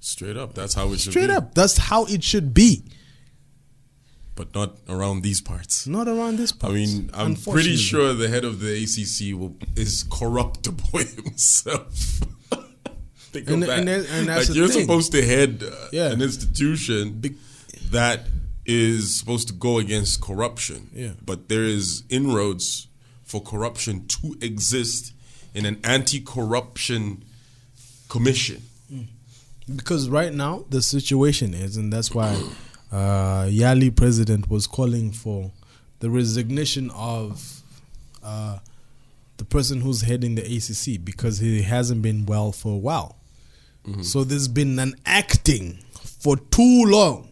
Straight 0.00 0.36
up, 0.36 0.54
that's 0.54 0.74
how 0.74 0.92
it 0.92 1.00
should 1.00 1.12
Straight 1.12 1.28
be. 1.28 1.32
up, 1.34 1.54
that's 1.54 1.78
how 1.78 2.04
it 2.04 2.22
should 2.22 2.52
be. 2.52 2.84
but 4.36 4.52
not 4.54 4.76
around 4.88 5.22
these 5.22 5.40
parts. 5.40 5.86
Not 5.86 6.08
around 6.08 6.36
this 6.38 6.50
part. 6.52 6.72
I 6.72 6.76
mean, 6.76 7.10
I'm 7.14 7.36
pretty 7.36 7.76
sure 7.76 8.12
the 8.12 8.28
head 8.28 8.44
of 8.44 8.58
the 8.60 8.72
ACC 8.82 9.32
will, 9.38 9.56
is 9.76 10.02
corruptible 10.10 10.98
himself. 11.24 11.94
Think 13.32 13.48
And- 13.48 13.62
of 13.62 13.68
that. 13.68 13.88
and 14.10 14.26
like 14.26 14.48
you're 14.52 14.68
thing. 14.68 14.82
supposed 14.82 15.12
to 15.12 15.24
head 15.24 15.62
uh, 15.64 15.70
Yeah. 15.92 16.10
an 16.10 16.20
institution 16.20 17.12
Big- 17.20 17.36
that 17.90 18.26
is 18.66 19.18
supposed 19.18 19.46
to 19.48 19.54
go 19.54 19.78
against 19.78 20.20
corruption. 20.20 20.90
Yeah. 20.94 21.12
But 21.24 21.48
there 21.48 21.64
is 21.64 22.02
inroads 22.10 22.88
for 23.22 23.40
corruption 23.40 24.06
to 24.08 24.36
exist 24.42 25.12
in 25.54 25.64
an 25.66 25.80
anti-corruption 25.84 27.24
commission. 28.08 28.62
Because 29.74 30.10
right 30.10 30.32
now 30.34 30.64
the 30.68 30.82
situation 30.82 31.54
is, 31.54 31.76
and 31.76 31.92
that's 31.92 32.12
why 32.14 32.34
uh, 32.92 33.46
Yali 33.46 33.94
president 33.94 34.50
was 34.50 34.66
calling 34.66 35.10
for 35.10 35.52
the 36.00 36.10
resignation 36.10 36.90
of 36.90 37.62
uh, 38.22 38.58
the 39.38 39.44
person 39.44 39.80
who's 39.80 40.02
heading 40.02 40.34
the 40.34 40.42
ACC 40.42 41.02
because 41.02 41.38
he 41.38 41.62
hasn't 41.62 42.02
been 42.02 42.26
well 42.26 42.52
for 42.52 42.72
a 42.74 42.78
while. 42.78 43.16
So 44.00 44.24
there's 44.24 44.48
been 44.48 44.78
an 44.78 44.94
acting 45.04 45.78
for 46.02 46.38
too 46.38 46.84
long. 46.86 47.28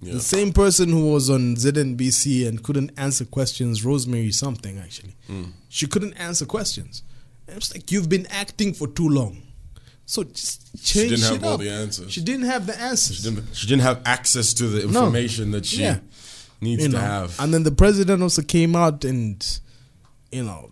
Yeah. 0.00 0.14
The 0.14 0.20
same 0.20 0.54
person 0.54 0.88
who 0.88 1.12
was 1.12 1.28
on 1.28 1.56
ZNBC 1.56 2.48
and 2.48 2.62
couldn't 2.62 2.92
answer 2.96 3.26
questions, 3.26 3.84
Rosemary 3.84 4.32
something 4.32 4.78
actually, 4.78 5.14
she 5.68 5.86
couldn't 5.86 6.14
answer 6.14 6.46
questions. 6.46 7.02
And 7.50 7.56
it's 7.58 7.74
like 7.74 7.90
you've 7.90 8.08
been 8.08 8.26
acting 8.30 8.72
for 8.74 8.86
too 8.88 9.08
long, 9.08 9.42
so 10.06 10.22
just 10.24 10.72
change 10.84 11.10
She 11.10 11.16
didn't 11.16 11.32
have 11.32 11.44
all 11.44 11.54
up. 11.54 11.60
the 11.60 11.70
answers. 11.70 12.12
She 12.12 12.20
didn't 12.20 12.46
have 12.46 12.66
the 12.66 12.78
answers. 12.80 13.16
She 13.16 13.22
didn't, 13.24 13.54
she 13.54 13.66
didn't 13.66 13.82
have 13.82 14.00
access 14.04 14.54
to 14.54 14.66
the 14.68 14.86
No. 14.86 15.04
information 15.06 15.50
that 15.50 15.66
she 15.66 15.82
Yeah. 15.82 15.98
needs 16.60 16.82
you 16.82 16.88
to 16.90 16.94
know. 16.94 17.00
have. 17.00 17.38
And 17.40 17.52
then 17.52 17.64
the 17.64 17.72
president 17.72 18.22
also 18.22 18.42
came 18.42 18.76
out 18.76 19.04
and, 19.04 19.44
you 20.30 20.44
know, 20.44 20.70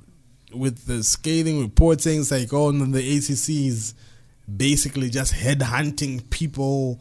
with 0.54 0.86
the 0.86 1.02
scathing 1.02 1.60
report 1.60 2.00
saying 2.00 2.20
it's 2.20 2.30
like, 2.30 2.52
oh, 2.52 2.68
and 2.70 2.94
the 2.94 3.00
ACC 3.16 3.66
is 3.66 3.94
basically 4.56 5.10
just 5.10 5.34
headhunting 5.34 6.30
people, 6.30 7.00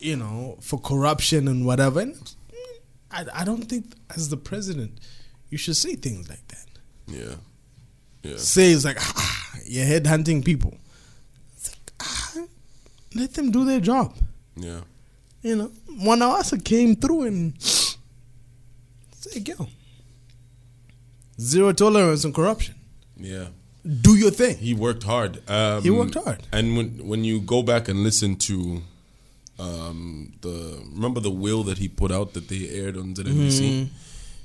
you 0.00 0.16
know, 0.16 0.58
for 0.60 0.78
corruption 0.80 1.46
and 1.48 1.64
whatever. 1.64 2.00
And 2.00 2.34
I, 3.10 3.24
I 3.32 3.44
don't 3.44 3.64
think, 3.68 3.94
as 4.14 4.28
the 4.28 4.36
president, 4.36 4.98
you 5.50 5.56
should 5.56 5.76
say 5.76 5.94
things 5.94 6.28
like 6.28 6.46
that. 6.48 6.66
yeah, 7.06 7.36
yeah, 8.30 8.36
Say 8.36 8.72
it's 8.72 8.84
like, 8.84 8.98
ah, 9.00 9.50
you're 9.66 9.86
headhunting 9.86 10.44
people. 10.44 10.74
It's 11.56 11.70
like, 11.70 11.92
ah, 12.00 12.32
let 13.14 13.34
them 13.34 13.50
do 13.50 13.64
their 13.64 13.80
job. 13.80 14.14
yeah. 14.56 14.80
You 15.42 15.54
know, 15.56 15.70
Mwanawasa 16.02 16.62
came 16.64 16.96
through 16.96 17.22
and 17.22 17.54
say, 17.62 19.40
yo, 19.46 19.68
zero 21.40 21.72
tolerance 21.72 22.24
on 22.24 22.32
corruption. 22.32 22.74
Yeah, 23.16 23.48
Do 24.02 24.16
your 24.16 24.30
thing. 24.32 24.56
he 24.58 24.74
worked 24.74 25.04
hard. 25.04 25.48
Um, 25.48 25.82
He 25.82 25.90
worked 25.90 26.14
hard. 26.14 26.40
And 26.52 26.76
when 26.76 26.88
when 27.06 27.24
you 27.24 27.40
go 27.40 27.62
back 27.62 27.88
and 27.88 28.02
listen 28.04 28.36
to 28.36 28.82
um, 29.58 30.32
the 30.40 30.82
remember 30.94 31.20
the 31.20 31.30
will 31.30 31.62
that 31.64 31.78
he 31.78 31.88
put 31.88 32.10
out 32.12 32.32
that 32.34 32.48
they 32.48 32.68
aired 32.68 32.96
on 32.96 33.14
ZNBC, 33.14 33.60
Mm-hmm. 33.60 33.94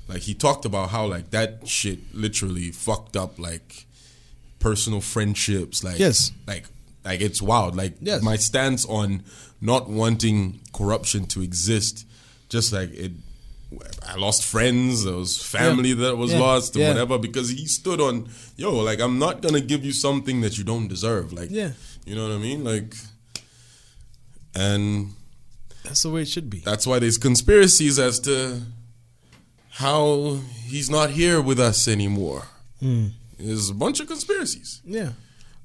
Like 0.08 0.22
he 0.22 0.34
talked 0.34 0.64
about 0.64 0.90
how 0.90 1.06
like 1.06 1.30
that 1.30 1.66
shit 1.68 1.98
literally 2.14 2.70
fucked 2.70 3.16
up 3.16 3.38
like 3.38 3.86
personal 4.58 5.00
friendships. 5.00 5.82
Like 5.84 5.98
Yes. 5.98 6.30
like 6.46 6.66
like 7.04 7.20
it's 7.20 7.40
wild. 7.42 7.76
Like 7.76 7.96
Yes. 8.00 8.22
my 8.22 8.36
stance 8.36 8.84
on 8.86 9.22
not 9.60 9.88
wanting 9.88 10.60
corruption 10.72 11.26
to 11.26 11.42
exist, 11.42 12.06
just 12.48 12.72
like 12.72 12.90
it. 12.92 13.12
I 14.06 14.14
lost 14.16 14.44
friends. 14.44 15.04
There 15.04 15.14
was 15.14 15.42
family 15.42 15.90
Yeah. 15.90 16.06
that 16.06 16.16
was 16.16 16.30
Yeah. 16.32 16.38
lost, 16.40 16.74
and 16.76 16.82
Yeah. 16.82 16.88
whatever, 16.90 17.18
because 17.18 17.48
he 17.50 17.66
stood 17.66 18.00
on, 18.00 18.28
yo, 18.56 18.72
like 18.76 19.00
I'm 19.00 19.18
not 19.18 19.42
gonna 19.42 19.60
give 19.60 19.84
you 19.84 19.92
something 19.92 20.42
that 20.42 20.56
you 20.58 20.64
don't 20.64 20.86
deserve. 20.88 21.32
Like, 21.32 21.50
Yeah. 21.50 21.72
you 22.06 22.14
know 22.14 22.28
what 22.28 22.34
I 22.34 22.38
mean? 22.38 22.62
Like, 22.62 22.94
and 24.54 25.12
That's 25.82 26.02
the 26.02 26.10
way 26.10 26.22
it 26.22 26.28
should 26.28 26.48
be. 26.50 26.60
that's 26.60 26.86
why 26.86 26.98
there's 26.98 27.18
conspiracies 27.18 27.98
as 27.98 28.20
to 28.20 28.62
how 29.74 30.38
he's 30.66 30.88
not 30.90 31.10
here 31.10 31.40
with 31.40 31.58
us 31.58 31.88
anymore. 31.88 32.48
There's 33.38 33.70
a 33.70 33.74
bunch 33.74 34.00
of 34.00 34.06
conspiracies. 34.06 34.80
Yeah. 34.84 35.12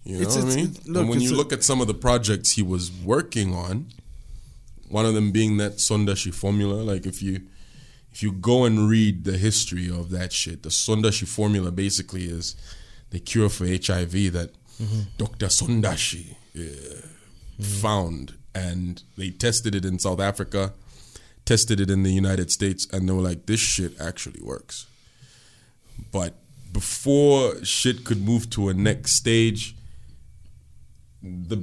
You 0.06 0.16
know 0.16 0.22
It's- 0.22 0.36
what 0.38 0.46
I 0.46 0.56
mean? 0.56 0.66
it's- 0.72 0.88
look, 0.88 1.02
and 1.02 1.10
when 1.10 1.22
you 1.22 1.34
a- 1.36 1.38
look 1.38 1.52
at 1.54 1.64
some 1.64 1.82
of 1.82 1.88
the 1.88 1.94
projects 1.94 2.54
he 2.54 2.64
was 2.64 2.90
working 2.92 3.54
on, 3.54 3.88
one 4.88 5.06
of 5.06 5.14
them 5.14 5.32
being 5.32 5.58
that 5.58 5.78
Sondashi 5.78 6.34
formula, 6.34 6.82
like 6.82 7.06
if 7.06 7.22
you 7.22 7.42
if 8.12 8.24
you 8.24 8.32
go 8.32 8.66
and 8.66 8.90
read 8.90 9.24
the 9.24 9.38
history 9.38 9.88
of 9.88 10.10
that 10.10 10.34
shit, 10.34 10.64
the 10.64 10.70
Sondashi 10.70 11.28
formula 11.28 11.72
basically 11.72 12.26
is 12.26 12.56
the 13.12 13.20
cure 13.20 13.50
for 13.50 13.66
HIV 13.68 14.32
that 14.32 14.50
Mm-hmm. 14.82 15.02
Dr. 15.18 15.48
Sondashi 15.48 16.36
uh, 16.58 17.06
found, 17.62 18.34
and 18.56 19.04
they 19.18 19.30
tested 19.30 19.76
it 19.76 19.84
in 19.86 20.00
South 20.00 20.20
Africa, 20.22 20.74
tested 21.50 21.80
it 21.80 21.90
in 21.90 22.04
the 22.04 22.14
United 22.14 22.52
States, 22.52 22.88
and 22.94 23.10
they 23.10 23.14
were 23.18 23.28
like, 23.32 23.48
"This 23.48 23.60
shit 23.60 24.00
actually 24.00 24.42
works." 24.54 24.86
But 26.12 26.36
before 26.72 27.66
shit 27.66 28.06
could 28.06 28.22
move 28.32 28.52
to 28.52 28.70
a 28.70 28.74
next 28.76 29.14
stage, 29.14 29.76
the 31.24 31.58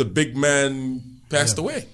the 0.00 0.04
big 0.04 0.36
man 0.36 0.74
passed 1.30 1.56
away. 1.56 1.86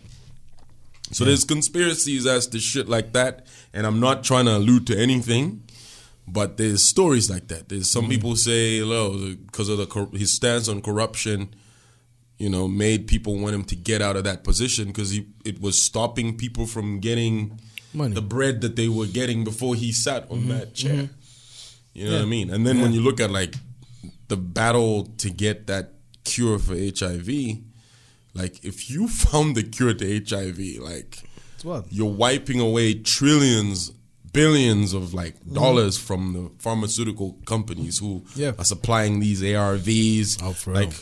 So 1.13 1.25
there's 1.25 1.45
conspiracies 1.45 2.27
as 2.27 2.49
to 2.49 2.59
shit 2.59 2.89
like 2.89 3.13
that, 3.13 3.47
and 3.73 3.87
I'm 3.87 4.01
not 4.01 4.25
trying 4.25 4.47
to 4.47 4.57
allude 4.57 4.85
to 4.89 4.99
anything, 4.99 5.63
but 6.27 6.57
there's 6.57 6.83
stories 6.83 7.31
like 7.31 7.47
that. 7.47 7.69
There's 7.69 7.89
some 7.89 8.03
mm-hmm. 8.03 8.11
people 8.11 8.35
say, 8.35 8.81
"Oh, 8.83 9.37
because 9.47 9.69
of 9.69 9.79
the 9.79 9.89
his 10.19 10.33
stance 10.33 10.67
on 10.69 10.83
corruption, 10.83 11.55
you 12.39 12.51
know, 12.51 12.69
made 12.69 13.07
people 13.07 13.37
want 13.39 13.55
him 13.55 13.65
to 13.65 13.77
get 13.77 14.03
out 14.03 14.17
of 14.17 14.25
that 14.25 14.45
position 14.45 14.89
because 14.89 15.11
he 15.11 15.27
it 15.45 15.61
was 15.61 15.81
stopping 15.81 16.37
people 16.37 16.67
from 16.67 17.01
getting 17.01 17.61
Money. 17.95 18.15
the 18.15 18.23
bread 18.23 18.61
that 18.61 18.77
they 18.77 18.89
were 18.89 19.07
getting 19.07 19.45
before 19.45 19.75
he 19.75 19.93
sat 19.93 20.31
on 20.31 20.41
mm-hmm. 20.41 20.49
that 20.51 20.75
chair." 20.75 20.95
Mm-hmm. 20.95 21.13
You 21.95 22.05
know 22.11 22.17
what 22.17 22.23
I 22.23 22.27
mean? 22.27 22.51
And 22.51 22.67
then 22.67 22.83
when 22.83 22.93
you 22.93 23.01
look 23.01 23.21
at 23.21 23.31
like 23.31 23.55
the 24.29 24.37
battle 24.37 25.05
to 25.17 25.31
get 25.31 25.67
that 25.69 25.95
cure 26.25 26.59
for 26.59 26.75
HIV, 26.75 27.29
like 28.35 28.63
if 28.63 28.91
you 28.91 29.09
found 29.25 29.57
the 29.57 29.63
cure 29.63 29.95
to 29.95 30.25
HIV, 30.25 30.59
like 30.83 31.23
you're 31.91 32.13
wiping 32.13 32.61
away 32.61 32.95
trillions, 32.95 33.91
billions 34.33 34.93
of 34.93 35.15
like 35.15 35.37
mm-hmm. 35.41 35.55
dollars 35.55 35.97
from 35.97 36.33
the 36.35 36.51
pharmaceutical 36.63 37.39
companies 37.47 37.99
who 37.99 38.25
Yeah. 38.35 38.53
are 38.59 38.65
supplying 38.65 39.21
these 39.21 39.41
ARVs. 39.41 40.39
Oh, 40.43 40.53
for 40.53 40.75
like 40.75 40.91
real. 40.91 40.99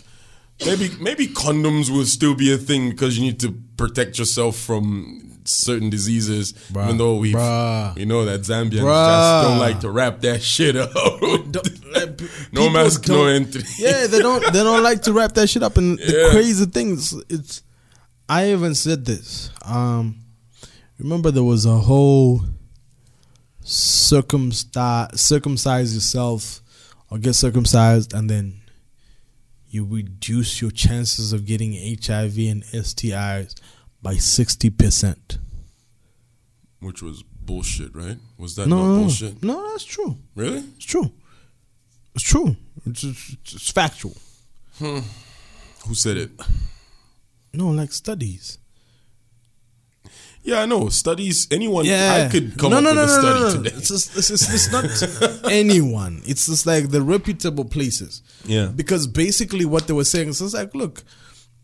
Maybe 0.64 0.90
maybe 1.00 1.26
condoms 1.26 1.90
will 1.90 2.04
still 2.04 2.34
be 2.34 2.52
a 2.52 2.58
thing 2.58 2.90
because 2.90 3.18
you 3.18 3.24
need 3.24 3.40
to 3.40 3.52
protect 3.76 4.18
yourself 4.18 4.56
from 4.56 5.38
certain 5.44 5.90
diseases. 5.90 6.52
Bruh. 6.72 6.84
Even 6.84 6.98
though 6.98 7.16
we 7.16 7.34
we 7.34 8.04
know 8.04 8.24
that 8.24 8.40
Zambians 8.40 8.80
Bruh. 8.80 9.06
just 9.06 9.48
don't 9.48 9.58
like 9.58 9.80
to 9.80 9.90
wrap 9.90 10.20
that 10.20 10.42
shit 10.42 10.76
up. 10.76 10.90
Like, 10.94 12.20
no 12.52 12.70
mask, 12.70 13.08
no 13.08 13.26
entry. 13.26 13.62
yeah, 13.78 14.06
they 14.06 14.18
don't 14.20 14.42
they 14.52 14.62
don't 14.62 14.82
like 14.82 15.02
to 15.02 15.12
wrap 15.12 15.32
that 15.34 15.48
shit 15.48 15.62
up. 15.62 15.76
And 15.76 15.98
the 15.98 16.28
crazy 16.32 16.66
thing 16.66 16.92
is, 16.92 17.12
it's 17.28 17.62
I 18.28 18.50
even 18.52 18.74
said 18.74 19.04
this. 19.04 19.50
Um, 19.64 20.20
remember 20.98 21.30
there 21.30 21.42
was 21.44 21.66
a 21.66 21.78
whole 21.78 22.42
circumcise 23.60 25.20
circumcise 25.20 25.94
yourself 25.94 26.60
or 27.10 27.18
get 27.18 27.34
circumcised, 27.34 28.12
and 28.14 28.28
then 28.28 28.60
you 29.74 29.84
reduce 29.84 30.60
your 30.62 30.70
chances 30.70 31.32
of 31.32 31.44
getting 31.44 31.72
HIV 31.72 32.38
and 32.38 32.62
STIs 32.64 33.54
by 34.00 34.14
sixty 34.14 34.70
percent. 34.70 35.38
Which 36.80 37.02
was 37.02 37.22
bullshit, 37.22 37.94
right? 37.94 38.18
Was 38.38 38.56
that 38.56 38.68
No, 38.68 38.76
bullshit? 39.00 39.42
no, 39.42 39.70
that's 39.70 39.84
true. 39.84 40.16
Really? 40.34 40.58
It's 40.76 40.84
true. 40.84 41.10
It's 42.14 42.24
true. 42.24 42.56
It's, 42.86 43.02
it's, 43.02 43.36
it's 43.54 43.70
factual. 43.70 44.14
Hmm. 44.78 45.00
Who 45.86 45.94
said 45.94 46.16
it? 46.16 46.30
No, 47.52 47.68
like 47.70 47.92
studies. 47.92 48.58
Yeah, 50.44 50.60
I 50.60 50.66
know. 50.66 50.90
Studies. 50.90 51.48
Anyone. 51.50 51.88
I 51.88 52.28
could 52.30 52.58
come 52.58 52.70
no, 52.70 52.76
up 52.78 52.84
no, 52.84 52.90
with 52.90 52.96
no, 52.98 53.04
a 53.04 53.08
study 53.08 53.40
no, 53.40 53.48
no. 53.48 53.52
today. 53.64 53.76
It's, 53.78 53.88
just, 53.88 54.16
it's, 54.16 54.30
it's, 54.30 54.54
it's 54.54 54.70
not 54.70 55.50
anyone. 55.50 56.20
It's 56.26 56.46
just 56.46 56.66
like 56.66 56.90
the 56.90 57.00
reputable 57.00 57.64
places. 57.64 58.22
Yeah. 58.44 58.66
Because 58.66 59.06
basically 59.06 59.64
what 59.64 59.86
they 59.86 59.94
were 59.94 60.04
saying 60.04 60.28
is 60.28 60.42
it's 60.42 60.52
like, 60.52 60.74
look, 60.74 61.02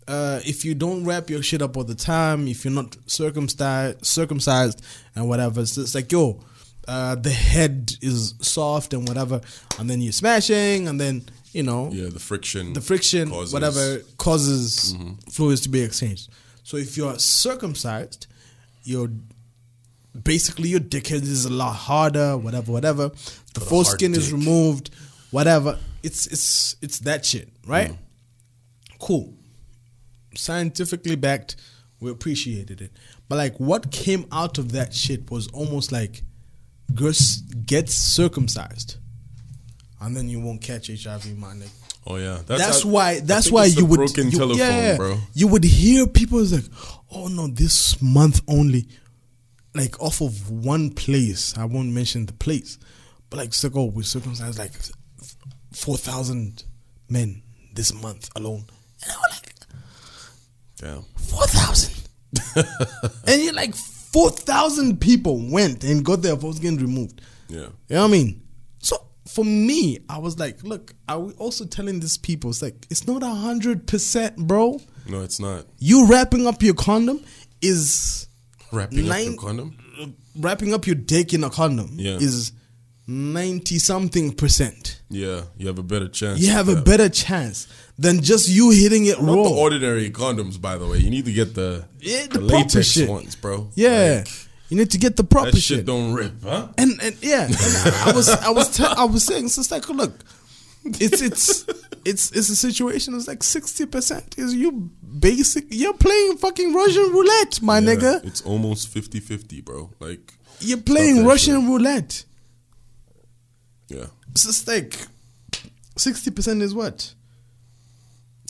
uh, 0.08 0.40
if 0.46 0.64
you 0.64 0.74
don't 0.74 1.04
wrap 1.04 1.28
your 1.28 1.42
shit 1.42 1.60
up 1.60 1.76
all 1.76 1.84
the 1.84 1.94
time, 1.94 2.48
if 2.48 2.64
you're 2.64 2.72
not 2.72 2.96
circumcised, 3.06 4.04
circumcised 4.04 4.82
and 5.14 5.28
whatever, 5.28 5.60
it's 5.60 5.74
just 5.74 5.94
like, 5.94 6.10
yo, 6.10 6.42
uh, 6.88 7.14
the 7.16 7.30
head 7.30 7.92
is 8.00 8.34
soft 8.40 8.94
and 8.94 9.06
whatever, 9.06 9.42
and 9.78 9.88
then 9.90 10.00
you're 10.00 10.10
smashing, 10.10 10.88
and 10.88 10.98
then, 11.00 11.22
you 11.52 11.62
know, 11.62 11.90
Yeah, 11.92 12.08
the 12.08 12.18
friction. 12.18 12.72
the 12.72 12.80
friction, 12.80 13.28
causes- 13.28 13.52
whatever, 13.52 13.98
causes 14.16 14.96
fluids 15.30 15.60
to 15.60 15.68
be 15.68 15.82
exchanged. 15.82 16.30
So 16.64 16.76
if 16.78 16.96
you're 16.96 17.16
circumcised, 17.18 18.26
your 18.82 19.10
basically 20.22 20.68
your 20.68 20.80
dickhead 20.80 21.22
is 21.22 21.44
a 21.44 21.50
lot 21.50 21.72
harder, 21.74 22.36
whatever, 22.36 22.72
whatever. 22.72 23.08
The 23.54 23.60
Got 23.60 23.68
foreskin 23.68 24.14
is 24.14 24.32
removed, 24.32 24.90
whatever. 25.30 25.78
It's 26.02 26.26
it's 26.26 26.76
it's 26.82 26.98
that 27.00 27.24
shit, 27.24 27.48
right? 27.66 27.90
Mm. 27.90 27.96
Cool. 28.98 29.34
Scientifically 30.34 31.16
backed, 31.16 31.56
we 32.00 32.10
appreciated 32.10 32.80
it. 32.80 32.92
But 33.28 33.36
like 33.36 33.58
what 33.58 33.90
came 33.90 34.26
out 34.32 34.58
of 34.58 34.72
that 34.72 34.94
shit 34.94 35.30
was 35.30 35.48
almost 35.48 35.92
like 35.92 36.22
Gus 36.94 37.36
gets 37.66 37.94
circumcised. 37.94 38.96
And 40.00 40.16
then 40.16 40.28
you 40.28 40.40
won't 40.40 40.62
catch 40.62 40.88
HIV, 40.88 41.36
my 41.36 41.52
nigga. 41.52 41.68
Oh 42.06 42.16
yeah, 42.16 42.38
That's, 42.46 42.82
how- 42.82 42.88
why. 42.88 43.20
That's 43.20 43.50
why 43.52 43.66
you 43.66 43.84
would. 43.84 43.96
broken 43.96 44.30
you, 44.30 44.38
telephone, 44.38 44.58
yeah, 44.58 44.96
bro. 44.96 45.18
You 45.34 45.48
would 45.48 45.64
hear 45.64 46.06
people 46.06 46.42
like, 46.42 46.64
"Oh 47.10 47.28
no, 47.28 47.46
this 47.46 48.00
month 48.00 48.42
only." 48.48 48.88
Like 49.72 50.00
off 50.00 50.20
of 50.20 50.50
one 50.50 50.90
place, 50.90 51.56
I 51.56 51.64
won't 51.64 51.90
mention 51.92 52.26
the 52.26 52.32
place, 52.32 52.76
but 53.28 53.36
like 53.36 53.52
like, 53.62 53.76
oh, 53.76 53.84
we 53.84 54.02
circumcised 54.02 54.58
like 54.58 54.72
four 55.72 55.96
thousand 55.96 56.64
men 57.08 57.42
this 57.72 57.94
month 57.94 58.30
alone, 58.34 58.64
and 59.02 59.12
I 59.12 59.16
was 59.16 59.42
like, 59.42 59.54
Damn. 60.76 61.02
four 61.16 61.44
thousand, 61.46 62.08
and 63.26 63.42
you're 63.42 63.52
like 63.52 63.76
four 63.76 64.30
thousand 64.30 65.00
people 65.00 65.38
went 65.50 65.84
and 65.84 66.04
got 66.04 66.22
their 66.22 66.34
votes 66.34 66.58
getting 66.58 66.78
removed. 66.78 67.20
Yeah. 67.48 67.58
You 67.58 67.96
know 67.96 68.02
what 68.02 68.08
I 68.08 68.08
mean? 68.08 68.42
So 68.80 68.96
for 69.26 69.44
me, 69.44 69.98
I 70.08 70.18
was 70.18 70.38
like, 70.38 70.62
look, 70.64 70.94
are 71.08 71.20
we 71.20 71.32
also 71.34 71.64
telling 71.64 72.00
these 72.00 72.16
people 72.16 72.50
it's 72.50 72.62
like 72.62 72.86
it's 72.90 73.06
not 73.06 73.22
a 73.22 73.28
hundred 73.28 73.86
percent, 73.86 74.36
bro. 74.36 74.80
No, 75.10 75.22
it's 75.22 75.40
not 75.40 75.66
You 75.78 76.06
wrapping 76.06 76.46
up 76.46 76.62
your 76.62 76.74
condom 76.74 77.20
is 77.60 78.26
wrapping 78.72 79.00
up 79.00 79.06
Nine- 79.06 79.32
the 79.32 79.36
condom. 79.36 79.76
wrapping 80.38 80.72
up 80.72 80.86
your 80.86 80.94
dick 80.96 81.34
in 81.34 81.42
a 81.44 81.50
condom 81.50 81.90
Yeah. 81.98 82.16
is 82.16 82.52
ninety 83.06 83.78
something 83.78 84.32
percent. 84.32 85.00
Yeah, 85.10 85.42
you 85.58 85.66
have 85.66 85.78
a 85.78 85.82
better 85.82 86.08
chance. 86.08 86.40
You 86.40 86.50
have 86.50 86.68
a 86.68 86.76
that. 86.76 86.84
better 86.84 87.08
chance 87.08 87.66
than 87.98 88.22
just 88.22 88.48
you 88.48 88.70
hitting 88.70 89.06
it 89.06 89.20
Not 89.20 89.36
raw. 89.36 89.42
the 89.42 89.50
ordinary 89.50 90.10
condoms, 90.10 90.60
by 90.60 90.78
the 90.78 90.86
way. 90.86 90.98
You 90.98 91.10
need 91.10 91.24
to 91.24 91.32
get 91.32 91.54
the, 91.54 91.84
Yeah, 92.00 92.26
the 92.30 92.38
the 92.38 92.44
latex 92.44 92.86
shit. 92.86 93.08
ones, 93.08 93.34
bro. 93.34 93.68
yeah, 93.74 94.22
Like, 94.24 94.28
you 94.68 94.76
need 94.76 94.90
to 94.92 94.98
get 94.98 95.16
the 95.16 95.24
proper 95.24 95.50
that 95.50 95.56
shit, 95.60 95.78
shit. 95.78 95.86
don't 95.86 96.12
rip, 96.12 96.42
huh? 96.44 96.68
and 96.78 97.00
and 97.02 97.16
yeah, 97.20 97.46
and 97.46 97.56
I 97.56 98.12
was 98.14 98.28
I 98.28 98.50
was 98.50 98.76
te- 98.76 98.84
I 98.84 99.04
was 99.04 99.24
saying, 99.24 99.50
like, 99.72 99.88
look, 99.88 100.12
it's 100.84 101.20
it's 101.22 101.64
it's 102.04 102.30
it's 102.32 102.48
a 102.48 102.56
situation. 102.56 103.14
It's 103.14 103.28
like 103.28 103.42
sixty 103.42 103.86
percent 103.86 104.34
is 104.38 104.54
you 104.54 104.90
basic. 105.18 105.66
You're 105.70 105.94
playing 105.94 106.36
fucking 106.38 106.72
Russian 106.74 107.10
roulette, 107.12 107.60
my 107.62 107.78
Yeah, 107.78 107.94
nigga. 107.94 108.24
It's 108.24 108.40
almost 108.42 108.94
50-50, 108.94 109.64
bro. 109.64 109.90
Like, 110.00 110.34
You're 110.60 110.78
playing 110.78 111.26
Russian 111.26 111.66
roulette. 111.68 112.24
yeah. 113.88 114.06
It's 114.32 114.44
just 114.44 114.66
like 114.68 114.96
sixty 115.96 116.30
percent 116.30 116.62
is 116.62 116.74
what? 116.74 117.12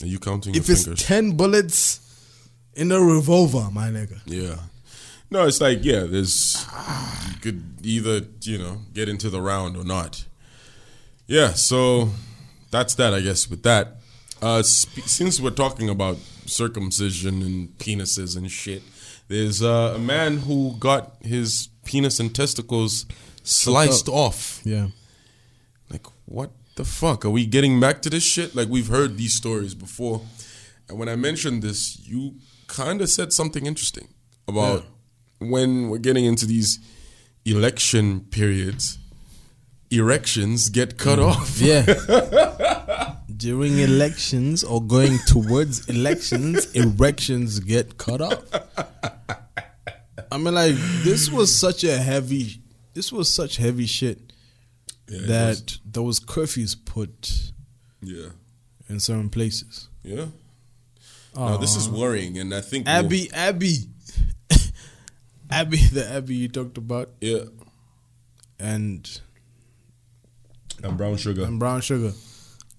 Are 0.01 0.07
you 0.07 0.19
counting 0.19 0.55
If 0.55 0.69
it's 0.69 0.83
fingers? 0.85 1.03
ten 1.03 1.35
bullets 1.37 1.99
in 2.73 2.91
a 2.91 2.99
revolver, 2.99 3.69
my 3.71 3.89
nigga. 3.89 4.19
Yeah. 4.25 4.55
No, 5.29 5.47
it's 5.47 5.59
like 5.61 5.83
yeah. 5.83 6.03
There's 6.03 6.65
you 7.33 7.39
could 7.39 7.63
either 7.83 8.21
you 8.41 8.57
know 8.57 8.77
get 8.93 9.09
into 9.09 9.29
the 9.29 9.41
round 9.41 9.75
or 9.77 9.83
not. 9.83 10.25
Yeah. 11.27 11.53
So 11.53 12.09
that's 12.71 12.95
that, 12.95 13.13
I 13.13 13.21
guess. 13.21 13.49
With 13.49 13.63
that, 13.63 13.97
uh, 14.41 14.63
sp- 14.63 15.05
since 15.05 15.39
we're 15.39 15.51
talking 15.51 15.89
about 15.89 16.17
circumcision 16.45 17.41
and 17.41 17.69
penises 17.77 18.35
and 18.35 18.49
shit, 18.49 18.81
there's 19.27 19.61
uh, 19.63 19.93
a 19.95 19.99
man 19.99 20.39
who 20.39 20.75
got 20.79 21.15
his 21.21 21.69
penis 21.85 22.19
and 22.19 22.33
testicles 22.35 23.05
sliced 23.43 24.09
off. 24.09 24.61
Yeah. 24.63 24.87
Like, 25.89 26.05
what 26.25 26.51
the 26.75 26.85
fuck? 26.85 27.25
Are 27.25 27.29
we 27.29 27.45
getting 27.45 27.79
back 27.79 28.01
to 28.03 28.09
this 28.09 28.23
shit? 28.23 28.55
Like, 28.55 28.67
we've 28.67 28.87
heard 28.87 29.17
these 29.17 29.33
stories 29.33 29.73
before. 29.73 30.21
And 30.89 30.99
when 30.99 31.07
I 31.07 31.15
mentioned 31.15 31.61
this, 31.61 31.99
you 32.05 32.35
kind 32.67 33.01
of 33.01 33.09
said 33.09 33.33
something 33.33 33.65
interesting 33.65 34.09
about 34.47 34.85
when 35.39 35.89
we're 35.89 35.97
getting 35.97 36.25
into 36.25 36.45
these 36.45 36.79
election 37.45 38.21
periods, 38.21 38.99
erections 39.91 40.69
get 40.69 40.97
cut 40.97 41.19
mm. 41.19 41.27
off. 41.29 41.59
Yeah. 41.59 43.15
During 43.37 43.79
elections 43.79 44.63
or 44.63 44.81
going 44.81 45.17
towards 45.27 45.89
elections, 45.89 46.71
erections 46.73 47.59
get 47.59 47.97
cut 47.97 48.21
off. 48.21 48.43
I 50.31 50.37
mean, 50.37 50.53
like 50.53 50.75
this 51.03 51.29
was 51.29 51.53
such 51.53 51.83
a 51.83 51.97
heavy, 51.97 52.61
this 52.93 53.11
was 53.11 53.29
such 53.29 53.57
heavy 53.57 53.85
shit 53.85 54.31
Yeah, 55.09 55.27
that 55.27 55.77
those 55.85 56.19
curfews 56.19 56.75
put 56.85 57.51
yeah. 58.01 58.29
in 58.87 58.99
certain 58.99 59.29
places. 59.29 59.89
Yeah. 60.03 60.27
Now, 61.35 61.57
this 61.57 61.75
is 61.75 61.89
worrying, 61.89 62.37
and 62.37 62.53
I 62.53 62.61
think. 62.61 62.85
we'll- 62.85 62.95
Abby, 62.95 63.31
Abby, 63.33 63.75
Abby, 65.49 65.77
the 65.77 66.07
Abby 66.09 66.35
you 66.35 66.49
talked 66.49 66.77
about, 66.77 67.09
yeah. 67.21 67.45
and 68.59 69.21
And 70.83 70.97
brown 70.97 71.17
sugar. 71.17 71.43
and 71.45 71.59
brown 71.59 71.81
sugar 71.81 72.13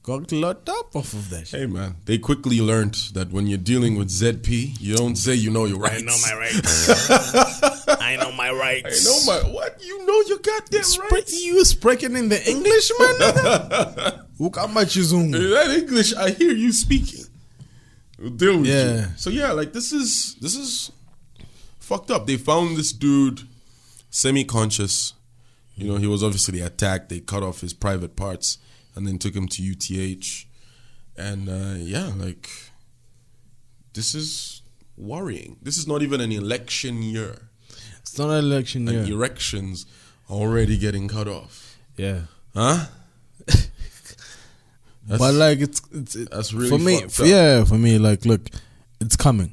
got 0.03 0.32
locked 0.32 0.68
up 0.68 0.96
off 0.96 1.12
of 1.12 1.30
that. 1.30 1.48
Hey 1.48 1.66
man, 1.66 1.94
they 2.07 2.18
quickly 2.18 2.61
learned 2.61 2.94
that 3.14 3.30
when 3.30 3.46
you're 3.46 3.59
dealing 3.59 3.96
with 3.96 4.09
ZP, 4.09 4.80
you 4.80 4.96
don't 4.96 5.16
say 5.16 5.34
you 5.34 5.50
know 5.50 5.64
your 5.66 5.78
rights. 5.78 6.03
I 6.03 6.05
know 6.05 6.16
my 6.26 6.34
rights. 6.38 7.88
I 7.88 8.16
know 8.16 8.32
my 8.32 8.50
rights. 8.50 9.07
I 9.07 9.11
know 9.11 9.42
my 9.44 9.50
what? 9.53 9.80
You 9.84 10.05
know 10.07 10.20
your 10.26 10.38
goddamn 10.38 10.82
Spre- 10.82 11.03
rights. 11.12 11.44
you 11.44 11.64
speaking 11.64 12.16
in 12.16 12.28
the 12.28 12.50
English, 12.50 12.90
man? 12.98 14.24
Look 14.38 14.57
how 14.57 14.66
much 14.66 14.96
you 14.96 15.05
zoom. 15.05 15.30
That 15.30 15.70
English, 15.78 16.14
I 16.14 16.30
hear 16.30 16.53
you 16.53 16.72
speaking. 16.72 17.24
We'll 18.18 18.30
deal 18.30 18.59
with 18.59 18.66
Yeah. 18.66 18.94
you. 19.00 19.07
So 19.16 19.30
yeah, 19.30 19.53
like 19.53 19.72
this 19.72 19.92
is 19.92 20.34
this 20.40 20.57
is 20.57 20.90
fucked 21.78 22.11
up. 22.11 22.26
They 22.26 22.36
found 22.38 22.76
this 22.76 22.92
dude 22.92 23.42
semi-conscious. 24.11 25.14
You 25.75 25.89
know, 25.89 25.97
he 25.97 26.07
was 26.07 26.23
obviously 26.23 26.61
attacked. 26.61 27.09
They 27.09 27.20
cut 27.20 27.43
off 27.43 27.61
his 27.61 27.73
private 27.73 28.14
parts 28.14 28.59
and 28.95 29.07
then 29.07 29.18
took 29.18 29.35
him 29.35 29.49
to 29.49 29.62
UTH. 29.62 30.47
And 31.16 31.49
uh, 31.49 31.75
yeah, 31.79 32.12
like 32.16 32.49
this 33.95 34.14
is 34.14 34.62
worrying. 34.97 35.57
This 35.62 35.79
is 35.79 35.87
not 35.87 36.03
even 36.03 36.20
an 36.20 36.33
election 36.33 37.03
year. 37.03 37.49
It's 38.01 38.18
not 38.18 38.31
an 38.31 38.45
election 38.45 38.87
year. 38.87 39.01
And 39.01 39.09
erections 39.09 39.87
already 40.31 40.77
getting 40.79 41.09
cut 41.09 41.29
off. 41.29 41.77
Yeah. 41.97 42.23
Huh? 42.55 42.87
But 45.09 45.35
like 45.35 45.59
it's 45.61 45.83
it's 45.93 46.14
it, 46.14 46.31
that's 46.31 46.53
really 46.53 46.68
for 46.70 46.79
me. 46.79 47.01
For, 47.09 47.25
yeah, 47.25 47.64
for 47.64 47.75
me, 47.75 47.99
like 47.99 48.25
look, 48.25 48.49
it's 49.01 49.16
coming. 49.16 49.53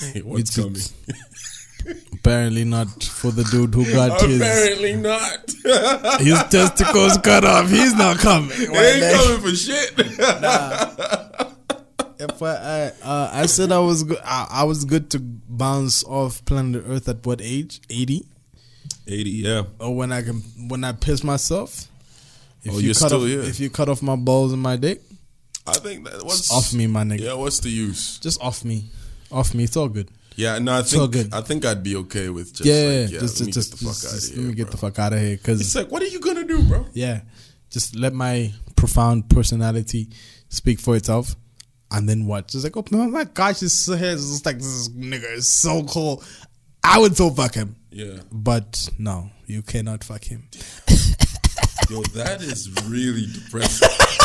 What's 0.24 0.56
It's- 0.56 0.56
coming? 0.56 0.80
Apparently 2.12 2.64
not 2.64 3.02
for 3.02 3.30
the 3.32 3.44
dude 3.44 3.74
who 3.74 3.84
got 3.92 4.20
his 4.22 4.40
Apparently 4.40 4.96
not. 4.96 5.50
his 6.20 6.42
testicles 6.44 7.18
cut 7.18 7.44
off. 7.44 7.68
He's 7.68 7.94
not 7.94 8.18
coming. 8.18 8.50
They 8.56 9.02
ain't 9.02 9.16
coming 9.16 9.40
for 9.40 9.56
shit. 9.56 9.92
If 12.18 12.40
I 12.40 12.50
I, 12.54 12.92
uh, 13.02 13.30
I 13.32 13.46
said 13.46 13.72
I 13.72 13.80
was 13.80 14.04
good, 14.04 14.18
I, 14.24 14.46
I 14.48 14.62
was 14.64 14.84
good 14.84 15.10
to 15.10 15.18
bounce 15.20 16.04
off 16.04 16.44
planet 16.44 16.84
Earth 16.86 17.08
at 17.08 17.26
what 17.26 17.40
age? 17.42 17.80
Eighty. 17.90 18.24
80, 19.08 19.30
yeah. 19.30 19.62
Or 19.80 19.96
when 19.96 20.12
I 20.12 20.22
can 20.22 20.36
when 20.68 20.84
I 20.84 20.92
piss 20.92 21.24
myself. 21.24 21.88
If 22.62 22.74
Oh, 22.74 22.78
you 22.78 22.86
you're 22.86 22.94
cut 22.94 23.08
still 23.08 23.22
off, 23.22 23.26
here. 23.28 23.40
If 23.42 23.58
you 23.58 23.70
cut 23.70 23.88
off 23.88 24.02
my 24.02 24.14
balls 24.14 24.52
and 24.52 24.62
my 24.62 24.76
dick, 24.76 25.02
I 25.66 25.72
think 25.72 26.04
that 26.04 26.22
what's 26.22 26.52
off 26.52 26.72
me, 26.72 26.86
my 26.86 27.02
nigga. 27.02 27.20
Yeah, 27.22 27.34
what's 27.34 27.58
the 27.58 27.70
use? 27.70 28.20
Just 28.20 28.40
off 28.40 28.64
me, 28.64 28.84
off 29.32 29.52
me. 29.52 29.64
It's 29.64 29.76
all 29.76 29.88
good. 29.88 30.08
Yeah, 30.36 30.58
no, 30.58 30.78
I 30.78 30.82
think 30.82 31.12
good. 31.12 31.32
I 31.34 31.40
think 31.42 31.64
I'd 31.64 31.82
be 31.82 31.96
okay 31.96 32.28
with 32.28 32.52
just 32.54 32.64
yeah, 32.64 33.02
like, 33.02 33.12
yeah, 33.12 33.20
just 33.20 33.40
let 33.40 33.46
me 33.46 33.52
just, 33.52 33.70
get 33.72 33.78
the 33.80 33.84
fuck 33.86 33.94
just- 33.94 34.06
out 34.06 34.10
just 34.12 34.30
of 34.30 34.36
let 34.36 34.40
here. 34.40 34.48
me 34.48 34.54
get 34.54 34.62
bro. 34.64 34.70
the 34.70 34.76
fuck 34.78 34.98
out 34.98 35.12
of 35.12 35.18
here, 35.20 35.36
because 35.36 35.60
It's 35.60 35.74
like, 35.74 35.90
what 35.90 36.02
are 36.02 36.06
you 36.06 36.20
gonna 36.20 36.44
do, 36.44 36.62
bro? 36.64 36.86
yeah, 36.92 37.20
just 37.70 37.96
let 37.96 38.12
my 38.14 38.52
profound 38.76 39.28
personality 39.30 40.08
speak 40.48 40.80
for 40.80 40.96
itself, 40.96 41.36
and 41.90 42.08
then 42.08 42.26
what? 42.26 42.48
Just 42.48 42.64
like, 42.64 42.76
oh 42.76 42.84
my 43.08 43.24
gosh, 43.24 43.60
this 43.60 43.86
head 43.86 44.16
is 44.16 44.30
just 44.30 44.46
like 44.46 44.58
this 44.58 44.88
nigga 44.90 45.32
is 45.34 45.46
so 45.46 45.82
cool. 45.84 46.22
I 46.84 46.98
would 46.98 47.16
so 47.16 47.30
fuck 47.30 47.54
him, 47.54 47.76
Yeah, 47.90 48.18
but 48.32 48.88
no, 48.98 49.30
you 49.46 49.62
cannot 49.62 50.02
fuck 50.02 50.24
him. 50.24 50.48
yo, 51.90 52.02
that 52.14 52.38
is 52.42 52.68
really 52.88 53.26
depressing. 53.32 53.88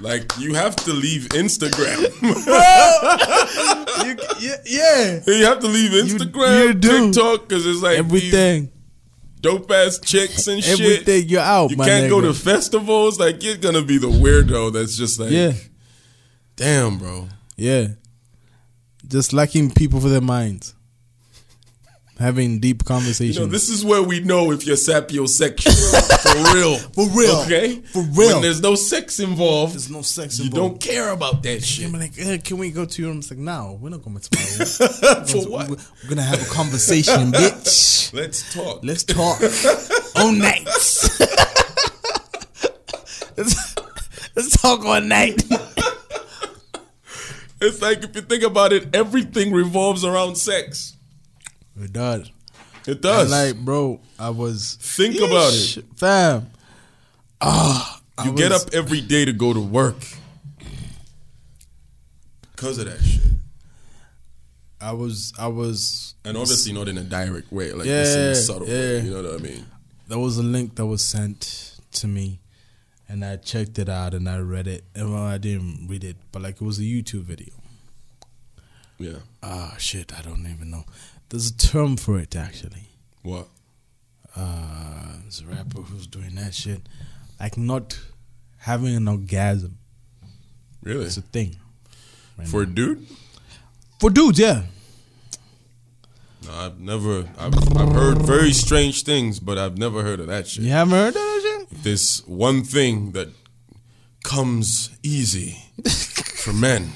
like, 0.00 0.32
you 0.38 0.54
have 0.54 0.76
to 0.76 0.92
leave 0.92 1.28
Instagram. 1.30 1.98
You- 4.04 4.16
yeah, 4.40 4.56
yeah, 4.64 5.20
you 5.26 5.44
have 5.44 5.58
to 5.60 5.66
leave 5.66 5.90
Instagram, 5.90 6.66
you 6.68 6.74
do. 6.74 7.12
TikTok, 7.12 7.48
because 7.48 7.66
it's 7.66 7.82
like 7.82 7.98
everything, 7.98 8.70
dope 9.40 9.70
ass 9.70 9.98
chicks 9.98 10.46
and 10.46 10.62
shit. 10.62 10.80
everything. 10.80 11.28
You're 11.28 11.40
out. 11.42 11.70
You 11.70 11.76
can't 11.76 12.08
go 12.08 12.20
to 12.20 12.32
festivals. 12.32 13.18
Like, 13.18 13.42
you're 13.42 13.56
gonna 13.56 13.82
be 13.82 13.98
the 13.98 14.06
weirdo 14.08 14.72
that's 14.72 14.96
just 14.96 15.18
like, 15.18 15.30
yeah, 15.30 15.52
damn, 16.56 16.98
bro. 16.98 17.28
yeah. 17.56 17.88
Just 19.06 19.32
lacking 19.32 19.70
people 19.72 20.00
for 20.00 20.08
their 20.08 20.20
minds, 20.20 20.74
having 22.18 22.58
deep 22.58 22.84
conversations. 22.84 23.36
You 23.36 23.44
know, 23.46 23.50
this 23.50 23.68
is 23.68 23.84
where 23.84 24.02
we 24.02 24.20
know 24.20 24.50
if 24.50 24.66
you're 24.66 24.76
sapiosexual. 24.76 25.72
for 26.22 26.54
real. 26.56 26.76
For 26.76 27.06
real. 27.16 27.36
Okay? 27.42 27.76
For 27.92 28.02
real. 28.02 28.32
When 28.34 28.42
there's 28.42 28.60
no 28.60 28.74
sex 28.74 29.20
involved, 29.20 29.74
There's 29.74 29.90
no 29.90 30.02
sex 30.02 30.38
you 30.38 30.46
involved. 30.46 30.80
don't 30.80 30.92
care 30.94 31.10
about 31.10 31.42
that 31.44 31.62
shit. 31.62 31.86
I'm 31.86 31.92
like, 31.92 32.18
eh, 32.18 32.38
can 32.38 32.58
we 32.58 32.70
go 32.70 32.84
to 32.84 33.02
your 33.02 33.10
room? 33.10 33.18
It's 33.18 33.30
like, 33.30 33.38
no, 33.38 33.78
we're 33.80 33.90
not 33.90 34.02
going 34.02 34.18
to 34.18 34.28
my 34.36 34.40
room. 34.42 35.26
For 35.26 35.50
what? 35.50 35.68
We're, 35.68 35.76
we're 35.76 36.08
gonna 36.08 36.22
have 36.22 36.42
a 36.42 36.50
conversation, 36.52 37.30
bitch. 37.32 38.12
Let's 38.12 38.52
talk. 38.52 38.80
Let's 38.82 39.04
talk 39.04 39.40
all 40.16 40.32
night. 40.32 40.64
let's, 43.36 43.74
let's 44.36 44.60
talk 44.60 44.84
all 44.84 45.00
night. 45.00 45.42
It's 47.60 47.82
like 47.82 48.04
if 48.04 48.14
you 48.14 48.22
think 48.22 48.44
about 48.44 48.72
it, 48.72 48.94
everything 48.94 49.52
revolves 49.52 50.04
around 50.04 50.36
sex. 50.36 50.94
It 51.82 51.92
does. 51.92 52.30
It 52.86 53.00
does. 53.02 53.30
And 53.30 53.56
like, 53.56 53.64
bro, 53.64 54.00
I 54.18 54.30
was 54.30 54.78
Think 54.80 55.16
about 55.16 55.52
it, 55.52 55.84
fam. 55.96 56.50
Ah, 57.40 58.00
you 58.24 58.32
get 58.32 58.50
up 58.50 58.62
every 58.72 59.00
day 59.00 59.24
to 59.24 59.32
go 59.32 59.52
to 59.52 59.60
work 59.60 59.96
because 62.56 62.78
of 62.78 62.86
that 62.86 63.00
shit. 63.00 63.22
I 64.80 64.92
was, 64.92 65.32
I 65.38 65.48
was. 65.48 66.14
And 66.24 66.36
obviously 66.36 66.72
not 66.72 66.88
in 66.88 66.98
a 66.98 67.02
direct 67.02 67.52
way, 67.52 67.72
like 67.72 67.86
Yeah, 67.86 68.02
this 68.02 68.14
in 68.14 68.22
a 68.22 68.34
subtle 68.34 68.66
way. 68.68 69.00
You 69.00 69.10
know 69.10 69.22
what 69.22 69.40
I 69.40 69.42
mean? 69.42 69.66
There 70.08 70.18
was 70.18 70.38
a 70.38 70.42
link 70.42 70.76
that 70.76 70.86
was 70.86 71.04
sent 71.04 71.78
to 71.92 72.06
me, 72.06 72.40
and 73.08 73.24
I 73.24 73.36
checked 73.36 73.78
it 73.78 73.88
out 73.88 74.14
and 74.14 74.28
I 74.28 74.38
read 74.38 74.66
it. 74.66 74.84
And 74.94 75.12
well, 75.12 75.24
I 75.24 75.38
didn't 75.38 75.88
read 75.88 76.04
it, 76.04 76.16
but 76.32 76.42
like 76.42 76.56
it 76.56 76.64
was 76.64 76.78
a 76.78 76.82
YouTube 76.82 77.22
video. 77.22 77.54
Yeah. 78.98 79.18
Ah, 79.42 79.76
shit, 79.78 80.12
I 80.18 80.22
don't 80.22 80.46
even 80.46 80.70
know. 80.70 80.84
There's 81.28 81.50
a 81.50 81.56
term 81.56 81.96
for 81.96 82.18
it 82.18 82.34
actually. 82.36 82.88
What? 83.22 83.48
Uh, 84.36 85.16
there's 85.22 85.40
a 85.40 85.46
rapper 85.46 85.82
who's 85.82 86.06
doing 86.06 86.34
that 86.36 86.54
shit, 86.54 86.82
like 87.40 87.56
not 87.58 87.98
having 88.58 88.94
an 88.94 89.08
orgasm. 89.08 89.78
Really? 90.82 91.06
It's 91.06 91.16
a 91.16 91.22
thing 91.22 91.56
For 92.46 92.62
a 92.62 92.66
dude? 92.66 93.06
for 94.00 94.10
dudes. 94.10 94.38
Yeah, 94.38 94.62
No, 96.46 96.52
I've 96.54 96.78
never. 96.78 97.28
I've, 97.36 97.76
I've 97.76 97.92
heard 97.92 98.22
very 98.22 98.52
strange 98.52 99.02
things, 99.02 99.40
but 99.40 99.58
I've 99.58 99.76
never 99.76 100.02
heard 100.04 100.20
of 100.20 100.28
that 100.28 100.46
shit. 100.46 100.64
you 100.64 100.70
haven't 100.70 100.94
heard 100.94 101.08
of 101.08 101.14
that 101.14 101.66
shit? 101.68 101.82
There's 101.82 102.20
one 102.26 102.62
thing 102.62 103.10
that 103.12 103.28
comes 104.22 104.90
easy 105.02 105.58
for 105.88 106.52
men, 106.52 106.92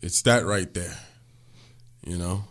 it's 0.00 0.22
that 0.22 0.44
right 0.46 0.72
there. 0.72 0.96
You 2.06 2.16
know. 2.16 2.44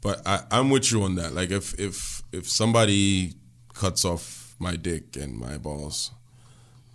But 0.00 0.26
I, 0.26 0.42
I'm 0.50 0.70
with 0.70 0.92
you 0.92 1.02
on 1.02 1.16
that. 1.16 1.34
Like 1.34 1.50
if 1.50 1.78
if 1.78 2.22
if 2.32 2.48
somebody 2.48 3.34
cuts 3.74 4.04
off 4.04 4.54
my 4.58 4.76
dick 4.76 5.16
and 5.16 5.38
my 5.38 5.58
balls, 5.58 6.10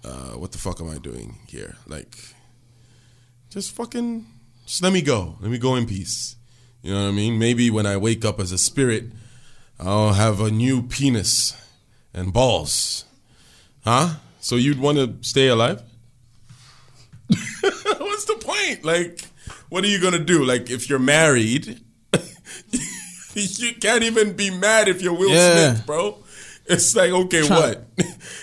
uh, 0.04 0.32
what 0.32 0.52
the 0.52 0.58
fuck 0.58 0.82
am 0.82 0.90
I 0.90 0.98
doing 0.98 1.38
here? 1.48 1.76
Like, 1.88 2.18
just 3.50 3.72
fucking, 3.72 4.26
just 4.66 4.84
let 4.84 4.92
me 4.92 5.02
go. 5.02 5.38
Let 5.40 5.50
me 5.50 5.58
go 5.58 5.76
in 5.76 5.86
peace. 5.86 6.36
You 6.82 6.94
know 6.94 7.04
what 7.04 7.10
I 7.10 7.12
mean? 7.12 7.40
Maybe 7.40 7.70
when 7.70 7.86
I 7.86 7.96
wake 7.98 8.26
up 8.26 8.40
as 8.40 8.52
a 8.52 8.58
spirit, 8.58 9.06
I'll 9.80 10.14
have 10.14 10.42
a 10.42 10.52
new 10.52 10.84
penis 10.84 11.56
and 12.14 12.34
balls. 12.34 13.06
Huh? 13.86 14.16
So 14.40 14.56
you'd 14.56 14.80
want 14.80 14.98
to 14.98 15.16
stay 15.22 15.48
alive? 15.48 15.82
What's 17.30 18.26
the 18.26 18.38
point? 18.42 18.84
Like, 18.84 19.22
what 19.70 19.84
are 19.84 19.88
you 19.88 20.02
gonna 20.02 20.20
do? 20.20 20.44
Like, 20.44 20.70
if 20.70 20.90
you're 20.90 21.00
married, 21.00 21.80
you 23.60 23.76
can't 23.76 24.04
even 24.04 24.34
be 24.34 24.50
mad 24.50 24.88
if 24.88 25.02
you're 25.02 25.14
Will 25.14 25.30
Yeah. 25.30 25.74
Smith, 25.76 25.86
bro. 25.86 26.18
It's 26.66 26.96
like, 26.96 27.12
okay, 27.12 27.46
Try- 27.46 27.56
what? 27.60 27.86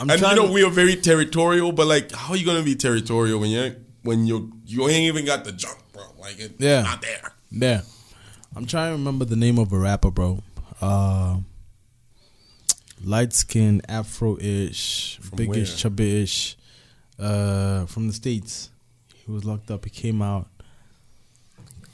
I'm 0.01 0.11
and 0.11 0.21
you 0.21 0.35
know 0.37 0.47
to- 0.47 0.53
we 0.53 0.63
are 0.63 0.71
very 0.71 0.97
territorial, 0.97 1.73
but 1.73 1.87
like, 1.87 2.13
how 2.13 2.35
are 2.35 2.37
you 2.37 2.45
gonna 2.45 2.63
be 2.63 2.75
territorial 2.75 3.41
when 3.41 3.51
you 3.51 3.77
when 4.03 4.27
you 4.27 4.53
you 4.67 4.89
ain't 4.89 5.05
even 5.05 5.25
got 5.25 5.45
the 5.45 5.53
junk, 5.53 5.79
bro? 5.93 6.03
Like, 6.21 6.39
it's 6.39 6.55
Yeah. 6.59 6.83
not 6.83 7.01
there. 7.03 7.33
Yeah. 7.51 7.83
I'm 8.55 8.67
trying 8.67 8.89
to 8.93 8.99
remember 8.99 9.25
the 9.25 9.37
name 9.37 9.59
of 9.59 9.73
a 9.73 9.79
rapper, 9.79 10.11
bro. 10.11 10.43
Uh, 10.81 11.39
light 13.03 13.33
skin, 13.33 13.81
afro 13.89 14.37
ish, 14.39 15.19
From 15.23 15.37
biggish, 15.37 15.69
where? 15.71 15.77
chubby 15.77 16.23
ish. 16.23 16.57
Uh, 17.19 17.87
from 17.87 18.07
the 18.09 18.13
States. 18.13 18.71
He 19.15 19.31
was 19.31 19.45
locked 19.45 19.71
up. 19.71 19.85
He 19.85 19.91
came 19.91 20.21
out. 20.23 20.49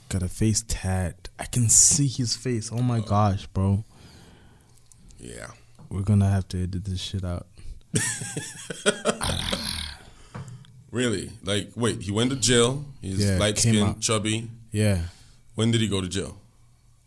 Got 0.09 0.23
a 0.23 0.29
face 0.29 0.63
tat. 0.67 1.26
I 1.39 1.45
can 1.45 1.69
see 1.69 2.07
his 2.07 2.35
face. 2.35 2.71
Oh 2.71 2.81
my 2.81 2.99
gosh, 2.99 3.47
bro. 3.47 3.83
Yeah. 5.19 5.47
We're 5.89 6.01
gonna 6.01 6.29
have 6.29 6.47
to 6.49 6.63
edit 6.63 6.85
this 6.85 6.99
shit 7.01 7.23
out. 7.23 7.47
Really? 10.91 11.31
Like, 11.43 11.71
wait, 11.75 12.01
he 12.01 12.11
went 12.11 12.31
to 12.31 12.35
jail. 12.37 12.85
He's 13.01 13.23
Yeah, 13.23 13.37
light 13.37 13.57
skinned, 13.57 14.01
chubby. 14.01 14.49
Yeah. 14.71 15.01
When 15.55 15.71
did 15.71 15.81
he 15.81 15.87
go 15.87 16.01
to 16.01 16.07
jail? 16.07 16.39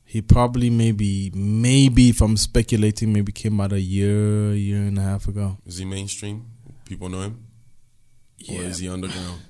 He 0.05 0.21
probably 0.21 0.71
maybe 0.71 1.31
maybe 1.35 2.11
if 2.11 2.21
I'm 2.21 2.37
speculating, 2.37 3.13
maybe 3.13 3.33
came 3.33 3.61
out 3.61 3.73
a 3.73 3.81
year, 3.81 4.53
year 4.55 4.79
and 4.83 4.99
a 4.99 5.03
half 5.03 5.29
ago. 5.29 5.59
Is 5.65 5.79
he 5.79 5.85
mainstream? 5.85 6.47
People 6.85 7.09
know 7.09 7.23
him? 7.23 7.47
Or 8.49 8.63
is 8.63 8.79
he 8.79 8.89
underground? 8.89 9.41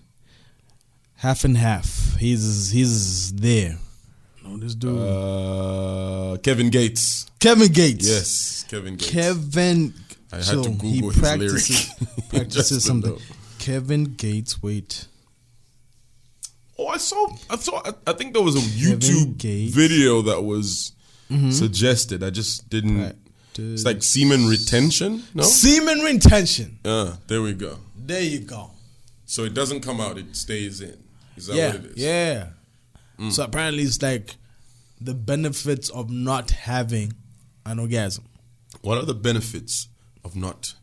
Half 1.16 1.44
and 1.44 1.56
half. 1.56 2.16
He's 2.16 2.70
he's 2.70 3.32
there. 3.32 3.78
No, 4.44 4.56
this 4.56 4.74
dude. 4.74 4.98
Uh, 4.98 6.36
Kevin 6.42 6.70
Gates. 6.70 7.30
Kevin 7.38 7.72
Gates. 7.72 8.08
Yes, 8.08 8.64
Kevin 8.68 8.96
Gates. 8.96 9.10
Kevin. 9.10 9.94
I 10.32 10.36
had 10.36 10.44
so 10.44 10.62
to 10.62 10.70
he 10.70 10.76
Google 10.76 11.10
his 11.10 11.20
practices, 11.20 11.94
practices 12.28 12.84
something. 12.84 13.18
Kevin 13.58 14.14
Gates. 14.14 14.62
Wait. 14.62 15.06
Oh, 16.78 16.86
I 16.86 16.96
saw. 16.96 17.28
I 17.50 17.56
saw. 17.56 17.82
I, 18.06 18.12
think 18.12 18.32
there 18.32 18.42
was 18.42 18.56
a 18.56 18.60
Kevin 18.60 18.98
YouTube 18.98 19.38
Gates. 19.38 19.74
video 19.74 20.22
that 20.22 20.42
was 20.42 20.92
suggested. 21.50 22.22
I 22.22 22.30
just 22.30 22.70
didn't. 22.70 22.98
Practice. 22.98 23.20
It's 23.58 23.84
like 23.84 24.02
semen 24.02 24.46
retention. 24.46 25.24
No. 25.34 25.42
Semen 25.42 25.98
retention. 26.00 26.78
Uh, 26.84 27.16
there 27.26 27.42
we 27.42 27.52
go. 27.52 27.76
There 27.96 28.22
you 28.22 28.40
go. 28.40 28.70
So 29.26 29.44
it 29.44 29.52
doesn't 29.52 29.80
come 29.80 30.00
out; 30.00 30.16
it 30.16 30.34
stays 30.34 30.80
in. 30.80 30.96
Is 31.36 31.46
that 31.48 31.56
yeah. 31.56 31.66
what 31.68 31.76
it 31.76 31.84
is? 31.86 31.96
Yeah. 31.96 32.46
Mm. 33.20 33.32
So 33.32 33.44
apparently 33.44 33.82
it's 33.82 34.00
like 34.02 34.36
the 35.00 35.14
benefits 35.14 35.90
of 35.90 36.10
not 36.10 36.50
having 36.50 37.12
an 37.66 37.78
orgasm. 37.78 38.24
What 38.82 38.98
are 38.98 39.04
the 39.04 39.14
benefits 39.14 39.88
of 40.24 40.34
not 40.36 40.74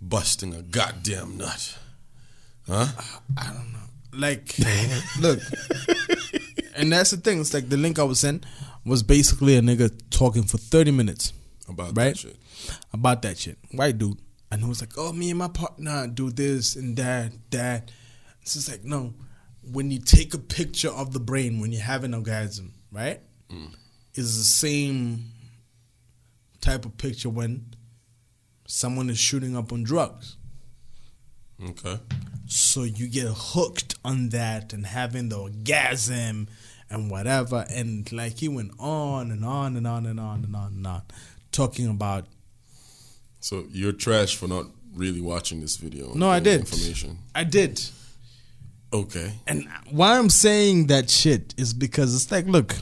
busting 0.00 0.54
a 0.54 0.62
goddamn 0.62 1.36
nut? 1.36 1.78
Huh? 2.66 2.86
I 3.36 3.46
don't 3.52 3.72
know. 3.72 3.78
Like, 4.16 4.54
look, 5.20 5.40
and 6.76 6.92
that's 6.92 7.10
the 7.10 7.16
thing. 7.18 7.40
It's 7.40 7.52
like 7.52 7.68
the 7.68 7.76
link 7.76 7.98
I 7.98 8.04
was 8.04 8.20
sent 8.20 8.46
was 8.86 9.02
basically 9.02 9.56
a 9.56 9.60
nigga 9.60 9.90
talking 10.10 10.44
for 10.44 10.56
thirty 10.58 10.90
minutes 10.92 11.32
About 11.68 11.96
Right? 11.96 12.14
that 12.14 12.18
shit. 12.18 12.36
about 12.92 13.22
that 13.22 13.38
shit. 13.38 13.58
White 13.72 13.98
dude, 13.98 14.18
and 14.50 14.62
he 14.62 14.68
was 14.68 14.80
like, 14.80 14.92
"Oh, 14.96 15.12
me 15.12 15.30
and 15.30 15.38
my 15.38 15.48
partner 15.48 16.06
do 16.06 16.30
this 16.30 16.76
and 16.76 16.96
that, 16.96 17.32
that." 17.50 17.90
It's 18.42 18.54
just 18.54 18.70
like 18.70 18.84
no. 18.84 19.14
When 19.70 19.90
you 19.90 19.98
take 19.98 20.34
a 20.34 20.38
picture 20.38 20.90
of 20.90 21.12
the 21.12 21.20
brain 21.20 21.60
when 21.60 21.72
you 21.72 21.80
have 21.80 22.04
an 22.04 22.14
orgasm, 22.14 22.74
right, 22.92 23.20
mm. 23.50 23.74
is 24.14 24.38
the 24.38 24.44
same 24.44 25.30
type 26.60 26.84
of 26.84 26.96
picture 26.96 27.28
when 27.28 27.74
someone 28.66 29.10
is 29.10 29.18
shooting 29.18 29.56
up 29.56 29.72
on 29.72 29.82
drugs. 29.82 30.36
Okay. 31.62 31.98
So 32.46 32.82
you 32.82 33.08
get 33.08 33.28
hooked 33.28 33.96
on 34.04 34.30
that 34.30 34.72
and 34.72 34.86
having 34.86 35.28
the 35.28 35.38
orgasm 35.38 36.48
and 36.90 37.10
whatever. 37.10 37.64
And 37.70 38.10
like 38.12 38.38
he 38.38 38.48
went 38.48 38.72
on 38.78 39.30
and 39.30 39.44
on 39.44 39.76
and 39.76 39.86
on 39.86 40.06
and 40.06 40.20
on 40.20 40.44
and 40.44 40.56
on 40.56 40.72
and 40.72 40.86
on, 40.86 41.02
talking 41.52 41.88
about. 41.88 42.26
So 43.40 43.64
you're 43.70 43.92
trash 43.92 44.36
for 44.36 44.46
not 44.46 44.66
really 44.94 45.20
watching 45.20 45.60
this 45.60 45.76
video. 45.76 46.14
No, 46.14 46.28
I 46.30 46.40
did. 46.40 46.60
Information. 46.60 47.18
I 47.34 47.44
did. 47.44 47.80
Okay. 48.94 49.32
And 49.48 49.68
why 49.90 50.16
I'm 50.16 50.30
saying 50.30 50.86
that 50.86 51.10
shit 51.10 51.52
is 51.58 51.74
because 51.74 52.14
it's 52.14 52.30
like, 52.30 52.46
look, 52.46 52.76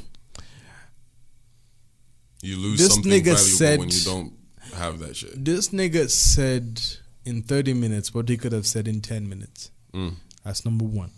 You 2.42 2.56
lose 2.58 2.78
This 2.78 2.94
something 2.94 3.10
nigga 3.12 3.24
valuable 3.34 3.38
said- 3.38 3.78
when 3.78 3.90
you 3.90 4.00
don't 4.04 4.32
have 4.74 4.98
that 4.98 5.16
shit. 5.16 5.44
this 5.44 5.68
nigga 5.70 6.10
said 6.10 6.80
in 7.24 7.42
30 7.42 7.72
minutes 7.74 8.12
what 8.12 8.28
he 8.28 8.36
could 8.36 8.52
have 8.52 8.66
said 8.66 8.88
in 8.88 9.00
10 9.00 9.28
minutes. 9.28 9.70
Mm. 9.94 10.14
That's 10.44 10.64
number 10.64 10.84
one. 10.84 11.12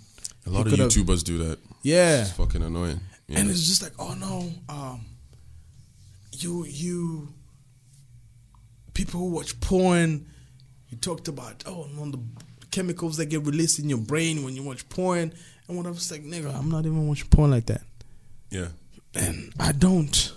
A 0.47 0.51
lot 0.51 0.59
He 0.59 0.63
of 0.65 0.71
could 0.71 0.79
have- 0.81 0.91
YouTubers 0.91 1.25
do 1.25 1.39
that. 1.39 1.59
Yeah. 1.83 2.23
It's 2.23 2.33
fucking 2.33 2.63
annoying. 2.63 3.01
Yeah. 3.27 3.39
And 3.41 3.51
it's 3.51 3.67
just 3.67 3.83
like, 3.83 3.93
oh 3.99 4.15
no, 4.15 4.53
um, 4.69 5.07
you 6.33 6.65
you 6.67 7.33
people 8.93 9.19
who 9.21 9.31
watch 9.31 9.59
porn, 9.61 10.27
you 10.91 10.99
talked 10.99 11.27
about 11.29 11.63
oh 11.67 11.85
I'm 11.85 11.99
on 12.01 12.11
the 12.11 12.19
chemicals 12.75 13.17
that 13.19 13.27
get 13.27 13.43
released 13.47 13.79
in 13.79 13.89
your 13.89 13.99
brain 13.99 14.43
when 14.45 14.57
you 14.57 14.63
watch 14.65 14.89
porn, 14.89 15.33
and 15.69 15.87
I 15.87 15.91
was 15.91 16.11
like, 16.11 16.25
nigga, 16.25 16.55
I'm 16.55 16.71
not 16.71 16.85
even 16.87 17.07
watching 17.07 17.29
porn 17.29 17.51
like 17.53 17.67
that, 17.67 17.83
yeah. 18.51 18.69
and 19.15 19.53
I 19.61 19.73
don't. 19.73 20.33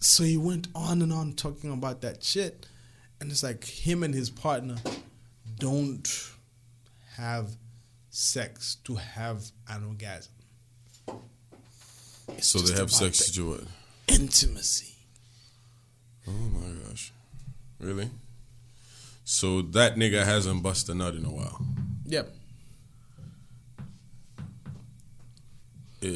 So 0.00 0.24
he 0.24 0.36
went 0.36 0.66
on 0.74 1.02
and 1.02 1.12
on 1.12 1.34
talking 1.34 1.72
about 1.72 2.00
that 2.00 2.24
shit, 2.24 2.66
and 3.20 3.30
it's 3.30 3.42
like 3.42 3.64
him 3.64 4.02
and 4.02 4.12
his 4.14 4.30
partner 4.30 4.76
don't 5.58 6.08
have 7.16 7.50
sex 8.10 8.76
to 8.84 8.96
have 8.96 9.44
an 9.68 9.84
orgasm. 9.86 10.32
It's 12.36 12.48
So 12.48 12.58
they 12.58 12.74
have 12.78 12.90
sex 12.90 13.26
to 13.26 13.32
do 13.32 13.52
it. 13.54 13.64
intimacy. 14.08 14.94
Oh 16.26 16.32
my 16.32 16.88
gosh. 16.88 17.12
Really? 17.78 18.08
So 19.24 19.62
that 19.62 19.96
nigga 19.96 20.24
hasn't 20.24 20.62
busted 20.62 20.94
a 20.94 20.98
nut 20.98 21.14
in 21.14 21.24
a 21.24 21.30
while. 21.30 21.60
Yep. 22.06 22.34
Uh, 26.02 26.08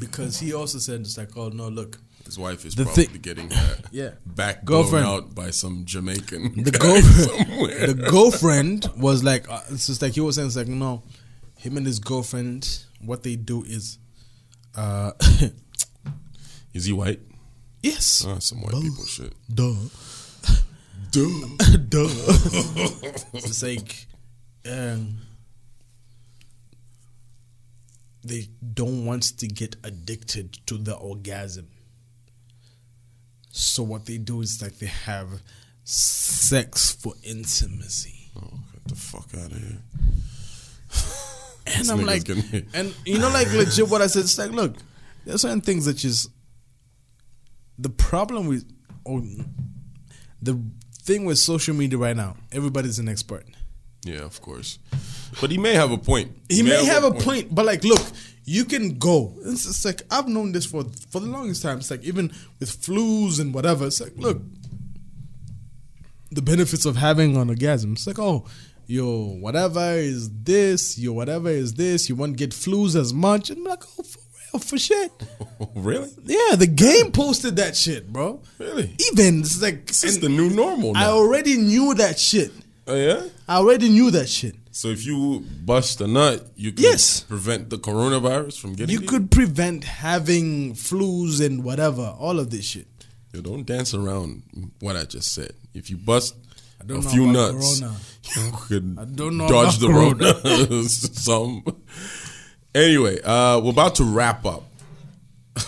Because 0.00 0.38
he 0.40 0.52
also 0.54 0.78
said 0.78 1.00
it's 1.00 1.16
like, 1.18 1.36
oh 1.36 1.48
no, 1.50 1.68
look, 1.68 1.98
his 2.24 2.38
wife 2.38 2.64
is 2.64 2.74
The 2.74 2.84
probably 2.84 3.04
thi- 3.06 3.18
getting 3.18 3.48
that 3.48 3.84
Yeah. 3.92 4.10
back 4.24 4.64
Girlfriend. 4.64 5.04
blown 5.06 5.16
out 5.24 5.34
by 5.34 5.50
some 5.50 5.84
Jamaican 5.84 6.62
the 6.64 6.70
girlfriend, 6.70 7.88
the 7.98 8.08
girlfriend 8.10 8.88
was 8.96 9.22
like, 9.22 9.48
uh, 9.50 9.60
it's 9.70 9.86
just 9.86 10.00
like 10.02 10.14
he 10.14 10.20
was 10.20 10.36
saying, 10.36 10.46
it's 10.48 10.56
like, 10.56 10.68
no, 10.68 11.02
him 11.56 11.76
and 11.76 11.86
his 11.86 11.98
girlfriend, 11.98 12.84
what 13.00 13.22
they 13.22 13.36
do 13.36 13.62
is, 13.64 13.98
uh, 14.74 15.12
Is 16.72 16.86
he 16.86 16.92
white? 16.92 17.20
yes, 17.82 18.24
Oh, 18.26 18.38
some 18.38 18.62
white 18.62 18.72
people 18.80 19.04
shit. 19.04 19.34
duh, 19.54 19.74
Duh. 21.12 21.76
duh. 21.88 22.08
it's 23.34 23.62
like, 23.62 24.06
um, 24.66 25.18
they 28.24 28.48
don't 28.72 29.04
want 29.04 29.22
to 29.38 29.46
get 29.46 29.76
addicted 29.84 30.58
to 30.66 30.78
the 30.78 30.94
orgasm. 30.94 31.68
So 33.50 33.82
what 33.82 34.06
they 34.06 34.16
do 34.16 34.40
is 34.40 34.62
like 34.62 34.78
they 34.78 34.86
have 34.86 35.42
sex 35.84 36.92
for 36.92 37.12
intimacy. 37.22 38.30
Oh, 38.36 38.60
get 38.72 38.84
the 38.86 38.94
fuck 38.94 39.28
out 39.34 39.52
of 39.52 39.58
here. 39.58 39.78
And 41.64 41.90
I'm 41.90 42.04
like, 42.04 42.28
and 42.28 42.94
you 43.04 43.18
know, 43.18 43.28
like 43.28 43.52
legit, 43.52 43.88
what 43.88 44.02
I 44.02 44.06
said. 44.06 44.24
It's 44.24 44.36
like, 44.38 44.50
look, 44.50 44.74
there's 45.24 45.42
certain 45.42 45.60
things 45.60 45.84
that 45.84 45.94
just 45.94 46.28
the 47.78 47.88
problem 47.88 48.46
with, 48.48 48.64
or 49.04 49.22
the 50.40 50.60
thing 51.02 51.24
with 51.24 51.38
social 51.38 51.74
media 51.74 51.98
right 51.98 52.16
now. 52.16 52.36
Everybody's 52.52 52.98
an 52.98 53.08
expert. 53.08 53.44
Yeah, 54.04 54.22
of 54.22 54.40
course. 54.40 54.78
But 55.40 55.50
he 55.50 55.58
may 55.58 55.74
have 55.74 55.90
a 55.92 55.98
point. 55.98 56.32
He 56.48 56.62
may 56.62 56.84
have 56.84 57.04
a 57.04 57.12
point, 57.12 57.54
but 57.54 57.64
like, 57.64 57.84
look, 57.84 58.00
you 58.44 58.64
can 58.64 58.98
go. 58.98 59.34
It's, 59.44 59.66
it's 59.66 59.84
like 59.84 60.02
I've 60.10 60.28
known 60.28 60.52
this 60.52 60.66
for 60.66 60.84
for 61.10 61.20
the 61.20 61.26
longest 61.26 61.62
time. 61.62 61.78
It's 61.78 61.90
like 61.90 62.02
even 62.02 62.32
with 62.58 62.70
flus 62.70 63.40
and 63.40 63.54
whatever. 63.54 63.86
It's 63.86 64.00
like, 64.00 64.16
look, 64.16 64.42
the 66.30 66.42
benefits 66.42 66.84
of 66.84 66.96
having 66.96 67.36
an 67.36 67.48
orgasm. 67.48 67.92
It's 67.92 68.06
like, 68.06 68.18
oh, 68.18 68.44
your 68.86 69.38
whatever 69.38 69.94
is 69.94 70.30
this, 70.42 70.98
your 70.98 71.14
whatever 71.14 71.50
is 71.50 71.74
this. 71.74 72.08
You 72.08 72.16
won't 72.16 72.36
get 72.36 72.50
flus 72.50 72.96
as 72.96 73.14
much. 73.14 73.50
And 73.50 73.58
I'm 73.58 73.64
like, 73.64 73.84
oh, 73.98 74.04
for 74.58 74.78
shit. 74.78 75.10
really? 75.74 76.10
Yeah, 76.24 76.56
the 76.56 76.66
game 76.66 77.12
posted 77.12 77.56
that 77.56 77.76
shit, 77.76 78.12
bro. 78.12 78.40
Really? 78.58 78.94
Even 79.12 79.40
it's 79.40 79.60
like 79.62 79.90
and 80.04 80.22
the 80.22 80.28
new 80.28 80.50
normal 80.50 80.96
I 80.96 81.06
already 81.06 81.56
knew 81.56 81.94
that 81.94 82.18
shit. 82.18 82.52
oh, 82.86 82.94
yeah? 82.94 83.28
I 83.48 83.56
already 83.56 83.88
knew 83.88 84.10
that 84.10 84.28
shit. 84.28 84.54
So 84.70 84.88
if 84.88 85.04
you 85.04 85.44
bust 85.64 86.00
a 86.00 86.06
nut, 86.06 86.46
you 86.56 86.72
can 86.72 86.82
Yes. 86.82 87.20
prevent 87.20 87.68
the 87.70 87.76
coronavirus 87.78 88.58
from 88.58 88.74
getting 88.74 88.92
You 88.92 89.06
could 89.06 89.30
prevent 89.30 89.84
having 89.84 90.74
flus 90.74 91.44
and 91.44 91.62
whatever, 91.62 92.14
all 92.18 92.38
of 92.40 92.50
this 92.50 92.64
shit. 92.64 92.86
You 93.34 93.42
don't 93.42 93.64
dance 93.66 93.94
around 93.94 94.42
what 94.80 94.96
I 94.96 95.04
just 95.04 95.32
said. 95.32 95.52
If 95.74 95.90
you 95.90 95.96
bust 95.98 96.34
a 96.88 97.02
few 97.02 97.30
nuts, 97.32 97.80
corona. 97.80 97.96
you 98.36 98.52
could 98.66 98.96
I 98.98 99.04
don't 99.04 99.36
know 99.36 99.48
dodge 99.48 99.78
the 99.78 99.86
about 99.88 100.20
road. 100.20 100.86
Some. 100.90 101.62
Anyway, 102.74 103.20
uh, 103.22 103.60
we're 103.62 103.70
about 103.70 103.94
to 103.96 104.04
wrap 104.04 104.44
up. 104.46 104.64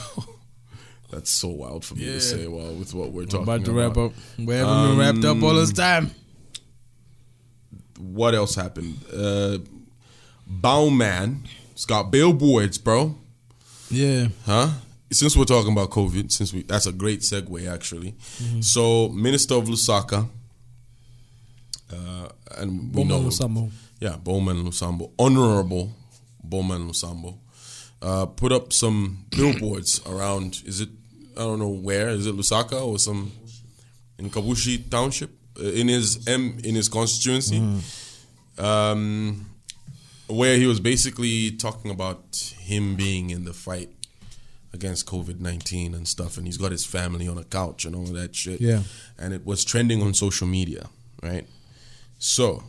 That's 1.11 1.31
so 1.31 1.49
wild 1.49 1.85
for 1.85 1.95
me 1.95 2.07
Yeah. 2.07 2.13
to 2.15 2.21
say. 2.21 2.47
Well, 2.47 2.75
with 2.75 2.95
what 2.95 3.13
we're 3.13 3.25
talking 3.27 3.43
About 3.43 3.65
to 3.65 3.71
about, 3.71 3.97
wrap 3.97 3.97
up. 4.07 4.13
We 4.39 4.55
haven't 4.55 4.89
been 4.89 4.99
wrapped 4.99 5.25
up 5.25 5.43
all 5.43 5.55
this 5.55 5.73
time. 5.73 6.11
What 7.99 8.35
else 8.35 8.55
happened? 8.55 8.99
Uh, 9.15 9.59
Bowman, 10.47 11.45
got 11.87 12.11
billboards, 12.11 12.79
bro. 12.79 13.17
Yeah. 13.91 14.29
Huh? 14.45 14.71
Since 15.13 15.37
we're 15.37 15.45
talking 15.45 15.73
about 15.73 15.91
COVID, 15.91 16.33
since 16.33 16.53
we 16.53 16.63
that's 16.63 16.87
a 16.87 16.93
great 16.93 17.21
segue 17.21 17.73
actually. 17.73 18.13
Mm-hmm. 18.13 18.61
So 18.63 19.09
Minister 19.11 19.55
of 19.55 19.65
Lusaka, 19.67 20.29
uh, 21.93 22.29
and 22.59 22.73
we 22.95 23.05
Bowman 23.05 23.09
know 23.09 23.21
Lusambo. 23.29 23.71
yeah, 24.01 24.17
Bowman 24.17 24.65
Lusambo, 24.65 25.13
Honorable 25.19 25.93
Bowman 26.45 26.89
Lusambo, 26.89 27.39
uh, 28.03 28.27
put 28.27 28.53
up 28.53 28.73
some 28.73 29.25
billboards 29.31 30.01
around. 30.07 30.63
Is 30.67 30.81
it 30.81 30.89
I 31.37 31.41
don't 31.41 31.59
know 31.59 31.69
where 31.69 32.09
is 32.11 32.27
it 32.27 32.37
Lusaka 32.37 32.81
or 32.85 32.99
some 32.99 33.33
in 34.19 34.31
Kabushi 34.31 34.89
Township 34.91 35.31
uh, 35.61 35.65
in 35.65 35.89
his 35.89 36.27
M 36.29 36.59
in 36.63 36.75
his 36.75 36.89
constituency, 36.89 37.59
um, 38.59 39.47
where 40.29 40.57
he 40.57 40.67
was 40.67 40.81
basically 40.81 41.51
talking 41.53 41.91
about 41.91 42.55
him 42.59 42.95
being 42.97 43.31
in 43.31 43.45
the 43.45 43.53
fight 43.53 43.91
against 44.73 45.07
COVID 45.07 45.41
nineteen 45.41 45.95
and 45.95 46.07
stuff, 46.07 46.37
and 46.37 46.47
he's 46.47 46.57
got 46.59 46.71
his 46.73 46.85
family 46.87 47.27
on 47.29 47.39
a 47.39 47.45
couch 47.45 47.85
and 47.85 47.95
all 47.97 48.07
that 48.07 48.35
shit. 48.35 48.61
Yeah. 48.61 48.83
and 49.19 49.33
it 49.33 49.45
was 49.47 49.65
trending 49.65 50.03
on 50.03 50.15
social 50.15 50.47
media, 50.47 50.89
right? 51.23 51.47
So, 52.19 52.63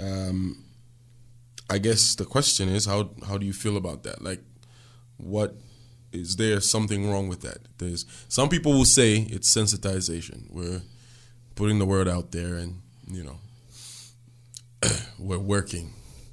um, 0.00 0.64
I 1.74 1.78
guess 1.78 2.14
the 2.14 2.24
question 2.26 2.68
is 2.68 2.84
how 2.86 3.10
how 3.28 3.38
do 3.38 3.46
you 3.46 3.52
feel 3.52 3.76
about 3.76 4.02
that? 4.02 4.22
Like, 4.22 4.42
what 5.16 5.50
is 6.12 6.36
there 6.36 6.60
something 6.60 7.10
wrong 7.10 7.28
with 7.28 7.40
that? 7.42 7.58
There's 7.78 8.04
some 8.28 8.48
people 8.48 8.72
will 8.72 8.84
say 8.98 9.16
it's 9.36 9.48
sensitization. 9.58 10.50
We're 10.50 10.82
putting 11.54 11.78
the 11.78 11.86
word 11.86 12.08
out 12.08 12.32
there, 12.32 12.54
and 12.62 12.82
you 13.10 13.22
know, 13.24 13.38
we're 15.18 15.38
working 15.38 15.92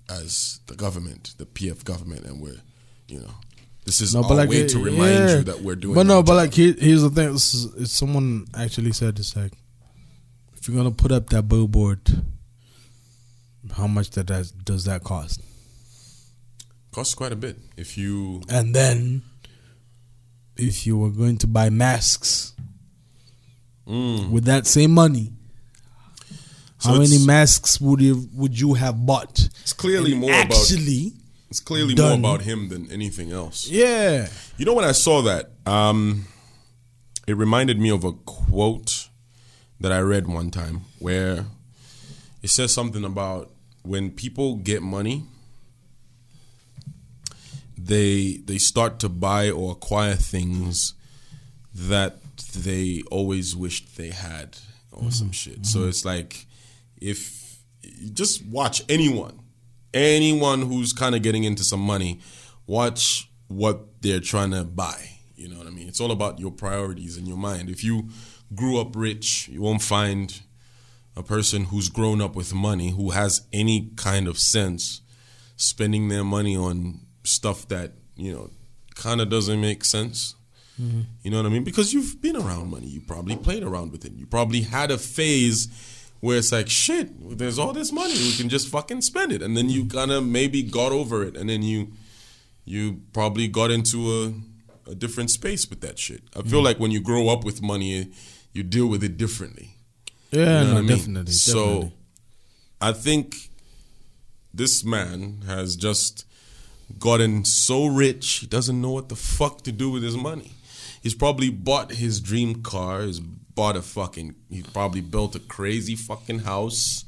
as 0.09 0.59
the 0.67 0.75
government, 0.75 1.33
the 1.37 1.45
PF 1.45 1.83
government, 1.83 2.25
and 2.25 2.41
we're 2.41 2.61
you 3.07 3.19
know, 3.19 3.33
this 3.85 4.01
is 4.01 4.13
No, 4.13 4.23
our 4.23 4.35
like 4.35 4.49
way 4.49 4.61
it- 4.61 4.69
to 4.69 4.83
remind 4.83 5.13
yeah. 5.13 5.37
you 5.37 5.43
that 5.43 5.61
we're 5.61 5.75
doing. 5.75 5.95
But 5.95 6.05
no, 6.05 6.21
but 6.21 6.31
job. 6.33 6.37
like 6.37 6.53
here, 6.53 6.75
here's 6.77 7.01
the 7.01 7.09
thing. 7.09 7.33
This 7.33 7.53
is, 7.53 7.91
someone 7.91 8.45
actually 8.57 8.91
said 8.91 9.17
it's 9.19 9.35
like 9.35 9.53
if 10.57 10.67
you're 10.67 10.77
gonna 10.77 10.91
put 10.91 11.11
up 11.11 11.29
that 11.29 11.43
billboard, 11.47 12.01
how 13.75 13.87
much 13.87 14.09
that 14.11 14.25
does, 14.25 14.51
does 14.51 14.85
that 14.85 15.03
cost? 15.03 15.41
costs 16.91 17.13
quite 17.13 17.31
a 17.31 17.35
bit 17.35 17.55
if 17.77 17.97
you 17.97 18.41
And 18.49 18.73
then 18.75 19.21
if 20.57 20.87
you 20.87 20.97
were 20.97 21.11
going 21.11 21.37
to 21.37 21.47
buy 21.47 21.69
masks 21.69 22.53
Mm. 23.87 24.29
with 24.29 24.43
that 24.45 24.67
same 24.67 24.91
money, 24.91 25.31
So 26.77 26.89
how 26.91 26.99
many 26.99 27.17
masks 27.25 27.81
would 27.81 28.01
you 28.01 28.29
would 28.33 28.59
you 28.59 28.75
have 28.75 29.03
bought? 29.05 29.49
It's 29.63 29.73
clearly 29.73 30.11
And 30.11 30.21
more 30.21 30.29
about 30.31 30.51
actually, 30.51 31.13
it's 31.49 31.59
clearly 31.59 31.95
done. 31.95 32.21
more 32.21 32.35
about 32.35 32.45
him 32.45 32.69
than 32.69 32.91
anything 32.91 33.31
else. 33.31 33.67
yeah. 33.67 34.29
You 34.57 34.65
know 34.65 34.73
when 34.75 34.85
I 34.85 34.91
saw 34.93 35.21
that, 35.23 35.51
um, 35.65 36.25
it 37.27 37.35
reminded 37.35 37.79
me 37.79 37.89
of 37.89 38.03
a 38.03 38.11
quote 38.13 39.09
that 39.79 39.91
I 39.91 39.99
read 40.01 40.27
one 40.27 40.51
time 40.51 40.81
where 40.99 41.45
it 42.43 42.49
says 42.51 42.71
something 42.73 43.03
about 43.03 43.51
when 43.89 44.11
people 44.11 44.57
get 44.57 44.83
money, 44.83 45.23
they 47.75 48.39
they 48.45 48.59
start 48.59 48.99
to 48.99 49.09
buy 49.09 49.49
or 49.49 49.71
acquire 49.71 50.13
things 50.13 50.93
that 51.73 52.21
they 52.55 53.01
always 53.09 53.55
wished 53.55 53.97
they 53.97 54.11
had 54.11 54.59
or 54.91 54.99
mm-hmm. 54.99 55.09
some 55.09 55.31
shit. 55.31 55.65
So 55.65 55.79
mm-hmm. 55.79 55.89
it's 55.89 56.05
like 56.05 56.45
if 57.01 57.57
just 58.13 58.45
watch 58.45 58.83
anyone, 58.87 59.39
anyone 59.91 60.61
who's 60.61 60.93
kind 60.93 61.15
of 61.15 61.23
getting 61.23 61.43
into 61.43 61.63
some 61.63 61.81
money, 61.81 62.19
watch 62.67 63.27
what 63.47 64.03
they're 64.03 64.19
trying 64.19 64.51
to 64.51 64.63
buy. 64.65 65.17
You 65.35 65.49
know 65.49 65.57
what 65.57 65.65
I 65.65 65.71
mean? 65.71 65.87
It's 65.87 65.99
all 65.99 66.11
about 66.11 66.39
your 66.39 66.51
priorities 66.51 67.17
in 67.17 67.25
your 67.25 67.37
mind. 67.37 67.71
If 67.71 67.83
you 67.83 68.09
grew 68.53 68.79
up 68.79 68.95
rich, 68.95 69.47
you 69.47 69.63
won't 69.63 69.81
find 69.81 70.41
a 71.19 71.23
person 71.23 71.65
who's 71.65 71.89
grown 71.89 72.21
up 72.21 72.33
with 72.33 72.53
money 72.53 72.91
who 72.91 73.09
has 73.09 73.41
any 73.51 73.91
kind 73.97 74.25
of 74.25 74.39
sense 74.39 75.01
spending 75.57 76.07
their 76.07 76.23
money 76.23 76.55
on 76.55 77.01
stuff 77.25 77.67
that, 77.67 77.91
you 78.15 78.31
know, 78.31 78.49
kind 78.95 79.19
of 79.19 79.29
doesn't 79.29 79.59
make 79.59 79.83
sense. 79.83 80.35
Mm-hmm. 80.81 81.01
You 81.21 81.31
know 81.31 81.37
what 81.37 81.45
I 81.45 81.49
mean? 81.49 81.65
Because 81.65 81.93
you've 81.93 82.21
been 82.21 82.37
around 82.37 82.71
money. 82.71 82.87
You 82.87 83.01
probably 83.01 83.35
played 83.35 83.63
around 83.63 83.91
with 83.91 84.05
it. 84.05 84.13
You 84.13 84.25
probably 84.25 84.61
had 84.61 84.91
a 84.91 84.97
phase 84.97 85.67
where 86.21 86.37
it's 86.37 86.53
like, 86.53 86.69
shit, 86.69 87.37
there's 87.37 87.59
all 87.59 87.73
this 87.73 87.91
money. 87.91 88.13
We 88.13 88.31
can 88.37 88.47
just 88.47 88.69
fucking 88.69 89.01
spend 89.01 89.33
it. 89.33 89.41
And 89.41 89.57
then 89.57 89.69
you 89.69 89.87
kind 89.87 90.11
of 90.11 90.25
maybe 90.25 90.63
got 90.63 90.93
over 90.93 91.23
it. 91.23 91.35
And 91.35 91.49
then 91.49 91.63
you 91.63 91.91
you 92.63 93.01
probably 93.11 93.49
got 93.49 93.71
into 93.71 94.09
a, 94.87 94.91
a 94.91 94.95
different 94.95 95.31
space 95.31 95.69
with 95.69 95.81
that 95.81 95.99
shit. 95.99 96.21
I 96.33 96.43
feel 96.43 96.59
mm-hmm. 96.59 96.65
like 96.65 96.79
when 96.79 96.91
you 96.91 97.01
grow 97.01 97.27
up 97.27 97.43
with 97.43 97.61
money, 97.61 98.11
you 98.53 98.63
deal 98.63 98.87
with 98.87 99.03
it 99.03 99.17
differently. 99.17 99.75
Yeah, 100.31 100.61
You 100.61 100.67
know 100.67 100.71
no, 100.73 100.77
I 100.77 100.81
mean? 100.81 100.87
definitely, 100.87 101.31
So 101.33 101.65
definitely. 101.65 101.93
I 102.81 102.91
think 102.93 103.35
this 104.53 104.83
man 104.83 105.43
has 105.47 105.75
just 105.75 106.25
gotten 106.97 107.45
so 107.45 107.85
rich, 107.87 108.35
he 108.37 108.47
doesn't 108.47 108.79
know 108.81 108.91
what 108.91 109.09
the 109.09 109.15
fuck 109.15 109.61
to 109.63 109.71
do 109.71 109.89
with 109.91 110.03
his 110.03 110.15
money. 110.17 110.51
He's 111.01 111.13
probably 111.15 111.49
bought 111.49 111.91
his 111.91 112.19
dream 112.19 112.61
car, 112.63 113.01
he's 113.03 113.19
bought 113.19 113.75
a 113.75 113.81
fucking. 113.81 114.35
He 114.49 114.61
probably 114.63 115.01
built 115.01 115.35
a 115.35 115.39
crazy 115.39 115.95
fucking 115.95 116.39
house, 116.39 117.05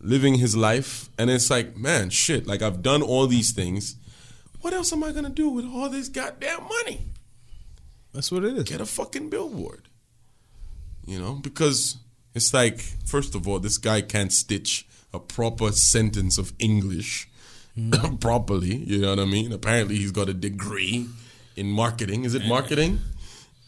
living 0.00 0.34
his 0.36 0.56
life, 0.56 1.08
and 1.18 1.30
it's 1.30 1.50
like, 1.50 1.76
man, 1.76 2.10
shit. 2.10 2.46
Like 2.46 2.62
I've 2.62 2.82
done 2.82 3.02
all 3.02 3.26
these 3.26 3.52
things. 3.52 3.96
What 4.60 4.72
else 4.72 4.92
am 4.92 5.04
I 5.04 5.12
gonna 5.12 5.30
do 5.30 5.48
with 5.48 5.64
all 5.66 5.88
this 5.88 6.08
goddamn 6.08 6.64
money? 6.64 7.00
That's 8.12 8.32
what 8.32 8.44
it 8.44 8.56
is. 8.56 8.64
Get 8.64 8.80
a 8.80 8.86
fucking 8.86 9.28
billboard. 9.30 9.88
You 11.06 11.20
know, 11.20 11.34
because 11.34 11.98
it's 12.36 12.52
like, 12.54 12.80
first 12.80 13.34
of 13.34 13.48
all, 13.48 13.58
this 13.58 13.78
guy 13.78 14.00
can't 14.02 14.32
stitch 14.32 14.86
a 15.12 15.18
proper 15.18 15.72
sentence 15.72 16.38
of 16.38 16.52
English 16.58 17.28
mm. 17.76 18.20
properly. 18.20 18.76
You 18.76 18.98
know 19.00 19.10
what 19.10 19.20
I 19.20 19.24
mean? 19.24 19.52
Apparently, 19.52 19.96
he's 19.96 20.12
got 20.12 20.28
a 20.28 20.34
degree 20.34 21.06
in 21.56 21.70
marketing. 21.70 22.24
Is 22.24 22.34
it 22.34 22.44
marketing? 22.46 23.00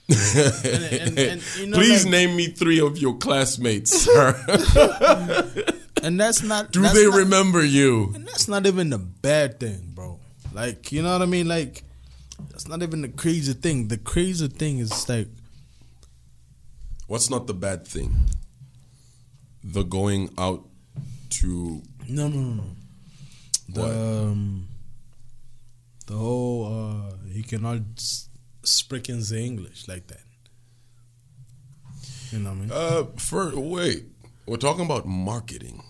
and- 0.08 1.18
and, 1.18 1.42
you 1.58 1.66
know, 1.66 1.76
Please 1.78 2.04
like- 2.04 2.10
name 2.12 2.36
me 2.36 2.46
three 2.48 2.80
of 2.80 2.98
your 2.98 3.16
classmates, 3.18 3.90
sir. 4.04 4.34
And 6.02 6.18
that's 6.20 6.42
not. 6.42 6.70
Do 6.70 6.82
that's 6.82 6.94
they 6.94 7.06
not- 7.06 7.16
remember 7.16 7.64
you? 7.64 8.12
And 8.14 8.26
that's 8.26 8.48
not 8.48 8.66
even 8.66 8.90
the 8.90 8.98
bad 8.98 9.58
thing, 9.60 9.92
bro. 9.94 10.18
Like, 10.54 10.92
you 10.92 11.02
know 11.02 11.12
what 11.12 11.22
I 11.22 11.26
mean? 11.26 11.48
Like, 11.48 11.82
that's 12.50 12.66
not 12.68 12.82
even 12.82 13.02
the 13.02 13.08
crazy 13.08 13.52
thing. 13.52 13.88
The 13.88 13.98
crazy 13.98 14.48
thing 14.48 14.78
is 14.78 15.08
like, 15.08 15.28
What's 17.06 17.30
not 17.30 17.46
the 17.46 17.54
bad 17.54 17.86
thing? 17.86 18.14
The 19.64 19.82
going 19.82 20.30
out 20.38 20.64
to 21.30 21.82
no, 22.08 22.28
no, 22.28 22.40
no, 22.40 22.54
no. 22.54 22.64
The 23.68 23.84
um, 24.28 24.68
the 26.06 26.14
whole 26.16 26.66
uh, 27.12 27.14
he 27.32 27.42
cannot 27.42 27.82
speak 28.62 29.08
in 29.08 29.20
the 29.20 29.38
English 29.38 29.88
like 29.88 30.06
that. 30.06 30.20
You 32.30 32.38
know 32.40 32.50
what 32.50 32.56
I 32.56 32.60
mean? 32.60 32.70
Uh, 32.72 33.04
for 33.18 33.58
wait, 33.58 34.04
we're 34.46 34.56
talking 34.56 34.84
about 34.84 35.06
marketing. 35.06 35.82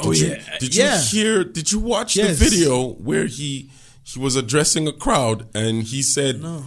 Oh, 0.00 0.12
Did 0.12 0.20
you- 0.20 0.28
yeah. 0.28 0.58
Did 0.58 0.74
you 0.74 0.82
Yeah. 0.84 1.00
hear? 1.02 1.44
Did 1.44 1.72
you 1.72 1.78
watch 1.78 2.16
Yes. 2.16 2.38
the 2.38 2.44
video 2.48 2.88
where 2.94 3.26
he 3.26 3.70
he 4.02 4.18
was 4.18 4.34
addressing 4.34 4.88
a 4.88 4.92
crowd 4.92 5.46
and 5.54 5.82
he 5.84 6.02
said 6.02 6.40
No. 6.40 6.64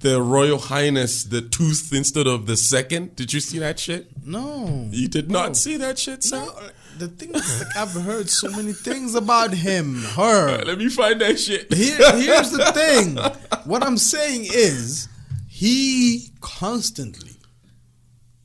The 0.00 0.20
Royal 0.20 0.58
Highness 0.58 1.24
the 1.24 1.40
tooth 1.40 1.90
instead 1.92 2.26
of 2.26 2.46
the 2.46 2.56
second? 2.56 3.16
Did 3.16 3.32
you 3.32 3.40
see 3.40 3.58
that 3.60 3.78
shit? 3.78 4.08
no, 4.24 4.88
You 4.92 5.08
did 5.08 5.30
not 5.30 5.56
see 5.56 5.76
that 5.78 5.98
shit, 5.98 6.22
sir. 6.22 6.38
no. 6.44 6.52
The 6.98 7.08
thing 7.08 7.34
is, 7.34 7.58
like, 7.64 7.76
I've 7.76 7.92
heard 7.92 8.30
so 8.30 8.50
many 8.50 8.72
things 8.72 9.14
about 9.14 9.52
him, 9.52 9.96
her. 10.16 10.62
Let 10.64 10.78
me 10.78 10.88
find 10.88 11.20
that 11.20 11.38
shit. 11.38 11.70
Here, 11.72 11.96
here's 12.16 12.50
the 12.50 12.72
thing. 12.72 13.16
What 13.64 13.82
I'm 13.82 13.98
saying 13.98 14.46
is, 14.50 15.06
he 15.46 16.30
constantly. 16.40 17.32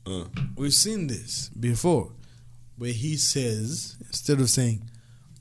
Uh. 0.04 0.24
We've 0.54 0.74
seen 0.74 1.06
this 1.06 1.48
before, 1.50 2.12
where 2.76 2.92
he 2.92 3.16
says 3.16 3.96
instead 4.06 4.38
of 4.40 4.50
saying, 4.50 4.90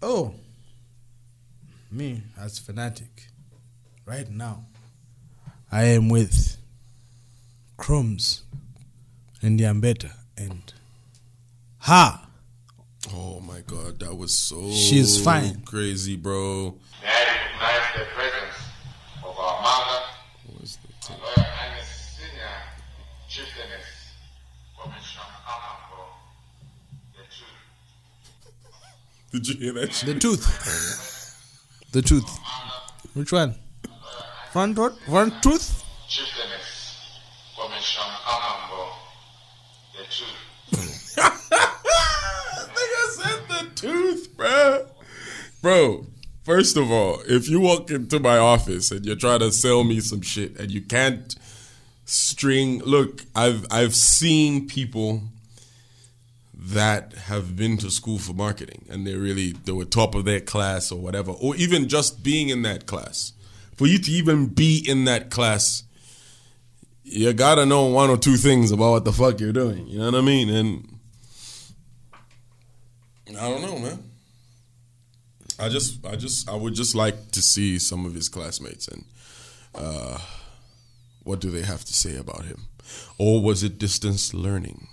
"Oh, 0.01 0.35
me 1.91 2.23
as 2.39 2.59
Fanatik, 2.61 3.27
right 4.05 4.29
now, 4.29 4.67
I 5.71 5.83
am 5.85 6.09
with 6.09 6.57
Chromez 7.77 8.41
and 9.41 9.59
Yambeta 9.59 10.11
and 10.37 10.73
Ha." 11.79 12.27
Oh 13.13 13.39
my 13.39 13.61
god, 13.61 13.99
that 13.99 14.15
was 14.15 14.33
so 14.33 14.71
She's 14.71 15.19
fine. 15.23 15.61
crazy, 15.61 16.15
bro. 16.15 16.75
May 17.01 17.07
I 17.07 17.23
recognize 17.23 17.93
the 17.97 18.05
presence 18.13 18.57
of 19.23 19.37
our 19.39 19.61
mother, 19.61 20.01
What 20.45 20.61
was 20.61 20.77
the 20.77 20.87
thing? 21.07 21.17
Royal 21.19 21.33
Highness 21.47 21.87
Senior 22.17 22.49
Chieftainess, 23.27 23.87
Commissioner 24.79 25.23
Amambo, 25.47 26.03
the 27.13 27.23
truth. 27.23 27.59
Did 29.31 29.47
you 29.47 29.55
hear 29.57 29.73
that? 29.73 29.91
The 30.05 30.13
tooth. 30.19 30.45
The 31.91 32.01
tooth. 32.03 32.29
Which 33.15 33.31
one? 33.31 33.55
Front 34.51 34.77
what? 34.77 34.99
Front 35.03 35.41
tooth? 35.41 35.81
Chieftainess, 36.09 37.21
Commissioner 37.57 38.03
Amambo, 38.25 38.89
the 39.95 40.03
truth. 40.03 40.39
Nigga 42.75 43.03
said 43.11 43.47
the 43.47 43.69
tooth, 43.75 44.35
bro. 44.35 44.87
Bro, 45.61 46.07
first 46.43 46.75
of 46.75 46.91
all, 46.91 47.21
if 47.27 47.47
you 47.47 47.61
walk 47.61 47.91
into 47.91 48.19
my 48.19 48.37
office 48.37 48.91
and 48.91 49.05
you're 49.05 49.15
trying 49.15 49.39
to 49.39 49.53
sell 49.53 49.85
me 49.85 50.01
some 50.01 50.21
shit 50.21 50.59
and 50.59 50.69
you 50.69 50.81
can't 50.81 51.33
string, 52.03 52.79
look, 52.79 53.23
I've 53.33 53.65
I've 53.71 53.95
seen 53.95 54.67
people 54.67 55.21
that 56.53 57.13
have 57.13 57.55
been 57.55 57.77
to 57.77 57.89
school 57.89 58.19
for 58.19 58.33
marketing 58.33 58.85
and 58.89 59.07
they're 59.07 59.17
really 59.17 59.53
they 59.53 59.71
were 59.71 59.85
top 59.85 60.13
of 60.13 60.25
their 60.25 60.41
class 60.41 60.91
or 60.91 60.99
whatever, 60.99 61.31
or 61.31 61.55
even 61.55 61.87
just 61.87 62.21
being 62.21 62.49
in 62.49 62.63
that 62.63 62.85
class. 62.85 63.31
For 63.81 63.87
you 63.87 63.97
to 63.97 64.11
even 64.11 64.45
be 64.45 64.85
in 64.87 65.05
that 65.05 65.31
class, 65.31 65.81
you 67.03 67.33
gotta 67.33 67.65
know 67.65 67.87
one 67.87 68.11
or 68.11 68.17
two 68.17 68.35
things 68.37 68.71
about 68.71 68.91
what 68.91 69.05
the 69.05 69.11
fuck 69.11 69.39
you're 69.39 69.51
doing. 69.51 69.87
You 69.87 69.97
know 69.97 70.05
what 70.05 70.13
I 70.13 70.21
mean? 70.21 70.49
And 70.51 70.99
I 73.39 73.49
don't 73.49 73.63
know, 73.63 73.79
man. 73.79 74.03
I 75.57 75.67
just, 75.67 76.05
I 76.05 76.15
just, 76.15 76.47
I 76.47 76.53
would 76.53 76.75
just 76.75 76.93
like 76.93 77.31
to 77.31 77.41
see 77.41 77.79
some 77.79 78.05
of 78.05 78.13
his 78.13 78.29
classmates 78.29 78.87
and 78.87 79.03
uh, 79.73 80.19
what 81.23 81.39
do 81.41 81.49
they 81.49 81.63
have 81.63 81.83
to 81.83 81.93
say 81.93 82.17
about 82.17 82.45
him, 82.45 82.67
or 83.17 83.41
was 83.41 83.63
it 83.63 83.79
distance 83.79 84.31
learning? 84.31 84.89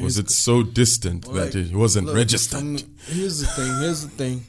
Was 0.00 0.16
it 0.16 0.30
so 0.30 0.62
distant 0.62 1.30
that 1.34 1.54
it 1.54 1.74
wasn't 1.74 2.06
Look, 2.06 2.16
registered? 2.16 2.82
here's 3.08 3.40
the 3.40 3.46
thing. 3.46 3.80
Here's 3.82 4.02
the 4.04 4.08
thing. 4.08 4.46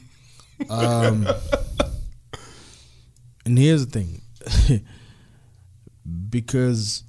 Um, 0.70 1.28
and 3.48 3.58
here's 3.58 3.86
the 3.86 3.90
thing. 3.98 4.20
because 6.30 7.02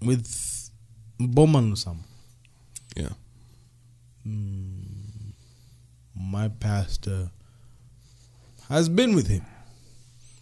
with 0.00 0.70
Bowman 1.18 1.72
Lusam, 1.72 1.98
yeah, 2.96 3.08
hmm, 4.24 5.30
my 6.16 6.48
pastor 6.48 7.30
has 8.68 8.88
been 8.88 9.14
with 9.14 9.26
him 9.28 9.44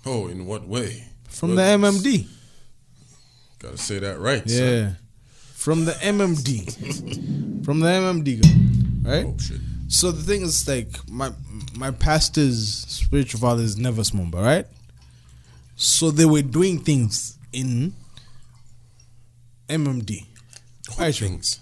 Oh, 0.07 0.28
in 0.28 0.47
what 0.47 0.66
way? 0.69 1.05
from 1.28 1.55
Well, 1.55 1.81
the 1.81 1.87
MMD. 1.89 2.27
Gotta 3.59 3.77
say 3.78 3.99
that 3.99 4.19
right. 4.19 4.49
son. 4.49 4.59
Yeah. 4.66 4.93
From 5.55 5.85
the 5.85 5.93
MMD. 5.93 7.65
from 7.65 7.81
the 7.81 7.87
MMD, 7.89 9.07
right? 9.07 9.24
Oh 9.27 9.37
shit. 9.39 9.61
So 9.91 10.12
the 10.12 10.23
thing 10.23 10.43
is, 10.43 10.69
like 10.69 10.89
my 11.11 11.33
my 11.75 11.91
pastor's 11.91 12.62
spiritual 12.87 13.41
father 13.41 13.65
is 13.65 13.77
Nevers 13.77 14.12
Mumba, 14.12 14.41
right? 14.41 14.67
So 15.75 16.12
they 16.12 16.25
were 16.25 16.43
doing 16.43 16.79
things 16.79 17.37
in 17.53 17.93
MMD, 19.69 20.27
What 20.95 21.12
things? 21.17 21.59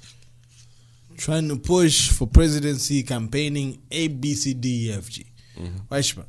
trying 1.16 1.48
to 1.48 1.56
push 1.56 2.10
for 2.10 2.26
presidency, 2.26 3.02
campaigning 3.02 3.80
A 3.90 4.08
B 4.08 4.34
C 4.34 4.52
D 4.52 4.90
E 4.90 4.92
F 4.92 5.08
G? 5.08 5.24
Mm-hmm. 5.58 6.00
Shima? 6.00 6.26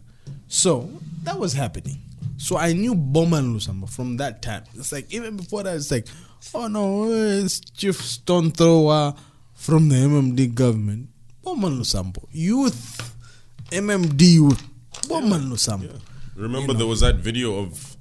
So 0.48 0.90
that 1.24 1.38
was 1.38 1.52
happening. 1.52 2.00
So 2.38 2.56
I 2.56 2.72
knew 2.72 2.96
Bowman 2.96 3.54
Lusambo 3.54 3.90
from 3.90 4.16
that 4.18 4.42
time. 4.42 4.64
It's 4.76 4.94
like 4.94 5.14
even 5.14 5.36
before 5.36 5.64
that, 5.64 5.76
it's 5.76 5.92
like, 5.92 6.08
oh 6.56 6.68
no, 6.70 7.12
it's 7.12 7.60
Chief 7.60 7.98
Stone 7.98 8.52
Thrower 8.52 9.16
from 9.54 9.90
the 9.90 9.96
MMD 9.96 10.54
government. 10.56 11.10
Bowman 11.50 11.80
Lusambo, 11.80 12.28
youth, 12.32 13.16
MMD 13.72 14.22
youth, 14.22 14.64
Bowman 15.08 15.50
Lusambo. 15.50 16.00
Remember, 16.36 16.74
there 16.74 16.86
was 16.86 17.00
that 17.00 17.16
video 17.16 17.58
of 17.58 17.98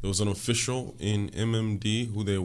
there 0.00 0.08
was 0.08 0.20
an 0.20 0.28
official 0.28 0.94
in 0.98 1.28
MMD 1.28 2.12
who 2.14 2.24
they 2.24 2.38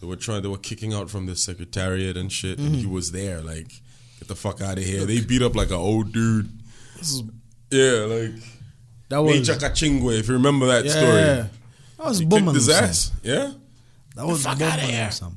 they 0.00 0.06
were 0.06 0.16
trying 0.16 0.40
they 0.40 0.48
were 0.48 0.56
kicking 0.56 0.94
out 0.94 1.10
from 1.10 1.26
the 1.26 1.36
secretariat 1.36 2.16
and 2.16 2.32
shit, 2.32 2.58
and 2.58 2.68
Mm-hmm. 2.70 2.80
he 2.80 2.86
was 2.86 3.12
there 3.12 3.42
like, 3.42 3.68
get 4.18 4.28
the 4.28 4.34
fuck 4.34 4.62
out 4.62 4.78
of 4.78 4.84
here. 4.84 5.04
They 5.04 5.20
beat 5.20 5.42
up 5.42 5.54
like 5.54 5.68
an 5.68 5.74
old 5.74 6.10
dude. 6.12 6.48
This 6.96 7.10
is- 7.10 7.22
Yeah, 7.70 8.06
like 8.06 8.42
That 9.10 9.18
was 9.18 9.36
Major 9.36 9.54
Kachingwe, 9.60 10.20
if 10.20 10.28
you 10.28 10.34
remember 10.34 10.68
that 10.68 10.86
yeah, 10.86 10.90
story. 10.90 11.22
that 11.22 11.50
was 12.06 12.22
Bowman 12.24 12.54
his 12.54 12.70
ass. 12.70 13.12
Yeah. 13.22 13.52
That 14.16 14.26
was 14.26 14.42
Bowman. 14.44 15.36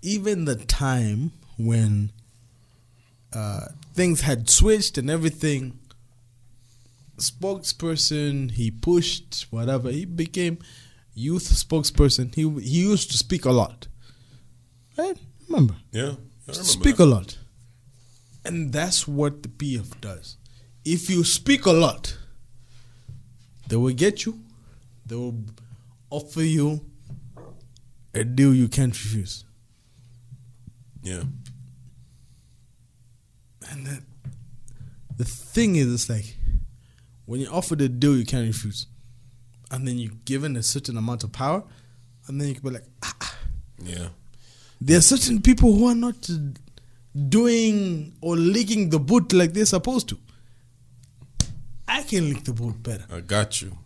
Even 0.00 0.46
the 0.46 0.54
time 0.56 1.32
when 1.58 2.12
uh, 3.32 3.66
things 3.94 4.22
had 4.22 4.48
switched 4.48 4.98
and 4.98 5.10
everything, 5.10 5.78
spokesperson, 7.18 8.50
he 8.52 8.70
pushed 8.70 9.46
whatever. 9.50 9.90
He 9.90 10.04
became 10.04 10.58
youth 11.14 11.44
spokesperson. 11.50 12.34
He 12.34 12.42
he 12.60 12.82
used 12.82 13.10
to 13.10 13.16
speak 13.18 13.44
a 13.44 13.52
lot, 13.52 13.88
right? 14.96 15.16
Remember, 15.48 15.76
Yeah. 15.92 16.02
I 16.48 16.52
remember 16.52 16.64
speak 16.64 16.96
that. 16.96 17.04
a 17.04 17.06
lot, 17.06 17.38
and 18.44 18.72
that's 18.72 19.06
what 19.08 19.42
the 19.42 19.48
PF 19.48 20.00
does. 20.00 20.36
If 20.84 21.10
you 21.10 21.24
speak 21.24 21.66
a 21.66 21.72
lot, 21.72 22.16
they 23.68 23.76
will 23.76 23.94
get 23.94 24.24
you. 24.26 24.40
They 25.06 25.16
will 25.16 25.42
offer 26.10 26.42
you 26.42 26.84
a 28.14 28.24
deal 28.24 28.54
you 28.54 28.68
can't 28.68 28.92
refuse. 28.92 29.44
Yeah. 31.02 31.24
And 33.70 33.86
then 33.86 34.02
the 35.16 35.24
thing 35.24 35.76
is, 35.76 35.92
it's 35.92 36.08
like 36.08 36.36
when 37.24 37.40
you're 37.40 37.52
offered 37.52 37.80
a 37.80 37.88
deal 37.88 38.16
you 38.16 38.24
can't 38.24 38.46
refuse, 38.46 38.86
and 39.70 39.86
then 39.86 39.98
you're 39.98 40.12
given 40.24 40.56
a 40.56 40.62
certain 40.62 40.96
amount 40.96 41.24
of 41.24 41.32
power, 41.32 41.62
and 42.26 42.40
then 42.40 42.48
you 42.48 42.54
can 42.54 42.62
be 42.62 42.70
like, 42.70 42.84
ah, 43.02 43.36
Yeah. 43.82 44.08
there 44.80 44.98
are 44.98 45.02
certain 45.02 45.40
people 45.42 45.72
who 45.74 45.86
are 45.86 45.94
not 45.94 46.28
doing 47.28 48.12
or 48.20 48.36
licking 48.36 48.90
the 48.90 48.98
boot 48.98 49.32
like 49.32 49.52
they're 49.52 49.64
supposed 49.66 50.08
to. 50.10 50.18
I 51.88 52.02
can 52.02 52.28
lick 52.28 52.44
the 52.44 52.52
boot 52.52 52.82
better. 52.82 53.04
I 53.10 53.20
got 53.20 53.62
you. 53.62 53.76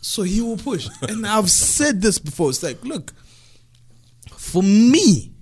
So 0.00 0.22
he 0.22 0.40
will 0.40 0.56
push. 0.56 0.88
and 1.02 1.26
I've 1.26 1.50
said 1.50 2.02
this 2.02 2.18
before. 2.18 2.50
It's 2.50 2.62
like, 2.62 2.82
look, 2.84 3.12
for 4.36 4.62
me, 4.62 5.32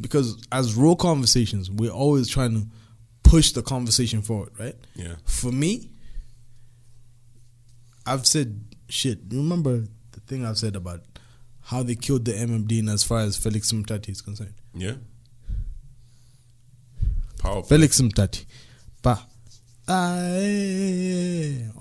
because 0.00 0.42
as 0.50 0.74
raw 0.74 0.94
conversations, 0.94 1.70
we're 1.70 1.90
always 1.90 2.28
trying 2.28 2.54
to 2.60 2.66
push 3.22 3.52
the 3.52 3.62
conversation 3.62 4.22
forward, 4.22 4.50
right? 4.58 4.74
Yeah. 4.94 5.14
For 5.24 5.50
me, 5.52 5.90
I've 8.06 8.26
said 8.26 8.64
shit. 8.88 9.18
Remember 9.30 9.84
the 10.12 10.20
thing 10.26 10.44
I've 10.44 10.58
said 10.58 10.76
about 10.76 11.00
how 11.62 11.82
they 11.82 11.94
killed 11.94 12.24
the 12.24 12.32
MMD 12.32 12.78
in 12.80 12.88
as 12.88 13.02
far 13.02 13.20
as 13.20 13.36
Felix 13.36 13.72
Mutati 13.72 14.10
is 14.10 14.20
concerned? 14.20 14.54
Yeah. 14.74 14.94
Powerful. 17.38 17.62
Felix 17.64 18.00
Mutati. 18.00 18.44
Pa. 19.02 19.26
Ah, 19.86 20.26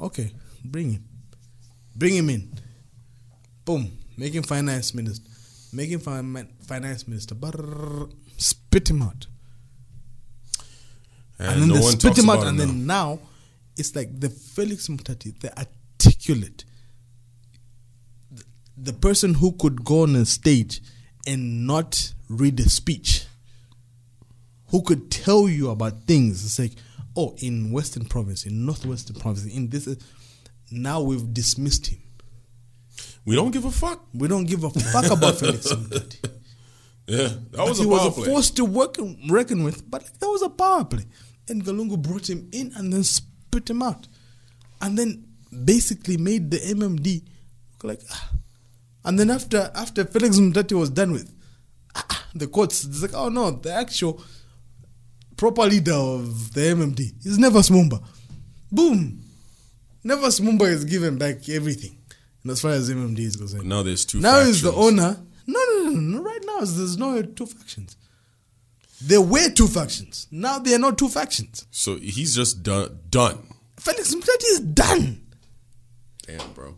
okay, 0.06 0.32
bring 0.64 0.92
him. 0.92 1.04
Bring 1.96 2.16
him 2.16 2.30
in. 2.30 2.52
Boom. 3.64 3.92
Make 4.18 4.34
him 4.34 4.44
finance 4.44 4.94
minister. 4.94 5.30
Make 5.72 5.90
him 5.90 6.00
fin- 6.02 6.50
finance 6.74 7.08
minister. 7.08 7.36
Brrr. 7.36 8.12
Spit 8.38 8.90
him 8.90 9.02
out. 9.04 9.28
And, 11.40 11.62
then 11.62 11.68
no 11.70 11.76
they 11.76 11.82
spit 11.82 12.18
him 12.18 12.30
out, 12.30 12.46
and 12.48 12.58
now. 12.58 12.66
then 12.66 12.86
now 12.86 13.20
it's 13.78 13.96
like 13.96 14.20
the 14.20 14.30
Felix 14.30 14.88
Mutati, 14.88 15.38
the 15.40 15.52
articulate, 15.58 16.64
the, 18.32 18.44
the 18.78 18.94
person 18.94 19.34
who 19.36 19.52
could 19.52 19.84
go 19.84 20.04
on 20.04 20.16
a 20.16 20.26
stage 20.26 20.82
and 21.28 21.68
not 21.68 22.14
read 22.30 22.60
a 22.60 22.70
speech, 22.70 23.26
who 24.68 24.82
could 24.82 25.12
tell 25.12 25.50
you 25.50 25.70
about 25.70 26.04
things. 26.04 26.46
It's 26.46 26.60
like, 26.60 26.74
oh, 27.16 27.36
in 27.40 27.72
Western 27.72 28.06
Province, 28.06 28.46
in 28.46 28.66
Northwestern 28.66 29.18
Province, 29.18 29.46
in 29.54 29.70
this, 29.70 29.88
now 30.72 31.02
we've 31.02 31.34
dismissed 31.34 31.88
him. 31.88 32.00
we 33.26 33.36
don't 33.36 33.52
give 33.52 33.66
a 33.66 33.72
fuck. 33.72 34.06
We 34.14 34.28
don't 34.28 34.46
give 34.46 34.64
a 34.64 34.70
fuck 34.70 35.12
about 35.12 35.40
Felix 35.40 35.68
Mutati. 35.74 36.30
Yeah. 37.08 37.30
That 37.52 37.66
was 37.68 37.78
he 37.80 37.86
a 37.86 37.88
was 37.88 38.00
power 38.02 38.10
a 38.10 38.12
play. 38.14 38.26
force 38.26 38.50
to 38.52 38.66
work, 38.66 38.98
and 38.98 39.30
reckon 39.32 39.64
with, 39.64 39.90
but 39.90 40.04
like, 40.04 40.20
that 40.20 40.28
was 40.28 40.42
a 40.42 40.50
power 40.50 40.86
play. 40.86 41.06
And 41.50 41.64
Galungu 41.64 42.02
brought 42.02 42.30
him 42.30 42.50
in 42.54 42.72
and 42.76 42.94
then 42.94 43.04
spit 43.04 43.70
him 43.70 43.82
out. 43.82 44.08
And 44.82 44.98
then 44.98 45.26
basically 45.66 46.18
made 46.18 46.50
the 46.52 46.58
MMD 46.60 47.24
look 47.74 47.84
like. 47.84 48.02
ah. 48.12 48.32
And 49.06 49.20
then 49.20 49.30
after 49.30 49.70
after 49.76 50.06
Felix 50.06 50.38
Mutati 50.38 50.78
was 50.80 50.90
done 50.90 51.12
with, 51.12 51.30
ah, 51.96 52.06
ah, 52.10 52.26
the 52.34 52.48
courts, 52.48 52.86
it's 52.86 53.02
like, 53.02 53.14
oh 53.14 53.28
no, 53.30 53.52
the 53.52 53.74
actual 53.74 54.22
proper 55.36 55.64
leader 55.64 55.94
of 55.94 56.54
the 56.54 56.62
MMD 56.62 57.26
is 57.26 57.38
Nevers 57.38 57.70
Mumba. 57.70 58.02
Boom. 58.72 59.20
Nevers 60.06 60.40
Mumba 60.40 60.64
is 60.70 60.86
given 60.86 61.18
back 61.18 61.48
everything. 61.50 61.98
And 62.44 62.52
as 62.52 62.62
far 62.62 62.72
as 62.72 62.90
MMD 62.90 63.20
is 63.20 63.36
concerned. 63.36 63.66
Now 63.68 63.84
there's 63.84 64.06
two 64.06 64.20
Now 64.22 64.44
he's 64.44 64.62
the 64.62 64.72
owner. 64.72 65.18
No, 65.46 65.60
no, 65.60 65.90
no, 65.92 66.22
no. 66.22 66.23
There's 66.66 66.98
no 66.98 67.22
two 67.22 67.46
factions. 67.46 67.98
There 69.02 69.22
were 69.22 69.50
two 69.50 69.68
factions. 69.68 70.28
Now 70.32 70.60
there 70.60 70.76
are 70.76 70.80
not 70.80 70.98
two 70.98 71.10
factions. 71.10 71.66
So 71.72 71.98
he's 71.98 72.36
just 72.36 72.64
done. 72.64 73.00
Done. 73.10 73.40
Felix 73.78 74.16
Mutati 74.16 74.44
is 74.52 74.60
done. 74.62 75.22
Damn, 76.26 76.54
bro. 76.54 76.76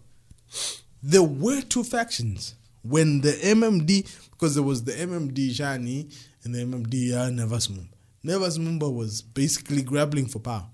There 1.03 1.22
were 1.24 1.62
two 1.62 1.84
factions 1.84 2.56
when 2.82 3.22
the 3.22 3.32
MMD, 3.34 4.10
because 4.32 4.56
there 4.56 4.64
was 4.64 4.84
the 4.84 4.94
MMD 4.94 5.49
Shani 5.52 6.12
and 6.44 6.56
the 6.56 6.60
MMD 6.66 7.14
uh, 7.14 7.30
Nevers 7.30 7.68
Mumba. 7.68 7.90
Nevers 8.24 8.57
Mumba 8.57 8.91
was 8.91 9.22
basically 9.22 9.84
grappling 9.84 10.26
for 10.26 10.40
power. 10.40 10.66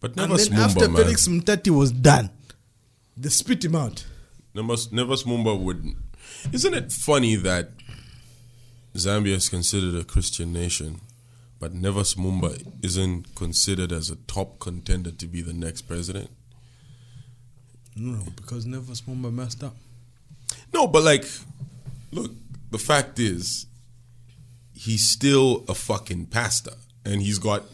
But 0.00 0.12
And 0.18 0.30
never 0.30 0.36
then 0.36 0.52
after 0.54 0.88
man. 0.88 0.96
Felix 1.02 1.28
Mutati 1.28 1.68
was 1.70 1.92
done, 1.92 2.30
they 3.16 3.28
spit 3.28 3.64
him 3.64 3.74
out. 3.74 4.06
Never, 4.54 4.76
Nevers 4.92 5.24
Mumba 5.24 5.58
would. 5.58 5.84
Isn't 6.52 6.74
it 6.74 6.90
funny 6.92 7.36
that 7.36 7.70
Zambia 8.96 9.34
is 9.34 9.48
considered 9.48 9.94
a 9.94 10.04
Christian 10.04 10.52
nation, 10.52 11.00
but 11.58 11.72
Nevers 11.74 12.14
Mumba 12.14 12.64
isn't 12.82 13.34
considered 13.34 13.92
as 13.92 14.10
a 14.10 14.16
top 14.16 14.60
contender 14.60 15.10
to 15.10 15.26
be 15.26 15.40
the 15.40 15.52
next 15.52 15.82
president? 15.82 16.30
No, 17.96 18.22
because 18.36 18.66
Nevers 18.66 19.02
Mumba 19.02 19.32
messed 19.32 19.62
up. 19.64 19.74
No, 20.72 20.86
but 20.86 21.02
like, 21.02 21.24
look, 22.12 22.32
the 22.70 22.78
fact 22.78 23.18
is, 23.18 23.66
he's 24.72 25.08
still 25.08 25.64
a 25.68 25.74
fucking 25.74 26.26
pastor, 26.26 26.74
and 27.04 27.20
he's 27.20 27.38
got 27.38 27.64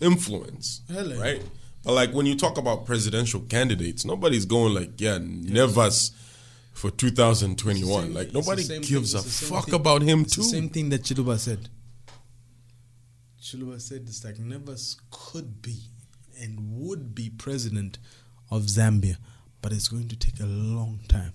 influence, 0.00 0.80
Hello. 0.90 1.18
right? 1.18 1.42
But 1.82 1.92
like, 1.92 2.12
when 2.12 2.24
you 2.26 2.34
talk 2.36 2.56
about 2.56 2.86
presidential 2.86 3.40
candidates, 3.40 4.04
nobody's 4.04 4.46
going 4.46 4.74
like, 4.74 4.98
yeah, 5.00 5.18
Nevers 5.20 6.12
for 6.74 6.90
2021. 6.90 8.12
Like, 8.12 8.34
nobody 8.34 8.62
same 8.62 8.82
gives 8.82 9.12
thing- 9.12 9.20
a 9.20 9.24
same 9.24 9.48
fuck 9.48 9.64
thing. 9.66 9.74
about 9.74 10.02
him 10.02 10.24
too. 10.26 10.42
same 10.42 10.68
thing 10.68 10.90
that 10.90 11.02
Chiluba 11.04 11.38
said. 11.38 11.70
Chiluba 13.40 13.80
said 13.80 14.02
it's 14.06 14.24
like 14.24 14.38
Nevers 14.38 14.96
could 15.10 15.62
be 15.62 15.84
and 16.40 16.58
would 16.78 17.14
be 17.14 17.30
president 17.30 17.98
of 18.50 18.62
Zambia, 18.64 19.16
but 19.62 19.72
it's 19.72 19.88
going 19.88 20.08
to 20.08 20.16
take 20.16 20.40
a 20.40 20.46
long 20.46 21.00
time. 21.08 21.32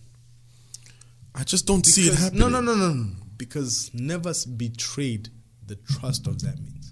I 1.34 1.44
just 1.44 1.66
don't 1.66 1.86
see 1.86 2.04
it 2.04 2.12
Because- 2.12 2.20
happening. 2.26 2.40
No, 2.42 2.50
no, 2.50 2.62
no, 2.62 2.76
no, 2.76 2.94
no. 2.94 3.16
Because 3.38 3.92
Nevers 3.94 4.46
betrayed 4.46 5.30
the 5.66 5.76
trust 5.76 6.28
of 6.28 6.38
Zambians. 6.38 6.92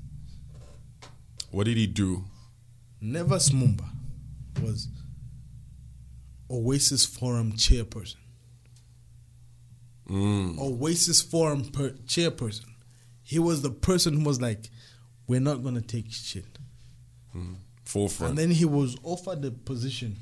What 1.52 1.66
did 1.66 1.78
he 1.78 1.88
do? 1.88 2.26
Nevers 3.02 3.50
Mumba 3.50 3.90
was 4.62 4.88
Oasis 6.50 7.06
Forum 7.06 7.54
chairperson. 7.54 8.16
Mm. 10.10 10.58
Oasis 10.60 11.22
Forum 11.22 11.66
per- 11.66 11.92
chairperson. 12.06 12.66
He 13.24 13.40
was 13.40 13.62
the 13.62 13.70
person 13.72 14.14
who 14.20 14.24
was 14.24 14.40
like, 14.42 14.70
"We're 15.28 15.42
not 15.42 15.64
gonna 15.64 15.82
take 15.82 16.12
shit." 16.12 16.58
Forefront. 17.84 18.32
And 18.32 18.38
then 18.38 18.52
he 18.52 18.66
was 18.66 18.98
offered 19.04 19.42
the 19.42 19.52
position. 19.52 20.18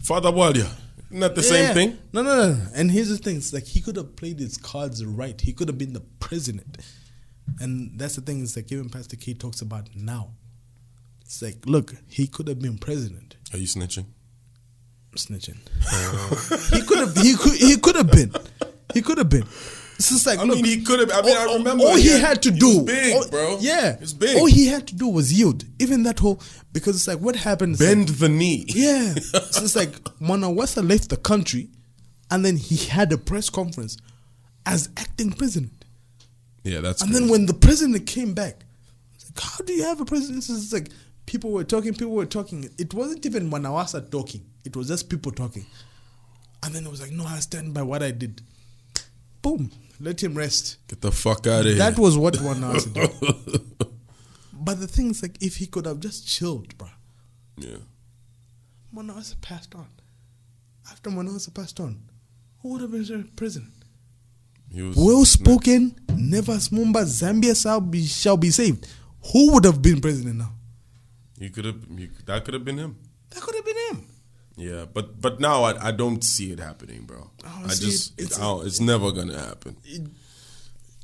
Father 0.00 0.30
Wadia. 0.30 0.70
Isn't 1.10 1.34
the 1.34 1.42
Yeah. 1.42 1.48
same 1.48 1.74
thing? 1.74 1.98
No, 2.12 2.22
no, 2.22 2.52
no. 2.54 2.66
And 2.74 2.90
here's 2.90 3.08
the 3.10 3.18
thing: 3.18 3.36
it's 3.36 3.52
like 3.52 3.66
he 3.66 3.80
could 3.80 3.96
have 3.96 4.16
played 4.16 4.38
his 4.38 4.56
cards 4.56 5.04
right. 5.04 5.38
He 5.40 5.52
could 5.52 5.68
have 5.68 5.78
been 5.78 5.92
the 5.92 6.00
president. 6.20 6.78
And 7.60 7.98
that's 7.98 8.14
the 8.16 8.22
thing. 8.22 8.42
It's 8.42 8.56
like 8.56 8.70
even 8.72 8.88
Pastor 8.88 9.16
K 9.16 9.34
talks 9.34 9.60
about 9.60 9.88
now. 9.94 10.30
It's 11.20 11.42
like, 11.42 11.66
look, 11.66 11.94
he 12.08 12.26
could 12.26 12.48
have 12.48 12.60
been 12.60 12.78
president. 12.78 13.36
Are 13.52 13.58
you 13.58 13.66
snitching? 13.66 14.06
Snitching. 15.16 15.56
he 16.74 16.82
could 16.86 16.98
have. 16.98 17.16
He 17.16 17.34
could. 17.36 17.52
He 17.54 17.76
could 17.76 17.96
have 17.96 18.10
been. 18.10 18.32
He 18.94 19.02
could 19.02 19.18
have 19.18 19.28
been. 19.28 19.42
It's 19.96 20.08
just 20.08 20.26
like 20.26 20.38
I 20.38 20.42
look, 20.44 20.56
mean, 20.56 20.64
he 20.64 20.82
could 20.82 21.00
have. 21.00 21.10
I 21.12 21.20
mean, 21.22 21.36
all, 21.36 21.50
I 21.50 21.54
remember. 21.58 21.84
all 21.84 21.96
he 21.96 22.10
yeah, 22.10 22.16
had 22.16 22.42
to 22.42 22.50
do, 22.50 22.82
big, 22.82 23.14
all- 23.14 23.28
bro. 23.28 23.58
Yeah, 23.60 23.96
it's 24.00 24.12
big. 24.14 24.36
All 24.36 24.46
he 24.46 24.66
had 24.66 24.88
to 24.88 24.94
do 24.96 25.06
was 25.08 25.32
yield. 25.32 25.64
Even 25.78 26.02
that 26.04 26.18
whole 26.18 26.40
because 26.72 26.96
it's 26.96 27.06
like 27.06 27.18
what 27.18 27.36
happened. 27.36 27.72
it's 27.74 27.82
Bend 27.82 28.08
like- 28.08 28.18
the 28.18 28.28
knee. 28.28 28.64
yeah, 28.68 29.14
so 29.14 29.62
it's 29.62 29.76
like 29.76 29.92
Mwanawasa 30.20 30.88
left 30.88 31.10
the 31.10 31.16
country, 31.18 31.68
and 32.30 32.44
then 32.44 32.56
he 32.56 32.76
had 32.88 33.12
a 33.12 33.18
press 33.18 33.50
conference 33.50 33.96
as 34.66 34.88
acting 34.96 35.30
president. 35.32 35.84
Yeah, 36.64 36.80
that's. 36.80 37.02
And 37.02 37.14
then 37.14 37.28
when 37.28 37.46
the 37.46 37.54
president 37.54 38.06
came 38.06 38.32
back, 38.34 38.64
like, 39.24 39.40
how 39.44 39.62
do 39.64 39.72
you 39.72 39.84
have 39.84 40.00
a 40.00 40.04
president? 40.04 40.38
It's 40.48 40.72
like 40.72 40.88
people 41.26 41.52
were 41.52 41.64
talking, 41.64 41.92
people 41.92 42.14
were 42.14 42.26
talking. 42.26 42.68
It 42.78 42.92
wasn't 42.94 43.24
even 43.26 43.50
Mwanawasa 43.50 44.10
talking. 44.10 44.44
It 44.64 44.76
was 44.76 44.88
just 44.88 45.08
people 45.08 45.32
talking. 45.32 45.66
And 46.62 46.74
then 46.74 46.84
it 46.86 46.90
was 46.90 47.00
like, 47.00 47.10
no, 47.10 47.24
I 47.24 47.40
stand 47.40 47.74
by 47.74 47.82
what 47.82 48.02
I 48.02 48.10
did. 48.12 48.40
Boom. 49.42 49.70
Let 50.00 50.22
him 50.22 50.34
rest. 50.34 50.78
get 50.88 51.00
the 51.00 51.12
fuck 51.12 51.46
out 51.46 51.60
of 51.60 51.66
here. 51.66 51.74
That 51.76 51.98
was 51.98 52.16
what 52.16 52.34
Mwanawasa 52.34 52.92
did. 53.50 53.88
But 54.52 54.80
the 54.80 54.86
thing 54.86 55.10
is, 55.10 55.22
like, 55.22 55.40
if 55.42 55.56
he 55.56 55.66
could 55.66 55.86
have 55.86 56.00
just 56.00 56.26
chilled, 56.26 56.76
bruh, 56.78 56.90
yeah. 57.56 57.78
Mwanawasa 58.94 59.40
passed 59.40 59.74
on. 59.74 59.88
After 60.90 61.10
Mwanawasa 61.10 61.52
passed 61.54 61.80
on, 61.80 62.02
who 62.60 62.70
would 62.70 62.80
have 62.82 62.92
been 62.92 63.28
president? 63.36 63.72
He 64.72 64.82
was 64.82 64.96
Well 64.96 65.24
spoken, 65.24 65.94
never 66.16 66.52
Mumba, 66.54 67.04
Zambia 67.04 67.60
shall 67.60 67.80
be, 67.80 68.04
shall 68.06 68.36
be 68.36 68.50
saved. 68.50 68.86
Who 69.32 69.52
would 69.52 69.64
have 69.64 69.82
been 69.82 70.00
president 70.00 70.36
now? 70.36 70.52
He 71.38 71.50
could 71.50 71.64
have. 71.64 71.80
That 72.26 72.44
could 72.44 72.54
have 72.54 72.64
been 72.64 72.78
him. 72.78 72.96
That 73.30 73.42
could 73.42 73.54
have 73.54 73.64
been 73.64 73.76
him. 73.90 74.06
Yeah, 74.62 74.84
but 74.92 75.20
but 75.20 75.40
now 75.40 75.64
I, 75.64 75.88
I 75.88 75.90
don't 75.92 76.22
see 76.22 76.52
it 76.52 76.58
happening, 76.60 77.02
bro. 77.02 77.30
I 77.44 77.68
see, 77.68 77.86
just 77.86 78.20
it's- 78.20 78.38
it's, 78.38 78.66
it's 78.66 78.80
never 78.80 79.10
gonna 79.12 79.38
happen. 79.38 79.76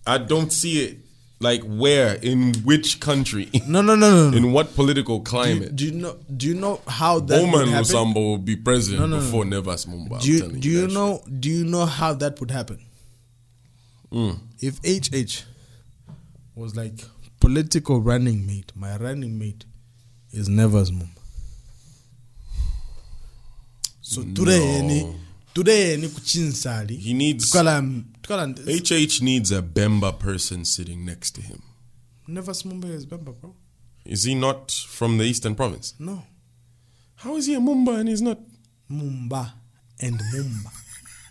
I 0.06 0.18
don't 0.18 0.52
see 0.52 0.84
it. 0.84 0.98
Like 1.40 1.62
where 1.62 2.14
in 2.16 2.52
which 2.64 2.98
country 2.98 3.48
No, 3.68 3.80
no, 3.80 3.94
no, 3.94 4.10
no. 4.10 4.30
no. 4.30 4.36
in 4.36 4.50
what 4.52 4.74
political 4.74 5.18
Do, 5.18 5.22
you, 5.22 5.24
climate 5.30 5.76
do 5.76 5.84
you 5.86 5.92
know? 5.92 6.16
Do 6.36 6.48
you 6.48 6.54
know 6.54 6.80
how 6.88 7.20
that 7.20 7.40
would 7.40 7.52
Bowman? 7.52 7.68
Lusambo 7.68 8.14
will 8.16 8.38
be 8.38 8.56
president 8.56 9.02
No, 9.02 9.06
no, 9.06 9.22
before 9.24 9.44
Nevers 9.44 9.86
Mumba? 9.86 10.20
Do 10.20 10.32
you, 10.32 10.48
do 10.48 10.68
you 10.68 10.88
know? 10.88 11.22
Do 11.38 11.48
you 11.48 11.64
know 11.64 11.86
how 11.86 12.12
that 12.14 12.40
would 12.40 12.50
happen? 12.50 12.80
Mm. 14.10 14.40
If 14.60 14.80
HH 14.82 15.44
was 16.56 16.74
like 16.74 17.04
political 17.38 18.00
running 18.00 18.44
mate, 18.44 18.72
my 18.74 18.96
running 18.96 19.38
mate 19.38 19.64
is 20.32 20.48
Never's 20.48 20.90
mom. 20.90 21.10
So 24.08 24.22
today, 24.22 24.80
No. 24.82 25.14
today 25.54 25.96
ni 25.98 26.08
kuchinsali. 26.08 26.96
He 26.96 27.12
needs 27.12 27.50
Tukala 27.50 27.82
tukala 28.22 28.54
HH 28.66 29.20
needs 29.22 29.52
a 29.52 29.60
Bemba 29.60 30.18
person 30.18 30.64
sitting 30.64 31.04
next 31.04 31.32
to 31.34 31.42
him. 31.42 31.60
Never's 32.26 32.64
mom 32.64 32.82
is 32.84 33.04
Bemba, 33.04 33.38
bro. 33.38 33.54
Is 34.06 34.24
he 34.24 34.34
not 34.34 34.70
from 34.72 35.18
the 35.18 35.24
Eastern 35.24 35.54
Province? 35.54 35.92
No, 35.98 36.22
How 37.16 37.36
is 37.36 37.44
he 37.46 37.54
a 37.54 37.58
Mumba 37.60 38.00
and 38.00 38.08
he's 38.08 38.22
not? 38.22 38.38
Mumba 38.90 39.52
and 40.00 40.18
Mumba, 40.32 40.70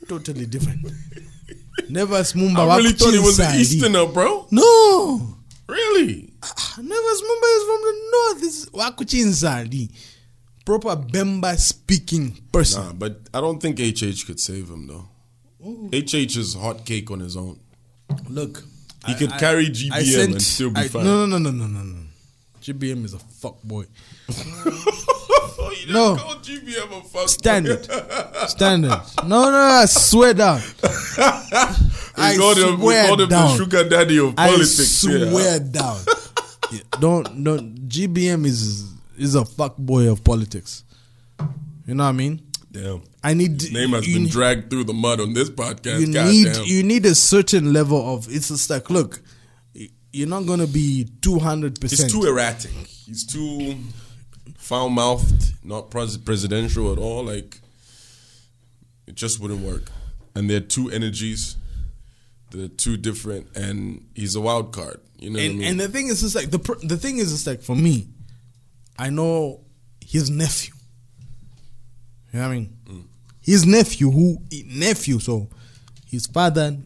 totally 0.07 0.45
different. 0.45 0.85
Nevers 1.89 2.33
Mumba. 2.33 2.59
I 2.59 2.77
really 2.77 2.91
thought 2.91 3.13
he 3.13 3.19
was 3.19 3.39
an. 3.39 3.55
Easterner, 3.59 4.05
bro. 4.05 4.45
No. 4.51 5.35
Really? 5.67 6.29
Ah, 6.43 6.53
ah, 6.55 6.75
Nevers 6.77 7.21
Mumba 7.27 7.47
is 7.57 7.63
from 7.69 7.81
the 7.87 7.95
north. 8.13 8.43
Is 8.43 8.69
Wakuchinsali. 8.71 9.89
Proper 10.67 10.97
Bemba 10.97 11.55
speaking 11.57 12.37
person. 12.51 12.83
Nah, 12.83 12.91
but 12.91 13.21
I 13.33 13.39
don't 13.39 13.57
think 13.61 13.79
HH 13.79 14.25
could 14.27 14.37
save 14.37 14.67
him 14.69 14.85
though. 14.87 15.07
Oh. 15.63 15.87
HH 15.93 16.35
is 16.35 16.55
hot 16.55 16.85
cake 16.85 17.09
on 17.09 17.21
his 17.21 17.37
own. 17.37 17.57
Look. 18.29 18.63
He 19.05 19.15
could 19.15 19.31
carry 19.39 19.67
GBM 19.67 20.25
and 20.25 20.41
still 20.41 20.71
be 20.71 20.81
I- 20.81 20.87
fine. 20.89 21.05
No, 21.05 21.25
no, 21.25 21.37
no, 21.37 21.51
no, 21.51 21.67
no, 21.67 21.67
no, 21.67 21.83
no. 21.83 22.03
GBM 22.61 23.05
is 23.05 23.13
a 23.13 23.19
fuck 23.19 23.63
boy. 23.63 23.85
No. 25.89 26.15
GBM 26.17 26.99
a 26.99 27.01
fuck. 27.07 27.29
Standard. 27.29 27.85
Standard. 28.49 29.01
No, 29.25 29.49
no, 29.49 29.57
I 29.57 29.85
swear 29.85 30.33
down. 30.33 30.59
I 30.83 32.31
we 32.33 32.37
called 32.37 32.57
him, 32.57 32.79
we 32.79 32.83
swear 32.87 33.07
him 33.07 33.29
down. 33.29 33.47
the 33.47 33.55
sugar 33.55 33.87
daddy 33.87 34.19
of 34.19 34.33
I 34.37 34.47
politics. 34.49 35.05
yeah. 35.05 35.29
swear 35.29 35.59
down. 35.59 35.99
Yeah, 36.73 36.79
don't 36.99 37.43
don't 37.43 37.87
GBM 37.87 38.45
is 38.45 38.96
is 39.17 39.35
a 39.35 39.45
fuck 39.45 39.77
boy 39.77 40.09
of 40.11 40.23
politics. 40.23 40.83
You 41.85 41.95
know 41.95 42.03
what 42.03 42.09
I 42.09 42.13
mean? 42.13 42.41
Damn. 42.71 43.01
I 43.23 43.33
need 43.33 43.71
Name 43.71 43.91
has 43.91 44.05
been 44.05 44.23
need- 44.23 44.31
dragged 44.31 44.69
through 44.69 44.83
the 44.85 44.93
mud 44.93 45.19
on 45.19 45.33
this 45.33 45.49
podcast. 45.49 45.99
you 46.01 46.13
God 46.13 46.27
need 46.27 46.45
damn. 46.53 46.65
you 46.65 46.83
need 46.83 47.05
a 47.05 47.15
certain 47.15 47.73
level 47.73 48.13
of 48.13 48.27
it's 48.29 48.49
just 48.49 48.69
like 48.69 48.89
look 48.89 49.21
you're 50.11 50.27
not 50.27 50.45
gonna 50.45 50.67
be 50.67 51.07
200 51.21 51.81
He's 51.81 52.11
too 52.11 52.23
erratic. 52.23 52.71
He's 52.71 53.25
too 53.25 53.75
foul 54.57 54.89
mouthed, 54.89 55.53
not 55.63 55.91
pres- 55.91 56.17
presidential 56.17 56.91
at 56.91 56.97
all. 56.97 57.23
Like, 57.25 57.59
it 59.05 59.15
just 59.15 59.39
wouldn't 59.39 59.61
work. 59.61 59.91
And 60.35 60.49
they're 60.49 60.59
two 60.59 60.89
energies. 60.89 61.55
They're 62.51 62.67
two 62.67 62.97
different, 62.97 63.55
and 63.55 64.05
he's 64.15 64.35
a 64.35 64.41
wild 64.41 64.71
card. 64.71 64.99
You 65.19 65.29
know 65.31 65.39
what 65.39 65.45
I 65.45 65.49
mean? 65.49 65.63
and 65.63 65.79
the 65.79 65.87
thing 65.89 66.07
is 66.07 66.21
just 66.21 66.35
like 66.35 66.49
the 66.51 66.59
pr- 66.59 66.79
the 66.85 66.97
thing 66.97 67.17
is 67.17 67.31
just 67.31 67.45
like 67.45 67.61
for 67.61 67.75
me 67.75 68.07
i 68.97 69.09
know 69.09 69.59
his 70.01 70.29
nephew. 70.29 70.73
You 72.33 72.39
know 72.39 72.47
what 72.47 72.51
i 72.51 72.55
mean? 72.55 72.77
Mm. 72.89 73.03
his 73.41 73.65
nephew 73.65 74.11
who 74.11 74.37
nephew 74.65 75.19
so 75.19 75.47
his 76.05 76.27
father 76.27 76.77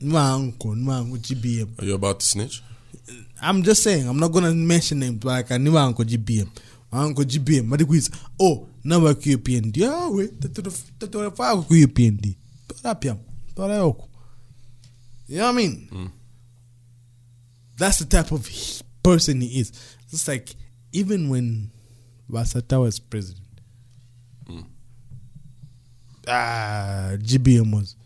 my 0.00 0.30
uncle 0.32 0.74
my 0.76 0.98
uncle 0.98 1.18
gbm 1.18 1.68
Are 1.80 1.84
you 1.84 1.94
about 1.94 2.20
to 2.20 2.26
snitch? 2.26 2.62
i'm 3.42 3.62
just 3.62 3.82
saying 3.82 4.08
i'm 4.08 4.18
not 4.18 4.32
gonna 4.32 4.52
mention 4.54 4.98
names 5.00 5.18
but 5.18 5.28
like 5.28 5.50
i 5.52 5.56
knew 5.58 5.72
my 5.72 5.82
uncle 5.82 6.04
gbm 6.04 6.48
my 6.92 7.02
uncle 7.04 7.24
gbm 7.24 7.66
madikuiza 7.66 8.10
oh 8.40 8.68
na 8.84 8.98
wa 8.98 9.10
UPND 9.10 9.82
ah 9.84 10.08
we 10.08 10.28
tatore 10.98 11.30
fa 11.36 11.56
ku 11.62 11.74
UPND 11.74 12.36
tora 12.68 12.94
pia 12.94 13.16
tora 13.54 13.74
yoko 13.76 14.08
you 15.28 15.36
know 15.36 15.44
what 15.46 15.52
i 15.54 15.56
mean? 15.56 16.10
That's 17.76 17.98
the 17.98 18.06
type 18.06 18.32
of 18.32 18.48
person 19.02 19.40
he 19.42 19.60
is. 19.60 19.72
It's 20.10 20.26
like 20.26 20.54
even 20.92 21.28
when 21.28 21.70
Vasata 22.30 22.80
was 22.80 22.98
president 22.98 23.44
ah 26.30 27.12
gbm 27.22 27.72
was 27.74 27.96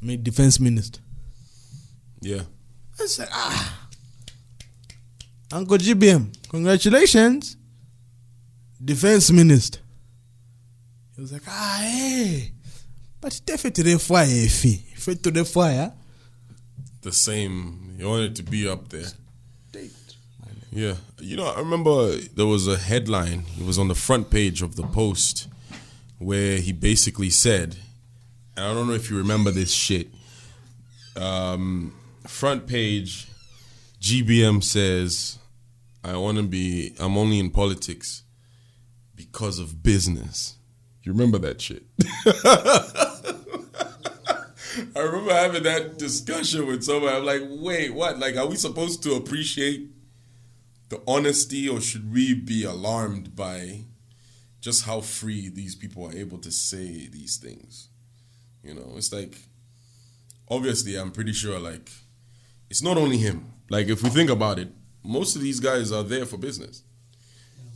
made 0.00 0.22
defense 0.22 0.60
minister 0.60 1.00
Yeah. 2.22 2.42
I 3.00 3.06
said, 3.06 3.28
ah, 3.32 3.88
Uncle 5.52 5.78
GBM, 5.78 6.28
congratulations, 6.50 7.56
defense 8.84 9.30
minister. 9.32 9.80
He 11.16 11.22
was 11.22 11.32
like, 11.32 11.42
ah, 11.48 11.78
hey, 11.80 12.52
but 13.22 13.40
definitely 13.46 13.94
the 13.94 13.98
fire, 13.98 14.26
fee, 14.48 14.84
fit 14.96 15.22
to 15.22 15.30
the 15.30 15.46
fire. 15.46 15.92
The 17.00 17.10
same. 17.12 17.94
He 17.96 18.04
wanted 18.04 18.36
to 18.36 18.42
be 18.42 18.68
up 18.68 18.90
there. 18.90 19.08
Yeah. 20.70 20.94
You 21.18 21.36
know, 21.36 21.46
I 21.46 21.58
remember 21.58 22.16
there 22.16 22.46
was 22.46 22.68
a 22.68 22.76
headline. 22.76 23.44
It 23.58 23.66
was 23.66 23.78
on 23.78 23.88
the 23.88 23.94
front 23.94 24.30
page 24.30 24.62
of 24.62 24.76
the 24.76 24.84
Post 24.84 25.48
where 26.18 26.58
he 26.58 26.72
basically 26.72 27.30
said, 27.30 27.76
and 28.56 28.64
I 28.64 28.74
don't 28.74 28.86
know 28.86 28.94
if 28.94 29.10
you 29.10 29.16
remember 29.16 29.50
this 29.50 29.72
shit. 29.72 30.08
Um, 31.16 31.94
front 32.26 32.66
page, 32.66 33.26
GBM 34.00 34.62
says, 34.62 35.38
I 36.04 36.16
want 36.16 36.38
to 36.38 36.44
be, 36.44 36.94
I'm 37.00 37.18
only 37.18 37.38
in 37.38 37.50
politics 37.50 38.22
because 39.16 39.58
of 39.58 39.82
business. 39.82 40.56
You 41.02 41.12
remember 41.12 41.38
that 41.38 41.60
shit? 41.60 41.82
I 44.94 45.00
remember 45.00 45.32
having 45.32 45.62
that 45.64 45.98
discussion 45.98 46.66
with 46.66 46.84
someone. 46.84 47.12
I'm 47.12 47.24
like, 47.24 47.42
wait, 47.48 47.92
what? 47.92 48.18
Like, 48.18 48.36
are 48.36 48.46
we 48.46 48.56
supposed 48.56 49.02
to 49.02 49.14
appreciate 49.14 49.88
the 50.90 51.00
honesty 51.06 51.68
or 51.68 51.80
should 51.80 52.12
we 52.12 52.34
be 52.34 52.64
alarmed 52.64 53.34
by 53.34 53.84
just 54.60 54.84
how 54.84 55.00
free 55.00 55.48
these 55.48 55.74
people 55.74 56.06
are 56.06 56.14
able 56.14 56.38
to 56.38 56.50
say 56.50 57.08
these 57.08 57.38
things? 57.38 57.88
You 58.62 58.74
know, 58.74 58.92
it's 58.96 59.12
like, 59.12 59.38
obviously, 60.48 60.96
I'm 60.96 61.12
pretty 61.12 61.32
sure, 61.32 61.58
like, 61.58 61.90
it's 62.68 62.82
not 62.82 62.98
only 62.98 63.16
him. 63.16 63.52
Like, 63.70 63.88
if 63.88 64.02
we 64.02 64.10
think 64.10 64.28
about 64.28 64.58
it, 64.58 64.68
most 65.02 65.34
of 65.34 65.42
these 65.42 65.60
guys 65.60 65.90
are 65.92 66.02
there 66.02 66.26
for 66.26 66.36
business. 66.36 66.82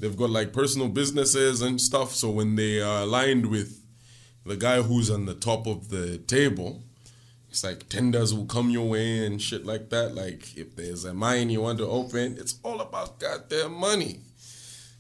They've 0.01 0.17
got 0.17 0.31
like 0.31 0.53
personal 0.53 0.89
businesses 0.89 1.63
and 1.63 1.81
stuff. 1.81 2.15
So 2.15 2.31
when 2.31 2.57
they 2.57 2.81
are 2.81 3.03
aligned 3.03 3.47
with 3.47 3.83
the 4.45 4.57
guy 4.57 4.83
who's 4.83 5.11
on 5.11 5.25
the 5.25 5.35
top 5.35 5.67
of 5.67 5.89
the 5.89 6.19
table, 6.19 6.83
it's 7.55 7.63
like 7.63 7.89
tenders 7.89 8.35
will 8.35 8.47
come 8.47 8.69
your 8.69 8.89
way 8.89 9.25
and 9.25 9.41
shit 9.41 9.65
like 9.65 9.89
that. 9.91 10.13
Like 10.13 10.57
if 10.57 10.75
there's 10.75 11.05
a 11.05 11.15
mine 11.15 11.51
you 11.51 11.61
want 11.61 11.79
to 11.79 11.87
open, 11.87 12.37
it's 12.37 12.59
all 12.65 12.81
about 12.81 13.21
goddamn 13.21 13.75
money. 13.75 14.19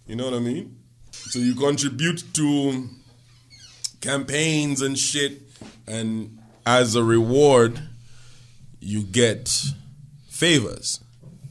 You 0.06 0.14
know 0.14 0.26
what 0.26 0.35
I 0.35 0.39
mean? 0.39 0.76
So 1.10 1.40
you 1.40 1.56
contribute 1.56 2.22
to 2.35 2.89
campaigns 4.01 4.82
and 4.82 4.97
shit, 4.97 5.43
and 5.89 6.39
as 6.64 6.94
a 6.94 7.02
reward, 7.02 7.81
you 8.78 9.02
get 9.02 9.52
favors. 10.28 11.01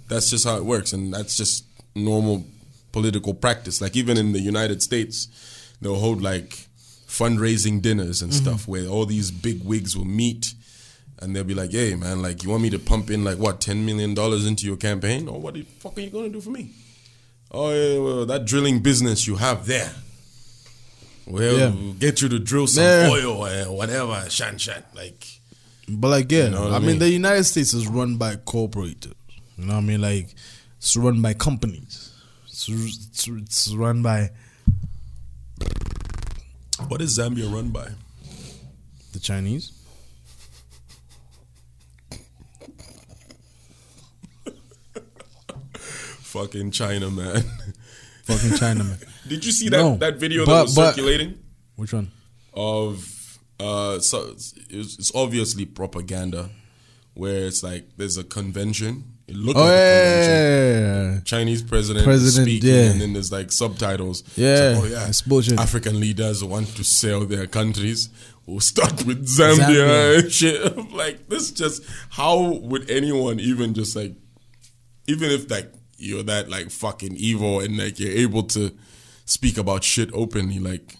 That's 0.07 0.29
just 0.29 0.45
how 0.45 0.55
it 0.55 0.63
works, 0.63 0.93
and 0.93 1.13
that's 1.13 1.35
just 1.35 1.65
normal 1.95 2.45
political 2.93 3.33
practice. 3.33 3.81
Like 3.81 3.97
even 3.97 4.17
in 4.17 4.31
the 4.31 4.39
United 4.39 4.81
States, 4.81 5.27
they'll 5.81 5.99
hold 5.99 6.21
like 6.21 6.69
fundraising 7.09 7.81
dinners 7.81 8.21
and 8.21 8.31
mm-hmm. 8.31 8.41
stuff 8.41 8.69
where 8.69 8.87
all 8.87 9.05
these 9.05 9.31
big 9.31 9.65
wigs 9.65 9.97
will 9.97 10.05
meet 10.05 10.53
and 11.19 11.35
they'll 11.35 11.43
be 11.43 11.53
like, 11.53 11.71
"Hey, 11.71 11.95
man, 11.95 12.21
like 12.21 12.43
you 12.43 12.49
want 12.49 12.63
me 12.63 12.69
to 12.71 12.79
pump 12.79 13.09
in 13.09 13.23
like 13.23 13.37
what 13.37 13.61
ten 13.61 13.85
million 13.85 14.13
dollars 14.13 14.45
into 14.45 14.65
your 14.65 14.77
campaign, 14.77 15.27
or 15.27 15.39
what 15.39 15.53
the 15.53 15.63
fuck 15.79 15.97
are 15.97 16.01
you 16.01 16.09
gonna 16.09 16.29
do 16.29 16.41
for 16.41 16.49
me? 16.51 16.71
Oh, 17.51 17.69
yeah, 17.71 17.99
well, 17.99 18.25
that 18.25 18.45
drilling 18.45 18.79
business 18.81 19.27
you 19.27 19.35
have 19.35 19.65
there." 19.67 19.93
Well, 21.25 21.57
Yeah. 21.57 21.69
we'll 21.69 21.93
get 21.93 22.21
you 22.21 22.27
to 22.29 22.39
drill 22.39 22.67
some 22.67 22.83
Yeah. 22.83 23.09
oil 23.09 23.45
or 23.67 23.75
whatever, 23.77 24.25
shan 24.29 24.57
shan. 24.57 24.83
Like, 24.93 25.25
But 25.87 26.09
like, 26.09 26.31
yeah, 26.31 26.49
know 26.49 26.69
I 26.69 26.75
I 26.75 26.79
mean, 26.79 26.87
mean? 26.87 26.99
the 26.99 27.09
United 27.09 27.45
States 27.45 27.73
is 27.73 27.87
run 27.87 28.17
by 28.17 28.35
corporators. 28.35 29.13
You 29.57 29.65
know 29.65 29.73
what 29.75 29.79
I 29.79 29.85
mean? 29.85 30.01
Like, 30.01 30.35
it's 30.77 30.97
run 30.97 31.21
by 31.21 31.33
companies. 31.33 32.09
It's, 32.47 32.67
it's, 32.69 33.27
it's 33.27 33.73
run 33.73 34.01
by 34.01 34.31
what 36.87 37.01
is 37.01 37.17
Zambia 37.17 37.51
run 37.53 37.69
by? 37.69 37.87
the 39.13 39.19
Chinese. 39.19 39.71
Fucking 46.33 46.71
China, 46.71 47.09
man. 47.11 47.43
Fucking 48.23 48.57
China, 48.57 48.83
man. 48.83 48.97
Did 49.27 49.45
you 49.45 49.51
see 49.51 49.69
that, 49.69 49.77
No, 49.77 49.95
that 49.97 50.17
video 50.17 50.45
but- 50.45 50.55
that 50.55 50.61
was 50.63 50.75
but- 50.75 50.89
circulating? 50.95 51.37
Which 51.75 51.93
one? 51.93 52.11
of 52.55 53.39
uh 53.59 53.99
so 53.99 54.27
it's, 54.29 54.53
it's 54.69 55.11
obviously 55.15 55.65
propaganda 55.65 56.49
where 57.15 57.47
it's 57.47 57.63
like 57.63 57.85
there's 57.97 58.15
a 58.15 58.23
convention 58.23 59.03
it 59.27 59.35
looked 59.35 59.57
Oh 59.57 59.61
like 59.61 59.71
yeah, 59.71 59.75
a 59.75 60.27
yeah, 60.27 60.79
yeah, 60.79 61.11
yeah. 61.13 61.19
Chinese 61.21 61.63
president, 61.63 62.03
President, 62.05 62.45
speaking, 62.47 62.69
and 62.91 63.01
then 63.01 63.13
there's 63.13 63.31
like 63.31 63.51
subtitles. 63.51 64.21
Yeah, 64.35 64.75
like, 64.75 64.83
oh 64.83 64.85
yeah, 64.85 65.07
it's 65.07 65.21
bullshit. 65.23 65.59
African 65.59 65.99
leaders 65.99 66.43
want 66.43 66.67
to 66.75 66.83
sell 66.83 67.21
their 67.25 67.47
countries. 67.47 68.09
We'll 68.45 68.59
start 68.59 69.05
with 69.05 69.25
Zambia, 69.25 69.55
Zambia. 69.65 70.19
and 70.19 70.31
shit. 70.31 70.77
Like, 70.91 71.29
this 71.29 71.51
just 71.51 71.83
how 72.09 72.51
would 72.55 72.89
anyone 72.91 73.39
even 73.39 73.73
just 73.73 73.95
like, 73.95 74.13
even 75.07 75.31
if 75.31 75.49
like 75.49 75.71
you're 75.97 76.23
that 76.23 76.49
like 76.49 76.69
fucking 76.71 77.15
evil 77.15 77.59
and 77.59 77.77
like 77.77 77.99
you're 77.99 78.11
able 78.11 78.43
to 78.43 78.71
speak 79.25 79.57
about 79.57 79.83
shit 79.83 80.09
openly, 80.13 80.59
like. 80.59 80.97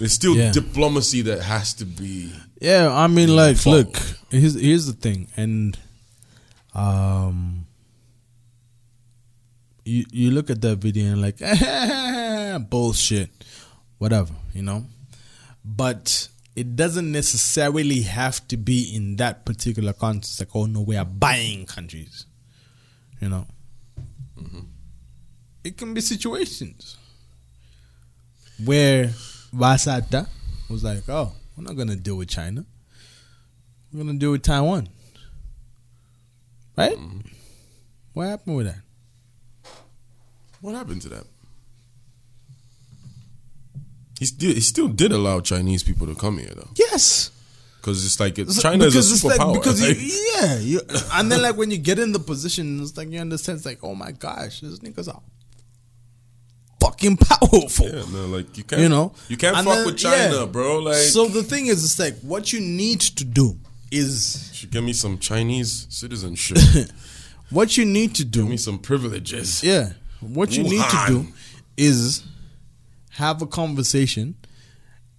There's 0.00 0.12
still 0.12 0.34
Yeah. 0.36 0.50
diplomacy 0.50 1.22
that 1.22 1.42
has 1.42 1.72
to 1.74 1.84
be. 1.84 2.32
Yeah, 2.60 2.92
I 2.92 3.06
mean, 3.06 3.34
like, 3.36 3.64
look, 3.64 3.96
here's 4.28 4.54
here's 4.60 4.86
the 4.86 4.92
thing, 4.92 5.28
and 5.36 5.78
um, 6.74 7.66
you 9.84 10.04
you 10.10 10.30
look 10.32 10.50
at 10.50 10.60
that 10.62 10.78
video 10.78 11.12
and 11.12 11.22
like 11.22 11.38
bullshit, 12.70 13.30
whatever, 13.98 14.32
you 14.52 14.62
know, 14.62 14.84
but 15.64 16.28
it 16.56 16.74
doesn't 16.74 17.12
necessarily 17.12 18.00
have 18.02 18.46
to 18.48 18.56
be 18.56 18.92
in 18.94 19.16
that 19.16 19.44
particular 19.44 19.92
context. 19.92 20.40
Like, 20.40 20.54
oh 20.56 20.66
no, 20.66 20.80
we 20.80 20.96
are 20.96 21.04
buying 21.04 21.66
countries, 21.66 22.26
you 23.24 23.30
know. 23.30 23.46
Mm-hmm. 24.38 24.60
It 25.64 25.78
can 25.78 25.94
be 25.94 26.02
situations 26.02 26.98
where 28.62 29.06
Vasata 29.56 30.28
was 30.68 30.84
like, 30.84 31.08
"Oh, 31.08 31.32
we're 31.56 31.64
not 31.64 31.74
gonna 31.74 31.96
deal 31.96 32.16
with 32.16 32.28
China. 32.28 32.66
We're 33.90 34.04
gonna 34.04 34.18
deal 34.18 34.32
with 34.32 34.42
Taiwan." 34.42 34.90
Right? 36.76 36.98
Mm-hmm. 36.98 37.20
What 38.12 38.26
happened 38.26 38.56
with 38.56 38.66
that? 38.66 38.82
What 40.60 40.74
happened 40.74 41.00
to 41.02 41.08
that? 41.08 41.24
He 44.18 44.26
still, 44.26 44.52
he 44.52 44.60
still 44.60 44.88
did 44.88 45.12
allow 45.12 45.40
Chinese 45.40 45.82
people 45.82 46.06
to 46.06 46.14
come 46.14 46.38
here 46.38 46.52
though, 46.54 46.68
Yes, 46.76 47.30
because 47.84 48.06
it's 48.06 48.18
like 48.18 48.38
it's, 48.38 48.62
China 48.62 48.86
is 48.86 48.94
a 48.94 48.98
Because 48.98 49.12
it's 49.12 49.24
like- 49.24 49.38
superpower. 49.38 49.54
because 49.54 49.82
Like, 49.82 50.00
you, 50.00 50.30
yeah, 50.40 50.58
you, 50.58 50.80
and 51.12 51.30
then 51.30 51.42
like 51.42 51.56
when 51.58 51.70
you 51.70 51.76
get 51.76 51.98
in 51.98 52.12
the 52.12 52.18
position, 52.18 52.80
it's 52.80 52.96
like 52.96 53.10
you 53.10 53.20
understand. 53.20 53.58
It's 53.58 53.66
like, 53.66 53.80
oh 53.82 53.94
my 53.94 54.12
gosh, 54.12 54.60
these 54.62 54.80
niggas 54.80 55.08
are 55.14 55.20
fucking 56.80 57.16
powerful. 57.18 57.86
yeah, 57.86 58.04
no, 58.12 58.26
like 58.26 58.56
you 58.56 58.64
can't, 58.64 58.80
You 58.82 58.88
know, 58.88 59.12
you 59.28 59.36
can't 59.36 59.56
And 59.56 59.66
fuck 59.66 59.76
then- 59.76 59.86
with 59.86 59.98
China, 59.98 60.40
yeah. 60.40 60.46
bro. 60.46 60.78
Like, 60.78 60.96
so 60.96 61.26
the 61.26 61.42
thing 61.42 61.66
is, 61.66 61.84
it's 61.84 61.98
like 61.98 62.18
what 62.20 62.52
you 62.52 62.60
need 62.60 63.00
to 63.02 63.24
do 63.24 63.58
is 63.90 64.50
should 64.54 64.70
give 64.70 64.82
me 64.84 64.92
some 64.94 65.18
Chinese 65.18 65.86
citizenship, 65.90 66.58
what 67.50 67.76
you 67.76 67.84
need 67.84 68.14
to 68.16 68.24
do, 68.24 68.40
give 68.42 68.48
me 68.50 68.56
some 68.56 68.78
privileges. 68.78 69.62
Yeah, 69.62 69.92
what 70.20 70.56
you 70.56 70.62
need 70.62 70.82
to 70.88 71.04
do 71.06 71.26
is 71.76 72.24
have 73.10 73.42
a 73.42 73.46
conversation 73.46 74.36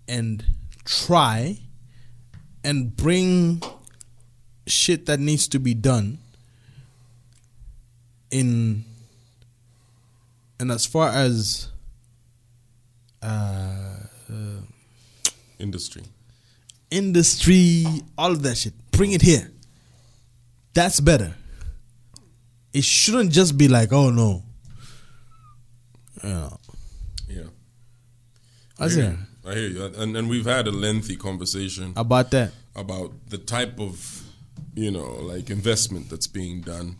and 0.07 0.43
try 0.83 1.59
and 2.65 2.97
bring 2.97 3.61
shit 4.67 5.05
that 5.05 5.19
needs 5.19 5.47
to 5.49 5.59
be 5.59 5.73
done 5.75 6.17
in 8.31 8.83
and 10.59 10.71
as 10.71 10.85
far 10.85 11.09
as 11.09 11.69
uh, 13.21 13.97
Industry. 15.59 16.03
industry, 16.91 17.85
all 18.17 18.31
of 18.31 18.41
that 18.43 18.57
shit. 18.57 18.73
Bring 18.91 19.11
it 19.13 19.21
here. 19.21 19.51
That's 20.73 20.99
better. 20.99 21.33
It 22.73 22.83
shouldn't 22.83 23.31
just 23.31 23.57
be 23.57 23.67
like, 23.67 23.93
oh 23.93 24.09
no. 24.09 24.43
yeah 26.23 26.49
Yeah, 27.27 27.43
I 28.79 28.85
I 28.85 28.87
say 28.89 29.01
hear 29.01 29.11
you. 29.11 29.17
I 29.47 29.53
hear 29.53 29.67
you. 29.69 29.85
And 29.85 30.17
and 30.17 30.29
we've 30.29 30.45
had 30.45 30.67
a 30.67 30.71
lengthy 30.71 31.15
conversation 31.15 31.93
about 31.95 32.31
that. 32.31 32.51
about 32.75 33.11
the 33.29 33.37
type 33.37 33.79
of 33.79 34.23
you 34.75 34.91
know 34.91 35.19
like 35.21 35.49
investment 35.49 36.09
that's 36.09 36.27
being 36.27 36.61
done, 36.61 36.95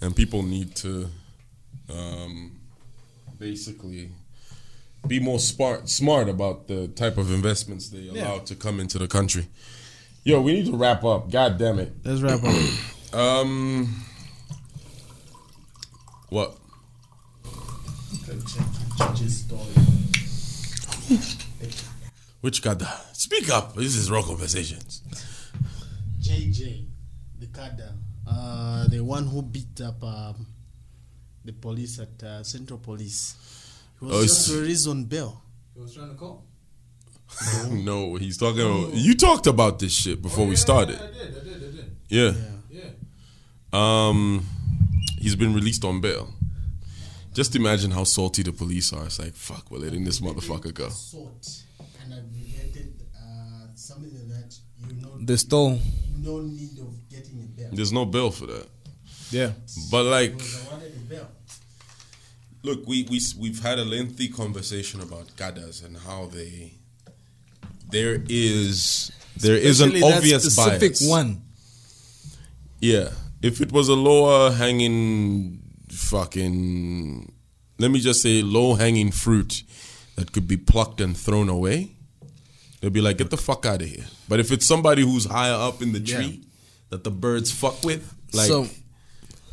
and 0.00 0.14
people 0.14 0.42
need 0.42 0.74
to 0.76 1.08
um, 1.90 2.58
basically 3.38 4.10
be 5.06 5.18
more 5.20 5.38
smart 5.38 5.88
smart 5.88 6.28
about 6.28 6.68
the 6.68 6.88
type 6.88 7.16
of 7.16 7.32
investments 7.32 7.88
they 7.88 8.08
allow 8.08 8.38
to 8.38 8.54
come 8.54 8.80
into 8.80 8.98
the 8.98 9.08
country. 9.08 9.46
Yo, 10.24 10.42
we 10.42 10.52
need 10.52 10.66
to 10.66 10.76
wrap 10.76 11.04
up. 11.04 11.30
God 11.30 11.56
damn 11.58 11.78
it. 11.78 11.92
Let's 12.04 12.20
wrap 12.20 12.42
up. 12.44 12.54
Um, 13.10 14.04
what? 16.28 16.58
Which 22.40 22.62
God? 22.62 22.86
Speak 23.12 23.50
up. 23.50 23.74
This 23.74 23.96
is 23.96 24.10
raw 24.10 24.22
conversations. 24.22 25.02
JJ, 26.20 26.86
the 27.40 27.46
cadre, 27.46 27.86
uh, 28.28 28.86
the 28.88 29.00
one 29.00 29.26
who 29.26 29.42
beat 29.42 29.80
up 29.80 30.02
um, 30.04 30.46
the 31.44 31.52
police 31.52 31.98
at 31.98 32.22
uh, 32.22 32.42
Central 32.44 32.78
Police. 32.78 33.34
He 33.98 34.04
was 34.06 34.14
Oh, 34.14 34.22
just 34.22 34.48
it's- 34.48 34.60
released 34.60 34.88
on 34.88 35.04
bail. 35.04 35.42
He 35.74 35.80
was 35.80 35.94
trying 35.94 36.10
to 36.10 36.14
call. 36.14 36.44
No, 37.70 38.14
he's 38.16 38.38
talking. 38.38 38.60
About, 38.62 38.94
you 38.94 39.14
talked 39.14 39.46
about 39.46 39.78
this 39.78 39.92
shit 39.92 40.22
before 40.22 40.46
we 40.46 40.56
started. 40.56 40.96
I 40.98 41.06
did, 41.08 41.36
I 41.36 41.44
did, 41.44 41.56
I 41.56 41.58
did. 41.58 41.96
Yeah. 42.08 42.32
Yeah. 42.70 42.90
Um, 43.72 44.46
he's 45.18 45.36
been 45.36 45.54
released 45.54 45.84
on 45.84 46.00
bail. 46.00 46.32
Just 47.34 47.54
imagine 47.54 47.90
how 47.90 48.04
salty 48.04 48.42
the 48.42 48.52
police 48.52 48.92
are. 48.94 49.04
It's 49.04 49.18
like, 49.18 49.34
fuck, 49.34 49.70
we're 49.70 49.78
letting 49.78 50.04
this 50.04 50.20
motherfucker 50.20 50.72
go. 50.72 50.88
Sought 50.88 51.62
and 52.12 52.18
aggravated 52.18 53.02
uh, 53.16 53.66
something 53.74 54.10
that 54.28 54.54
you 54.86 54.94
know 55.02 55.18
They 55.20 55.36
stole. 55.36 55.78
no 56.18 56.40
need 56.40 56.78
of 56.78 56.92
getting 57.08 57.40
a 57.40 57.46
bail. 57.56 57.70
There's 57.72 57.92
no 57.92 58.04
bail 58.04 58.30
for 58.30 58.46
that. 58.46 58.66
Yeah. 59.30 59.52
But 59.90 60.04
like, 60.04 60.32
Because 60.36 60.66
I 60.68 60.72
wanted 60.72 60.92
a 60.96 61.00
bail. 61.10 61.28
look, 62.62 62.86
we 62.86 63.02
we 63.10 63.20
we've 63.38 63.60
had 63.62 63.78
a 63.78 63.84
lengthy 63.84 64.28
conversation 64.28 65.00
about 65.00 65.26
gadas 65.36 65.84
and 65.84 65.96
how 65.96 66.26
they 66.26 66.72
there 67.90 68.22
is 68.28 69.10
there 69.36 69.56
is 69.56 69.80
an 69.80 69.88
Especially 69.94 70.00
that 70.10 70.16
obvious 70.16 70.42
specific 70.44 70.92
bias. 70.92 71.08
one. 71.08 71.42
Yeah. 72.80 73.10
If 73.42 73.60
it 73.60 73.70
was 73.72 73.88
a 73.88 73.94
lower 73.94 74.50
hanging 74.52 75.62
fucking 75.90 77.32
let 77.78 77.90
me 77.90 78.00
just 78.00 78.22
say 78.22 78.42
low 78.42 78.74
hanging 78.74 79.10
fruit 79.12 79.62
that 80.16 80.32
could 80.32 80.48
be 80.48 80.56
plucked 80.56 81.00
and 81.00 81.16
thrown 81.16 81.48
away, 81.48 81.92
they'll 82.80 82.90
be 82.90 83.00
like, 83.00 83.18
get 83.18 83.30
the 83.30 83.36
fuck 83.36 83.66
out 83.66 83.82
of 83.82 83.88
here. 83.88 84.04
But 84.28 84.40
if 84.40 84.52
it's 84.52 84.66
somebody 84.66 85.02
who's 85.02 85.24
higher 85.24 85.54
up 85.54 85.82
in 85.82 85.92
the 85.92 86.00
tree 86.00 86.42
that 86.90 87.04
the 87.04 87.10
birds 87.10 87.50
fuck 87.52 87.82
with, 87.84 88.14
like 88.32 88.46
so 88.46 88.66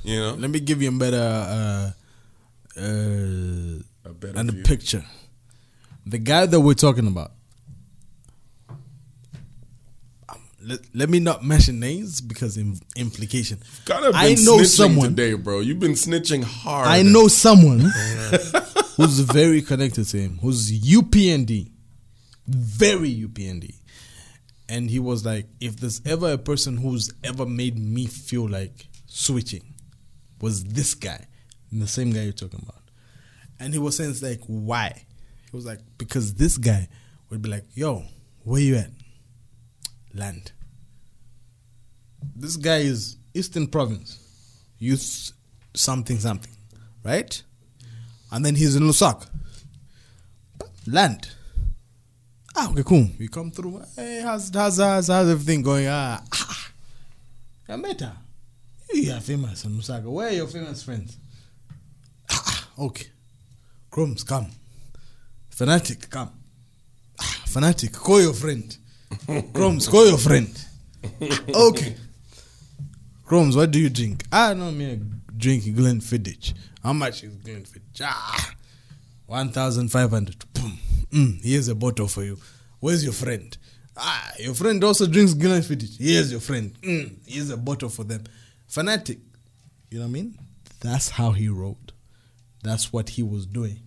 you 0.04 0.20
know, 0.20 0.34
let 0.36 0.50
me 0.50 0.60
give 0.60 0.82
you 0.82 0.90
a 0.90 0.92
better 0.92 1.18
uh, 1.18 1.92
uh, 2.80 3.80
a 4.06 4.14
better 4.14 4.38
and 4.40 4.50
a 4.50 4.54
picture. 4.54 5.04
The 6.06 6.20
guy 6.20 6.46
that 6.46 6.60
we're 6.60 6.76
talking 6.76 7.08
about. 7.08 7.32
Um, 10.30 10.40
Let, 10.64 10.80
let 10.94 11.10
me 11.10 11.20
not 11.20 11.44
mention 11.44 11.80
names 11.80 12.22
because 12.22 12.58
im- 12.58 12.80
implication. 12.96 13.60
Gotta 13.86 14.12
I 14.14 14.36
know 14.36 14.58
snitching 14.58 14.66
someone. 14.66 15.10
today, 15.10 15.34
bro. 15.34 15.60
You've 15.62 15.80
been 15.80 15.94
snitching 15.94 16.44
hard. 16.44 16.88
I 16.88 17.02
know 17.02 17.28
someone 17.28 17.80
who's 18.98 19.20
very 19.20 19.62
connected 19.62 20.06
to 20.06 20.18
him, 20.18 20.38
who's 20.42 20.72
UPND, 20.80 21.72
very 22.48 23.14
UPND. 23.14 23.76
And 24.68 24.90
he 24.90 25.00
was 25.00 25.26
like, 25.26 25.48
if 25.60 25.78
there's 25.78 26.02
ever 26.06 26.34
a 26.34 26.38
person 26.38 26.78
who's 26.78 27.14
ever 27.24 27.46
made 27.46 27.78
me 27.78 28.08
feel 28.08 28.50
like 28.50 28.88
switching, 29.06 29.76
was 30.42 30.64
this 30.64 30.96
guy, 30.96 31.28
the 31.72 31.88
same 31.88 32.12
guy 32.12 32.24
you're 32.24 32.34
talking 32.34 32.62
about. 32.64 32.82
And 33.60 33.74
he 33.74 33.80
was 33.80 33.98
saying, 33.98 34.10
it's 34.12 34.22
like, 34.22 34.42
why? 34.48 35.06
He 35.50 35.56
was 35.56 35.66
like, 35.66 35.80
because 35.98 36.34
this 36.34 36.58
guy 36.58 36.88
would 37.30 37.42
be 37.42 37.50
like, 37.50 37.66
yo, 37.74 38.04
where 38.44 38.62
you 38.62 38.76
at? 38.76 38.90
Land. 40.14 40.52
This 42.36 42.58
guy 42.58 42.78
is 42.78 43.18
Eastern 43.34 43.68
Province, 43.68 44.20
youth 44.80 45.32
something 45.74 46.20
something, 46.20 46.54
right? 47.04 47.42
And 48.32 48.46
then 48.46 48.56
he's 48.56 48.76
in 48.76 48.84
Lusaka. 48.84 49.30
Land. 50.88 51.30
Ah, 52.56 52.70
okay, 52.72 52.84
cool. 52.84 53.10
You 53.20 53.28
come 53.30 53.52
through. 53.52 53.82
Hey, 53.96 54.22
how's 54.24 54.50
how's 54.54 54.78
how's, 54.78 55.08
how's 55.08 55.30
everything 55.30 55.62
going? 55.62 55.88
Ah, 55.88 56.22
ah. 56.34 56.72
I 57.68 57.76
met 57.76 58.00
her. 58.00 58.16
You 58.94 59.12
are 59.12 59.20
famous 59.20 59.66
in 59.66 59.72
Lusaka. 59.72 60.06
Where 60.06 60.28
are 60.28 60.32
your 60.32 60.48
famous 60.48 60.84
friends? 60.84 61.18
Ah, 62.32 62.44
ah, 62.48 62.84
okay. 62.86 63.08
Chromez, 63.92 64.26
come. 64.26 64.48
Fanatik, 65.54 66.10
come. 66.10 66.30
Ah, 67.20 67.42
Fanatik, 67.46 67.94
call 67.94 68.22
your 68.22 68.34
friend. 68.34 68.78
Chromez, 69.28 69.90
call 69.90 70.08
your 70.08 70.18
friend. 70.18 70.48
okay. 71.54 71.96
Chromez, 73.26 73.56
what 73.56 73.72
do 73.72 73.80
you 73.80 73.90
drink? 73.90 74.24
I 74.32 74.54
know 74.54 74.72
me 74.72 74.94
I 74.94 75.00
drink 75.36 75.64
Glenfiddich. 75.64 76.54
How 76.84 76.94
much 76.94 77.24
is 77.24 77.36
Glenfiddich? 77.36 78.02
Ah, 78.02 78.54
1,500. 79.26 80.54
Boom. 80.54 80.78
Mm, 81.16 81.42
here's 81.42 81.70
a 81.70 81.76
bottle 81.76 82.08
for 82.10 82.24
you. 82.24 82.38
Where's 82.82 83.04
your 83.04 83.14
friend? 83.14 83.58
Ah, 83.96 84.32
your 84.38 84.54
friend 84.54 84.84
also 84.84 85.08
drinks 85.08 85.34
Glenfiddich. 85.34 85.98
Here's 85.98 86.30
your 86.30 86.42
friend. 86.42 86.74
Mm, 86.82 87.16
here's 87.26 87.50
a 87.50 87.56
bottle 87.58 87.88
for 87.88 88.04
them. 88.04 88.24
Fanatik. 88.70 89.20
You 89.90 90.00
know 90.00 90.06
what 90.06 90.10
I 90.10 90.12
mean? 90.12 90.38
That's 90.82 91.10
how 91.10 91.32
he 91.32 91.48
wrote. 91.48 91.94
That's 92.64 92.92
what 92.92 93.10
he 93.10 93.24
was 93.24 93.46
doing. 93.46 93.80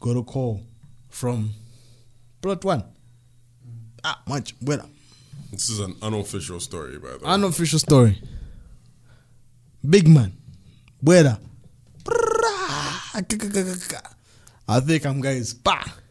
Got 0.00 0.18
a 0.18 0.22
call 0.22 0.60
from 1.08 1.52
plot 2.42 2.62
one. 2.62 2.84
Ah, 4.04 4.20
much 4.28 4.54
better. 4.60 4.84
This 5.50 5.70
is 5.70 5.80
an 5.80 5.96
unofficial 6.02 6.60
story, 6.60 6.98
by 6.98 7.12
the 7.12 7.18
way. 7.18 7.24
Unofficial 7.24 7.78
story. 7.78 8.20
Big 9.88 10.06
man. 10.06 10.32
Buena. 11.02 11.40
I 13.16 13.22
think 14.80 15.04
I'm 15.06 15.20
guys. 15.22 15.54
Pa. 15.54 16.03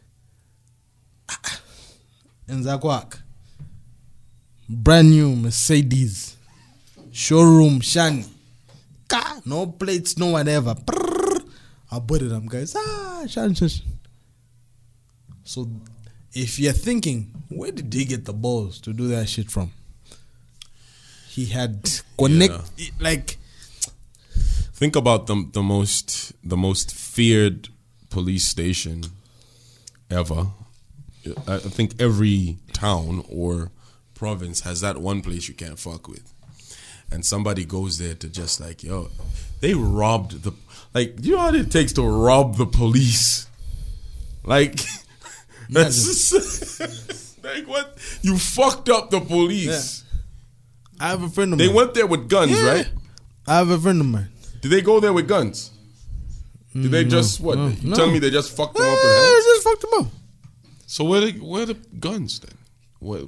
Enza 2.47 2.77
kwak. 2.79 3.19
Brand 4.69 5.09
new 5.11 5.35
Mercedes. 5.35 6.37
Showroom 7.11 7.81
shiny. 7.81 8.25
Ka. 9.07 9.41
No 9.45 9.67
plates, 9.67 10.17
no 10.17 10.27
whatever. 10.31 10.75
Prrr. 10.75 11.43
I 11.91 11.99
bought 11.99 12.21
it. 12.21 12.31
I'm 12.31 12.47
guys. 12.47 12.75
Ah, 12.75 13.25
shan, 13.27 13.53
shan, 13.53 13.69
shan. 13.69 13.85
So 15.43 15.69
if 16.33 16.59
you're 16.59 16.73
thinking, 16.73 17.31
where 17.49 17.71
did 17.71 17.93
he 17.93 18.05
get 18.05 18.25
the 18.25 18.33
balls 18.33 18.79
to 18.81 18.93
do 18.93 19.07
that 19.09 19.29
shit 19.29 19.51
from? 19.51 19.71
He 21.29 21.45
had 21.45 21.89
connect 22.17 22.71
like 22.99 23.37
Think 24.73 24.95
about 24.95 25.27
the 25.27 25.47
the 25.53 25.63
most 25.63 26.33
the 26.43 26.57
most 26.57 26.91
feared 26.93 27.69
police 28.09 28.45
station 28.45 29.03
ever. 30.09 30.47
I 31.47 31.55
I 31.55 31.59
think 31.59 32.01
every 32.01 32.57
town 32.73 33.23
or 33.29 33.71
province 34.13 34.61
has 34.61 34.81
that 34.81 34.97
one 34.99 35.21
place 35.21 35.47
you 35.47 35.53
can't 35.53 35.79
fuck 35.79 36.07
with, 36.07 36.33
and 37.11 37.25
somebody 37.25 37.65
goes 37.65 37.97
there 37.97 38.15
to 38.15 38.29
just 38.29 38.59
like 38.59 38.83
yo, 38.83 39.09
they 39.61 39.73
robbed 39.73 40.43
the 40.43 40.53
like. 40.93 41.21
Do 41.21 41.29
you 41.29 41.35
know 41.35 41.43
what 41.45 41.55
it 41.55 41.71
takes 41.71 41.93
to 41.93 42.03
rob 42.03 42.57
the 42.57 42.65
police? 42.65 43.47
Like, 44.45 44.79
that's 45.69 46.29
just, 46.31 47.43
like 47.43 47.65
what 47.67 47.97
you 48.21 48.37
fucked 48.37 48.89
up 48.89 49.09
the 49.09 49.21
police. 49.21 50.03
I 50.99 51.07
have 51.09 51.23
a 51.23 51.29
friend 51.29 51.53
of 51.53 51.59
They 51.59 51.67
mine. 51.67 51.73
They 51.75 51.77
went 51.81 51.93
there 51.93 52.07
with 52.07 52.29
guns, 52.29 52.51
Yeah. 52.51 52.69
right? 52.71 52.89
I 53.47 53.57
have 53.57 53.69
a 53.69 53.79
friend 53.79 53.99
of 54.01 54.07
mine. 54.07 54.29
Did 54.61 54.71
they 54.71 54.81
go 54.81 54.99
there 54.99 55.11
with 55.13 55.27
guns? 55.27 55.71
Did 56.73 56.91
they 56.91 57.05
mm, 57.05 57.09
just 57.09 57.39
what? 57.39 57.57
no, 57.57 57.67
you 57.67 57.89
no. 57.89 57.95
tell 57.95 58.09
me 58.09 58.19
they 58.19 58.29
just 58.31 58.55
fucked 58.55 58.75
them 58.75 58.83
up? 58.85 58.97
Head? 58.97 59.41
just 59.43 59.63
fucked 59.63 59.83
him 59.83 59.89
up. 59.99 60.05
So 60.93 61.03
where 61.05 61.21
the 61.21 61.31
where 61.39 61.65
the 61.65 61.73
guns 61.99 62.39
then? 62.39 62.55
What? 62.99 63.27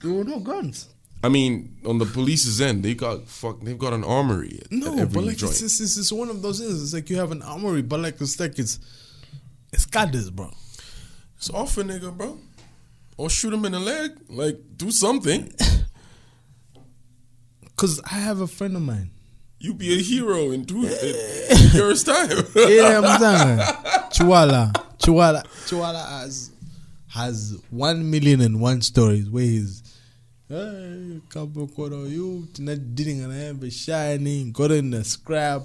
There 0.00 0.10
were 0.10 0.24
no 0.24 0.40
guns. 0.40 0.88
I 1.22 1.28
mean, 1.28 1.76
on 1.84 1.98
the 1.98 2.06
police's 2.06 2.62
end, 2.62 2.82
they 2.82 2.94
got 2.94 3.28
fuck. 3.28 3.60
They've 3.60 3.78
got 3.78 3.92
an 3.92 4.04
armory. 4.04 4.60
At, 4.62 4.72
No, 4.72 4.94
at 4.94 5.00
every 5.00 5.14
but 5.14 5.24
like 5.24 5.36
joint. 5.36 5.52
it's, 5.52 5.60
it's, 5.60 5.80
it's, 5.80 5.98
it's 5.98 6.10
one 6.10 6.30
of 6.30 6.40
those 6.40 6.60
things. 6.60 6.82
It's 6.82 6.94
like 6.94 7.10
you 7.10 7.16
have 7.16 7.30
an 7.30 7.42
armory, 7.42 7.82
but 7.82 8.00
like 8.00 8.18
it's 8.22 8.40
like 8.40 8.58
it's 8.58 8.80
it's 9.70 9.84
got 9.84 10.12
this, 10.12 10.30
bro. 10.30 10.50
It's 11.36 11.50
off 11.50 11.76
a 11.76 11.84
nigga, 11.84 12.16
bro. 12.16 12.38
Or 13.18 13.28
shoot 13.28 13.52
him 13.52 13.66
in 13.66 13.72
the 13.72 13.80
leg. 13.80 14.12
Like 14.30 14.60
do 14.78 14.90
something. 14.90 15.52
Cause 17.76 18.00
I 18.10 18.14
have 18.14 18.40
a 18.40 18.46
friend 18.46 18.76
of 18.76 18.82
mine. 18.82 19.10
You 19.60 19.74
be 19.74 19.92
a 19.92 20.00
hero 20.00 20.52
in 20.52 20.64
two 20.64 20.86
in, 20.86 20.88
in 21.50 21.70
years 21.74 22.02
time. 22.02 22.30
Yeah, 22.54 23.02
I'm 23.04 23.20
saying. 23.20 23.60
Chihuahua, 24.10 24.72
Chihuahua, 24.98 25.42
Chihuahua 25.66 26.20
has 26.20 26.53
has 27.14 27.56
one 27.70 28.10
million 28.10 28.40
and 28.40 28.60
one 28.60 28.82
stories 28.82 29.30
where 29.30 29.44
he's 29.44 29.82
hey, 30.48 31.20
couple 31.28 31.68
quarter 31.68 32.06
you 32.08 32.46
not 32.58 32.94
dealing 32.94 33.22
and 33.22 33.32
I 33.32 33.36
have 33.36 33.72
shining, 33.72 34.52
got 34.52 34.72
in 34.72 34.90
the 34.90 35.04
scrap. 35.04 35.62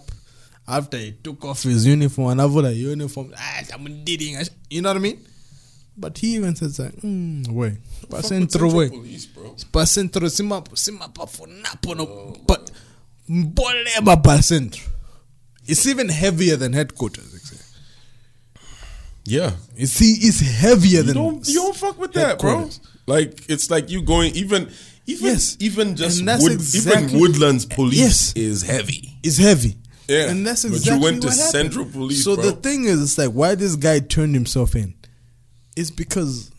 After 0.68 0.98
he 0.98 1.14
took 1.14 1.44
off 1.46 1.64
his 1.64 1.88
uniform, 1.88 2.30
another 2.30 2.72
uniform, 2.72 3.34
ah, 3.36 3.62
I'm 3.74 4.04
dealing. 4.04 4.40
You 4.70 4.84
know 4.84 4.90
what 4.90 4.98
I 4.98 5.00
mean? 5.00 5.26
But 5.98 6.20
he 6.20 6.36
even 6.36 6.56
says 6.56 6.78
like, 6.78 6.94
mm, 6.98 7.48
with 7.50 7.80
centro 8.10 8.22
Central 8.22 8.76
way. 8.76 8.90
Police, 8.90 9.26
bro. 9.26 9.56
Pa 9.72 9.86
centro 9.86 10.28
sima 10.28 10.64
sima 10.76 11.12
pa 11.12 11.26
for 11.26 11.48
napo 11.48 12.38
but 12.46 12.70
mboleba 13.28 14.24
pa 14.24 14.40
centro. 14.42 14.84
It's 15.66 15.88
even 15.88 16.10
heavier 16.10 16.56
than 16.56 16.74
headquarters. 16.74 17.39
Yeah. 19.30 19.52
You 19.76 19.86
see, 19.86 20.14
it's 20.28 20.40
heavier 20.40 20.98
You 20.98 21.04
than 21.04 21.16
don't 21.16 21.48
you 21.48 21.56
don't 21.56 21.76
fuck 21.76 21.98
with 22.00 22.14
that, 22.14 22.40
bro. 22.40 22.70
Like 23.06 23.50
it's 23.50 23.70
like 23.70 23.90
you 23.90 24.02
going 24.02 24.34
even 24.36 24.70
even 25.08 25.26
Yes. 25.26 25.58
even 25.60 25.96
just 25.96 26.24
wood, 26.24 26.52
exactly- 26.54 27.06
even 27.08 27.20
Woodlands 27.20 27.66
police 27.66 27.98
Yes. 28.00 28.34
is 28.36 28.62
heavy. 28.64 29.18
It's 29.24 29.38
heavy. 29.38 29.78
Yeah, 30.08 30.30
and 30.32 30.46
that's 30.46 30.66
exactly. 30.66 30.90
but 30.92 30.96
you 30.98 31.04
went 31.04 31.22
to 31.22 31.30
happened. 31.30 31.52
Central 31.52 31.86
Police, 31.86 32.24
So 32.24 32.36
bro. 32.36 32.46
the 32.46 32.52
thing 32.54 32.86
is, 32.86 33.02
it's 33.02 33.18
like 33.20 33.30
why 33.30 33.54
this 33.56 33.76
guy 33.76 34.00
turned 34.00 34.34
himself 34.34 34.76
in. 34.76 34.96
It's 35.76 35.92
because, 35.92 36.50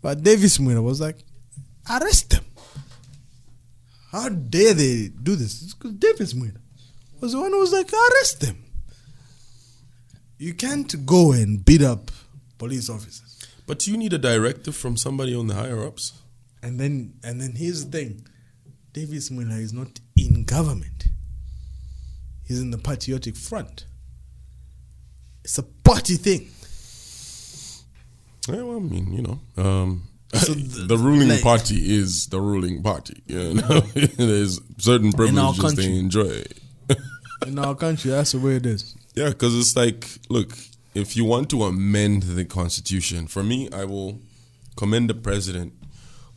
but 0.00 0.22
Davis 0.22 0.56
Mwila 0.58 0.82
was 0.82 1.00
like, 1.00 1.18
arrest 1.90 2.30
them. 2.30 2.44
How 4.12 4.28
dare 4.30 4.72
they 4.74 5.08
do 5.08 5.36
this? 5.36 5.62
It's 5.62 5.74
because 5.74 5.92
Davis 5.92 6.32
Mwila 6.32 6.56
was 7.20 7.32
the 7.32 7.40
one 7.40 7.50
who 7.50 7.58
was 7.58 7.72
like, 7.72 7.90
arrest 7.92 8.40
them. 8.40 8.63
You 10.38 10.54
can't 10.54 11.06
go 11.06 11.32
and 11.32 11.64
beat 11.64 11.82
up 11.82 12.10
police 12.58 12.90
officers. 12.90 13.40
But 13.66 13.86
you 13.86 13.96
need 13.96 14.12
a 14.12 14.18
directive 14.18 14.76
from 14.76 14.96
somebody 14.96 15.34
on 15.34 15.46
the 15.46 15.54
higher 15.54 15.84
ups. 15.86 16.12
And 16.62 16.78
then 16.80 17.14
and 17.22 17.40
then 17.40 17.54
here's 17.56 17.84
the 17.86 17.90
thing. 17.98 18.26
Davis 18.92 19.30
Mwila 19.30 19.58
is 19.60 19.72
not 19.72 20.00
in 20.16 20.44
government. 20.44 21.08
He's 22.46 22.60
in 22.60 22.70
the 22.70 22.78
patriotic 22.78 23.36
front. 23.36 23.86
It's 25.44 25.58
a 25.58 25.62
party 25.62 26.16
thing. 26.16 26.48
Yeah, 28.48 28.62
well, 28.62 28.76
I 28.76 28.80
mean, 28.80 29.12
you 29.12 29.22
know, 29.22 29.40
um, 29.56 30.08
So 30.34 30.52
the, 30.54 30.84
the- 30.86 30.98
ruling 30.98 31.28
like- 31.28 31.42
party 31.42 31.76
is 31.94 32.26
the 32.26 32.40
ruling 32.40 32.82
party. 32.82 33.22
You 33.26 33.54
know, 33.54 33.80
there's 34.16 34.60
certain 34.78 35.12
privileges 35.12 35.60
country. 35.60 35.86
they 35.86 35.98
enjoy. 35.98 36.42
In 37.46 37.58
our 37.58 37.74
country, 37.74 38.10
that's 38.10 38.32
the 38.32 38.38
way 38.38 38.56
it 38.56 38.66
is. 38.66 38.94
Yeah, 39.14 39.28
because 39.28 39.56
it's 39.56 39.76
like, 39.76 40.08
look, 40.28 40.56
if 40.94 41.16
you 41.16 41.24
want 41.24 41.48
to 41.50 41.62
amend 41.64 42.24
the 42.24 42.44
constitution, 42.44 43.28
for 43.28 43.42
me, 43.42 43.70
I 43.72 43.84
will 43.84 44.20
commend 44.76 45.08
the 45.08 45.14
president 45.14 45.72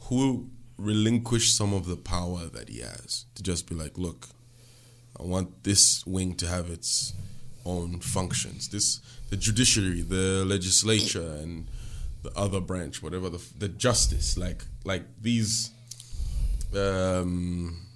who 0.02 0.50
relinquished 0.78 1.58
some 1.58 1.74
of 1.74 1.88
the 1.88 1.98
power 1.98 2.46
that 2.46 2.70
he 2.70 2.82
has 2.82 3.26
to 3.34 3.42
just 3.42 3.68
be 3.68 3.74
like, 3.74 3.98
look, 3.98 4.28
I 5.20 5.24
want 5.24 5.64
this 5.64 6.06
wing 6.06 6.36
to 6.36 6.48
have 6.48 6.70
its 6.70 7.14
own 7.66 8.00
functions. 8.00 8.70
This, 8.70 9.02
the 9.32 9.38
judiciary, 9.38 10.02
the 10.02 10.46
legislature, 10.46 11.36
and 11.42 11.68
the 12.22 12.32
other 12.38 12.62
branch, 12.62 13.02
whatever 13.02 13.30
the 13.30 13.42
the 13.58 13.70
justice, 13.70 14.38
like 14.38 14.64
like 14.84 15.04
these 15.22 15.72
um, 16.76 17.87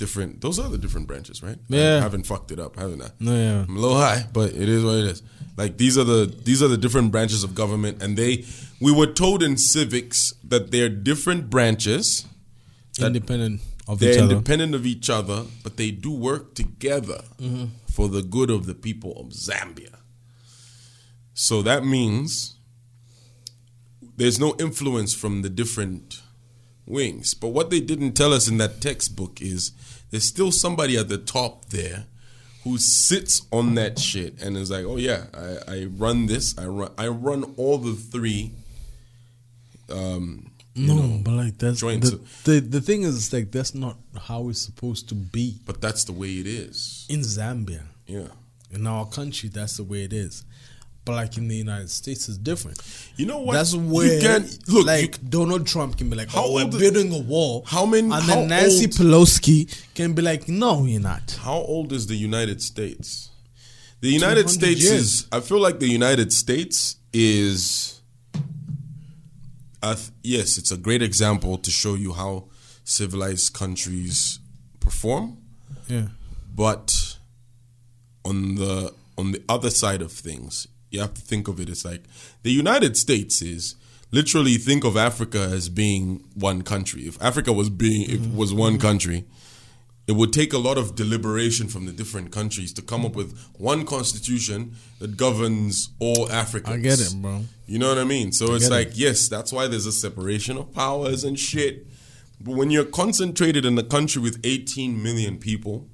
different. 0.00 0.40
Those 0.40 0.58
are 0.58 0.68
the 0.68 0.78
different 0.84 1.06
branches, 1.06 1.42
right? 1.42 1.58
Yeah. 1.68 1.98
I 1.98 2.00
haven't 2.00 2.26
fucked 2.26 2.50
it 2.50 2.58
up, 2.58 2.76
haven't 2.76 3.02
I? 3.02 3.10
No, 3.20 3.34
yeah. 3.36 3.64
I'm 3.68 3.76
a 3.76 3.80
little 3.80 3.98
high, 3.98 4.26
but 4.32 4.48
it 4.62 4.68
is 4.68 4.82
what 4.84 4.96
it 4.96 5.04
is. 5.04 5.22
Like 5.56 5.76
these 5.76 5.96
are 6.00 6.04
the 6.04 6.22
these 6.44 6.62
are 6.64 6.68
the 6.68 6.78
different 6.78 7.12
branches 7.12 7.44
of 7.44 7.54
government, 7.54 8.02
and 8.02 8.16
they 8.16 8.44
we 8.80 8.92
were 8.92 9.06
told 9.22 9.42
in 9.42 9.56
civics 9.58 10.32
that 10.52 10.70
they're 10.72 10.88
different 10.88 11.50
branches. 11.50 12.26
Independent 12.98 13.60
of 13.86 13.98
they're 14.00 14.12
each 14.14 14.18
other. 14.18 14.32
independent 14.34 14.74
of 14.74 14.84
each 14.86 15.08
other, 15.10 15.44
but 15.62 15.76
they 15.76 15.90
do 15.90 16.10
work 16.10 16.54
together 16.54 17.20
Mm-hmm. 17.38 17.66
for 17.96 18.08
the 18.08 18.22
good 18.22 18.50
of 18.50 18.64
the 18.66 18.74
people 18.74 19.12
of 19.20 19.26
Zambia. 19.46 19.94
So 21.34 21.62
that 21.62 21.84
means 21.84 22.56
there's 24.16 24.38
no 24.38 24.54
influence 24.58 25.14
from 25.14 25.42
the 25.42 25.48
different 25.50 26.20
wings. 26.86 27.34
But 27.34 27.48
what 27.48 27.70
they 27.70 27.80
didn't 27.80 28.12
tell 28.14 28.32
us 28.32 28.48
in 28.48 28.58
that 28.58 28.80
textbook 28.80 29.40
is 29.40 29.72
there's 30.10 30.24
still 30.24 30.52
somebody 30.52 30.96
at 30.96 31.08
the 31.08 31.18
top 31.18 31.66
there 31.66 32.06
who 32.64 32.78
sits 32.78 33.46
on 33.50 33.74
that 33.74 33.98
shit 33.98 34.40
and 34.42 34.56
is 34.56 34.70
like, 34.70 34.84
oh 34.84 34.96
yeah, 34.96 35.24
I, 35.34 35.74
I 35.76 35.84
run 35.84 36.26
this, 36.26 36.56
I 36.58 36.66
run, 36.66 36.90
I 36.98 37.08
run 37.08 37.54
all 37.56 37.78
the 37.78 37.94
three. 37.94 38.52
Um, 39.90 40.50
no, 40.76 40.94
know, 40.94 41.20
but 41.22 41.32
like 41.32 41.58
that's 41.58 41.80
the, 41.80 42.20
the 42.44 42.60
the 42.60 42.80
thing 42.80 43.02
is 43.02 43.32
like 43.32 43.50
that's 43.50 43.74
not 43.74 43.96
how 44.20 44.48
it's 44.48 44.62
supposed 44.62 45.08
to 45.08 45.16
be 45.16 45.58
but 45.66 45.80
that's 45.80 46.04
the 46.04 46.12
way 46.12 46.28
it 46.28 46.46
is. 46.46 47.06
in 47.08 47.20
Zambia. 47.20 47.82
Yeah. 48.06 48.28
In 48.70 48.86
our 48.86 49.06
country, 49.06 49.48
that's 49.48 49.78
the 49.78 49.82
way 49.84 50.04
it 50.04 50.12
is. 50.12 50.44
But 51.10 51.16
like 51.16 51.36
in 51.38 51.48
the 51.48 51.56
United 51.56 51.90
States, 51.90 52.28
it's 52.28 52.38
different. 52.38 52.80
You 53.16 53.26
know 53.26 53.40
what? 53.40 53.54
That's 53.54 53.72
You 53.72 53.80
where 53.80 54.20
can't- 54.20 54.68
look, 54.68 54.86
like 54.86 55.18
you- 55.20 55.28
Donald 55.28 55.66
Trump 55.66 55.96
can 55.98 56.08
be 56.08 56.14
like, 56.14 56.28
How 56.28 56.44
"Oh, 56.44 56.54
we're 56.54 56.68
building 56.68 57.12
a 57.12 57.18
wall." 57.18 57.64
How 57.66 57.84
many- 57.84 58.12
And 58.12 58.28
then 58.28 58.46
Nancy 58.48 58.84
old- 58.84 58.94
Pelosi 58.94 59.66
can 59.94 60.12
be 60.12 60.22
like, 60.22 60.48
"No, 60.48 60.84
you're 60.86 61.00
not." 61.00 61.36
How 61.42 61.56
old 61.56 61.92
is 61.92 62.06
the 62.06 62.14
United 62.14 62.62
States? 62.62 63.30
The 64.02 64.10
United 64.10 64.48
States 64.50 64.82
years. 64.82 65.02
is. 65.02 65.26
I 65.32 65.40
feel 65.40 65.58
like 65.58 65.80
the 65.80 65.88
United 65.88 66.32
States 66.32 66.94
is. 67.12 68.00
Th- 69.82 69.98
yes, 70.22 70.58
it's 70.58 70.70
a 70.70 70.76
great 70.76 71.02
example 71.02 71.58
to 71.58 71.70
show 71.72 71.94
you 71.94 72.12
how 72.12 72.44
civilized 72.84 73.52
countries 73.52 74.38
perform. 74.78 75.38
Yeah. 75.88 76.08
But 76.54 77.16
on 78.24 78.54
the 78.54 78.94
on 79.18 79.32
the 79.32 79.42
other 79.48 79.70
side 79.70 80.02
of 80.02 80.12
things, 80.12 80.66
you 80.90 81.00
have 81.00 81.14
to 81.14 81.20
think 81.20 81.48
of 81.48 81.60
it 81.60 81.68
as 81.68 81.84
like 81.84 82.02
the 82.42 82.52
United 82.52 82.96
States 82.96 83.42
is 83.42 83.76
literally 84.10 84.54
think 84.54 84.84
of 84.84 84.96
Africa 84.96 85.40
as 85.40 85.68
being 85.68 86.24
one 86.34 86.62
country. 86.62 87.02
If 87.02 87.20
Africa 87.22 87.52
was 87.52 87.70
being 87.70 88.02
if 88.10 88.24
it 88.24 88.34
was 88.34 88.52
one 88.52 88.78
country, 88.78 89.24
it 90.06 90.16
would 90.16 90.32
take 90.32 90.52
a 90.52 90.58
lot 90.58 90.76
of 90.76 90.96
deliberation 90.96 91.68
from 91.68 91.86
the 91.86 91.92
different 91.92 92.32
countries 92.32 92.72
to 92.72 92.82
come 92.82 93.04
up 93.04 93.14
with 93.14 93.38
one 93.56 93.84
constitution 93.86 94.74
that 94.98 95.16
governs 95.16 95.90
all 96.00 96.30
Africans. 96.32 96.74
I 96.74 96.78
get 96.78 97.00
it, 97.00 97.14
bro. 97.22 97.44
You 97.66 97.78
know 97.78 97.88
what 97.88 97.98
I 97.98 98.04
mean? 98.04 98.32
So 98.32 98.54
it's 98.54 98.68
get 98.68 98.72
it. 98.72 98.86
like, 98.88 98.98
yes, 98.98 99.28
that's 99.28 99.52
why 99.52 99.68
there's 99.68 99.86
a 99.86 99.92
separation 99.92 100.58
of 100.58 100.72
powers 100.74 101.22
and 101.22 101.38
shit. 101.38 101.86
But 102.40 102.56
when 102.56 102.70
you're 102.70 102.86
concentrated 102.86 103.64
in 103.64 103.78
a 103.78 103.84
country 103.84 104.20
with 104.20 104.40
18 104.42 105.00
million 105.00 105.38
people, 105.38 105.88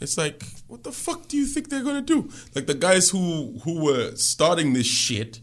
it's 0.00 0.16
like, 0.16 0.42
what 0.66 0.82
the 0.84 0.92
fuck 0.92 1.28
do 1.28 1.36
you 1.36 1.46
think 1.46 1.68
they're 1.68 1.84
gonna 1.84 2.00
do? 2.00 2.30
Like 2.54 2.66
the 2.66 2.74
guys 2.74 3.10
who 3.10 3.60
who 3.64 3.84
were 3.84 4.14
starting 4.16 4.72
this 4.72 4.86
shit. 4.86 5.40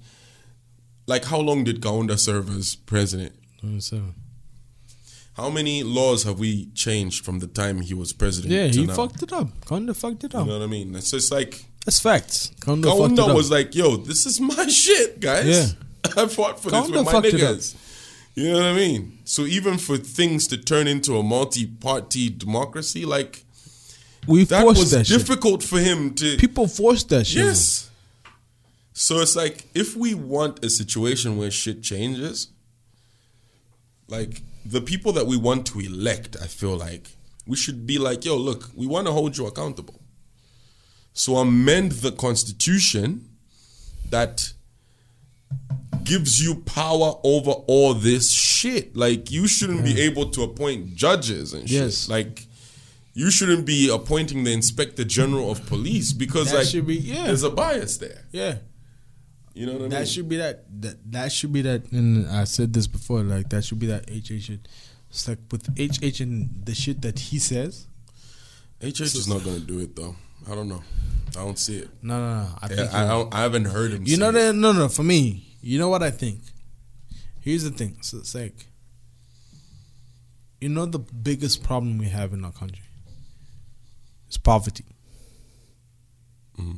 Like, 1.05 1.25
how 1.25 1.39
long 1.39 1.63
did 1.63 1.79
Kaunda 1.79 2.19
serve 2.19 2.49
as 2.49 2.75
president? 2.75 3.33
How 5.35 5.49
many 5.49 5.83
laws 5.83 6.23
have 6.23 6.39
we 6.39 6.65
changed 6.73 7.23
from 7.23 7.39
the 7.39 7.47
time 7.47 7.79
he 7.81 7.93
was 7.93 8.11
president? 8.11 8.51
Yeah, 8.51 8.67
he 8.67 8.87
now? 8.87 8.93
fucked 8.93 9.21
it 9.23 9.31
up. 9.31 9.47
Kaunda 9.61 9.95
fucked 9.95 10.23
it 10.23 10.35
up. 10.35 10.45
You 10.45 10.51
know 10.51 10.59
what 10.59 10.65
I 10.65 10.67
mean? 10.67 10.95
It's 10.95 11.11
just 11.11 11.31
like 11.31 11.63
That's 11.85 11.99
facts. 11.99 12.51
Kaunda 12.59 12.85
fucked 12.85 13.13
it 13.13 13.21
Kaunda 13.21 13.35
was 13.35 13.51
like, 13.51 13.75
"Yo, 13.75 13.97
this 13.97 14.25
is 14.25 14.41
my 14.41 14.67
shit, 14.67 15.19
guys. 15.19 15.45
Yeah. 15.45 15.67
I 16.23 16.27
fought 16.27 16.59
for 16.61 16.69
Kaunda 16.71 16.87
this 16.87 16.91
with 16.97 17.05
my 17.05 17.11
fucked 17.11 17.27
it 17.27 17.43
up. 17.43 17.55
niggas." 17.57 17.75
You 18.35 18.51
know 18.53 18.59
what 18.59 18.65
I 18.65 18.73
mean? 18.73 19.19
So 19.25 19.43
even 19.43 19.77
for 19.77 19.97
things 19.97 20.47
to 20.49 20.57
turn 20.57 20.87
into 20.87 21.17
a 21.17 21.23
multi-party 21.23 22.29
democracy, 22.29 23.03
like 23.03 23.45
we 24.27 24.43
that 24.45 24.61
forced 24.61 24.79
was 24.79 24.91
that 24.91 25.07
shit. 25.07 25.17
difficult 25.19 25.63
for 25.63 25.79
him 25.79 26.13
to. 26.15 26.37
People 26.37 26.67
forced 26.67 27.09
that 27.09 27.25
shit. 27.25 27.45
yes. 27.45 27.89
So 28.93 29.19
it's 29.19 29.35
like 29.35 29.67
if 29.75 29.95
we 29.95 30.13
want 30.15 30.63
a 30.65 30.69
situation 30.69 31.37
where 31.37 31.51
shit 31.51 31.83
changes, 31.83 32.49
like 34.07 34.41
the 34.65 34.81
people 34.81 35.13
that 35.13 35.27
we 35.27 35.37
want 35.37 35.65
to 35.67 35.79
elect, 35.79 36.35
I 36.41 36.47
feel 36.47 36.75
like 36.75 37.09
we 37.45 37.55
should 37.55 37.85
be 37.85 37.99
like, 37.99 38.25
yo, 38.25 38.35
look, 38.35 38.69
we 38.75 38.87
want 38.87 39.07
to 39.07 39.13
hold 39.13 39.37
you 39.37 39.45
accountable. 39.45 40.01
So 41.13 41.37
amend 41.37 41.93
the 41.93 42.11
constitution 42.11 43.29
that 44.09 44.51
gives 46.03 46.41
you 46.43 46.55
power 46.55 47.15
over 47.23 47.51
all 47.51 47.93
this 47.93 48.31
shit. 48.31 48.95
Like 48.95 49.29
you 49.31 49.47
shouldn't 49.47 49.83
be 49.83 49.99
able 50.01 50.29
to 50.31 50.43
appoint 50.43 50.95
judges 50.95 51.53
and 51.53 51.69
shit. 51.69 51.81
Yes. 51.81 52.09
Like 52.09 52.46
you 53.17 53.31
shouldn't 53.31 53.65
be 53.65 53.89
appointing 53.89 54.43
the 54.43 54.53
inspector 54.53 55.03
general 55.03 55.49
of 55.49 55.65
police 55.65 56.13
because 56.13 56.51
That 56.51 56.57
like 56.59 56.67
should 56.67 56.85
be- 56.85 56.97
yeah. 56.97 57.25
there's 57.25 57.41
a 57.41 57.49
bias 57.49 57.97
there. 57.97 58.25
Yeah. 58.31 58.57
You 59.55 59.65
know 59.65 59.71
what 59.73 59.79
I 59.79 59.81
mean? 59.81 59.89
That 59.89 60.07
should 60.07 60.29
be 60.29 60.35
that, 60.37 60.65
that. 60.81 61.11
That 61.13 61.31
should 61.31 61.51
be 61.51 61.63
that. 61.63 61.91
And 61.91 62.27
I 62.29 62.43
said 62.43 62.73
this 62.73 62.85
before. 62.85 63.21
Like 63.23 63.49
that 63.49 63.63
should 63.65 63.79
be 63.79 63.87
that 63.87 64.03
HH. 64.07 64.51
It's 65.09 65.27
like 65.27 65.39
with 65.51 65.65
HH 65.79 66.21
and 66.21 66.63
the 66.63 66.75
shit 66.75 67.01
that 67.01 67.17
he 67.17 67.39
says. 67.39 67.87
HH 68.83 69.01
is 69.01 69.27
not 69.27 69.43
going 69.43 69.59
to 69.61 69.65
do 69.65 69.79
it 69.79 69.95
though. 69.95 70.15
I 70.49 70.53
don't 70.53 70.69
know. 70.69 70.83
I 71.31 71.39
don't 71.43 71.57
see 71.57 71.77
it. 71.79 71.89
No, 72.03 72.19
no, 72.19 72.43
no. 72.43 72.49
I 72.61 72.67
Yeah, 72.69 72.89
I, 72.93 73.01
he- 73.01 73.07
don't, 73.09 73.33
I 73.33 73.41
haven't 73.41 73.65
heard 73.65 73.91
him. 73.93 74.03
You 74.03 74.15
say 74.15 74.19
know 74.21 74.31
that? 74.31 74.53
No, 74.53 74.71
no. 74.73 74.87
For 74.89 75.01
me, 75.03 75.57
you 75.61 75.79
know 75.79 75.89
what 75.89 76.03
I 76.03 76.11
think. 76.11 76.41
Here's 77.39 77.63
the 77.63 77.71
thing. 77.71 77.97
So 78.01 78.19
it's 78.19 78.35
like, 78.35 78.67
you 80.61 80.69
know, 80.69 80.85
the 80.85 80.99
biggest 80.99 81.63
problem 81.63 81.97
we 81.97 82.09
have 82.09 82.31
in 82.33 82.45
our 82.45 82.51
country 82.51 82.83
is 84.29 84.37
poverty. 84.37 84.85
Mm-hmm. 86.59 86.77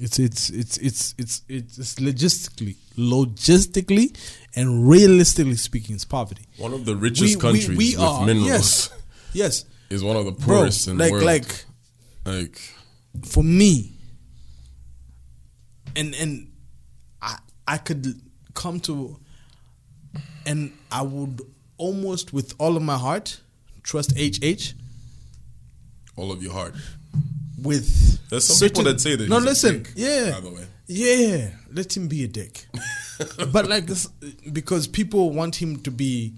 It's 0.00 0.18
it's 0.18 0.50
it's 0.50 0.76
it's 0.78 1.14
it's 1.16 1.42
it's 1.48 1.94
logistically, 1.96 2.76
logistically, 2.98 4.16
and 4.56 4.88
realistically 4.88 5.54
speaking, 5.54 5.94
it's 5.94 6.04
poverty. 6.04 6.46
One 6.56 6.72
of 6.74 6.84
the 6.84 6.96
richest 6.96 7.40
countries 7.40 7.68
with 7.68 7.98
are 8.00 8.26
minerals 8.26 8.48
yes, 8.48 8.90
yes, 9.32 9.64
is 9.90 10.02
one 10.02 10.16
of 10.16 10.24
the 10.24 10.32
bro. 10.32 10.56
poorest 10.58 10.88
in 10.88 10.98
Like 10.98 11.08
the 11.08 11.12
world. 11.12 11.24
like 11.24 11.64
like 12.24 12.60
for 13.24 13.44
me 13.44 13.92
and 15.94 16.12
and 16.16 16.50
I 17.22 17.36
I 17.68 17.76
could 17.76 18.20
come 18.54 18.80
to 18.80 19.20
and 20.44 20.72
I 20.90 21.02
would 21.02 21.40
almost 21.76 22.32
with 22.32 22.52
all 22.58 22.76
of 22.76 22.82
my 22.82 22.96
heart 22.98 23.40
trust 23.84 24.12
HH 24.18 24.74
all 26.16 26.32
of 26.32 26.42
your 26.42 26.52
heart. 26.52 26.74
with 27.62 28.28
There's 28.30 28.44
some 28.44 28.68
people 28.68 28.84
that 28.84 29.00
say 29.00 29.16
that 29.16 29.28
no 29.28 29.38
listen 29.38 29.82
dick, 29.82 29.92
yeah. 29.96 30.32
by 30.32 30.40
the 30.40 30.50
way. 30.50 30.66
yeah 30.86 31.50
let 31.72 31.96
him 31.96 32.08
be 32.08 32.24
a 32.24 32.28
dick. 32.28 32.66
But 33.52 33.68
like 33.68 33.86
this 33.86 34.06
because 34.52 34.88
people 34.88 35.30
want 35.30 35.54
him 35.62 35.78
to 35.82 35.90
be 35.92 36.34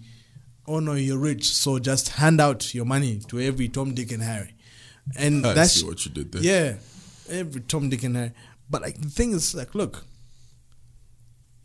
oh 0.67 0.79
no 0.79 0.93
you're 0.93 1.19
rich 1.19 1.45
so 1.51 1.79
just 1.79 2.11
hand 2.11 2.39
out 2.41 2.75
your 2.75 2.85
money 2.85 3.21
to 3.29 3.41
every 3.41 3.69
Tom 3.69 3.95
Dick 3.95 4.13
and 4.13 4.23
Harry. 4.23 4.55
And 5.17 5.47
I 5.47 5.55
that's 5.55 5.81
see 5.81 5.87
what 5.87 6.05
you 6.05 6.11
did 6.13 6.33
there. 6.33 6.43
yeah 6.43 6.75
every 7.31 7.63
Tom 7.63 7.89
Dick 7.89 8.03
and 8.03 8.15
Harry. 8.17 8.33
But 8.69 8.83
like 8.83 9.01
the 9.01 9.09
thing 9.09 9.33
is 9.33 9.55
like 9.55 9.75
look 9.75 10.05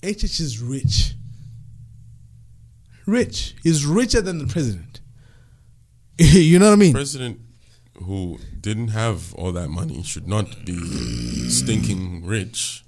HH 0.03 0.39
is 0.39 0.59
rich. 0.61 1.13
Rich. 3.05 3.55
He's 3.63 3.85
richer 3.85 4.21
than 4.21 4.37
the 4.39 4.47
president. 4.47 4.99
You 6.17 6.59
know 6.59 6.67
what 6.67 6.73
I 6.73 6.75
mean? 6.75 6.93
President 6.93 7.39
who 8.01 8.39
didn't 8.59 8.89
have 8.89 9.33
all 9.35 9.51
that 9.53 9.69
money 9.69 10.03
should 10.03 10.27
not 10.27 10.65
be 10.65 10.77
stinking 11.49 12.25
rich. 12.25 12.83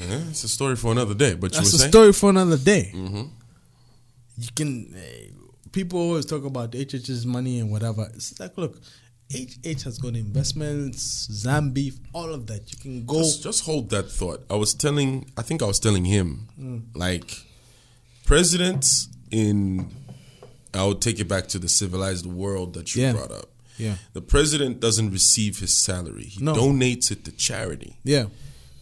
Yeah, 0.00 0.20
it's 0.30 0.42
a 0.44 0.48
story 0.48 0.76
for 0.76 0.90
another 0.92 1.14
day. 1.14 1.34
But 1.34 1.52
That's 1.52 1.72
you 1.72 1.76
a 1.76 1.78
saying? 1.80 1.90
story 1.92 2.12
for 2.12 2.30
another 2.30 2.56
day. 2.56 2.90
You 2.94 4.48
can. 4.56 4.92
eh, 4.96 5.28
people 5.72 5.98
always 6.00 6.26
talk 6.26 6.44
about 6.44 6.74
HH's 6.74 7.24
money 7.26 7.60
and 7.60 7.70
whatever. 7.70 8.08
It's 8.14 8.38
like, 8.40 8.56
look, 8.58 8.80
HH 9.32 9.82
has 9.84 9.98
got 9.98 10.14
investments, 10.14 11.28
Zambi, 11.30 11.94
all 12.12 12.32
of 12.34 12.46
that. 12.48 12.70
You 12.72 12.78
can 12.78 13.04
go. 13.06 13.18
Just, 13.18 13.42
just 13.42 13.64
hold 13.64 13.90
that 13.90 14.10
thought. 14.10 14.44
I 14.50 14.56
was 14.56 14.74
telling, 14.74 15.30
I 15.36 15.42
think 15.42 15.62
I 15.62 15.66
was 15.66 15.78
telling 15.78 16.04
him, 16.04 16.48
Mm. 16.60 16.82
like, 16.94 17.36
presidents 18.24 19.08
in, 19.30 19.90
I'll 20.74 20.94
take 20.94 21.20
it 21.20 21.28
back 21.28 21.48
to 21.48 21.58
the 21.58 21.68
civilized 21.68 22.26
world 22.26 22.74
that 22.74 22.94
you 22.94 23.02
Yeah. 23.02 23.12
brought 23.12 23.30
up. 23.32 23.50
Yeah. 23.78 23.94
The 24.12 24.20
president 24.20 24.80
doesn't 24.80 25.10
receive 25.10 25.58
his 25.60 25.76
salary, 25.76 26.24
he 26.24 26.42
No. 26.42 26.54
donates 26.54 27.10
it 27.10 27.24
to 27.24 27.32
charity. 27.32 27.96
yeah, 28.04 28.26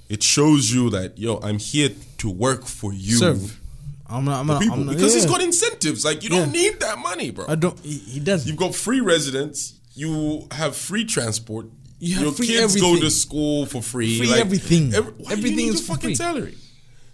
It 0.08 0.22
shows 0.22 0.72
you 0.72 0.90
that, 0.90 1.18
yo, 1.18 1.38
I'm 1.42 1.58
here 1.58 1.90
to 2.18 2.28
work 2.30 2.66
for 2.66 2.92
you. 2.92 3.16
serve. 3.16 3.60
I'm 4.08 4.24
not. 4.24 4.40
I'm 4.40 4.46
not. 4.48 4.60
people 4.60 4.74
I'm 4.80 4.86
not 4.86 4.96
because 4.96 5.14
he's 5.14 5.24
got 5.26 5.40
incentives. 5.40 6.04
Like 6.04 6.24
you 6.24 6.30
don't 6.30 6.50
need 6.50 6.80
that 6.80 6.98
money, 6.98 7.30
bro. 7.30 7.44
I 7.48 7.54
don't. 7.54 7.78
He, 7.80 7.98
he 7.98 8.18
doesn't. 8.20 8.48
You've 8.48 8.56
got 8.56 8.74
free 8.74 9.00
residence. 9.00 9.74
You 9.94 10.48
have 10.50 10.74
free 10.74 11.04
transport. 11.04 11.66
You 12.00 12.14
have 12.16 12.22
Your 12.24 12.32
free 12.32 12.46
kids 12.48 12.80
go 12.80 12.98
to 12.98 13.08
school 13.10 13.66
for 13.66 13.80
free. 13.82 14.18
Free 14.18 14.26
like, 14.26 14.40
everything. 14.40 14.92
every- 14.94 15.12
why 15.12 15.16
do 15.18 15.22
you 15.40 15.46
Everything 15.46 15.66
is 15.68 15.86
fucking 15.86 16.08
free. 16.10 16.14
salary. 16.16 16.54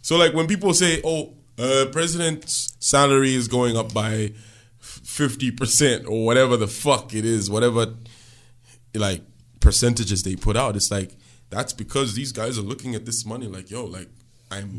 So 0.00 0.16
like 0.16 0.32
when 0.32 0.46
people 0.46 0.72
say, 0.72 1.02
"Oh, 1.04 1.34
uh, 1.58 1.86
president's 1.92 2.72
salary 2.80 3.34
is 3.34 3.46
going 3.46 3.76
up 3.76 3.92
by 3.92 4.32
fifty 5.16 5.50
percent 5.50 6.06
or 6.06 6.24
whatever 6.26 6.56
the 6.56 6.68
fuck 6.68 7.14
it 7.14 7.24
is, 7.24 7.48
whatever 7.50 7.94
like 8.94 9.22
percentages 9.60 10.22
they 10.22 10.36
put 10.36 10.56
out," 10.56 10.76
it's 10.76 10.90
like 10.90 11.12
that's 11.50 11.72
because 11.72 12.14
these 12.14 12.32
guys 12.32 12.58
are 12.58 12.62
looking 12.72 12.94
at 12.94 13.04
this 13.06 13.24
money 13.24 13.46
like, 13.46 13.70
"Yo, 13.70 13.84
like 13.84 14.08
I'm." 14.50 14.78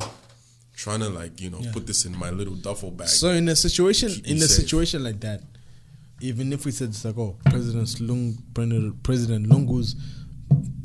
Trying 0.86 1.00
to 1.00 1.10
like 1.10 1.42
you 1.42 1.50
know 1.50 1.60
put 1.74 1.88
this 1.88 2.06
in 2.06 2.16
my 2.16 2.30
little 2.30 2.54
duffel 2.54 2.92
bag. 2.92 3.08
So 3.08 3.30
in 3.32 3.50
a 3.50 3.56
situation, 3.56 4.12
in 4.26 4.38
a 4.38 4.42
safe. 4.42 4.58
situation 4.62 5.04
like 5.04 5.20
that, 5.22 5.42
even 6.22 6.54
if 6.54 6.66
we 6.66 6.72
said 6.72 6.90
it's 6.90 7.04
like, 7.04 7.18
oh, 7.18 7.36
President 7.46 8.00
Lung, 8.00 8.38
President 9.02 9.48
Lungu's 9.50 9.96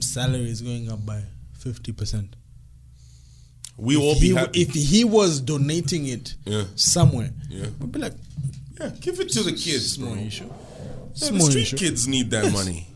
salary 0.01 0.49
is 0.51 0.63
going 0.63 0.91
up 0.91 1.05
by 1.05 1.21
fifty 1.59 1.93
percent. 1.93 2.37
we 3.77 3.97
all 3.99 4.15
be 4.15 4.29
he, 4.29 4.35
happy. 4.35 4.63
if 4.63 4.71
he 4.73 5.05
was 5.05 5.43
donating 5.43 6.07
it 6.07 6.37
Yeah. 6.47 6.65
somewhere, 6.75 7.31
Yeah. 7.51 7.67
we'd 7.79 7.93
be 7.93 7.99
like, 8.01 8.15
yeah, 8.83 8.91
give 9.01 9.21
it 9.21 9.31
to 9.33 9.43
the 9.43 9.53
kids, 9.53 9.93
small 9.93 10.15
bro. 10.15 10.23
issue. 10.23 10.45
Yeah, 10.45 10.53
the 11.15 11.19
Small 11.19 11.41
street 11.51 11.63
issue. 11.63 11.77
kids 11.77 12.09
need 12.09 12.31
that 12.31 12.53
money. 12.53 12.87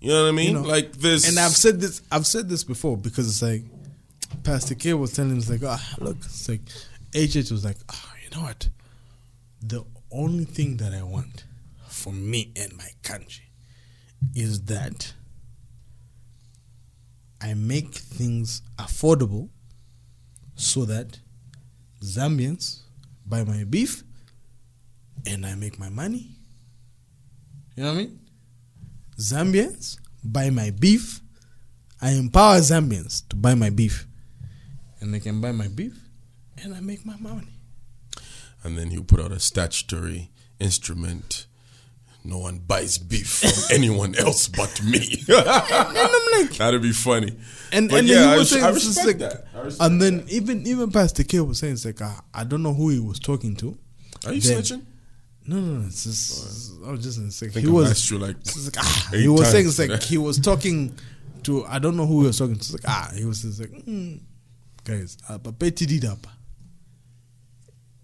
You 0.00 0.10
know 0.10 0.22
what 0.22 0.28
I 0.28 0.32
mean? 0.32 0.54
Know, 0.54 0.62
like 0.62 0.92
this. 0.92 1.28
And 1.28 1.38
I've 1.38 1.52
said 1.56 1.80
this. 1.80 2.02
I've 2.12 2.26
said 2.26 2.48
this 2.48 2.62
before 2.64 2.96
because 2.96 3.28
it's 3.28 3.42
like 3.42 3.62
Pastor 4.44 4.74
K 4.74 4.94
was 4.94 5.12
telling 5.12 5.36
us 5.38 5.48
like, 5.50 5.62
ah, 5.64 5.94
look, 5.98 6.16
it's 6.18 6.48
like 6.48 6.60
HH 7.14 7.50
was 7.50 7.64
like, 7.64 7.78
ah, 7.90 8.14
you 8.22 8.30
know 8.36 8.42
what? 8.42 8.68
The 9.62 9.84
only 10.12 10.44
thing 10.44 10.76
that 10.76 10.92
I 10.94 11.02
want 11.02 11.44
for 11.88 12.12
me 12.12 12.52
and 12.56 12.76
my 12.76 12.88
country 13.02 13.44
is 14.34 14.64
that 14.66 15.12
I 17.40 17.54
make 17.54 17.94
things 17.94 18.62
affordable 18.78 19.48
so 20.54 20.84
that 20.84 21.18
Zambians 22.02 22.80
buy 23.26 23.42
my 23.44 23.64
beef 23.64 24.04
and 25.26 25.44
I 25.44 25.54
make 25.54 25.78
my 25.78 25.88
money. 25.88 26.30
You 27.76 27.82
know 27.84 27.90
what 27.92 27.98
I 27.98 28.02
mean? 28.02 28.20
Zambians 29.18 29.98
buy 30.24 30.50
my 30.50 30.70
beef. 30.70 31.20
I 32.00 32.10
empower 32.12 32.58
Zambians 32.58 33.26
to 33.28 33.36
buy 33.36 33.54
my 33.54 33.70
beef. 33.70 34.06
And 35.00 35.12
they 35.12 35.20
can 35.20 35.40
buy 35.40 35.52
my 35.52 35.68
beef 35.68 35.98
and 36.62 36.74
I 36.74 36.80
make 36.80 37.04
my 37.04 37.16
money. 37.18 37.48
and 38.64 38.76
then 38.78 38.90
he'll 38.90 39.04
put 39.04 39.20
out 39.20 39.32
a 39.32 39.38
statutory 39.40 40.30
instrument. 40.58 41.46
No 42.24 42.38
one 42.38 42.58
buys 42.58 42.98
beef 42.98 43.28
from 43.28 43.52
anyone 43.76 44.14
else 44.16 44.48
but 44.48 44.82
me. 44.82 45.22
That'd 46.58 46.82
be 46.82 46.92
funny. 46.92 47.36
And, 47.72 47.88
But 47.88 48.00
and 48.00 48.08
yeah, 48.08 48.14
then 48.20 48.28
I 48.30 48.36
was 48.38 48.50
saying, 48.50 48.64
I 48.64 48.70
it's 48.70 48.84
just 48.84 48.96
respect 49.06 49.20
like- 49.20 49.30
that. 49.30 49.46
I 49.54 49.60
respect 49.62 49.90
and 49.90 50.02
then 50.02 50.24
even 50.28 50.66
even 50.66 50.90
Pastor 50.90 51.22
K 51.24 51.40
was 51.40 51.58
saying, 51.60 51.74
it's 51.74 51.84
like, 51.84 52.00
ah, 52.02 52.22
I 52.34 52.44
don't 52.44 52.62
know 52.62 52.74
who 52.74 52.88
he 52.90 52.98
was 53.00 53.18
talking 53.20 53.54
to. 53.56 53.78
Are 54.24 54.32
you 54.32 54.40
Then- 54.40 54.62
snitching? 54.62 54.82
No, 55.48 55.60
no, 55.60 55.78
no. 55.80 55.86
It's 55.86 56.04
just, 56.04 56.82
I 56.84 56.90
was 56.90 57.02
just 57.02 57.18
it's 57.20 57.42
like, 57.42 57.52
he 57.52 57.68
was. 57.68 58.10
you, 58.10 58.18
like, 58.18 58.36
like, 58.36 58.76
ah, 58.78 59.10
he 59.12 59.28
was 59.28 59.50
saying 59.50 59.66
it's 59.66 59.78
like 59.78 60.02
he 60.02 60.18
was 60.18 60.38
talking 60.38 60.96
to. 61.44 61.64
I 61.66 61.78
don't 61.78 61.96
know 61.96 62.06
who 62.06 62.22
he 62.22 62.26
was 62.28 62.38
talking 62.38 62.54
to. 62.54 62.60
It's 62.60 62.72
like 62.72 62.82
ah, 62.88 63.10
he 63.14 63.24
was 63.24 63.42
just 63.42 63.60
like, 63.60 63.70
mm, 63.70 64.20
guys, 64.84 65.16
uh, 65.28 65.38
but 65.38 65.58
petty 65.58 65.86
did 65.86 66.04
up 66.04 66.26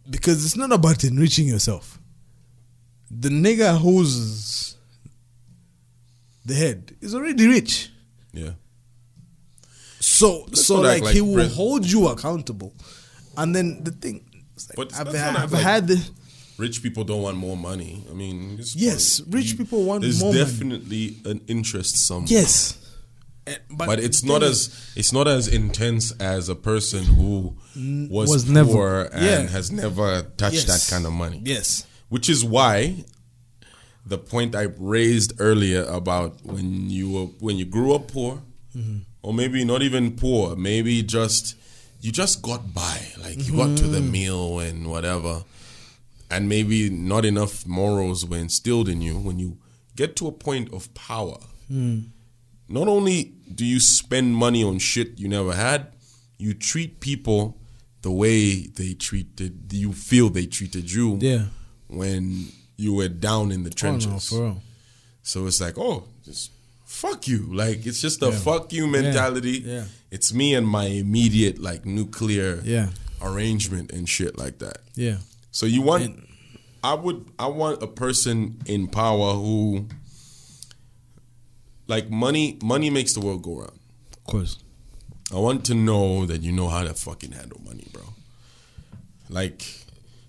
because 0.09 0.45
it's 0.45 0.57
not 0.57 0.73
about 0.73 1.05
enriching 1.05 1.49
yourself. 1.49 1.99
The 3.11 3.29
nigga 3.29 3.79
who's 3.79 4.77
the 6.45 6.55
head 6.55 6.97
is 7.01 7.15
already 7.15 7.47
rich. 7.47 7.91
Yeah. 8.33 8.53
So 10.01 10.47
so 10.53 10.83
not 10.83 10.87
act 10.87 10.95
like, 10.95 11.03
like 11.05 11.15
he 11.15 11.21
will 11.21 11.49
hold 11.49 11.87
you 11.87 12.09
accountable, 12.09 12.75
and 13.37 13.55
then 13.55 13.85
the 13.85 13.93
thing. 13.93 14.25
like, 14.69 14.77
But 14.77 14.99
I've, 14.99 15.07
let's 15.07 15.19
had, 15.19 15.37
I've 15.37 15.53
had 15.53 15.89
the, 15.89 16.11
Rich 16.63 16.79
people 16.85 17.03
don't 17.11 17.23
want 17.27 17.37
more 17.47 17.57
money. 17.57 17.95
I 18.11 18.15
mean, 18.23 18.57
it's 18.61 18.75
Yes, 18.77 19.19
fine. 19.19 19.31
rich 19.39 19.51
people 19.59 19.81
want 19.89 20.03
there's 20.03 20.21
more 20.21 20.33
money. 20.33 20.45
definitely 20.45 21.05
an 21.33 21.39
interest 21.55 21.95
somewhere. 22.09 22.29
yes, 22.39 22.53
Eh, 23.45 23.57
but 23.71 23.99
it's 24.07 24.23
not 24.23 24.41
as 24.51 24.57
it's 25.01 25.13
not 25.19 25.27
as 25.37 25.49
intense 25.61 26.13
as 26.37 26.49
a 26.49 26.55
person 26.55 27.03
who 27.17 27.57
was, 28.09 28.29
was 28.31 28.45
poor 28.45 28.55
never- 28.55 29.03
and 29.13 29.25
yeah. 29.25 29.47
has 29.57 29.67
never 29.73 30.09
touched 30.43 30.67
Yes. 30.69 30.71
that 30.73 30.83
kind 30.95 31.05
of 31.09 31.13
money. 31.25 31.41
Yes. 31.45 31.85
Which 32.15 32.29
is 32.35 32.41
why 32.45 33.05
the 34.13 34.19
point 34.19 34.55
I 34.55 34.67
raised 34.79 35.33
earlier 35.49 35.83
about 36.01 36.31
when 36.45 36.89
you 36.91 37.07
were 37.15 37.27
when 37.47 37.57
you 37.61 37.65
grew 37.77 37.91
up 37.99 38.05
poor, 38.17 38.33
Mm-hmm. 38.77 38.99
or 39.27 39.35
maybe 39.35 39.65
not 39.73 39.83
even 39.83 40.05
poor, 40.25 40.55
maybe 40.57 41.03
just 41.03 41.45
you 42.05 42.11
just 42.23 42.43
got 42.43 42.63
by, 42.73 42.97
like 43.25 43.39
you 43.47 43.53
got 43.63 43.77
to 43.83 43.87
the 43.97 43.99
Mm-hmm. 44.03 44.11
meal 44.19 44.59
and 44.61 44.79
whatever, 44.95 45.35
and 46.33 46.49
maybe 46.49 46.89
not 46.91 47.25
enough 47.25 47.67
morals 47.67 48.25
were 48.27 48.39
instilled 48.39 48.89
in 48.89 49.03
you. 49.03 49.19
When 49.19 49.39
you 49.39 49.59
get 49.97 50.17
to 50.17 50.27
a 50.27 50.33
point 50.33 50.73
of 50.73 50.93
power, 50.95 51.39
Mm. 51.71 52.09
not 52.69 52.89
only 52.89 53.33
do 53.55 53.65
you 53.65 53.81
spend 53.81 54.35
money 54.37 54.63
on 54.65 54.79
shit 54.79 55.19
you 55.19 55.29
never 55.29 55.55
had, 55.55 55.81
you 56.39 56.55
treat 56.55 57.01
people 57.01 57.59
the 58.03 58.11
way 58.11 58.67
they 58.67 58.95
treated 58.95 59.73
you 59.73 59.93
feel 59.93 60.29
they 60.31 60.47
treated 60.47 60.91
you 60.91 61.19
Yeah. 61.21 61.45
when 61.89 62.49
you 62.77 62.95
were 62.95 63.09
down 63.09 63.53
in 63.53 63.63
the 63.63 63.71
Oh, 63.71 63.81
trenches. 63.83 64.07
no, 64.13 64.19
for 64.19 64.43
real. 64.45 64.63
So 65.23 65.47
it's 65.47 65.61
like, 65.61 65.79
oh, 65.79 66.09
just 66.25 66.51
fuck 66.85 67.29
you. 67.29 67.47
Like 67.55 67.87
it's 67.87 68.01
just 68.01 68.23
a 68.23 68.31
Yeah. 68.31 68.39
fuck 68.39 68.73
you 68.73 68.87
mentality. 68.87 69.63
Yeah. 69.65 69.85
It's 70.11 70.33
me 70.33 70.55
and 70.55 70.67
my 70.67 70.87
immediate 70.87 71.59
like 71.61 71.87
nuclear 71.87 72.61
Yeah. 72.65 72.89
arrangement 73.21 73.93
and 73.93 74.09
shit 74.09 74.37
like 74.37 74.59
that. 74.59 74.79
Yeah. 74.97 75.19
So 75.53 75.67
you 75.67 75.83
want 75.83 76.19
I 76.83 76.95
would 76.95 77.31
I 77.39 77.47
want 77.47 77.83
a 77.83 77.87
person 77.87 78.61
in 78.67 78.89
power 78.89 79.35
who 79.35 79.87
like 81.87 82.11
money 82.11 82.59
money 82.63 82.91
makes 82.91 83.13
the 83.13 83.21
world 83.21 83.43
go 83.43 83.59
round. 83.59 83.79
Of 84.13 84.25
course. 84.25 84.59
I 85.33 85.39
want 85.39 85.65
to 85.67 85.75
know 85.75 86.27
that 86.27 86.43
you 86.43 86.53
know 86.53 86.69
how 86.69 86.83
to 86.83 86.93
fucking 86.93 87.33
handle 87.33 87.61
money, 87.65 87.87
bro. 87.91 88.03
Like, 89.31 89.87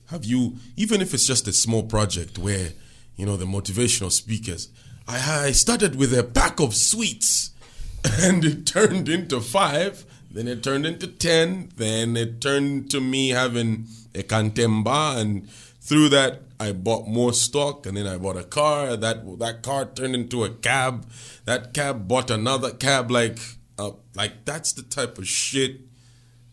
have 0.08 0.24
you, 0.24 0.56
even 0.78 1.02
if 1.02 1.14
it's 1.14 1.28
just 1.28 1.46
a 1.46 1.52
small 1.52 1.84
project 1.84 2.38
where, 2.38 2.70
you 3.18 3.26
know, 3.26 3.36
the 3.36 3.46
motivational 3.46 4.12
speakers, 4.12 4.70
I, 5.06 5.48
I 5.48 5.52
started 5.52 5.98
with 5.98 6.18
a 6.18 6.24
pack 6.24 6.62
of 6.62 6.74
sweets 6.74 7.52
and 8.22 8.46
it 8.46 8.66
turned 8.66 9.10
into 9.10 9.42
five, 9.42 10.06
then 10.32 10.48
it 10.48 10.64
turned 10.64 10.86
into 10.86 11.08
10, 11.08 11.74
then 11.76 12.16
it 12.16 12.40
turned 12.40 12.90
to 12.92 13.02
me 13.02 13.30
having 13.30 13.88
a 14.16 14.24
cantemba, 14.24 15.18
and 15.18 15.50
through 15.82 16.10
that, 16.10 16.42
I 16.60 16.72
bought 16.72 17.08
more 17.08 17.34
stock, 17.34 17.86
and 17.86 17.98
then 17.98 18.08
I 18.08 18.18
bought 18.18 18.38
a 18.38 18.44
car. 18.44 18.96
That 18.96 19.40
that 19.40 19.64
car 19.64 19.86
turned 19.86 20.16
into 20.16 20.44
a 20.44 20.50
cab. 20.50 21.06
That 21.46 21.74
cab 21.74 22.08
bought 22.08 22.30
another 22.32 22.72
cab. 22.72 23.12
Like, 23.12 23.40
uh, 23.78 23.92
like 24.16 24.46
that's 24.46 24.72
the 24.74 24.84
type 24.84 25.18
of 25.18 25.28
shit 25.28 25.82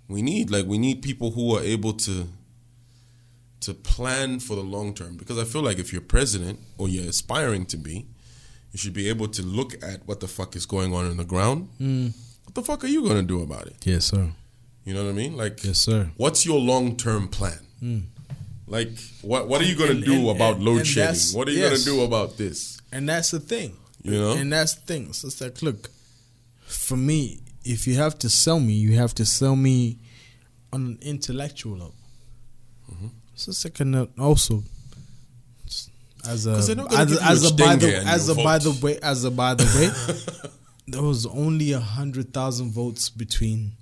we 0.09 0.23
need. 0.23 0.51
Like, 0.51 0.67
we 0.67 0.79
need 0.79 1.03
people 1.03 1.31
who 1.33 1.57
are 1.57 1.63
able 1.63 1.93
to 1.95 2.29
to 3.61 3.75
plan 3.75 4.41
for 4.41 4.57
the 4.57 4.63
long 4.63 4.95
term. 4.95 5.17
Because 5.17 5.39
I 5.39 5.45
feel 5.45 5.63
like 5.63 5.79
if 5.79 5.93
you're 5.93 6.01
president 6.03 6.59
or 6.79 6.89
you're 6.89 7.09
aspiring 7.09 7.67
to 7.67 7.77
be, 7.77 8.07
you 8.73 8.79
should 8.79 8.95
be 8.95 9.09
able 9.09 9.29
to 9.29 9.43
look 9.43 9.75
at 9.83 10.07
what 10.07 10.21
the 10.21 10.29
fuck 10.29 10.57
is 10.57 10.67
going 10.67 10.95
on 10.95 11.07
in 11.07 11.19
the 11.19 11.25
ground. 11.25 11.69
What 12.45 12.55
the 12.55 12.63
fuck 12.63 12.83
are 12.85 12.89
you 12.89 13.07
gonna 13.07 13.23
do 13.23 13.43
about 13.43 13.67
it? 13.67 13.77
Yes, 13.85 14.07
sir. 14.07 14.33
You 14.85 14.95
know 14.95 15.05
what 15.05 15.11
I 15.11 15.13
mean? 15.15 15.37
Like, 15.37 15.63
Yes, 15.65 15.79
sir. 15.79 16.11
what's 16.17 16.45
your 16.47 16.59
long 16.59 16.97
term 16.97 17.29
plan? 17.29 17.59
Like, 18.67 18.91
what 19.23 19.49
what 19.49 19.61
are 19.61 19.65
you 19.65 19.75
gonna 19.75 19.93
And- 19.93 20.05
do 20.05 20.15
and- 20.15 20.29
about 20.37 20.57
and- 20.57 20.65
load 20.65 20.79
and 20.79 20.87
shedding? 20.87 21.21
What 21.37 21.49
are 21.49 21.53
you 21.53 21.59
yes. 21.61 21.85
gonna 21.85 21.97
do 21.99 22.03
about 22.03 22.37
this? 22.39 22.79
And 22.93 23.09
that's 23.09 23.31
the 23.31 23.41
thing. 23.41 23.77
You 24.03 24.13
know? 24.13 24.33
And 24.33 24.53
that's 24.53 24.75
the 24.75 24.81
thing. 24.83 25.13
So 25.13 25.29
it's 25.29 25.41
like, 25.41 25.61
look, 25.63 25.91
for 26.67 26.97
me, 26.97 27.41
if 27.65 27.87
you 27.87 27.97
have 27.97 28.19
to 28.21 28.31
sell 28.31 28.59
me, 28.61 28.73
you 28.73 28.97
have 28.97 29.15
to 29.17 29.27
sell 29.27 29.55
me 29.57 29.99
on 30.73 30.81
an 30.83 30.99
intellectual 31.03 31.73
level. 31.75 31.95
Mm-hmm. 32.91 33.09
So 33.35 33.51
it's 33.51 33.65
like, 33.65 34.09
also, 34.19 34.65
as 36.27 36.47
a 36.47 36.55
'Cause 36.55 36.67
they're 36.69 36.77
not 36.77 36.91
gonna 36.91 37.03
as 37.03 37.13
a, 37.19 37.23
as 37.25 37.51
a 37.51 37.55
by 37.55 37.77
the 37.77 37.97
as 38.07 38.29
a 38.29 38.35
by 38.35 38.59
the 38.59 38.71
way 38.83 38.99
as 39.03 39.25
a 39.25 39.31
by 39.31 39.55
the 39.55 39.65
way, 39.77 40.51
there 40.89 41.03
was 41.03 41.27
only 41.27 41.73
a 41.73 41.81
hundred 41.81 42.33
thousand 42.33 42.73
votes 42.73 43.09
between 43.09 43.73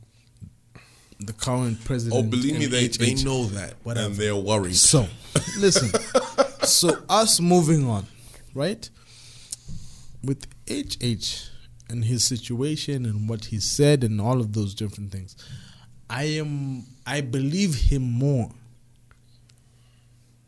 the 1.21 1.33
current 1.33 1.85
president. 1.85 2.27
Oh, 2.27 2.29
believe 2.29 2.59
me, 2.59 2.67
they, 2.67 2.87
they 2.89 3.15
know 3.15 3.47
that, 3.47 3.75
Whatever. 3.83 4.07
and 4.07 4.15
they're 4.15 4.37
worried. 4.37 4.77
So, 4.77 5.07
listen. 5.59 5.91
so 6.63 6.97
us 7.09 7.41
moving 7.41 7.89
on, 7.89 8.07
right? 8.55 8.89
With 10.23 10.47
HH 10.69 11.51
and 11.91 12.05
his 12.05 12.25
situation 12.25 13.05
and 13.07 13.29
what 13.29 13.47
he 13.47 13.59
said 13.59 14.05
and 14.05 14.21
all 14.21 14.41
of 14.41 14.53
those 14.53 14.75
different 14.75 15.11
things, 15.11 15.37
I 16.09 16.25
am 16.25 16.85
I 17.07 17.21
believe 17.21 17.75
him 17.75 18.03
more. 18.03 18.51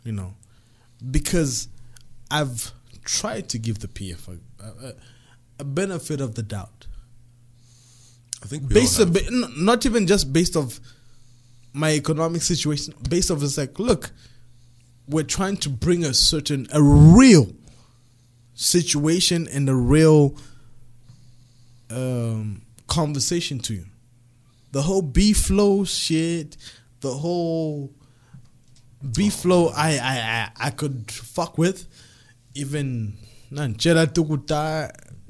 You 0.05 0.12
know, 0.12 0.34
because 1.10 1.68
I've 2.30 2.72
tried 3.05 3.48
to 3.51 3.59
give 3.59 3.80
the 3.80 3.88
PF 3.88 4.28
a, 4.28 4.64
a, 4.64 4.94
a 5.59 5.64
benefit 5.64 6.20
of 6.20 6.36
the 6.36 6.42
doubt 6.42 6.86
I 8.42 8.46
think 8.46 8.68
based 8.68 9.00
on 9.00 9.14
not 9.64 9.84
even 9.86 10.06
just 10.06 10.32
based 10.32 10.56
of 10.56 10.80
my 11.72 11.92
economic 11.92 12.42
situation 12.42 12.94
based 13.08 13.30
of 13.30 13.42
it's 13.42 13.58
like 13.58 13.78
look 13.78 14.10
we're 15.08 15.24
trying 15.24 15.56
to 15.58 15.68
bring 15.68 16.04
a 16.04 16.14
certain 16.14 16.66
a 16.72 16.82
real 16.82 17.52
situation 18.54 19.48
and 19.48 19.68
a 19.68 19.74
real 19.74 20.36
um, 21.90 22.62
conversation 22.86 23.58
to 23.58 23.74
you. 23.74 23.86
The 24.72 24.82
whole 24.82 25.02
b 25.02 25.32
flow 25.32 25.84
shit 25.84 26.56
the 27.00 27.10
whole 27.10 27.90
b 29.14 29.30
flow 29.30 29.68
I, 29.74 29.92
I 29.92 30.18
i 30.18 30.50
i 30.66 30.70
could 30.70 31.10
fuck 31.10 31.58
with 31.58 31.86
even 32.54 33.14
man 33.50 33.74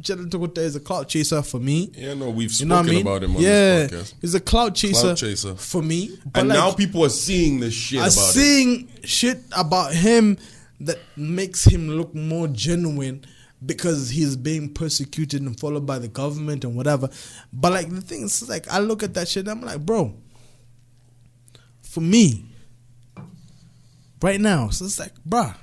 Chela 0.02 0.24
Tukuta 0.24 0.58
is 0.58 0.76
a 0.76 0.80
cloud 0.80 1.08
chaser 1.08 1.42
for 1.42 1.58
me 1.60 1.90
yeah, 1.94 2.14
no, 2.14 2.30
we've 2.30 2.50
you 2.50 2.66
spoken 2.66 2.68
know 2.68 2.76
I 2.78 2.82
mean? 2.82 3.00
about 3.02 3.22
him 3.22 3.36
on 3.36 3.42
yeah, 3.42 3.86
this 3.86 4.12
podcast. 4.12 4.20
he's 4.20 4.34
a 4.34 4.40
cloud 4.40 4.74
chaser, 4.74 5.00
Cloud 5.00 5.16
chaser. 5.16 5.54
for 5.54 5.82
me. 5.82 6.16
But 6.24 6.40
And 6.40 6.48
like, 6.48 6.58
now 6.58 6.72
people 6.72 7.04
are 7.04 7.08
seeing 7.10 7.60
this 7.60 7.74
shit 7.74 7.98
are 8.00 8.02
about 8.02 8.10
it. 8.10 8.32
seeing 8.32 8.88
shit 9.04 9.38
about 9.56 9.92
him 9.94 10.38
that 10.80 10.98
makes 11.16 11.64
him 11.64 11.88
look 11.88 12.14
more 12.14 12.48
genuine 12.48 13.24
because 13.64 14.08
he's 14.08 14.36
being 14.36 14.72
persecuted 14.72 15.42
and 15.42 15.58
followed 15.60 15.84
by 15.84 15.98
the 15.98 16.08
government 16.08 16.64
and 16.64 16.74
whatever. 16.74 17.10
But 17.52 17.72
like 17.72 17.90
the 17.90 18.00
thing 18.00 18.22
is, 18.22 18.48
like 18.48 18.66
I 18.70 18.78
look 18.78 19.02
at 19.02 19.12
that 19.14 19.28
shit, 19.28 19.46
and 19.46 19.50
I'm 19.50 19.60
like, 19.60 19.84
bro, 19.84 20.14
for 21.82 22.00
me, 22.00 22.46
right 24.22 24.40
now, 24.40 24.70
so 24.70 24.86
it's 24.86 24.98
like, 24.98 25.12
bruh, 25.28 25.54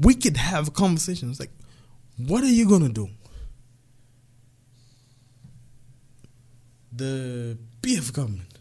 we 0.00 0.14
could 0.14 0.36
have 0.36 0.72
conversations. 0.74 1.38
Like, 1.40 1.50
what 2.16 2.42
are 2.44 2.48
you 2.50 2.68
gonna 2.68 2.88
do? 2.88 3.08
The 6.94 7.56
PF 7.82 8.12
government. 8.12 8.58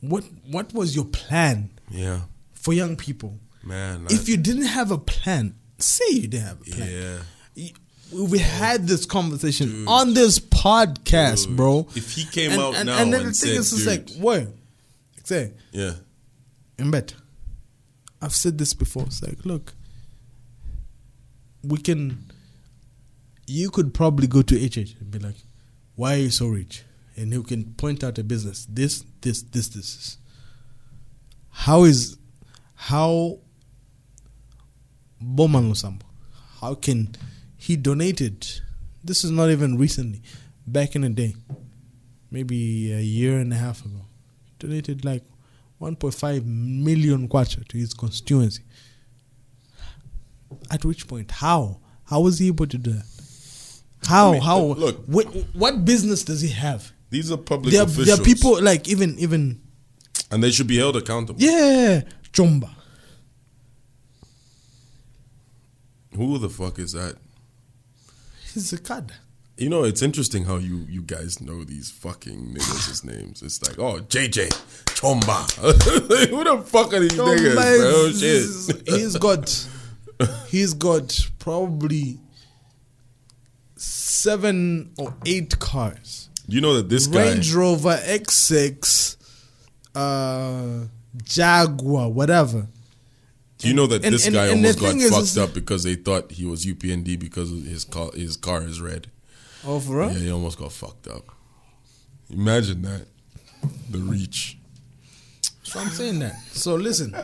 What 0.00 0.24
what 0.50 0.72
was 0.74 0.94
your 0.94 1.06
plan 1.06 1.70
Yeah, 1.90 2.20
for 2.54 2.72
young 2.72 2.96
people? 2.96 3.38
man. 3.64 4.06
If 4.08 4.28
you 4.28 4.36
didn't 4.36 4.66
have 4.66 4.90
a 4.90 4.98
plan, 4.98 5.54
say 5.78 6.04
you 6.10 6.28
didn't 6.28 6.46
have 6.46 6.60
a 6.60 6.64
plan. 6.64 7.22
yeah, 7.56 7.68
We 8.12 8.38
had 8.38 8.86
this 8.86 9.04
conversation 9.04 9.86
on 9.88 10.14
this 10.14 10.38
podcast, 10.38 11.46
Dude. 11.48 11.56
bro. 11.56 11.86
If 11.94 12.12
he 12.14 12.24
came 12.24 12.52
and, 12.52 12.60
out 12.60 12.74
and, 12.76 12.86
now 12.86 12.98
and 12.98 13.12
then 13.12 13.24
the 13.24 13.32
thing 13.32 13.34
said, 13.34 13.50
is, 13.50 13.72
it's 13.72 13.86
like, 13.86 14.08
what? 14.22 14.46
Say, 15.24 15.52
yeah, 15.72 15.94
Mbet, 16.78 17.12
I've 18.22 18.34
said 18.34 18.56
this 18.56 18.72
before. 18.72 19.02
It's 19.04 19.22
like, 19.22 19.44
look, 19.44 19.74
we 21.62 21.78
can. 21.78 22.24
You 23.46 23.70
could 23.70 23.94
probably 23.94 24.26
go 24.26 24.42
to 24.42 24.56
HH 24.56 24.96
and 25.00 25.10
be 25.10 25.18
like, 25.18 25.36
"Why 25.94 26.14
are 26.14 26.18
you 26.18 26.30
so 26.30 26.48
rich?" 26.48 26.84
And 27.16 27.32
you 27.32 27.42
can 27.42 27.74
point 27.74 28.04
out 28.04 28.18
a 28.18 28.24
business. 28.24 28.66
This, 28.70 29.04
this, 29.22 29.42
this, 29.42 29.68
this. 29.68 30.18
How 31.50 31.84
is 31.84 32.16
how 32.74 33.40
Bowman 35.20 35.70
Lusambo? 35.72 36.02
How 36.60 36.74
can 36.74 37.16
he 37.56 37.76
donated? 37.76 38.46
This 39.02 39.24
is 39.24 39.30
not 39.30 39.50
even 39.50 39.76
recently. 39.76 40.22
Back 40.66 40.94
in 40.94 41.02
the 41.02 41.08
day, 41.08 41.34
maybe 42.30 42.92
a 42.92 43.00
year 43.00 43.38
and 43.38 43.52
a 43.52 43.56
half 43.56 43.84
ago, 43.84 44.02
donated 44.58 45.04
like 45.04 45.24
1.5 45.80 46.44
million 46.44 47.28
kwacha 47.28 47.66
to 47.68 47.76
his 47.76 47.94
constituency. 47.94 48.62
At 50.70 50.84
which 50.84 51.06
point, 51.06 51.30
how? 51.30 51.80
How 52.04 52.20
was 52.20 52.38
he 52.38 52.46
able 52.48 52.66
to 52.66 52.78
do 52.78 52.92
that? 52.92 53.06
How? 54.06 54.30
I 54.30 54.32
mean, 54.32 54.42
how? 54.42 54.60
look- 54.60 55.04
what, 55.06 55.26
what 55.54 55.84
business 55.84 56.22
does 56.24 56.40
he 56.40 56.48
have? 56.48 56.92
these 57.10 57.32
are 57.32 57.38
public 57.38 57.72
There, 57.72 57.80
are- 57.82 57.84
officials, 57.84 58.06
there 58.06 58.16
are 58.20 58.24
people 58.24 58.62
like 58.62 58.86
even 58.88 59.18
even 59.18 59.60
and 60.30 60.42
they 60.42 60.50
should 60.50 60.66
be 60.66 60.76
held 60.76 60.96
accountable. 60.96 61.40
yeah, 61.40 62.02
Chomba. 62.32 62.70
Who 66.14 66.38
the 66.38 66.48
fuck 66.48 66.78
is 66.78 66.92
that? 66.92 67.16
He's 68.52 68.72
a 68.72 68.78
card. 68.78 69.12
You 69.56 69.68
know, 69.68 69.84
it's 69.84 70.02
interesting 70.02 70.44
how 70.44 70.56
you 70.56 70.86
you 70.88 71.02
guys 71.02 71.40
know 71.40 71.64
these 71.64 71.90
fucking 71.90 72.54
niggas' 72.54 73.04
names. 73.04 73.42
It's 73.42 73.60
like, 73.66 73.78
oh, 73.78 74.00
JJ, 74.00 74.48
Chomba. 74.94 75.50
Who 76.30 76.44
the 76.44 76.62
fuck 76.64 76.92
are 76.94 77.00
these 77.00 77.12
niggas, 77.12 77.54
bro? 77.54 78.10
Shit. 78.12 78.88
He's 78.88 79.16
got 79.16 79.48
he's 80.48 80.74
got 80.74 81.28
probably 81.38 82.18
seven 83.76 84.92
or 84.98 85.14
eight 85.26 85.58
cars. 85.58 86.28
You 86.46 86.60
know 86.60 86.74
that 86.74 86.88
this 86.88 87.06
guy. 87.06 87.30
Range 87.32 87.54
Rover 87.54 87.96
X6, 87.96 89.16
uh, 89.94 90.86
Jaguar, 91.24 92.10
whatever. 92.10 92.66
Do 93.58 93.68
you 93.68 93.74
know 93.74 93.86
that 93.88 94.04
And- 94.04 94.14
this 94.14 94.24
and- 94.26 94.34
guy 94.34 94.46
and 94.46 94.56
almost 94.64 94.78
got 94.80 94.94
is- 94.96 95.10
fucked 95.10 95.22
is- 95.24 95.38
up 95.38 95.52
because 95.54 95.82
they 95.82 95.94
thought 95.96 96.30
he 96.32 96.44
was 96.44 96.64
UPND 96.64 97.16
because 97.18 97.50
his 97.50 97.84
car 97.84 98.10
his 98.14 98.36
car 98.36 98.62
is 98.62 98.80
red. 98.80 99.08
Oh, 99.64 99.80
for 99.80 99.98
real? 99.98 100.12
Yeah, 100.12 100.18
he 100.18 100.30
almost 100.30 100.58
got 100.58 100.72
fucked 100.72 101.08
up. 101.08 101.24
Imagine 102.30 102.82
that, 102.82 103.06
the 103.90 103.98
reach. 103.98 104.58
So 105.64 105.80
I'm 105.80 105.90
saying 105.90 106.20
that. 106.20 106.36
So 106.52 106.76
listen, 106.76 107.14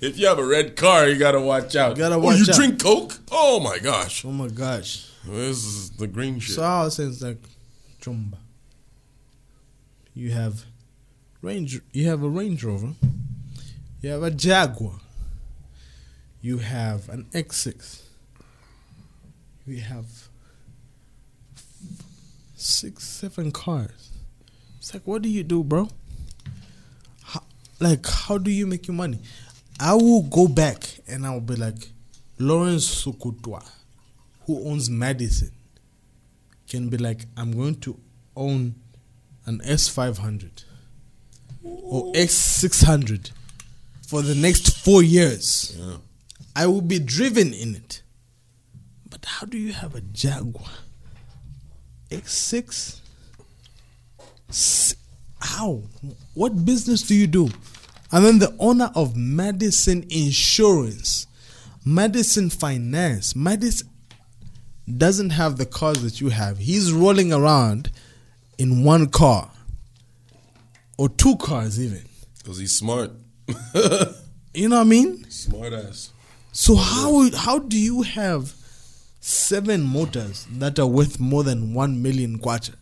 If 0.00 0.18
you 0.18 0.26
have 0.26 0.38
a 0.38 0.46
red 0.46 0.76
car, 0.76 1.08
you 1.08 1.18
gotta 1.18 1.40
watch 1.40 1.76
out. 1.76 1.96
You 1.96 2.02
Gotta 2.02 2.16
oh, 2.16 2.18
watch 2.18 2.38
you 2.38 2.46
out. 2.48 2.56
drink 2.56 2.82
Coke? 2.82 3.18
Oh 3.30 3.60
my 3.60 3.78
gosh, 3.78 4.24
oh 4.24 4.30
my 4.32 4.48
gosh. 4.48 5.10
this 5.26 5.64
is 5.64 5.90
the 5.90 6.06
green 6.06 6.38
shit. 6.38 6.56
So 6.56 6.62
I 6.62 6.84
was 6.84 6.96
saying 6.96 7.16
like 7.20 7.42
Chumba. 8.00 8.38
You 10.14 10.30
have 10.30 10.64
Range. 11.42 11.80
You 11.92 12.08
have 12.08 12.22
a 12.22 12.28
Range 12.28 12.62
Rover. 12.64 12.92
You 14.00 14.10
have 14.10 14.22
a 14.22 14.30
Jaguar. 14.30 15.00
You 16.40 16.58
have 16.58 17.08
an 17.08 17.24
X6. 17.32 18.02
You 19.66 19.80
have 19.80 20.28
six, 22.54 23.04
seven 23.04 23.50
cars. 23.50 24.10
It's 24.78 24.92
like, 24.92 25.06
what 25.06 25.22
do 25.22 25.28
you 25.30 25.42
do, 25.42 25.64
bro? 25.64 25.88
How, 27.22 27.42
like, 27.80 28.06
how 28.06 28.36
do 28.36 28.50
you 28.50 28.66
make 28.66 28.86
your 28.86 28.94
money? 28.94 29.20
I 29.80 29.94
will 29.94 30.22
go 30.22 30.48
back 30.48 30.84
and 31.08 31.26
I'll 31.26 31.40
be 31.40 31.56
like, 31.56 31.90
Lawrence 32.38 33.04
Sikutwa, 33.04 33.68
who 34.46 34.68
owns 34.68 34.88
Madison, 34.88 35.50
can 36.68 36.88
be 36.88 36.96
like, 36.96 37.26
I'm 37.36 37.52
going 37.52 37.76
to 37.80 37.98
own 38.36 38.74
an 39.46 39.60
S500 39.60 40.64
or 41.62 42.12
X600 42.12 43.30
for 44.06 44.22
the 44.22 44.34
next 44.34 44.76
four 44.84 45.02
years. 45.02 45.76
Yeah. 45.78 45.96
I 46.56 46.66
will 46.66 46.80
be 46.80 46.98
driven 46.98 47.52
in 47.52 47.74
it. 47.74 48.02
But 49.10 49.24
how 49.24 49.46
do 49.46 49.58
you 49.58 49.72
have 49.72 49.94
a 49.94 50.00
Jaguar 50.00 50.68
X6? 52.10 53.00
How? 55.40 55.82
What 56.34 56.64
business 56.64 57.02
do 57.02 57.14
you 57.14 57.26
do? 57.26 57.50
And 58.14 58.24
then 58.24 58.38
the 58.38 58.54
owner 58.60 58.92
of 58.94 59.16
Madison 59.16 60.06
Insurance, 60.08 61.26
Madison 61.84 62.48
Finance, 62.48 63.34
Madison 63.34 63.88
doesn't 64.96 65.30
have 65.30 65.56
the 65.56 65.66
cars 65.66 66.00
that 66.02 66.20
you 66.20 66.28
have. 66.28 66.58
He's 66.58 66.92
rolling 66.92 67.32
around 67.32 67.90
in 68.56 68.84
one 68.84 69.08
car 69.08 69.50
or 70.96 71.08
two 71.08 71.34
cars, 71.38 71.80
even. 71.80 72.04
Because 72.38 72.58
he's 72.58 72.78
smart. 72.78 73.10
You 74.56 74.68
know 74.68 74.76
what 74.76 74.82
I 74.82 74.84
mean? 74.84 75.28
smart 75.30 75.72
ass. 75.72 76.12
So 76.52 76.76
how 76.76 77.28
how 77.36 77.58
do 77.58 77.76
you 77.76 78.02
have 78.02 78.54
seven 79.18 79.82
motors 79.82 80.46
that 80.48 80.78
are 80.78 80.86
worth 80.86 81.18
more 81.18 81.42
than 81.42 81.74
one 81.74 82.00
million 82.00 82.38
kwacha? 82.38 82.76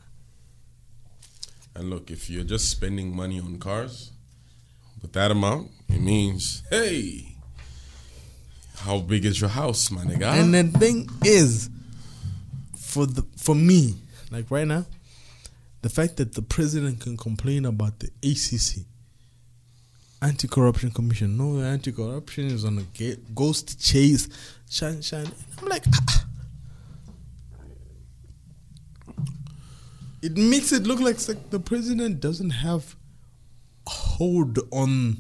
And 1.75 1.89
look, 1.89 2.11
if 2.11 2.29
you're 2.29 2.45
just 2.45 2.69
spending 2.69 3.17
money 3.17 3.41
on 3.41 3.59
cars 3.59 4.11
with 5.03 5.12
that 5.12 5.31
amount, 5.31 5.70
it 5.89 6.01
means, 6.01 6.62
hey, 6.70 7.37
how 8.79 9.01
big 9.01 9.24
is 9.24 9.41
your 9.41 9.51
house, 9.51 9.91
my 9.91 10.03
nigga? 10.05 10.23
And 10.24 10.55
the 10.55 10.79
thing 10.79 11.09
is, 11.24 11.69
for 12.77 13.07
the 13.07 13.24
for 13.37 13.55
me, 13.55 13.95
like 14.31 14.51
right 14.51 14.66
now, 14.66 14.87
the 15.83 15.89
fact 15.89 16.16
that 16.16 16.35
the 16.35 16.43
president 16.43 17.01
can 17.01 17.16
complain 17.16 17.65
about 17.65 17.99
the 17.99 18.11
ACC, 18.23 18.87
Anti-Corruption 20.20 20.91
Commission, 20.93 21.37
no, 21.37 21.59
the 21.59 21.66
anti-corruption 21.66 22.47
is 22.47 22.65
on 22.65 22.79
a 22.79 23.16
ghost 23.35 23.81
chase, 23.81 24.29
shine, 24.70 25.03
shine. 25.03 25.31
I'm 25.61 25.69
like, 25.69 25.85
ah. 25.95 26.27
it 30.23 30.37
makes 30.37 30.73
it 30.73 30.85
look 30.85 31.01
like, 31.01 31.27
like 31.29 31.51
the 31.51 31.59
president 31.59 32.20
doesn't 32.20 32.51
have 32.51 32.95
hold 33.87 34.59
on 34.71 35.19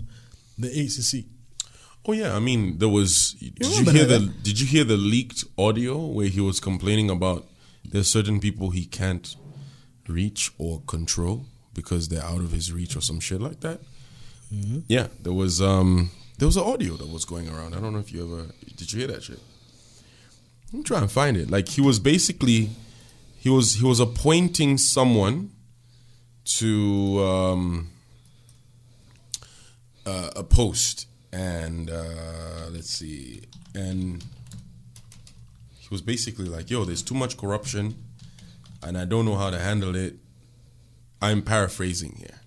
the 0.58 0.68
ACC. 0.68 1.26
Oh 2.06 2.12
yeah, 2.12 2.34
I 2.34 2.40
mean 2.40 2.78
there 2.78 2.88
was. 2.88 3.32
Did 3.32 3.78
you 3.78 3.90
hear 3.90 4.04
that, 4.04 4.18
the? 4.18 4.26
Did 4.42 4.60
you 4.60 4.66
hear 4.66 4.84
the 4.84 4.96
leaked 4.96 5.44
audio 5.56 5.98
where 5.98 6.26
he 6.26 6.40
was 6.40 6.58
complaining 6.60 7.10
about 7.10 7.46
there's 7.84 8.08
certain 8.08 8.40
people 8.40 8.70
he 8.70 8.84
can't 8.84 9.36
reach 10.08 10.50
or 10.58 10.80
control 10.86 11.46
because 11.74 12.08
they're 12.08 12.24
out 12.24 12.40
of 12.40 12.52
his 12.52 12.72
reach 12.72 12.96
or 12.96 13.00
some 13.00 13.20
shit 13.20 13.40
like 13.40 13.60
that. 13.60 13.80
Yeah, 14.86 15.06
there 15.22 15.32
was 15.32 15.62
um 15.62 16.10
there 16.38 16.46
was 16.46 16.56
an 16.56 16.64
audio 16.64 16.96
that 16.96 17.08
was 17.08 17.24
going 17.24 17.48
around. 17.48 17.74
I 17.74 17.80
don't 17.80 17.92
know 17.92 18.00
if 18.00 18.12
you 18.12 18.24
ever 18.24 18.52
did 18.76 18.92
you 18.92 18.98
hear 18.98 19.08
that 19.08 19.22
shit. 19.22 19.40
Let 20.72 20.78
me 20.78 20.82
try 20.82 20.98
and 20.98 21.10
find 21.10 21.36
it. 21.36 21.50
Like 21.50 21.68
he 21.68 21.80
was 21.80 21.98
basically 21.98 22.70
he 23.38 23.48
was 23.48 23.74
he 23.76 23.84
was 23.84 23.98
appointing 23.98 24.76
someone 24.76 25.52
to 26.44 27.22
um 27.22 27.91
uh, 30.06 30.30
a 30.36 30.42
post 30.42 31.06
and 31.32 31.90
uh, 31.90 32.68
let's 32.70 32.90
see. 32.90 33.42
And 33.74 34.22
he 35.78 35.88
was 35.90 36.02
basically 36.02 36.46
like 36.46 36.70
yo 36.70 36.84
there's 36.84 37.02
too 37.02 37.14
much 37.14 37.36
corruption 37.36 37.94
and 38.82 38.98
i 38.98 39.04
don't 39.04 39.24
know 39.24 39.36
how 39.36 39.50
to 39.50 39.58
handle 39.58 39.94
it. 39.94 40.16
I'm 41.20 41.42
paraphrasing 41.42 42.16
here. 42.18 42.40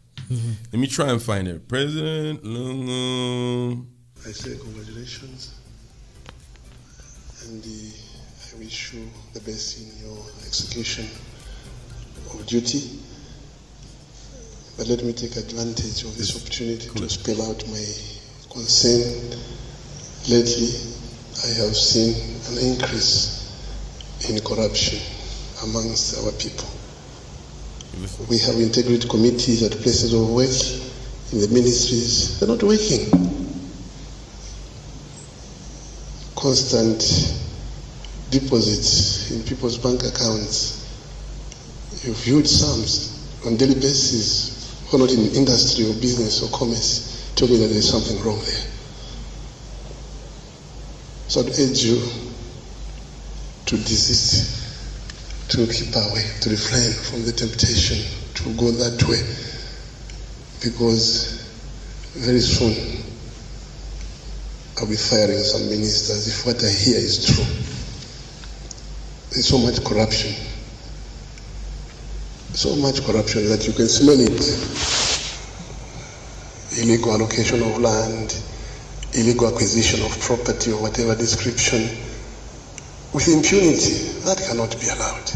Let 0.73 0.79
me 0.79 0.87
try 0.87 1.09
and 1.09 1.21
find 1.21 1.47
it. 1.47 1.67
President 1.67 2.43
Lungu. 2.43 3.85
I 4.27 4.31
say 4.31 4.57
congratulations. 4.57 5.55
And 7.47 7.63
uh, 7.63 8.55
I 8.55 8.59
wish 8.59 8.93
you 8.93 9.07
the 9.33 9.39
best 9.39 9.79
in 9.79 10.05
your 10.05 10.17
execution 10.45 11.05
of 12.33 12.45
duty. 12.47 12.99
But 14.77 14.87
let 14.87 15.03
me 15.03 15.13
take 15.13 15.35
advantage 15.37 16.03
of 16.03 16.17
this 16.17 16.35
opportunity 16.35 16.89
to 16.89 17.09
spell 17.09 17.41
out 17.49 17.65
my 17.67 17.85
concern. 18.51 19.39
Lately, 20.27 20.73
I 21.43 21.47
have 21.63 21.75
seen 21.75 22.13
an 22.51 22.73
increase 22.73 23.45
in 24.29 24.39
corruption 24.43 24.99
amongst 25.63 26.17
our 26.23 26.31
people. 26.33 26.67
We 28.29 28.39
have 28.39 28.55
integrity 28.55 29.07
committees 29.07 29.63
at 29.63 29.71
places 29.71 30.13
of 30.13 30.29
work, 30.29 30.51
in 31.31 31.39
the 31.41 31.47
ministries. 31.47 32.39
They're 32.39 32.47
not 32.49 32.61
working. 32.63 33.09
Constant 36.35 36.99
deposits 38.29 39.31
in 39.31 39.43
people's 39.43 39.77
bank 39.77 40.03
accounts. 40.03 40.83
Huge 42.03 42.47
sums 42.47 43.11
on 43.45 43.57
daily 43.57 43.75
basis, 43.75 44.54
are 44.93 44.99
not 44.99 45.11
in 45.11 45.33
industry 45.35 45.89
or 45.89 45.93
business 45.95 46.41
or 46.43 46.57
commerce, 46.57 47.31
tell 47.35 47.47
me 47.47 47.57
that 47.57 47.67
there's 47.67 47.89
something 47.89 48.21
wrong 48.23 48.39
there. 48.39 48.65
So 51.27 51.41
I'd 51.41 51.49
urge 51.49 51.83
you 51.83 52.01
to 53.65 53.77
desist, 53.77 55.49
to 55.49 55.65
keep 55.67 55.95
away, 55.95 56.23
to 56.41 56.49
refrain 56.49 56.91
from 56.93 57.25
the 57.25 57.31
temptation 57.31 57.97
to 58.35 58.53
go 58.55 58.71
that 58.71 59.01
way, 59.09 59.21
because 60.61 61.41
very 62.13 62.39
soon 62.39 63.03
I'll 64.77 64.87
be 64.87 64.95
firing 64.95 65.39
some 65.39 65.69
ministers 65.69 66.27
if 66.27 66.45
what 66.45 66.63
I 66.63 66.69
hear 66.69 66.97
is 66.97 67.25
true. 67.25 67.45
There's 69.31 69.47
so 69.47 69.57
much 69.57 69.83
corruption, 69.83 70.33
so 72.55 72.73
much 72.77 73.03
corruption 73.03 73.49
that 73.49 73.67
you 73.67 73.73
can 73.73 73.87
smell 73.87 74.15
it. 74.17 74.31
Illegal 76.79 77.13
allocation 77.13 77.61
of 77.61 77.79
land, 77.79 78.41
illegal 79.13 79.49
acquisition 79.49 80.01
of 80.05 80.17
property 80.21 80.71
of 80.71 80.81
whatever 80.81 81.15
description, 81.15 81.81
with 83.13 83.27
impunity. 83.27 84.07
That 84.23 84.39
cannot 84.47 84.71
be 84.79 84.87
allowed. 84.87 85.27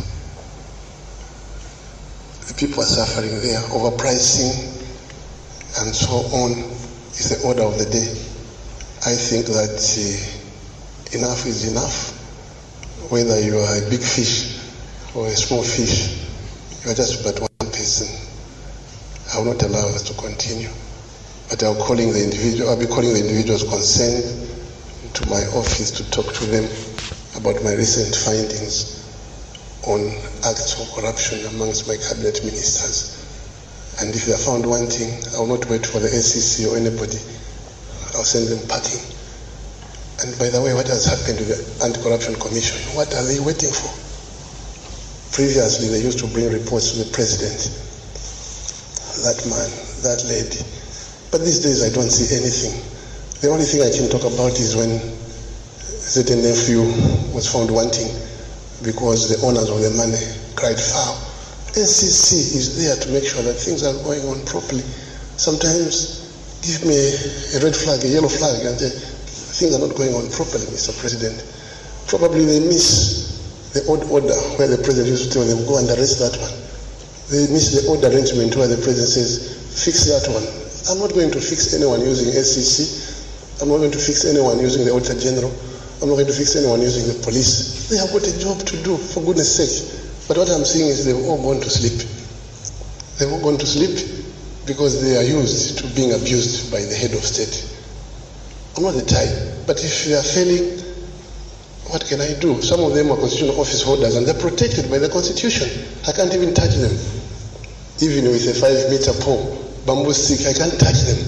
The 2.48 2.54
people 2.56 2.84
are 2.84 2.88
suffering 2.88 3.32
there, 3.42 3.60
overpricing, 3.68 4.80
and 5.84 5.94
so 5.94 6.24
on 6.40 6.52
is 7.12 7.36
the 7.36 7.48
order 7.48 7.64
of 7.64 7.78
the 7.78 7.86
day. 7.86 8.10
I 9.06 9.14
think 9.16 9.46
that 9.48 9.76
uh, 9.76 11.18
enough 11.18 11.46
is 11.46 11.70
enough. 11.70 12.16
Whether 13.12 13.42
you 13.42 13.58
are 13.58 13.76
a 13.76 13.90
big 13.90 14.02
fish 14.02 14.58
or 15.14 15.28
a 15.28 15.36
small 15.36 15.64
fish, 15.64 16.19
are 16.90 16.96
just 16.96 17.24
but 17.24 17.40
one 17.40 17.72
person. 17.72 18.08
I 19.34 19.38
will 19.38 19.54
not 19.54 19.62
allow 19.62 19.86
us 19.94 20.02
to 20.10 20.14
continue. 20.18 20.70
But 21.50 21.62
I'll 21.64 21.76
calling 21.78 22.12
the 22.14 22.24
individual. 22.24 22.70
I'll 22.70 22.80
be 22.80 22.88
calling 22.88 23.14
the 23.14 23.20
individuals 23.22 23.64
concerned 23.64 24.26
to 25.14 25.30
my 25.30 25.42
office 25.54 25.92
to 25.98 26.10
talk 26.10 26.34
to 26.34 26.46
them 26.46 26.66
about 27.38 27.62
my 27.64 27.74
recent 27.74 28.14
findings 28.16 29.06
on 29.86 30.02
acts 30.50 30.82
of 30.82 30.90
corruption 30.98 31.46
amongst 31.54 31.88
my 31.88 31.98
cabinet 31.98 32.42
ministers. 32.44 33.18
And 34.02 34.14
if 34.16 34.26
they 34.26 34.38
found 34.38 34.66
wanting, 34.66 35.10
I 35.36 35.40
will 35.46 35.58
not 35.58 35.70
wait 35.70 35.86
for 35.86 36.00
the 36.00 36.10
ACC 36.10 36.70
or 36.72 36.78
anybody. 36.78 37.22
I'll 38.18 38.26
send 38.26 38.50
them 38.50 38.62
packing. 38.68 39.02
And 40.26 40.38
by 40.38 40.50
the 40.50 40.62
way, 40.62 40.74
what 40.74 40.88
has 40.88 41.06
happened 41.06 41.38
to 41.38 41.46
the 41.46 41.58
Anti-Corruption 41.86 42.36
Commission? 42.36 42.78
What 42.98 43.14
are 43.14 43.24
they 43.24 43.40
waiting 43.40 43.72
for? 43.72 44.09
Previously, 45.32 45.90
they 45.90 46.02
used 46.02 46.20
to 46.20 46.28
bring 46.28 46.52
reports 46.52 46.92
to 46.92 47.04
the 47.04 47.10
president. 47.14 47.70
That 49.24 49.40
man, 49.46 49.70
that 50.04 50.24
lady. 50.26 50.66
But 51.32 51.42
these 51.42 51.60
days, 51.60 51.84
I 51.86 51.94
don't 51.94 52.10
see 52.10 52.34
anything. 52.34 52.82
The 53.42 53.50
only 53.50 53.64
thing 53.64 53.86
I 53.86 53.92
can 53.94 54.10
talk 54.10 54.26
about 54.26 54.58
is 54.60 54.76
when 54.76 55.00
certain 55.86 56.42
nephew 56.42 56.82
was 57.32 57.46
found 57.46 57.70
wanting 57.70 58.10
because 58.84 59.30
the 59.30 59.38
owners 59.46 59.70
of 59.70 59.80
the 59.80 59.92
money 59.96 60.20
cried 60.56 60.80
foul. 60.80 61.16
ACC 61.78 62.34
is 62.58 62.82
there 62.82 62.96
to 62.98 63.08
make 63.14 63.24
sure 63.24 63.44
that 63.44 63.54
things 63.54 63.86
are 63.86 63.94
going 64.04 64.26
on 64.26 64.44
properly. 64.46 64.82
Sometimes 65.38 66.26
give 66.66 66.84
me 66.84 66.98
a 67.56 67.64
red 67.64 67.76
flag, 67.76 68.04
a 68.04 68.08
yellow 68.10 68.28
flag, 68.28 68.66
and 68.66 68.80
say, 68.80 68.90
things 68.90 69.76
are 69.76 69.84
not 69.86 69.96
going 69.96 70.14
on 70.16 70.26
properly, 70.32 70.66
Mr. 70.74 70.98
President. 70.98 71.38
Probably 72.08 72.44
they 72.44 72.60
miss 72.60 73.29
the 73.74 73.86
odd 73.86 74.04
order 74.10 74.34
where 74.58 74.68
the 74.68 74.82
president 74.82 75.08
used 75.08 75.30
to 75.30 75.40
tell 75.40 75.46
them, 75.46 75.66
go 75.66 75.78
and 75.78 75.90
arrest 75.94 76.18
that 76.20 76.34
one. 76.42 76.54
They 77.30 77.46
miss 77.54 77.78
the 77.78 77.86
odd 77.86 78.02
arrangement 78.02 78.58
where 78.58 78.68
the 78.68 78.82
president 78.82 79.10
says, 79.14 79.62
fix 79.86 80.10
that 80.10 80.26
one. 80.34 80.42
I'm 80.90 80.98
not 80.98 81.14
going 81.14 81.30
to 81.30 81.42
fix 81.42 81.74
anyone 81.78 82.02
using 82.02 82.34
ACC. 82.34 83.62
I'm 83.62 83.70
not 83.70 83.78
going 83.78 83.94
to 83.94 84.02
fix 84.02 84.26
anyone 84.26 84.58
using 84.58 84.86
the 84.86 84.92
Auditor 84.92 85.20
General. 85.20 85.54
I'm 86.02 86.10
not 86.10 86.16
going 86.16 86.32
to 86.32 86.34
fix 86.34 86.56
anyone 86.56 86.82
using 86.82 87.06
the 87.06 87.22
police. 87.22 87.90
They 87.90 87.98
have 87.98 88.10
got 88.10 88.26
a 88.26 88.34
job 88.40 88.58
to 88.66 88.76
do, 88.82 88.98
for 88.98 89.22
goodness 89.22 89.54
sake. 89.54 90.00
But 90.28 90.38
what 90.38 90.50
I'm 90.50 90.66
saying 90.66 90.90
is 90.90 91.06
they've 91.06 91.26
all 91.30 91.38
gone 91.38 91.62
to 91.62 91.70
sleep. 91.70 92.02
They've 93.20 93.30
all 93.30 93.44
gone 93.44 93.60
to 93.60 93.68
sleep 93.68 94.26
because 94.66 95.02
they 95.04 95.18
are 95.18 95.28
used 95.28 95.78
to 95.80 95.88
being 95.94 96.14
abused 96.14 96.72
by 96.72 96.82
the 96.82 96.96
head 96.96 97.12
of 97.14 97.22
state. 97.22 97.68
I'm 98.78 98.84
not 98.84 98.96
the 98.96 99.06
type. 99.06 99.68
But 99.68 99.84
if 99.84 100.06
they 100.06 100.16
are 100.16 100.24
failing, 100.24 100.89
what 101.90 102.06
can 102.06 102.22
I 102.22 102.34
do? 102.40 102.62
Some 102.62 102.82
of 102.82 102.94
them 102.94 103.12
are 103.12 103.18
constitutional 103.18 103.60
office 103.60 103.82
holders 103.82 104.16
and 104.16 104.26
they're 104.26 104.38
protected 104.38 104.90
by 104.90 105.00
the 105.00 105.10
constitution. 105.10 105.68
I 106.08 106.12
can't 106.14 106.34
even 106.34 106.54
touch 106.54 106.76
them. 106.78 106.94
Even 108.02 108.30
with 108.30 108.46
a 108.48 108.54
five 108.54 108.78
meter 108.94 109.12
pole, 109.20 109.58
bamboo 109.86 110.14
stick, 110.14 110.46
I 110.46 110.54
can't 110.54 110.80
touch 110.80 111.02
them. 111.10 111.20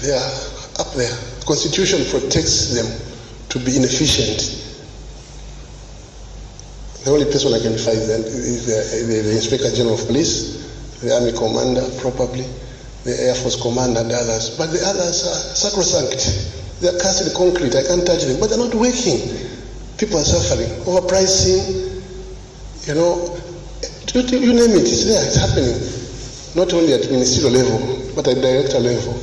They 0.00 0.10
are 0.10 0.32
up 0.80 0.90
there. 0.96 1.12
The 1.12 1.44
constitution 1.46 2.00
protects 2.08 2.72
them 2.74 2.88
to 3.50 3.58
be 3.60 3.76
inefficient. 3.76 4.64
The 7.04 7.12
only 7.12 7.26
person 7.28 7.52
I 7.52 7.60
can 7.60 7.76
find 7.76 8.00
is 8.00 8.64
the, 8.64 8.80
the, 9.04 9.20
the 9.28 9.36
Inspector 9.36 9.70
General 9.76 10.00
of 10.00 10.06
Police, 10.06 10.64
the 11.04 11.12
Army 11.12 11.32
Commander, 11.36 11.84
probably, 12.00 12.48
the 13.04 13.12
Air 13.12 13.34
Force 13.36 13.60
Commander, 13.60 14.00
and 14.00 14.10
others. 14.10 14.56
But 14.56 14.72
the 14.72 14.80
others 14.80 15.28
are 15.28 15.40
sacrosanct. 15.54 16.80
They 16.80 16.88
are 16.88 16.98
cast 16.98 17.28
in 17.28 17.36
concrete. 17.36 17.76
I 17.76 17.84
can't 17.84 18.06
touch 18.06 18.24
them. 18.24 18.40
But 18.40 18.48
they're 18.48 18.58
not 18.58 18.74
working. 18.74 19.20
People 20.04 20.20
are 20.20 20.24
suffering. 20.24 20.68
Overpricing, 20.84 22.04
you 22.86 22.94
know, 22.94 23.40
you, 24.12 24.20
you 24.38 24.52
name 24.52 24.76
it, 24.76 24.82
it's 24.84 25.06
there, 25.06 25.24
it's 25.24 25.40
happening. 25.40 25.80
Not 26.54 26.74
only 26.74 26.92
at 26.92 27.10
ministerial 27.10 27.52
level, 27.52 28.12
but 28.14 28.28
at 28.28 28.36
director 28.42 28.80
level. 28.80 29.14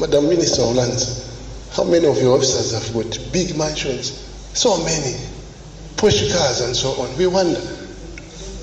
Madam 0.00 0.28
Minister 0.28 0.62
of 0.62 0.74
Lands, 0.74 1.70
how 1.72 1.84
many 1.84 2.04
of 2.08 2.18
your 2.18 2.36
officers 2.36 2.72
have 2.74 2.92
got 2.92 3.32
big 3.32 3.56
mansions? 3.56 4.10
So 4.54 4.82
many. 4.82 5.14
Porsche 5.94 6.36
cars 6.36 6.62
and 6.62 6.74
so 6.74 6.90
on. 7.00 7.16
We 7.16 7.28
wonder. 7.28 7.60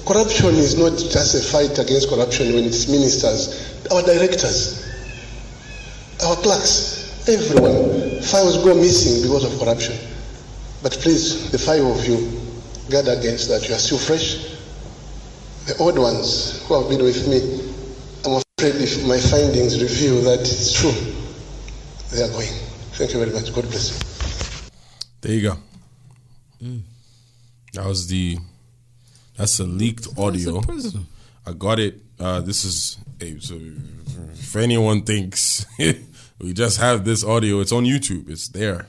Corruption 0.05 0.55
is 0.55 0.77
not 0.77 0.91
just 0.97 1.35
a 1.35 1.39
fight 1.39 1.79
against 1.79 2.09
corruption 2.09 2.53
when 2.53 2.65
it's 2.65 2.89
ministers, 2.89 3.87
our 3.93 4.01
directors, 4.01 4.83
our 6.25 6.35
clerks, 6.35 6.96
everyone. 7.29 8.21
Files 8.21 8.63
go 8.63 8.73
missing 8.75 9.23
because 9.23 9.43
of 9.43 9.59
corruption. 9.59 9.95
But 10.81 10.93
please, 10.93 11.51
the 11.51 11.57
five 11.57 11.83
of 11.83 12.05
you, 12.07 12.39
guard 12.89 13.07
against 13.07 13.49
that. 13.49 13.67
You 13.67 13.75
are 13.75 13.79
still 13.79 13.97
fresh. 13.97 14.55
The 15.65 15.75
old 15.79 15.97
ones 15.97 16.65
who 16.67 16.79
have 16.79 16.89
been 16.89 17.03
with 17.03 17.27
me, 17.27 17.39
I'm 18.25 18.41
afraid 18.57 18.81
if 18.81 19.05
my 19.05 19.17
findings 19.19 19.81
reveal 19.81 20.21
that 20.21 20.39
it's 20.39 20.73
true, 20.73 20.91
they 22.11 22.23
are 22.23 22.31
going. 22.31 22.47
Thank 22.93 23.13
you 23.13 23.19
very 23.19 23.31
much. 23.31 23.53
God 23.53 23.69
bless 23.69 23.91
you. 23.91 24.71
There 25.21 25.31
you 25.33 25.41
go. 25.41 25.57
That 27.73 27.85
was 27.85 28.07
the. 28.07 28.37
That's 29.35 29.59
a 29.59 29.65
leaked 29.65 30.07
audio. 30.17 30.61
I 31.45 31.53
got 31.53 31.79
it. 31.79 32.01
Uh, 32.19 32.41
this 32.41 32.65
is 32.65 32.97
hey, 33.19 33.37
so 33.39 33.59
if 34.33 34.55
anyone 34.55 35.03
thinks 35.03 35.65
we 36.39 36.53
just 36.53 36.79
have 36.79 37.03
this 37.05 37.23
audio, 37.23 37.59
it's 37.61 37.71
on 37.71 37.83
YouTube. 37.85 38.29
It's 38.29 38.47
there. 38.49 38.87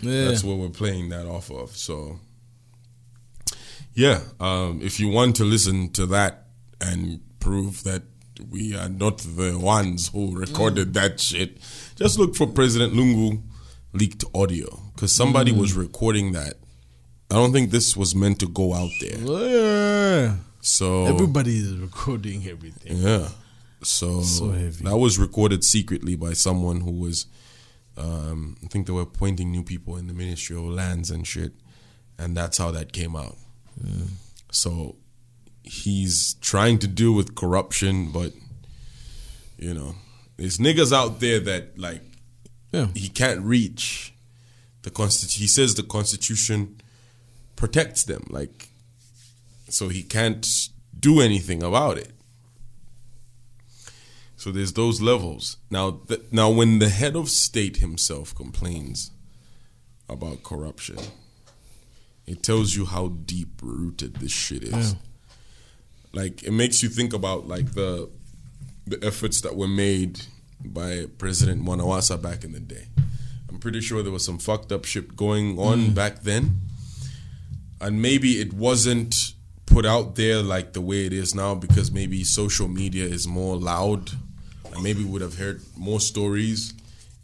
Yeah. 0.00 0.26
That's 0.26 0.44
what 0.44 0.58
we're 0.58 0.68
playing 0.68 1.08
that 1.10 1.26
off 1.26 1.50
of. 1.50 1.76
So 1.76 2.18
yeah, 3.94 4.20
um, 4.40 4.80
if 4.82 4.98
you 4.98 5.08
want 5.08 5.36
to 5.36 5.44
listen 5.44 5.90
to 5.92 6.06
that 6.06 6.46
and 6.80 7.20
prove 7.40 7.84
that 7.84 8.02
we 8.50 8.76
are 8.76 8.88
not 8.88 9.18
the 9.18 9.56
ones 9.58 10.08
who 10.08 10.36
recorded 10.36 10.94
that 10.94 11.20
shit, 11.20 11.58
just 11.96 12.18
look 12.18 12.34
for 12.34 12.46
President 12.46 12.92
Lungu 12.94 13.42
leaked 13.92 14.24
audio 14.34 14.80
because 14.94 15.14
somebody 15.14 15.52
was 15.52 15.74
recording 15.74 16.32
that. 16.32 16.54
I 17.30 17.36
don't 17.36 17.52
think 17.52 17.70
this 17.70 17.96
was 17.96 18.14
meant 18.14 18.40
to 18.40 18.48
go 18.48 18.74
out 18.74 18.90
there. 19.00 19.18
Yeah. 19.18 20.34
So 20.60 21.06
Everybody 21.06 21.58
is 21.58 21.76
recording 21.76 22.46
everything. 22.48 22.96
yeah. 22.96 23.28
So, 23.84 24.22
So 24.22 24.48
that 24.48 24.96
was 24.96 25.18
recorded 25.18 25.62
secretly 25.64 26.16
by 26.16 26.32
someone 26.32 26.80
who 26.80 26.90
was 26.92 27.26
Um, 27.96 28.56
I 28.64 28.66
think 28.66 28.86
they 28.88 28.92
were 28.92 29.02
appointing 29.02 29.52
new 29.52 29.62
people 29.62 29.96
in 29.96 30.08
the 30.08 30.14
Ministry 30.14 30.56
of 30.56 30.64
Lands 30.64 31.10
and 31.12 31.24
shit, 31.24 31.52
and 32.18 32.36
that's 32.36 32.58
how 32.58 32.72
that 32.72 32.92
came 32.92 33.14
out. 33.14 33.36
So 34.50 34.96
he's 35.62 36.34
trying 36.40 36.78
to 36.80 36.88
deal 36.88 37.12
with 37.12 37.34
corruption, 37.36 38.10
but 38.10 38.32
you 39.58 39.72
know, 39.74 39.94
there's 40.36 40.58
niggas 40.58 40.92
out 40.92 41.20
there 41.20 41.38
that 41.40 41.78
like 41.78 42.02
Yeah. 42.72 42.88
he 42.94 43.08
can't 43.08 43.42
reach 43.42 44.12
the 44.82 44.90
constitution. 44.90 45.40
He 45.42 45.46
says 45.48 45.74
the 45.76 45.82
Constitution 45.84 46.80
protects 47.54 48.02
them, 48.04 48.24
like 48.28 48.68
so 49.68 49.88
he 49.88 50.02
can't 50.02 50.44
do 50.98 51.20
anything 51.20 51.62
about 51.62 51.96
it. 51.98 52.10
So 54.44 54.52
there's 54.52 54.74
those 54.74 55.00
levels. 55.00 55.56
Now, 55.70 56.02
th- 56.06 56.20
now 56.30 56.50
when 56.50 56.78
the 56.78 56.90
head 56.90 57.16
of 57.16 57.30
state 57.30 57.78
himself 57.78 58.34
complains 58.34 59.10
about 60.06 60.42
corruption, 60.42 60.98
it 62.26 62.42
tells 62.42 62.74
you 62.76 62.84
how 62.84 63.08
deep 63.08 63.62
rooted 63.62 64.16
this 64.16 64.32
shit 64.32 64.62
is. 64.62 64.96
Like 66.12 66.42
it 66.42 66.50
makes 66.50 66.82
you 66.82 66.90
think 66.90 67.14
about 67.14 67.48
like 67.48 67.72
the 67.72 68.10
the 68.86 69.02
efforts 69.02 69.40
that 69.40 69.56
were 69.56 69.66
made 69.66 70.20
by 70.62 71.06
President 71.16 71.64
Mwanawasa 71.64 72.20
back 72.20 72.44
in 72.44 72.52
the 72.52 72.60
day. 72.60 72.88
I'm 73.48 73.58
pretty 73.58 73.80
sure 73.80 74.02
there 74.02 74.12
was 74.12 74.26
some 74.26 74.36
fucked 74.36 74.72
up 74.72 74.84
shit 74.84 75.16
going 75.16 75.58
on 75.58 75.78
mm. 75.78 75.94
back 75.94 76.20
then. 76.20 76.60
And 77.80 78.02
maybe 78.02 78.32
it 78.42 78.52
wasn't 78.52 79.32
put 79.64 79.86
out 79.86 80.16
there 80.16 80.42
like 80.42 80.74
the 80.74 80.82
way 80.82 81.06
it 81.06 81.14
is 81.14 81.34
now 81.34 81.54
because 81.54 81.90
maybe 81.90 82.22
social 82.24 82.68
media 82.68 83.06
is 83.06 83.26
more 83.26 83.56
loud. 83.56 84.10
Maybe 84.82 85.04
we 85.04 85.10
would 85.10 85.22
have 85.22 85.38
heard 85.38 85.62
more 85.76 86.00
stories 86.00 86.74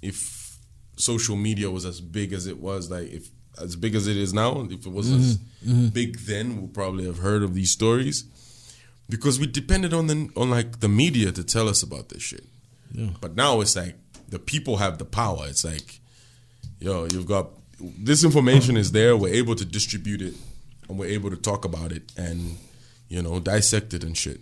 if 0.03 0.59
social 0.97 1.37
media 1.37 1.71
was 1.71 1.85
as 1.85 2.01
big 2.01 2.33
as 2.33 2.47
it 2.47 2.59
was, 2.59 2.91
like 2.91 3.11
if 3.11 3.29
as 3.61 3.77
big 3.77 3.95
as 3.95 4.07
it 4.07 4.17
is 4.17 4.33
now, 4.33 4.67
if 4.71 4.87
it 4.87 4.93
was 4.93 5.11
as 5.11 5.37
mm-hmm. 5.39 5.71
Mm-hmm. 5.71 5.87
big 5.89 6.19
then, 6.21 6.57
we'll 6.57 6.69
probably 6.69 7.05
have 7.07 7.19
heard 7.19 7.43
of 7.43 7.55
these 7.55 7.71
stories 7.71 8.25
because 9.09 9.39
we 9.39 9.47
depended 9.47 9.93
on 9.93 10.07
the 10.07 10.31
on 10.37 10.51
like 10.51 10.81
the 10.81 10.89
media 10.89 11.33
to 11.33 11.45
tell 11.45 11.69
us 11.69 11.83
about 11.83 12.09
this 12.09 12.23
shit. 12.23 12.45
Yeah. 12.93 13.11
But 13.21 13.35
now 13.35 13.61
it's 13.61 13.77
like 13.77 13.97
the 14.29 14.39
people 14.39 14.79
have 14.79 14.99
the 14.99 15.05
power. 15.05 15.47
It's 15.49 15.65
like, 15.65 16.01
yo, 16.79 17.07
you've 17.13 17.27
got 17.27 17.49
this 17.81 18.25
information 18.25 18.77
is 18.77 18.93
there. 18.93 19.17
We're 19.17 19.35
able 19.35 19.57
to 19.57 19.65
distribute 19.65 20.23
it, 20.23 20.35
and 20.89 20.99
we're 20.99 21.11
able 21.11 21.31
to 21.31 21.37
talk 21.37 21.65
about 21.65 21.93
it, 21.93 22.13
and 22.17 22.57
you 23.09 23.21
know, 23.23 23.41
dissect 23.41 23.93
it 23.93 24.05
and 24.05 24.17
shit. 24.17 24.41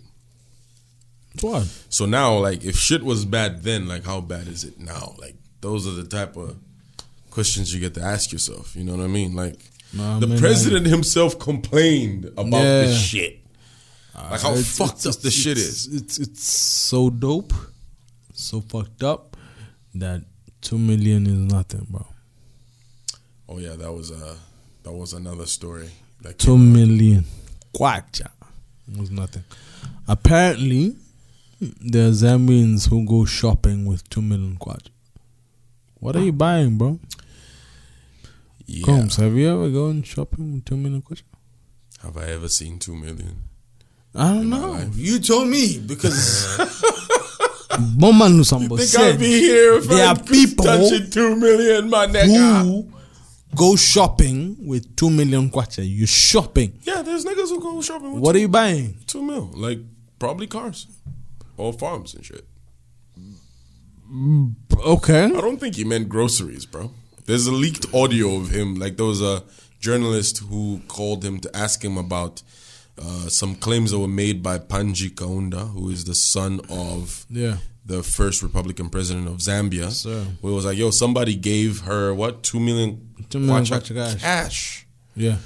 What? 1.41 1.63
So 1.89 2.05
now, 2.05 2.37
like, 2.37 2.63
if 2.65 2.75
shit 2.75 3.03
was 3.03 3.25
bad 3.25 3.63
then, 3.63 3.87
like, 3.87 4.03
how 4.05 4.19
bad 4.21 4.47
is 4.47 4.63
it 4.63 4.79
now? 4.79 5.15
Like, 5.17 5.35
those 5.61 5.87
are 5.87 5.91
the 5.91 6.03
type 6.03 6.35
of 6.37 6.55
questions 7.29 7.73
you 7.73 7.79
get 7.79 7.93
to 7.95 8.01
ask 8.01 8.31
yourself. 8.31 8.75
You 8.75 8.83
know 8.83 8.95
what 8.95 9.03
I 9.03 9.07
mean? 9.07 9.35
Like, 9.35 9.59
the 9.93 10.27
man, 10.27 10.39
president 10.39 10.85
himself 10.87 11.39
complained 11.39 12.25
about 12.37 12.61
Yeah. 12.63 12.81
this 12.83 12.99
shit. 13.01 13.35
Like 14.15 14.41
how 14.41 14.51
It's- 14.51 14.77
fucked 14.77 14.99
it's- 15.05 15.15
up 15.15 15.21
the 15.21 15.31
shit 15.31 15.57
is. 15.57 15.87
It's 15.87 16.17
it's 16.19 16.43
so 16.43 17.09
dope, 17.09 17.53
so 18.33 18.59
fucked 18.59 19.01
up 19.01 19.37
that 19.95 20.25
two 20.61 20.77
million 20.77 21.25
is 21.25 21.51
nothing, 21.53 21.87
bro. 21.89 22.05
Oh 23.47 23.57
yeah, 23.59 23.75
that 23.77 23.91
was 23.93 24.11
uh 24.11 24.35
that 24.83 24.91
was 24.91 25.13
another 25.13 25.45
story. 25.45 25.89
That 26.21 26.37
Two 26.37 26.57
million 26.57 27.23
kwacha 27.73 28.29
was 28.97 29.09
nothing. 29.09 29.45
Apparently, 30.07 30.95
there 31.59 32.07
are 32.07 32.11
Zambians 32.11 32.89
who 32.89 33.05
go 33.05 33.25
shopping 33.25 33.85
with 33.85 34.09
two 34.09 34.21
million 34.21 34.57
kwacha. 34.57 34.89
What 35.95 36.15
are 36.15 36.21
you 36.21 36.29
ah. 36.31 36.35
buying, 36.35 36.77
bro? 36.77 36.99
Yeah. 38.65 38.85
Combs, 38.85 39.17
have 39.17 39.33
you 39.35 39.49
ever 39.51 39.69
gone 39.69 40.03
shopping 40.03 40.53
with 40.53 40.65
two 40.65 40.77
million 40.77 41.01
kwacha? 41.01 41.23
Have 42.01 42.15
I 42.17 42.27
ever 42.27 42.47
seen 42.47 42.79
two 42.79 42.95
million? 42.95 43.43
I 44.15 44.33
don't 44.33 44.49
know. 44.49 44.89
You 44.93 45.19
told 45.19 45.49
me 45.49 45.79
because 45.79 46.57
Bowman 47.97 48.33
Lusambo 48.39 48.77
Think 48.77 48.89
said 48.89 49.19
be 49.19 49.39
here 49.39 49.73
if 49.73 49.85
there 49.85 50.07
I 50.07 50.11
are 50.11 50.19
people 50.23 50.65
touching 50.65 51.09
two 51.09 51.35
million, 51.35 51.89
my 51.89 52.07
nigga. 52.07 52.63
who 52.63 52.89
go 53.55 53.75
shopping 53.75 54.55
with 54.65 54.95
two 54.95 55.09
million 55.09 55.49
kwacha. 55.49 55.87
You 55.87 56.05
shopping. 56.05 56.79
Yeah, 56.83 57.01
there's 57.01 57.25
niggas 57.25 57.49
who 57.49 57.59
go 57.59 57.81
shopping 57.81 58.13
with 58.13 58.23
What 58.23 58.31
two, 58.31 58.37
are 58.37 58.41
you 58.41 58.47
buying? 58.47 58.95
two 59.07 59.21
mil, 59.21 59.51
like 59.53 59.79
probably 60.19 60.47
cars 60.47 60.87
or 61.59 61.73
farms 61.73 62.13
and 62.15 62.23
shit. 62.25 62.45
Okay. 64.85 65.25
I 65.25 65.29
don't 65.29 65.59
think 65.59 65.75
he 65.75 65.83
meant 65.83 66.09
groceries, 66.09 66.65
bro. 66.65 66.91
There's 67.25 67.45
a 67.47 67.51
leaked 67.51 67.93
audio 67.93 68.35
of 68.37 68.49
him. 68.49 68.75
Like 68.75 68.97
there 68.97 69.05
was 69.05 69.21
a 69.21 69.43
journalist 69.79 70.39
who 70.39 70.81
called 70.87 71.23
him 71.23 71.39
to 71.41 71.55
ask 71.55 71.83
him 71.83 71.97
about 71.97 72.41
uh, 73.01 73.29
some 73.29 73.55
claims 73.55 73.91
that 73.91 73.99
were 73.99 74.07
made 74.07 74.41
by 74.41 74.57
Panji 74.57 75.09
Kaunda, 75.11 75.71
who 75.73 75.89
is 75.89 76.05
the 76.05 76.15
son 76.15 76.59
of 76.69 77.25
Yeah. 77.29 77.57
the 77.85 78.01
first 78.03 78.41
Republican 78.41 78.89
president 78.89 79.27
of 79.27 79.35
Zambia. 79.37 79.91
Sir. 79.91 80.25
Where 80.41 80.51
it 80.51 80.55
was 80.55 80.65
like, 80.65 80.77
yo, 80.77 80.89
somebody 80.91 81.35
gave 81.35 81.81
her 81.81 82.13
what 82.13 82.41
two 82.43 82.59
million 82.59 83.09
Two 83.29 83.39
million 83.39 83.63
kwacha 83.63 83.79
kwacha 83.81 83.95
cash. 83.95 84.21
cash. 84.21 84.87
Yeah. 85.15 85.37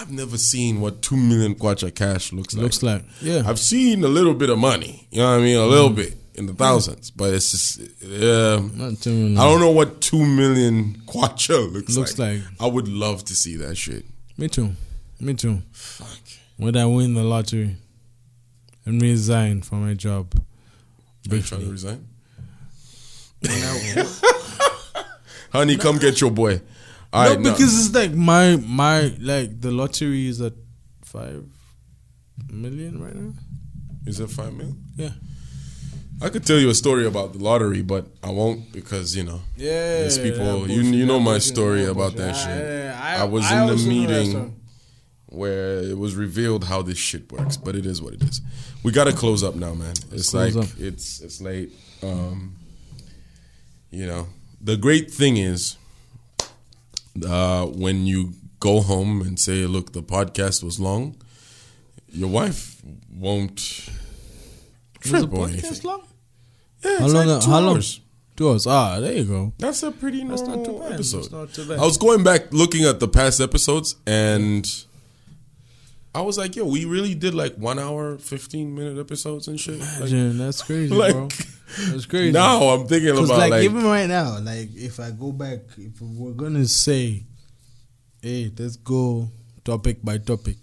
I've 0.00 0.10
never 0.10 0.38
seen 0.38 0.80
what 0.80 1.02
two 1.02 1.16
million 1.16 1.54
kwacha 1.54 1.94
cash 1.94 2.32
looks 2.32 2.54
like. 2.54 2.62
Looks 2.62 2.82
like. 2.82 3.02
Yeah. 3.20 3.42
I've 3.46 3.58
seen 3.58 4.04
a 4.04 4.08
little 4.08 4.34
bit 4.34 4.48
of 4.50 4.58
money. 4.58 5.06
You 5.10 5.18
know 5.18 5.30
what 5.32 5.40
I 5.40 5.42
mean? 5.42 5.56
A 5.56 5.66
little 5.66 5.90
bit 5.90 6.14
in 6.34 6.46
the 6.46 6.52
thousands, 6.54 7.10
but 7.10 7.34
it's 7.34 7.50
just. 7.50 7.80
Uh, 8.04 8.60
Not 8.74 9.00
two 9.00 9.10
million. 9.10 9.38
I 9.38 9.44
don't 9.44 9.60
know 9.60 9.70
what 9.72 10.00
two 10.00 10.24
million 10.24 11.02
kwacha 11.06 11.72
looks, 11.72 11.96
Looks 11.96 12.18
like. 12.18 12.38
like. 12.38 12.46
I 12.60 12.66
would 12.66 12.86
love 12.88 13.24
to 13.24 13.34
see 13.34 13.56
that 13.56 13.76
shit. 13.76 14.04
Me 14.36 14.48
too. 14.48 14.70
Me 15.20 15.34
too. 15.34 15.62
Fuck. 15.72 16.08
When 16.56 16.76
I 16.76 16.86
win 16.86 17.14
the 17.14 17.24
lottery 17.24 17.76
and 18.84 19.02
resign 19.02 19.62
from 19.62 19.84
my 19.86 19.94
job. 19.94 20.32
Are 21.30 21.36
you 21.36 21.42
trying 21.42 21.62
to 21.62 21.70
resign? 21.70 22.06
Honey, 25.52 25.76
come 25.76 25.98
get 25.98 26.20
your 26.20 26.30
boy. 26.30 26.60
No, 27.12 27.18
right, 27.20 27.38
because 27.42 27.86
it's 27.86 27.94
like 27.94 28.12
my 28.12 28.56
my 28.56 29.14
like 29.20 29.60
the 29.60 29.70
lottery 29.70 30.26
is 30.28 30.40
at 30.40 30.52
five 31.02 31.44
million 32.50 33.00
right 33.02 33.14
now. 33.14 33.32
is 34.06 34.20
it 34.20 34.28
five 34.30 34.52
million? 34.52 34.82
Yeah. 34.96 35.10
I 36.20 36.28
could 36.30 36.44
tell 36.44 36.58
you 36.58 36.68
a 36.68 36.74
story 36.74 37.06
about 37.06 37.32
the 37.32 37.38
lottery, 37.38 37.80
but 37.82 38.08
I 38.22 38.30
won't 38.30 38.72
because 38.72 39.16
you 39.16 39.22
know. 39.24 39.40
Yeah, 39.56 40.02
These 40.02 40.18
people, 40.18 40.68
you 40.68 40.82
you 40.82 41.06
know 41.06 41.20
my 41.20 41.38
story 41.38 41.84
about 41.86 42.16
that 42.16 42.34
shit. 42.34 42.94
I- 42.94 43.16
I, 43.18 43.20
I- 43.20 43.24
was 43.24 43.44
I 43.46 43.60
in 43.60 43.66
the 43.66 43.72
also 43.72 43.84
know 43.84 44.06
that 44.06 44.26
meeting 44.26 44.54
where 45.26 45.78
it 45.82 45.96
was 45.96 46.14
revealed 46.16 46.64
how 46.64 46.82
this 46.82 46.98
shit 46.98 47.30
works, 47.30 47.56
but 47.56 47.76
it 47.76 47.86
is 47.86 48.02
what 48.02 48.14
it 48.14 48.22
is. 48.22 48.40
We 48.82 48.92
got 48.92 49.04
to 49.04 49.12
close 49.12 49.42
up 49.44 49.54
now, 49.54 49.74
man. 49.74 49.94
It's 50.12 50.34
like 50.34 50.56
up. 50.56 50.66
it's 50.78 51.20
it's 51.20 51.40
late. 51.40 51.70
Um, 52.02 52.54
you 53.90 54.06
know, 54.06 54.26
the 54.60 54.76
great 54.76 55.10
thing 55.10 55.36
is 55.36 55.76
uh, 57.24 57.66
when 57.66 58.06
you 58.06 58.32
go 58.60 58.80
home 58.80 59.22
and 59.22 59.38
say, 59.38 59.66
"Look, 59.66 59.92
the 59.92 60.02
podcast 60.02 60.62
was 60.62 60.78
long," 60.80 61.16
your 62.10 62.28
wife 62.28 62.80
won't 63.12 63.54
Was 63.54 63.88
the 65.02 65.08
trip 65.10 65.32
or 65.32 65.46
podcast 65.46 65.52
anything. 65.64 65.82
long? 65.90 66.02
Yeah, 66.84 66.98
How 66.98 67.04
it's 67.04 67.14
long? 67.14 67.26
like 67.26 67.42
two 67.44 67.50
how 67.50 67.60
long? 67.60 67.74
hours. 67.76 68.00
Two 68.36 68.48
hours. 68.50 68.66
Ah, 68.66 69.00
there 69.00 69.12
you 69.14 69.24
go. 69.24 69.52
That's 69.58 69.82
a 69.82 69.90
pretty 69.90 70.22
That's 70.24 70.42
not 70.42 70.64
too 70.64 70.78
bad. 70.78 70.92
episode. 70.92 71.32
Not 71.32 71.52
too 71.52 71.66
bad. 71.68 71.78
I 71.80 71.84
was 71.84 71.98
going 71.98 72.22
back 72.22 72.52
looking 72.52 72.84
at 72.84 73.00
the 73.00 73.08
past 73.08 73.40
episodes 73.40 73.96
and 74.06 74.64
I 76.14 76.22
was 76.22 76.38
like, 76.38 76.56
yo, 76.56 76.64
we 76.64 76.84
really 76.84 77.14
did 77.14 77.34
like 77.34 77.54
one 77.56 77.78
hour, 77.78 78.18
15 78.18 78.74
minute 78.74 78.98
episodes 78.98 79.46
and 79.46 79.60
shit. 79.60 79.78
Like, 79.78 80.10
that's 80.10 80.62
crazy, 80.62 80.94
like, 80.94 81.12
bro. 81.12 81.28
That's 81.90 82.06
crazy. 82.06 82.32
now 82.32 82.62
I'm 82.70 82.86
thinking 82.86 83.10
about 83.10 83.28
like, 83.28 83.50
like, 83.50 83.64
even 83.64 83.84
right 83.84 84.06
now, 84.08 84.38
like 84.40 84.74
if 84.74 84.98
I 85.00 85.10
go 85.10 85.32
back, 85.32 85.60
if 85.76 86.00
we're 86.00 86.32
gonna 86.32 86.66
say, 86.66 87.24
Hey, 88.22 88.50
let's 88.58 88.76
go 88.76 89.30
topic 89.64 90.02
by 90.02 90.18
topic. 90.18 90.56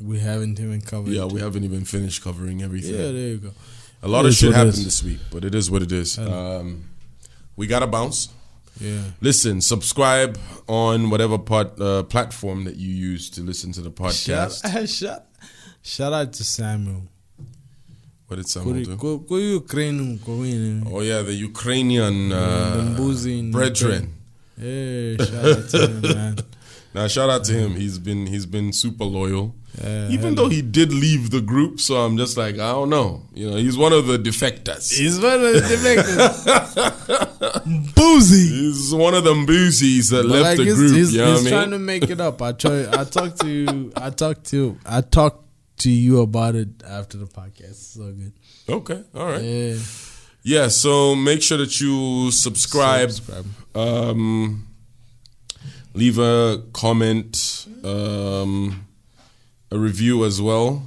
We 0.00 0.18
haven't 0.18 0.58
even 0.58 0.80
covered. 0.80 1.12
yeah, 1.12 1.26
we 1.26 1.40
haven't 1.40 1.64
even 1.64 1.84
finished 1.84 2.22
covering 2.24 2.62
everything. 2.62 2.94
Yeah, 2.94 3.12
there 3.12 3.28
you 3.28 3.36
go. 3.38 3.50
a 4.02 4.08
lot 4.08 4.24
it 4.24 4.28
of 4.28 4.34
shit 4.34 4.54
happened 4.54 4.72
this 4.72 5.02
week, 5.02 5.18
but 5.30 5.44
it 5.44 5.54
is 5.54 5.70
what 5.70 5.82
it 5.82 5.92
is. 5.92 6.18
Um, 6.18 6.84
we 7.56 7.66
got 7.66 7.80
to 7.80 7.86
bounce. 7.86 8.28
Yeah. 8.80 9.02
Listen, 9.20 9.60
subscribe 9.60 10.38
on 10.66 11.10
whatever 11.10 11.38
part, 11.38 11.80
uh, 11.80 12.02
platform 12.04 12.64
that 12.64 12.76
you 12.76 12.92
use 12.92 13.30
to 13.30 13.40
listen 13.40 13.72
to 13.72 13.80
the 13.80 13.90
podcast. 13.90 14.62
Shout, 14.62 14.88
shout, 14.88 15.26
shout 15.82 16.12
out 16.12 16.32
to 16.34 16.44
Samuel. 16.44 17.02
what 18.26 18.36
did 18.36 18.48
someone 18.48 18.82
do? 18.82 18.96
Go, 18.96 19.18
go 19.18 19.36
Ukraine, 19.36 20.18
go 20.18 20.42
in. 20.42 20.86
Oh 20.90 21.00
yeah, 21.00 21.22
the 21.22 21.34
Ukrainian 21.34 22.32
uh, 22.32 22.96
in 23.26 23.52
brethren. 23.52 24.14
Hey, 24.58 25.16
shout 25.18 25.44
out 25.44 25.68
to 25.70 25.86
him, 25.88 26.00
man. 26.00 26.36
Now 26.94 27.08
shout 27.08 27.28
out 27.28 27.42
to 27.46 27.52
him. 27.52 27.74
He's 27.74 27.98
been 27.98 28.26
he's 28.28 28.46
been 28.46 28.72
super 28.72 29.02
loyal. 29.04 29.56
Even 29.82 30.36
though 30.36 30.48
he 30.48 30.62
did 30.62 30.92
leave 30.92 31.30
the 31.30 31.40
group, 31.40 31.80
so 31.80 31.96
I'm 31.96 32.16
just 32.16 32.36
like, 32.36 32.54
I 32.54 32.70
don't 32.72 32.90
know. 32.90 33.22
You 33.34 33.50
know, 33.50 33.56
he's 33.56 33.76
one 33.76 33.92
of 33.92 34.06
the 34.06 34.18
defectors. 34.18 34.96
He's 34.96 35.18
one 35.20 35.34
of 35.34 35.40
the 35.52 35.60
defectors. 35.60 36.44
Boozy. 37.96 38.48
He's 38.48 38.94
one 38.94 39.14
of 39.14 39.24
them 39.24 39.46
boozies 39.46 40.10
that 40.10 40.22
But 40.22 40.30
left 40.30 40.44
like 40.44 40.56
the 40.58 40.64
he's, 40.64 40.74
group. 40.74 40.92
he's, 40.92 41.12
you 41.14 41.20
know 41.20 41.32
he's 41.32 41.46
I 41.46 41.50
trying 41.50 41.70
mean? 41.70 41.80
to 41.80 41.84
make 41.84 42.08
it 42.10 42.20
up. 42.20 42.40
I 42.40 42.52
try. 42.52 42.86
I 42.92 43.04
talked 43.04 43.40
to. 43.40 43.92
I 43.96 44.10
talked 44.10 44.44
to. 44.50 44.78
I 44.86 45.00
talked 45.00 45.44
to 45.78 45.90
you 45.90 46.20
about 46.20 46.54
it 46.54 46.68
after 46.86 47.18
the 47.18 47.26
podcast. 47.26 47.94
So 47.94 48.12
good. 48.12 48.32
Okay, 48.68 49.02
all 49.14 49.26
right. 49.26 49.42
Yeah. 49.42 49.76
Yeah, 50.46 50.68
so 50.68 51.14
make 51.14 51.40
sure 51.42 51.56
that 51.58 51.80
you 51.80 52.30
subscribe. 52.30 53.10
Subscribe. 53.10 53.46
Um, 53.74 54.68
leave 55.94 56.18
a 56.18 56.62
comment, 56.74 57.66
um, 57.82 58.86
a 59.74 59.78
review 59.78 60.24
as 60.24 60.40
well. 60.40 60.86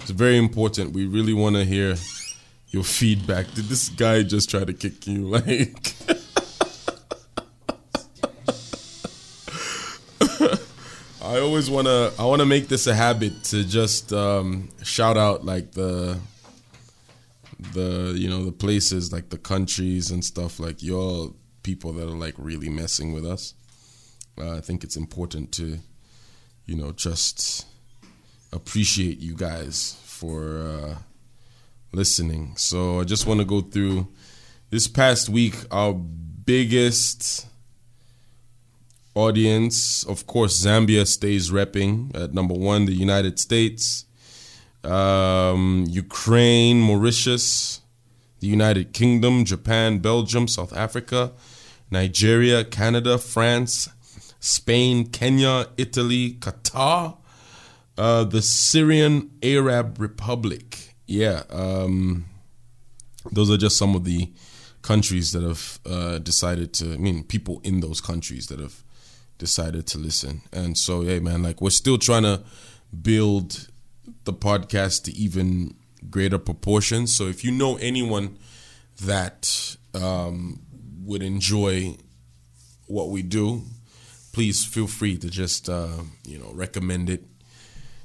It's 0.00 0.10
very 0.10 0.38
important. 0.38 0.94
We 0.94 1.06
really 1.06 1.34
want 1.34 1.54
to 1.56 1.64
hear 1.64 1.96
your 2.70 2.82
feedback. 2.82 3.52
Did 3.52 3.66
this 3.66 3.90
guy 3.90 4.22
just 4.22 4.48
try 4.48 4.64
to 4.64 4.72
kick 4.72 5.06
you? 5.06 5.36
Like, 5.42 5.94
I 11.22 11.38
always 11.38 11.70
want 11.70 11.86
to. 11.86 12.12
I 12.18 12.26
want 12.26 12.40
to 12.40 12.46
make 12.46 12.68
this 12.68 12.86
a 12.86 12.94
habit 12.94 13.44
to 13.44 13.64
just 13.64 14.12
um, 14.12 14.68
shout 14.82 15.16
out 15.16 15.46
like 15.46 15.72
the 15.72 16.18
the 17.72 18.14
you 18.16 18.28
know 18.28 18.44
the 18.44 18.52
places 18.52 19.12
like 19.12 19.30
the 19.30 19.38
countries 19.38 20.10
and 20.10 20.22
stuff 20.24 20.58
like 20.58 20.82
you're 20.82 21.32
people 21.62 21.92
that 21.94 22.08
are 22.08 22.18
like 22.18 22.34
really 22.36 22.68
messing 22.68 23.12
with 23.12 23.24
us 23.24 23.54
uh, 24.36 24.56
i 24.56 24.60
think 24.60 24.82
it's 24.82 24.96
important 24.96 25.52
to 25.52 25.78
you 26.66 26.74
know 26.74 26.90
just 26.90 27.64
appreciate 28.52 29.18
you 29.18 29.34
guys 29.34 29.98
for 30.04 30.58
uh, 30.58 30.94
listening. 31.92 32.54
So 32.56 33.00
i 33.00 33.04
just 33.04 33.26
want 33.26 33.40
to 33.40 33.46
go 33.46 33.60
through 33.60 34.08
this 34.70 34.88
past 34.88 35.28
week 35.28 35.54
our 35.70 35.92
biggest 35.92 37.46
audience 39.14 40.04
of 40.04 40.26
course 40.26 40.64
zambia 40.64 41.06
stays 41.06 41.50
repping 41.50 42.16
at 42.16 42.32
number 42.32 42.54
one 42.54 42.86
the 42.86 42.94
united 42.94 43.38
states. 43.38 44.06
Um, 44.84 45.84
Ukraine, 45.88 46.80
Mauritius, 46.80 47.82
the 48.40 48.48
United 48.48 48.92
Kingdom, 48.92 49.44
Japan, 49.44 50.00
Belgium, 50.00 50.48
South 50.48 50.76
Africa, 50.76 51.30
Nigeria, 51.88 52.64
Canada, 52.64 53.16
France, 53.16 53.88
Spain, 54.40 55.06
Kenya, 55.06 55.68
Italy, 55.76 56.32
Qatar, 56.40 57.16
uh, 57.98 58.24
the 58.24 58.42
Syrian 58.42 59.30
Arab 59.42 59.98
Republic. 60.00 60.94
Yeah, 61.06 61.42
um, 61.50 62.26
those 63.30 63.50
are 63.50 63.56
just 63.56 63.76
some 63.76 63.94
of 63.94 64.04
the 64.04 64.32
countries 64.82 65.32
that 65.32 65.42
have 65.42 65.78
uh, 65.86 66.18
decided 66.18 66.72
to. 66.74 66.94
I 66.94 66.96
mean, 66.96 67.24
people 67.24 67.60
in 67.64 67.80
those 67.80 68.00
countries 68.00 68.46
that 68.48 68.58
have 68.60 68.82
decided 69.38 69.86
to 69.88 69.98
listen. 69.98 70.42
And 70.52 70.76
so, 70.78 71.02
hey, 71.02 71.20
man, 71.20 71.42
like 71.42 71.60
we're 71.60 71.70
still 71.70 71.98
trying 71.98 72.22
to 72.22 72.42
build 73.00 73.68
the 74.24 74.32
podcast 74.32 75.04
to 75.04 75.12
even 75.12 75.74
greater 76.10 76.38
proportions. 76.38 77.14
So 77.14 77.26
if 77.26 77.44
you 77.44 77.50
know 77.50 77.76
anyone 77.76 78.38
that 79.02 79.76
um, 79.94 80.60
would 81.04 81.22
enjoy 81.22 81.96
what 82.86 83.10
we 83.10 83.22
do, 83.22 83.62
please 84.32 84.64
feel 84.64 84.86
free 84.86 85.16
to 85.18 85.28
just 85.28 85.68
uh, 85.68 85.98
you 86.26 86.38
know 86.38 86.50
recommend 86.54 87.10
it. 87.10 87.24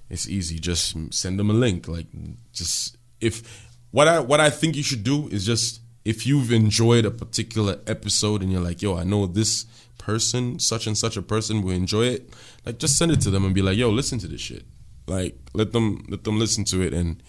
It's 0.09 0.27
easy. 0.27 0.59
Just 0.59 0.95
send 1.13 1.39
them 1.39 1.49
a 1.49 1.53
link. 1.53 1.87
Like 1.87 2.07
just 2.53 2.97
if 3.19 3.67
what 3.91 4.07
I 4.07 4.19
what 4.19 4.39
I 4.39 4.49
think 4.49 4.75
you 4.75 4.83
should 4.83 5.03
do 5.03 5.27
is 5.29 5.45
just 5.45 5.81
if 6.05 6.25
you've 6.25 6.51
enjoyed 6.51 7.05
a 7.05 7.11
particular 7.11 7.79
episode 7.85 8.41
and 8.41 8.51
you're 8.51 8.61
like, 8.61 8.81
yo, 8.81 8.97
I 8.97 9.03
know 9.03 9.25
this 9.25 9.65
person, 9.97 10.59
such 10.59 10.87
and 10.87 10.97
such 10.97 11.17
a 11.17 11.21
person 11.21 11.61
will 11.61 11.73
enjoy 11.73 12.05
it. 12.05 12.33
Like 12.65 12.79
just 12.79 12.97
send 12.97 13.11
it 13.11 13.21
to 13.21 13.29
them 13.29 13.43
and 13.43 13.53
be 13.53 13.61
like, 13.61 13.77
yo, 13.77 13.89
listen 13.89 14.19
to 14.19 14.27
this 14.27 14.41
shit. 14.41 14.63
Like 15.07 15.37
let 15.53 15.73
them 15.73 16.05
let 16.09 16.23
them 16.23 16.39
listen 16.39 16.63
to 16.65 16.81
it 16.81 16.93
and 16.93 17.21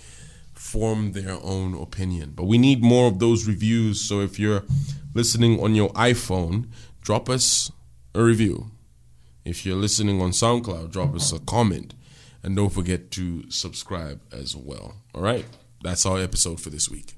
form 0.54 1.12
their 1.12 1.38
own 1.42 1.74
opinion. 1.74 2.32
But 2.34 2.44
we 2.44 2.58
need 2.58 2.82
more 2.82 3.08
of 3.08 3.18
those 3.18 3.46
reviews. 3.46 4.00
So 4.00 4.20
if 4.20 4.38
you're 4.38 4.62
listening 5.14 5.60
on 5.60 5.74
your 5.74 5.90
iPhone, 5.90 6.68
drop 7.00 7.28
us 7.28 7.72
a 8.14 8.22
review. 8.22 8.70
If 9.44 9.64
you're 9.64 9.76
listening 9.76 10.20
on 10.20 10.30
SoundCloud, 10.30 10.90
drop 10.90 11.14
us 11.14 11.32
a 11.32 11.38
comment. 11.38 11.94
And 12.48 12.56
don't 12.56 12.72
forget 12.72 13.10
to 13.10 13.50
subscribe 13.50 14.22
as 14.32 14.56
well. 14.56 14.94
All 15.14 15.20
right? 15.20 15.44
That's 15.82 16.06
our 16.06 16.18
episode 16.18 16.62
for 16.62 16.70
this 16.70 16.88
week. 16.88 17.17